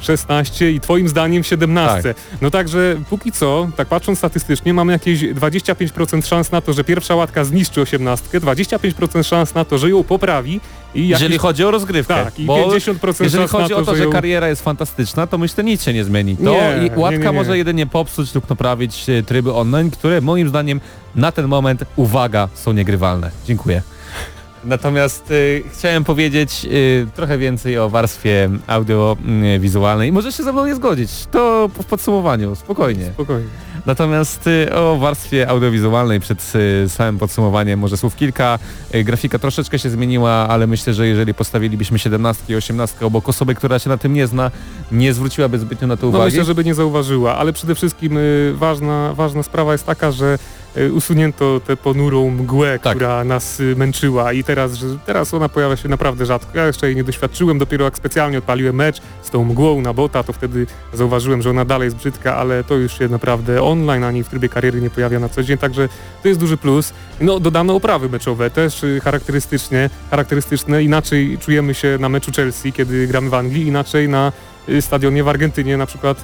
16 0.00 0.70
i 0.70 0.80
twoim 0.80 1.08
zdaniem 1.08 1.42
w 1.42 1.46
17. 1.46 2.14
No 2.40 2.50
także 2.50 2.96
póki 3.10 3.32
co, 3.32 3.68
tak 3.76 3.88
patrząc 3.88 4.18
statystycznie, 4.18 4.74
mamy 4.74 4.92
jakieś 4.92 5.20
25% 5.20 6.26
szans 6.26 6.52
na 6.52 6.60
to, 6.60 6.72
że 6.72 6.84
pierwsza 6.84 7.14
łatka 7.14 7.44
zniszczy 7.44 7.80
18, 7.80 8.40
25% 8.40 9.24
szans 9.24 9.54
na 9.54 9.64
to, 9.64 9.78
że 9.78 9.90
ją 9.90 10.04
poprawi 10.04 10.60
i 10.94 11.08
jakieś... 11.08 11.22
Jeżeli 11.22 11.38
chodzi 11.38 11.64
o 11.64 11.70
rozgrywkę. 11.70 12.14
tak, 12.14 12.40
i 12.40 12.44
bo 12.44 12.68
50% 12.68 13.22
jeżeli 13.22 13.42
szans 13.42 13.50
chodzi 13.50 13.70
na 13.70 13.76
to, 13.76 13.82
o 13.82 13.84
to, 13.84 13.96
że 13.96 14.04
ją... 14.04 14.10
kariera 14.10 14.48
jest 14.48 14.62
fantastyczna, 14.62 15.26
to 15.26 15.38
myślę, 15.38 15.64
nic 15.64 15.82
się 15.82 15.92
nie 15.92 16.04
zmieni. 16.04 16.36
To 16.36 16.42
Nie, 16.42 16.86
i 16.86 16.98
łatka 16.98 17.18
nie, 17.18 17.24
nie, 17.24 17.32
może 17.32 17.58
jedynie 17.58 17.86
popsuć 17.86 18.34
lub 18.34 18.50
naprawić 18.50 19.08
e, 19.08 19.22
tryby 19.22 19.52
online, 19.52 19.90
które 19.90 20.20
moim 20.20 20.48
zdaniem 20.48 20.80
na 21.14 21.32
ten 21.32 21.48
moment, 21.48 21.84
uwaga, 21.96 22.48
są 22.54 22.72
niegrywalne. 22.72 23.30
Dziękuję. 23.46 23.82
Natomiast 24.66 25.30
y, 25.30 25.62
chciałem 25.72 26.04
powiedzieć 26.04 26.66
y, 26.72 27.06
trochę 27.14 27.38
więcej 27.38 27.78
o 27.78 27.88
warstwie 27.88 28.50
audiowizualnej. 28.66 30.12
Może 30.12 30.32
się 30.32 30.42
ze 30.42 30.52
mną 30.52 30.66
nie 30.66 30.74
zgodzić. 30.74 31.10
To 31.30 31.68
w 31.80 31.84
podsumowaniu, 31.84 32.54
spokojnie. 32.54 33.04
Spokojnie. 33.14 33.48
Natomiast 33.86 34.46
y, 34.46 34.74
o 34.74 34.96
warstwie 34.96 35.48
audiowizualnej 35.48 36.20
przed 36.20 36.52
y, 36.84 36.88
samym 36.88 37.18
podsumowaniem 37.18 37.78
może 37.80 37.96
słów 37.96 38.16
kilka. 38.16 38.58
Y, 38.94 39.04
grafika 39.04 39.38
troszeczkę 39.38 39.78
się 39.78 39.90
zmieniła, 39.90 40.30
ale 40.32 40.66
myślę, 40.66 40.94
że 40.94 41.08
jeżeli 41.08 41.34
postawilibyśmy 41.34 41.98
17 41.98 42.44
i 42.48 42.56
18 42.56 43.06
obok 43.06 43.28
osoby, 43.28 43.54
która 43.54 43.78
się 43.78 43.90
na 43.90 43.98
tym 43.98 44.14
nie 44.14 44.26
zna, 44.26 44.50
nie 44.92 45.14
zwróciłaby 45.14 45.58
zbytnio 45.58 45.86
na 45.88 45.96
to 45.96 46.02
No 46.02 46.08
uwagi. 46.08 46.24
myślę, 46.24 46.44
żeby 46.44 46.64
nie 46.64 46.74
zauważyła, 46.74 47.36
ale 47.36 47.52
przede 47.52 47.74
wszystkim 47.74 48.16
y, 48.18 48.52
ważna, 48.56 49.14
ważna 49.14 49.42
sprawa 49.42 49.72
jest 49.72 49.86
taka, 49.86 50.12
że 50.12 50.38
usunięto 50.92 51.60
tę 51.60 51.76
ponurą 51.76 52.30
mgłę, 52.30 52.78
Tak. 52.78 52.96
która 52.96 53.24
nas 53.24 53.60
y, 53.60 53.76
męczyła 53.76 54.32
i 54.32 54.44
teraz, 54.44 54.70
teraz 55.06 55.34
ona 55.34 55.48
pojawia 55.48 55.76
się 55.76 55.88
naprawdę 55.88 56.26
rzadko. 56.26 56.58
Ja 56.58 56.66
jeszcze 56.66 56.86
jej 56.86 56.96
nie 56.96 57.04
doświadczyłem, 57.04 57.58
dopiero 57.58 57.84
jak 57.84 57.96
specjalnie 57.96 58.38
odpaliłem 58.38 58.76
mecz 58.76 59.00
z 59.22 59.30
tą 59.30 59.44
mgłą 59.44 59.80
na 59.80 59.92
bota, 59.92 60.22
to 60.22 60.32
wtedy 60.32 60.66
zauważyłem, 60.92 61.42
że 61.42 61.50
ona 61.50 61.64
dalej 61.64 61.86
jest 61.86 61.96
brzydka, 61.96 62.36
ale 62.36 62.64
to 62.64 62.74
już 62.74 62.98
się 62.98 63.08
naprawdę 63.08 63.62
online, 63.62 64.04
ani 64.04 64.22
w 64.24 64.28
trybie 64.28 64.48
kariery 64.48 64.80
nie 64.80 64.90
pojawia 64.90 65.18
na 65.20 65.28
co 65.28 65.42
dzień, 65.42 65.58
także 65.58 65.88
to 66.22 66.28
jest 66.28 66.40
duży 66.40 66.56
plus. 66.56 66.92
No 67.20 67.40
dodano 67.40 67.74
oprawy 67.74 68.08
meczowe, 68.08 68.50
też 68.50 68.84
y, 68.84 69.00
charakterystycznie, 69.04 69.90
charakterystyczne, 70.10 70.82
inaczej 70.82 71.38
czujemy 71.40 71.74
się 71.74 71.98
na 72.00 72.08
meczu 72.08 72.32
Chelsea, 72.36 72.72
kiedy 72.72 73.06
gramy 73.06 73.30
w 73.30 73.34
Anglii, 73.34 73.66
inaczej 73.66 74.08
na 74.08 74.32
y, 74.68 74.82
stadionie 74.82 75.24
w 75.24 75.28
Argentynie, 75.28 75.76
na 75.76 75.86
przykład 75.86 76.22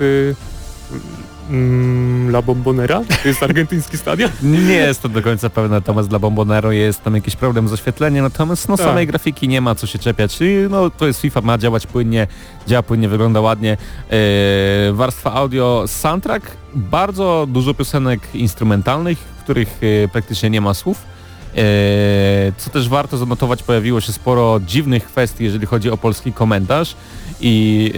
mm, 1.52 2.30
La 2.30 2.42
Bombonera, 2.42 3.02
to 3.22 3.28
jest 3.28 3.42
argentyński 3.42 3.98
stadion. 3.98 4.30
Nie 4.68 4.74
jest 4.74 5.02
to 5.02 5.08
do 5.08 5.22
końca 5.22 5.50
pewne, 5.50 5.76
natomiast 5.76 6.08
dla 6.08 6.18
Bombonero 6.18 6.72
jest 6.72 7.02
tam 7.02 7.14
jakiś 7.14 7.36
problem 7.36 7.68
z 7.68 7.72
oświetleniem, 7.72 8.24
natomiast 8.24 8.68
no 8.68 8.76
Tak. 8.76 8.86
samej 8.86 9.06
grafiki 9.06 9.48
nie 9.48 9.60
ma 9.60 9.74
co 9.74 9.86
się 9.86 9.98
czepiać. 9.98 10.40
I, 10.40 10.66
no 10.70 10.90
to 10.90 11.06
jest 11.06 11.20
FIFA, 11.20 11.40
ma 11.40 11.58
działać 11.58 11.86
płynnie, 11.86 12.26
działa 12.66 12.82
płynnie, 12.82 13.08
wygląda 13.08 13.40
ładnie. 13.40 13.76
E, 14.10 14.16
warstwa 14.92 15.32
audio, 15.32 15.84
soundtrack, 15.86 16.56
bardzo 16.74 17.46
dużo 17.48 17.74
piosenek 17.74 18.20
instrumentalnych, 18.34 19.18
w 19.18 19.42
których 19.42 19.80
e, 20.04 20.08
praktycznie 20.08 20.50
nie 20.50 20.60
ma 20.60 20.74
słów. 20.74 20.98
E, 21.56 22.52
co 22.56 22.70
też 22.70 22.88
warto 22.88 23.16
zanotować, 23.16 23.62
pojawiło 23.62 24.00
się 24.00 24.12
sporo 24.12 24.60
dziwnych 24.66 25.04
kwestii, 25.04 25.44
jeżeli 25.44 25.66
chodzi 25.66 25.90
o 25.90 25.96
polski 25.96 26.32
komentarz 26.32 26.96
i 27.42 27.92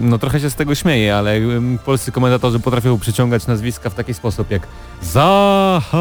no 0.00 0.18
trochę 0.18 0.40
się 0.40 0.50
z 0.50 0.54
tego 0.54 0.74
śmieję, 0.74 1.16
ale 1.16 1.40
polscy 1.84 2.12
komentatorzy 2.12 2.60
potrafią 2.60 2.98
przyciągać 2.98 3.46
nazwiska 3.46 3.90
w 3.90 3.94
taki 3.94 4.14
sposób 4.14 4.50
jak 4.50 4.62
Zaha. 5.02 5.92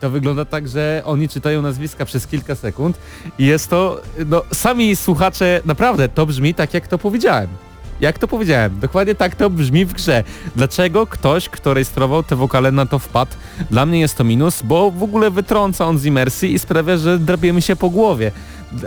To 0.00 0.10
wygląda 0.10 0.44
tak, 0.44 0.68
że 0.68 1.02
oni 1.04 1.28
czytają 1.28 1.62
nazwiska 1.62 2.04
przez 2.04 2.26
kilka 2.26 2.54
sekund 2.54 2.98
i 3.38 3.46
jest 3.46 3.70
to, 3.70 4.00
no 4.26 4.42
sami 4.52 4.96
słuchacze, 4.96 5.60
naprawdę 5.64 6.08
to 6.08 6.26
brzmi 6.26 6.54
tak 6.54 6.74
jak 6.74 6.88
to 6.88 6.98
powiedziałem. 6.98 7.48
Jak 8.00 8.18
to 8.18 8.28
powiedziałem, 8.28 8.80
dokładnie 8.80 9.14
tak 9.14 9.36
to 9.36 9.50
brzmi 9.50 9.84
w 9.84 9.92
grze. 9.92 10.24
Dlaczego 10.56 11.06
ktoś, 11.06 11.48
kto 11.48 11.74
rejestrował 11.74 12.22
te 12.22 12.36
wokale 12.36 12.72
na 12.72 12.86
to 12.86 12.98
wpadł? 12.98 13.32
Dla 13.70 13.86
mnie 13.86 14.00
jest 14.00 14.16
to 14.16 14.24
minus, 14.24 14.62
bo 14.62 14.90
w 14.90 15.02
ogóle 15.02 15.30
wytrąca 15.30 15.86
on 15.86 15.98
z 15.98 16.04
imersji 16.04 16.52
i 16.52 16.58
sprawia, 16.58 16.96
że 16.96 17.18
drapiemy 17.18 17.62
się 17.62 17.76
po 17.76 17.90
głowie. 17.90 18.32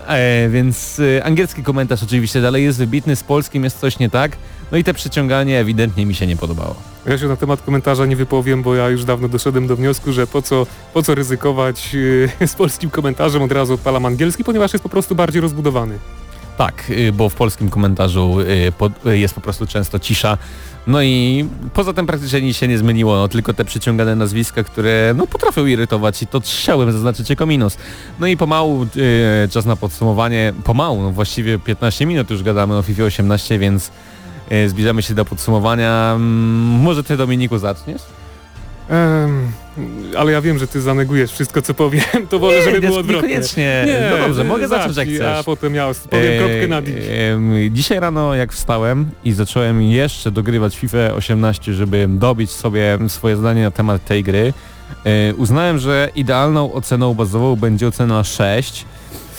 E, 0.07 0.49
więc 0.49 1.01
e, 1.17 1.23
angielski 1.23 1.63
komentarz 1.63 2.03
oczywiście 2.03 2.41
dalej 2.41 2.63
jest 2.63 2.77
wybitny, 2.77 3.15
z 3.15 3.23
polskim 3.23 3.63
jest 3.63 3.79
coś 3.79 3.99
nie 3.99 4.09
tak. 4.09 4.37
No 4.71 4.77
i 4.77 4.83
te 4.83 4.93
przyciąganie 4.93 5.59
ewidentnie 5.59 6.05
mi 6.05 6.15
się 6.15 6.27
nie 6.27 6.37
podobało. 6.37 6.75
Ja 7.05 7.17
się 7.17 7.27
na 7.27 7.35
temat 7.35 7.61
komentarza 7.61 8.05
nie 8.05 8.15
wypowiem, 8.15 8.63
bo 8.63 8.75
ja 8.75 8.89
już 8.89 9.05
dawno 9.05 9.27
doszedłem 9.27 9.67
do 9.67 9.75
wniosku, 9.75 10.11
że 10.11 10.27
po 10.27 10.41
co, 10.41 10.67
po 10.93 11.03
co 11.03 11.15
ryzykować 11.15 11.93
yy, 11.93 12.47
z 12.47 12.55
polskim 12.55 12.89
komentarzem, 12.89 13.41
od 13.41 13.51
razu 13.51 13.73
odpalam 13.73 14.05
angielski, 14.05 14.43
ponieważ 14.43 14.73
jest 14.73 14.83
po 14.83 14.89
prostu 14.89 15.15
bardziej 15.15 15.41
rozbudowany. 15.41 15.99
Tak, 16.57 16.89
y, 16.89 17.11
bo 17.11 17.29
w 17.29 17.35
polskim 17.35 17.69
komentarzu 17.69 18.37
jest 19.05 19.33
po 19.33 19.41
prostu 19.41 19.67
często 19.67 19.99
cisza. 19.99 20.37
No 20.87 21.01
i 21.01 21.45
poza 21.73 21.93
tym 21.93 22.05
praktycznie 22.05 22.41
nic 22.41 22.57
się 22.57 22.67
nie 22.67 22.77
zmieniło, 22.77 23.15
no 23.15 23.27
tylko 23.27 23.53
te 23.53 23.65
przyciągane 23.65 24.15
nazwiska, 24.15 24.63
które 24.63 25.13
no 25.17 25.27
potrafią 25.27 25.65
irytować 25.65 26.21
i 26.21 26.27
to 26.27 26.39
chciałem 26.39 26.91
zaznaczyć 26.91 27.29
jako 27.29 27.45
minus. 27.45 27.77
No 28.19 28.27
i 28.27 28.37
pomału 28.37 28.83
y, 28.83 29.49
czas 29.51 29.65
na 29.65 29.75
podsumowanie, 29.75 30.53
pomału, 30.63 31.01
no 31.01 31.11
właściwie 31.11 31.59
15 31.59 32.05
minut 32.05 32.29
już 32.29 32.43
gadamy 32.43 32.77
o 32.77 32.81
FIFA 32.81 33.03
18, 33.03 33.59
więc 33.59 33.91
y, 34.51 34.69
zbliżamy 34.69 35.01
się 35.01 35.13
do 35.13 35.25
podsumowania. 35.25 36.13
Mm, 36.15 36.81
Może 36.81 37.03
ty 37.03 37.17
Dominiku 37.17 37.57
zaczniesz? 37.57 38.01
Em, 38.89 39.51
ale 40.17 40.31
ja 40.31 40.41
wiem, 40.41 40.59
że 40.59 40.67
ty 40.67 40.81
zanegujesz 40.81 41.31
wszystko, 41.31 41.61
co 41.61 41.73
powiem, 41.73 42.03
to 42.29 42.39
wolę, 42.39 42.63
żeby 42.63 42.81
było 42.81 42.99
odwrotnie. 42.99 43.27
Niekoniecznie. 43.29 43.87
no 44.11 44.17
dobrze, 44.27 44.43
mogę 44.43 44.67
zacząć 44.67 44.97
jak 44.97 45.07
chcesz. 45.07 45.21
A 45.39 45.43
potem 45.43 45.75
ja 45.75 45.87
powiem 46.09 46.37
kropkę 46.39 46.67
na 46.67 46.81
D. 46.81 46.91
em, 47.31 47.53
Dzisiaj 47.71 47.99
rano 47.99 48.35
jak 48.35 48.53
wstałem 48.53 49.09
i 49.23 49.33
zacząłem 49.33 49.81
jeszcze 49.81 50.31
dogrywać 50.31 50.77
FIFA 50.77 50.97
18, 51.13 51.73
żeby 51.73 52.05
dobić 52.09 52.51
sobie 52.51 52.97
swoje 53.07 53.37
zdanie 53.37 53.63
na 53.63 53.71
temat 53.71 54.05
tej 54.05 54.23
gry, 54.23 54.53
e, 55.05 55.33
uznałem, 55.35 55.79
że 55.79 56.09
idealną 56.15 56.73
oceną 56.73 57.13
bazową 57.13 57.55
będzie 57.55 57.87
ocena 57.87 58.23
6, 58.23 58.85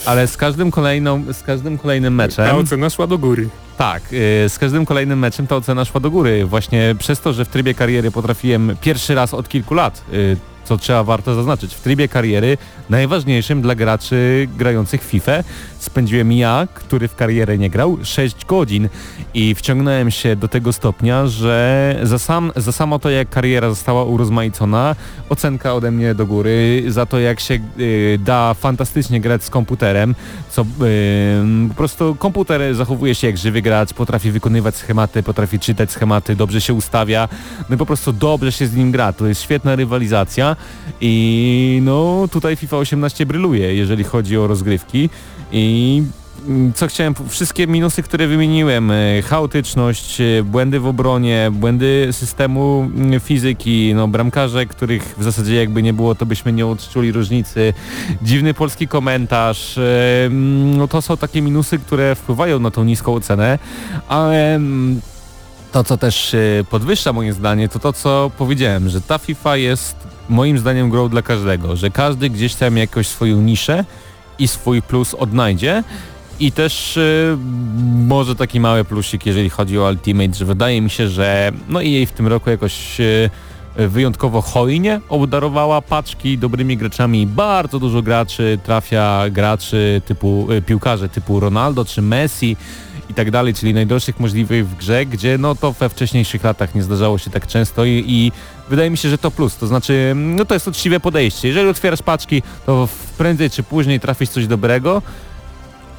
ale 0.05 0.27
z 0.27 0.37
każdym, 0.37 0.71
kolejną, 0.71 1.23
z 1.33 1.43
każdym 1.43 1.77
kolejnym 1.77 2.13
Ta 2.13 2.17
meczem... 2.17 2.55
ocena 2.55 2.89
szła 2.89 3.07
do 3.07 3.17
góry. 3.17 3.49
Tak, 3.77 4.03
y, 4.13 4.49
z 4.49 4.59
każdym 4.59 4.85
kolejnym 4.85 5.19
meczem 5.19 5.47
ta 5.47 5.55
ocena 5.55 5.85
szła 5.85 5.99
do 5.99 6.11
góry. 6.11 6.45
Właśnie 6.45 6.95
przez 6.99 7.19
to, 7.19 7.33
że 7.33 7.45
w 7.45 7.47
trybie 7.47 7.73
kariery 7.73 8.11
potrafiłem 8.11 8.75
pierwszy 8.81 9.15
raz 9.15 9.33
od 9.33 9.49
kilku 9.49 9.73
lat, 9.73 10.03
y, 10.13 10.37
co 10.69 10.77
trzeba 10.77 11.03
warto 11.03 11.35
zaznaczyć, 11.35 11.75
w 11.75 11.81
trybie 11.81 12.07
kariery 12.07 12.57
najważniejszym 12.89 13.61
dla 13.61 13.75
graczy 13.75 14.47
grających 14.57 15.03
FIFA 15.03 15.31
spędziłem 15.79 16.31
ja, 16.31 16.67
który 16.73 17.07
w 17.07 17.15
karierę 17.15 17.57
nie 17.57 17.69
grał, 17.69 17.97
6 18.03 18.45
godzin. 18.45 18.89
I 19.33 19.55
wciągnąłem 19.55 20.11
się 20.11 20.35
do 20.35 20.47
tego 20.47 20.73
stopnia, 20.73 21.27
że 21.27 21.95
za, 22.03 22.19
sam, 22.19 22.51
za 22.55 22.71
samo 22.71 22.99
to 22.99 23.09
jak 23.09 23.29
kariera 23.29 23.69
została 23.69 24.03
urozmaicona, 24.03 24.95
ocenka 25.29 25.73
ode 25.73 25.91
mnie 25.91 26.15
do 26.15 26.25
góry, 26.25 26.83
za 26.87 27.05
to 27.05 27.19
jak 27.19 27.39
się 27.39 27.59
y, 27.79 28.19
da 28.23 28.53
fantastycznie 28.53 29.21
grać 29.21 29.43
z 29.43 29.49
komputerem, 29.49 30.15
co 30.49 30.61
y, 30.61 30.65
po 31.69 31.75
prostu 31.75 32.15
komputer 32.15 32.75
zachowuje 32.75 33.15
się 33.15 33.27
jak 33.27 33.37
żywy 33.37 33.61
gracz, 33.61 33.93
potrafi 33.93 34.31
wykonywać 34.31 34.75
schematy, 34.75 35.23
potrafi 35.23 35.59
czytać 35.59 35.91
schematy, 35.91 36.35
dobrze 36.35 36.61
się 36.61 36.73
ustawia, 36.73 37.29
no 37.69 37.75
i 37.75 37.77
po 37.77 37.85
prostu 37.85 38.13
dobrze 38.13 38.51
się 38.51 38.67
z 38.67 38.75
nim 38.75 38.91
gra. 38.91 39.13
To 39.13 39.27
jest 39.27 39.41
świetna 39.41 39.75
rywalizacja 39.75 40.55
i 41.01 41.81
no 41.83 42.27
tutaj 42.31 42.55
FIFA 42.55 42.77
18 42.77 43.25
bryluje, 43.25 43.75
jeżeli 43.75 44.03
chodzi 44.03 44.37
o 44.37 44.47
rozgrywki. 44.47 45.09
I 45.51 46.03
mm, 46.47 46.73
co 46.73 46.87
chciałem, 46.87 47.15
wszystkie 47.29 47.67
minusy, 47.67 48.03
które 48.03 48.27
wymieniłem, 48.27 48.91
e, 48.91 49.21
chaotyczność, 49.21 50.21
e, 50.21 50.43
błędy 50.43 50.79
w 50.79 50.87
obronie, 50.87 51.49
błędy 51.51 52.07
systemu 52.11 52.89
mm, 52.95 53.19
fizyki, 53.19 53.93
no 53.95 54.07
bramkarze, 54.07 54.65
których 54.65 55.15
w 55.17 55.23
zasadzie 55.23 55.55
jakby 55.55 55.83
nie 55.83 55.93
było, 55.93 56.15
to 56.15 56.25
byśmy 56.25 56.53
nie 56.53 56.67
odczuli 56.67 57.11
różnicy, 57.11 57.73
dziwny 58.21 58.53
polski 58.53 58.87
komentarz, 58.87 59.77
e, 59.77 60.25
mm, 60.25 60.77
no 60.77 60.87
to 60.87 61.01
są 61.01 61.17
takie 61.17 61.41
minusy, 61.41 61.79
które 61.79 62.15
wpływają 62.15 62.59
na 62.59 62.71
tą 62.71 62.83
niską 62.83 63.13
ocenę, 63.13 63.59
ale 64.07 64.59
to, 65.71 65.83
co 65.83 65.97
też 65.97 66.35
podwyższa 66.69 67.13
moje 67.13 67.33
zdanie, 67.33 67.69
to 67.69 67.79
to, 67.79 67.93
co 67.93 68.31
powiedziałem, 68.37 68.89
że 68.89 69.01
ta 69.01 69.17
FIFA 69.17 69.57
jest 69.57 70.08
moim 70.29 70.57
zdaniem 70.57 70.89
grą 70.89 71.09
dla 71.09 71.21
każdego, 71.21 71.75
że 71.75 71.89
każdy 71.89 72.29
gdzieś 72.29 72.55
tam 72.55 72.77
jakoś 72.77 73.07
swoją 73.07 73.41
niszę 73.41 73.85
i 74.39 74.47
swój 74.47 74.81
plus 74.81 75.13
odnajdzie. 75.13 75.83
I 76.39 76.51
też 76.51 76.97
y, 76.97 77.37
może 78.07 78.35
taki 78.35 78.59
mały 78.59 78.85
plusik, 78.85 79.25
jeżeli 79.25 79.49
chodzi 79.49 79.79
o 79.79 79.89
Ultimate, 79.89 80.33
że 80.33 80.45
wydaje 80.45 80.81
mi 80.81 80.89
się, 80.89 81.07
że 81.07 81.51
no 81.69 81.81
i 81.81 81.91
jej 81.91 82.05
w 82.05 82.11
tym 82.11 82.27
roku 82.27 82.49
jakoś 82.49 82.99
y, 82.99 83.29
wyjątkowo 83.75 84.41
hojnie 84.41 85.01
obdarowała 85.09 85.81
paczki 85.81 86.37
dobrymi 86.37 86.77
graczami. 86.77 87.27
Bardzo 87.27 87.79
dużo 87.79 88.01
graczy 88.01 88.59
trafia 88.63 89.29
graczy 89.31 90.01
typu 90.05 90.47
y, 90.51 90.61
piłkarze 90.61 91.09
typu 91.09 91.39
Ronaldo 91.39 91.85
czy 91.85 92.01
Messi 92.01 92.57
i 93.09 93.13
tak 93.13 93.31
dalej, 93.31 93.53
czyli 93.53 93.73
najdroższych 93.73 94.19
możliwych 94.19 94.67
w 94.69 94.75
grze, 94.75 95.05
gdzie 95.05 95.37
no 95.37 95.55
to 95.55 95.71
we 95.71 95.89
wcześniejszych 95.89 96.43
latach 96.43 96.75
nie 96.75 96.83
zdarzało 96.83 97.17
się 97.17 97.29
tak 97.29 97.47
często 97.47 97.85
i, 97.85 98.03
i 98.07 98.31
wydaje 98.69 98.89
mi 98.89 98.97
się, 98.97 99.09
że 99.09 99.17
to 99.17 99.31
plus, 99.31 99.57
to 99.57 99.67
znaczy 99.67 100.13
no 100.15 100.45
to 100.45 100.53
jest 100.53 100.67
uczciwe 100.67 100.99
podejście. 100.99 101.47
Jeżeli 101.47 101.69
otwierasz 101.69 102.01
paczki, 102.01 102.43
to 102.65 102.87
prędzej 103.17 103.49
czy 103.49 103.63
później 103.63 103.99
trafisz 103.99 104.29
coś 104.29 104.47
dobrego 104.47 105.01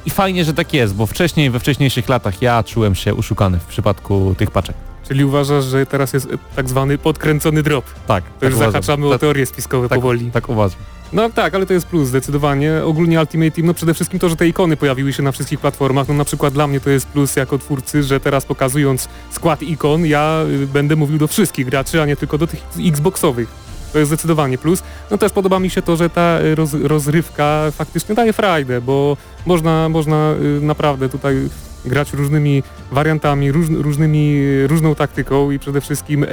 i 0.05 0.09
fajnie, 0.09 0.45
że 0.45 0.53
tak 0.53 0.73
jest, 0.73 0.95
bo 0.95 1.05
wcześniej, 1.05 1.49
we 1.49 1.59
wcześniejszych 1.59 2.09
latach 2.09 2.41
ja 2.41 2.63
czułem 2.63 2.95
się 2.95 3.13
uszukany 3.15 3.59
w 3.59 3.65
przypadku 3.65 4.35
tych 4.37 4.51
paczek. 4.51 4.75
Czyli 5.07 5.25
uważasz, 5.25 5.65
że 5.65 5.85
teraz 5.85 6.13
jest 6.13 6.27
tak 6.55 6.69
zwany 6.69 6.97
podkręcony 6.97 7.63
drop. 7.63 7.85
Tak, 8.07 8.23
To 8.39 8.45
już 8.45 8.55
uważam. 8.55 8.71
zahaczamy 8.71 9.07
o 9.07 9.11
tak, 9.11 9.21
teorie 9.21 9.45
spiskowe 9.45 9.89
tak, 9.89 9.95
powoli. 9.99 10.31
tak 10.31 10.49
uważam. 10.49 10.79
No 11.13 11.29
tak, 11.29 11.55
ale 11.55 11.65
to 11.65 11.73
jest 11.73 11.85
plus 11.85 12.07
zdecydowanie. 12.07 12.81
Ogólnie 12.85 13.19
Ultimate 13.19 13.51
Team, 13.51 13.67
no 13.67 13.73
przede 13.73 13.93
wszystkim 13.93 14.19
to, 14.19 14.29
że 14.29 14.35
te 14.35 14.47
ikony 14.47 14.77
pojawiły 14.77 15.13
się 15.13 15.23
na 15.23 15.31
wszystkich 15.31 15.59
platformach. 15.59 16.07
No 16.07 16.13
na 16.13 16.25
przykład 16.25 16.53
dla 16.53 16.67
mnie 16.67 16.79
to 16.79 16.89
jest 16.89 17.07
plus 17.07 17.35
jako 17.35 17.57
twórcy, 17.57 18.03
że 18.03 18.19
teraz 18.19 18.45
pokazując 18.45 19.09
skład 19.31 19.61
ikon, 19.61 20.05
ja 20.05 20.43
y, 20.63 20.67
będę 20.67 20.95
mówił 20.95 21.17
do 21.17 21.27
wszystkich 21.27 21.65
graczy, 21.65 22.01
a 22.01 22.05
nie 22.05 22.15
tylko 22.15 22.37
do 22.37 22.47
tych 22.47 22.63
Xboxowych. 22.87 23.49
To 23.93 23.99
jest 23.99 24.09
zdecydowanie 24.09 24.57
plus. 24.57 24.83
No 25.11 25.17
też 25.17 25.31
podoba 25.31 25.59
mi 25.59 25.69
się 25.69 25.81
to, 25.81 25.95
że 25.95 26.09
ta 26.09 26.39
y, 26.41 26.55
roz, 26.55 26.73
rozrywka 26.73 27.71
faktycznie 27.71 28.15
daje 28.15 28.33
frajdę, 28.33 28.81
bo 28.81 29.17
można, 29.45 29.89
można 29.89 30.33
y, 30.57 30.61
naprawdę 30.61 31.09
tutaj 31.09 31.49
grać 31.85 32.13
różnymi 32.13 32.63
wariantami, 32.91 33.51
róż, 33.51 33.67
różnymi, 33.69 34.41
różną 34.67 34.95
taktyką 34.95 35.51
i 35.51 35.59
przede 35.59 35.81
wszystkim 35.81 36.25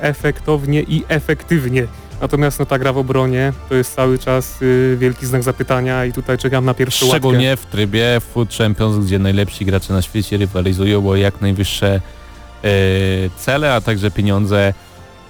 efektownie 0.00 0.82
i 0.82 1.04
efektywnie. 1.08 1.86
Natomiast 2.20 2.58
no, 2.58 2.66
ta 2.66 2.78
gra 2.78 2.92
w 2.92 2.98
obronie 2.98 3.52
to 3.68 3.74
jest 3.74 3.94
cały 3.94 4.18
czas 4.18 4.62
y, 4.62 4.96
wielki 5.00 5.26
znak 5.26 5.42
zapytania 5.42 6.04
i 6.04 6.12
tutaj 6.12 6.38
czekam 6.38 6.64
na 6.64 6.74
pierwszą. 6.74 7.06
Szczególnie 7.06 7.56
w 7.56 7.66
trybie 7.66 8.20
Food 8.32 8.54
Champions, 8.54 9.06
gdzie 9.06 9.18
najlepsi 9.18 9.64
gracze 9.64 9.92
na 9.92 10.02
świecie 10.02 10.36
rywalizują 10.36 11.08
o 11.08 11.16
jak 11.16 11.40
najwyższe 11.40 12.00
e, 12.64 12.70
cele, 13.36 13.74
a 13.74 13.80
także 13.80 14.10
pieniądze. 14.10 14.74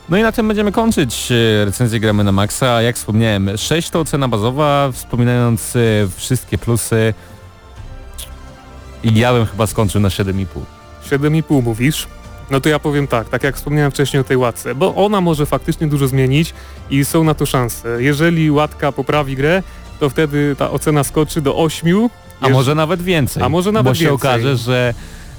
No 0.09 0.17
i 0.17 0.23
na 0.23 0.33
tym 0.33 0.49
będziemy 0.49 0.73
kończyć 0.73 1.33
e, 1.33 1.65
recenzję 1.65 2.01
Gramy 2.01 2.25
na 2.25 2.33
Maxa. 2.33 2.83
Jak 2.83 2.97
wspomniałem, 2.97 3.51
6 3.57 3.91
to 3.91 4.01
ocena 4.01 4.29
bazowa, 4.29 4.91
wspominając 4.93 5.77
e, 5.77 5.81
wszystkie 6.17 6.59
plusy. 6.59 7.15
I 9.05 9.15
ja 9.15 9.33
bym 9.33 9.47
chyba 9.47 9.67
skończył 9.67 10.01
na 10.01 10.09
7,5. 10.09 10.47
7,5 11.11 11.63
mówisz? 11.63 12.07
No 12.51 12.61
to 12.61 12.69
ja 12.69 12.79
powiem 12.79 13.07
tak, 13.07 13.29
tak 13.29 13.43
jak 13.43 13.57
wspomniałem 13.57 13.91
wcześniej 13.91 14.21
o 14.21 14.25
tej 14.25 14.37
łatce, 14.37 14.75
bo 14.75 14.95
ona 14.95 15.21
może 15.21 15.47
faktycznie 15.47 15.87
dużo 15.87 16.09
zmienić 16.09 16.55
i 16.91 17.05
są 17.05 17.25
na 17.25 17.35
to 17.35 17.47
szanse. 17.47 18.03
Jeżeli 18.03 18.51
łatka 18.51 18.93
poprawi 18.93 19.37
grę, 19.37 19.63
to 20.01 20.11
wtedy 20.11 20.57
ta 20.59 20.71
ocena 20.71 21.05
skoczy 21.05 21.41
do 21.41 21.57
8. 21.57 22.09
A 22.41 22.49
może 22.49 22.75
nawet 22.75 23.03
więcej. 23.03 23.43
A 23.43 23.49
może 23.49 23.73
nawet 23.73 23.91
Bo 23.91 23.95
się 23.95 24.01
więcej. 24.01 24.15
okaże, 24.31 24.57
że 24.57 24.95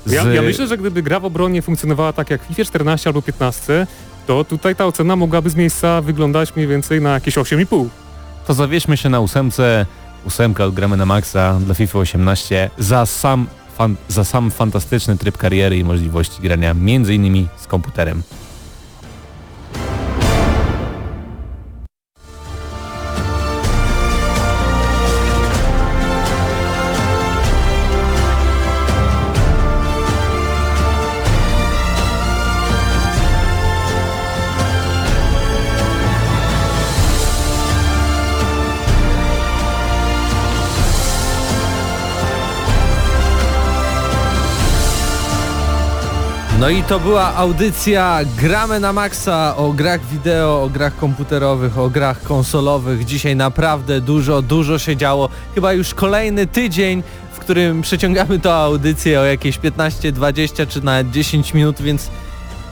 z... 0.06 0.12
Ja, 0.12 0.24
ja 0.24 0.42
myślę, 0.42 0.68
że 0.68 0.78
gdyby 0.78 1.04
gra 1.04 1.20
w 1.20 1.26
obronie 1.26 1.62
funkcjonowała 1.62 2.14
tak 2.14 2.30
jak 2.30 2.44
w 2.44 2.48
FIFA 2.48 2.64
14 2.66 3.10
albo 3.10 3.22
15, 3.22 3.88
to 4.28 4.44
tutaj 4.44 4.76
ta 4.76 4.86
ocena 4.86 5.16
mogłaby 5.16 5.50
z 5.50 5.56
miejsca 5.56 6.02
wyglądać 6.02 6.56
mniej 6.56 6.68
więcej 6.68 7.02
na 7.02 7.10
jakieś 7.14 7.36
8,5. 7.38 7.88
to 8.48 8.54
zawieźmy 8.54 8.98
się 8.98 9.10
na 9.10 9.20
ósemce. 9.20 9.86
Ósemka 10.26 10.70
Gramy 10.70 10.98
na 10.98 11.06
Maxa 11.06 11.60
dla 11.66 11.74
FIFA 11.76 12.00
18 12.00 12.70
za 12.78 13.06
sam, 13.06 13.48
fan, 13.78 13.95
za 14.08 14.24
sam 14.24 14.52
fantastyczny 14.52 15.18
tryb 15.18 15.38
kariery 15.38 15.78
i 15.78 15.84
możliwości 15.84 16.41
grania 16.41 16.72
m.in. 16.72 17.48
z 17.58 17.68
komputerem. 17.68 18.24
No 46.60 46.70
i 46.70 46.84
to 46.84 47.00
była 47.00 47.36
audycja 47.36 48.20
Gramy 48.38 48.80
na 48.80 48.94
Maxa 48.94 49.58
o 49.58 49.74
grach 49.74 50.06
wideo, 50.06 50.64
o 50.64 50.70
grach 50.70 50.96
komputerowych, 50.96 51.80
o 51.80 51.90
grach 51.90 52.24
konsolowych. 52.24 53.06
Dzisiaj 53.06 53.36
naprawdę 53.36 54.02
dużo, 54.02 54.42
dużo 54.42 54.80
się 54.80 54.96
działo. 54.96 55.30
Chyba 55.56 55.74
już 55.74 55.94
kolejny 55.94 56.48
tydzień, 56.48 57.04
w 57.34 57.40
którym 57.40 57.82
przeciągamy 57.88 58.40
tę 58.40 58.54
audycję 58.54 59.20
o 59.20 59.26
jakieś 59.26 59.58
15, 59.58 60.12
20 60.12 60.66
czy 60.66 60.82
nawet 60.82 61.12
10 61.12 61.54
minut, 61.54 61.82
więc 61.82 62.10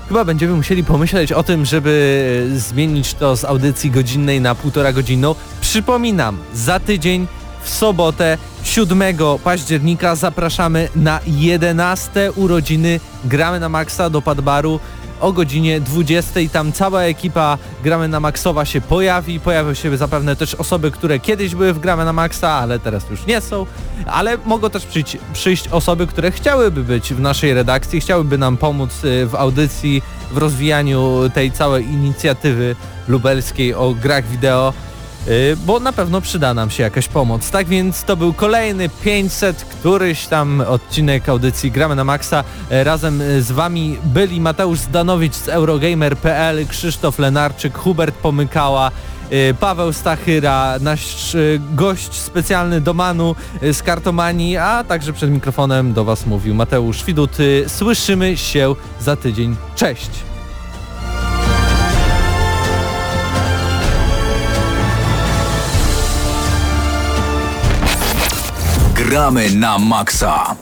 chyba 0.08 0.26
będziemy 0.26 0.54
musieli 0.54 0.84
pomyśleć 0.84 1.32
o 1.32 1.44
tym, 1.44 1.66
żeby 1.66 2.52
zmienić 2.56 3.14
to 3.14 3.38
z 3.38 3.46
audycji 3.46 3.92
godzinnej 3.92 4.42
na 4.42 4.56
półtora 4.56 4.94
godzinną. 4.94 5.36
Przypominam, 5.62 6.38
za 6.54 6.80
tydzień 6.80 7.28
w 7.66 7.70
sobotę 7.70 8.38
7 8.64 9.02
października 9.44 10.16
zapraszamy 10.16 10.90
na 10.96 11.20
11 11.28 12.32
urodziny 12.32 13.00
Gramy 13.26 13.60
na 13.60 13.70
Maxa 13.70 14.10
do 14.10 14.22
Padbaru 14.22 14.80
o 15.22 15.34
godzinie 15.34 15.82
20. 15.82 16.40
Tam 16.52 16.72
cała 16.72 17.02
ekipa 17.02 17.58
Gramy 17.84 18.08
na 18.08 18.20
Maxowa 18.20 18.66
się 18.66 18.82
pojawi. 18.82 19.40
Pojawią 19.40 19.74
się 19.74 19.98
zapewne 19.98 20.36
też 20.36 20.56
osoby, 20.56 20.92
które 20.92 21.20
kiedyś 21.20 21.56
były 21.56 21.74
w 21.74 21.80
Gramy 21.80 22.06
na 22.06 22.14
Maxa, 22.14 22.52
ale 22.52 22.80
teraz 22.80 23.10
już 23.10 23.26
nie 23.26 23.42
są. 23.42 23.66
Ale 24.06 24.38
mogą 24.46 24.70
też 24.70 24.86
przyjść, 24.86 25.18
przyjść 25.34 25.68
osoby, 25.68 26.08
które 26.08 26.32
chciałyby 26.32 26.84
być 26.84 27.14
w 27.14 27.20
naszej 27.20 27.54
redakcji, 27.54 28.02
chciałyby 28.02 28.38
nam 28.38 28.58
pomóc 28.58 29.04
y, 29.04 29.28
w 29.28 29.36
audycji, 29.36 30.02
w 30.32 30.38
rozwijaniu 30.38 31.30
tej 31.34 31.52
całej 31.52 31.86
inicjatywy 31.86 32.76
lubelskiej 33.08 33.74
o 33.74 33.94
grach 33.94 34.28
wideo. 34.28 34.74
Y, 35.28 35.58
bo 35.66 35.80
na 35.80 35.94
pewno 35.94 36.22
przyda 36.22 36.54
nam 36.54 36.70
się 36.70 36.84
jakaś 36.84 37.08
pomoc. 37.08 37.50
Tak 37.52 37.68
więc 37.68 38.04
to 38.04 38.18
był 38.18 38.34
kolejny 38.34 38.90
500 38.90 39.58
któryś 39.58 40.28
tam 40.28 40.62
odcinek 40.68 41.30
audycji 41.30 41.72
Gramy 41.72 41.96
na 41.96 42.04
Maxa. 42.04 42.44
E, 42.70 42.84
Razem 42.84 43.22
y, 43.22 43.42
z 43.42 43.52
wami 43.52 43.98
byli 44.04 44.42
Mateusz 44.42 44.80
Zdanowicz 44.80 45.36
z 45.36 45.50
Eurogamer.pl, 45.50 46.68
Krzysztof 46.68 47.20
Lenarczyk, 47.20 47.78
Hubert 47.78 48.16
Pomykała, 48.16 48.92
y, 49.32 49.56
Paweł 49.60 49.94
Stachyra, 49.94 50.76
nasz 50.80 51.38
gość 51.74 52.14
specjalny 52.14 52.82
do 52.82 52.94
Manu 52.94 53.36
z 53.62 53.84
Kartomanii, 53.84 54.58
a 54.58 54.84
także 54.84 55.14
przed 55.14 55.32
mikrofonem 55.32 55.94
do 55.94 56.06
was 56.06 56.26
mówił 56.26 56.56
Mateusz 56.56 57.04
Widut. 57.06 57.40
Y, 57.40 57.66
Słyszymy 57.68 58.38
się 58.38 58.76
za 59.00 59.16
tydzień. 59.16 59.56
Cześć! 59.76 60.35
Gramy 69.06 69.54
na 69.54 69.78
maksa. 69.78 70.58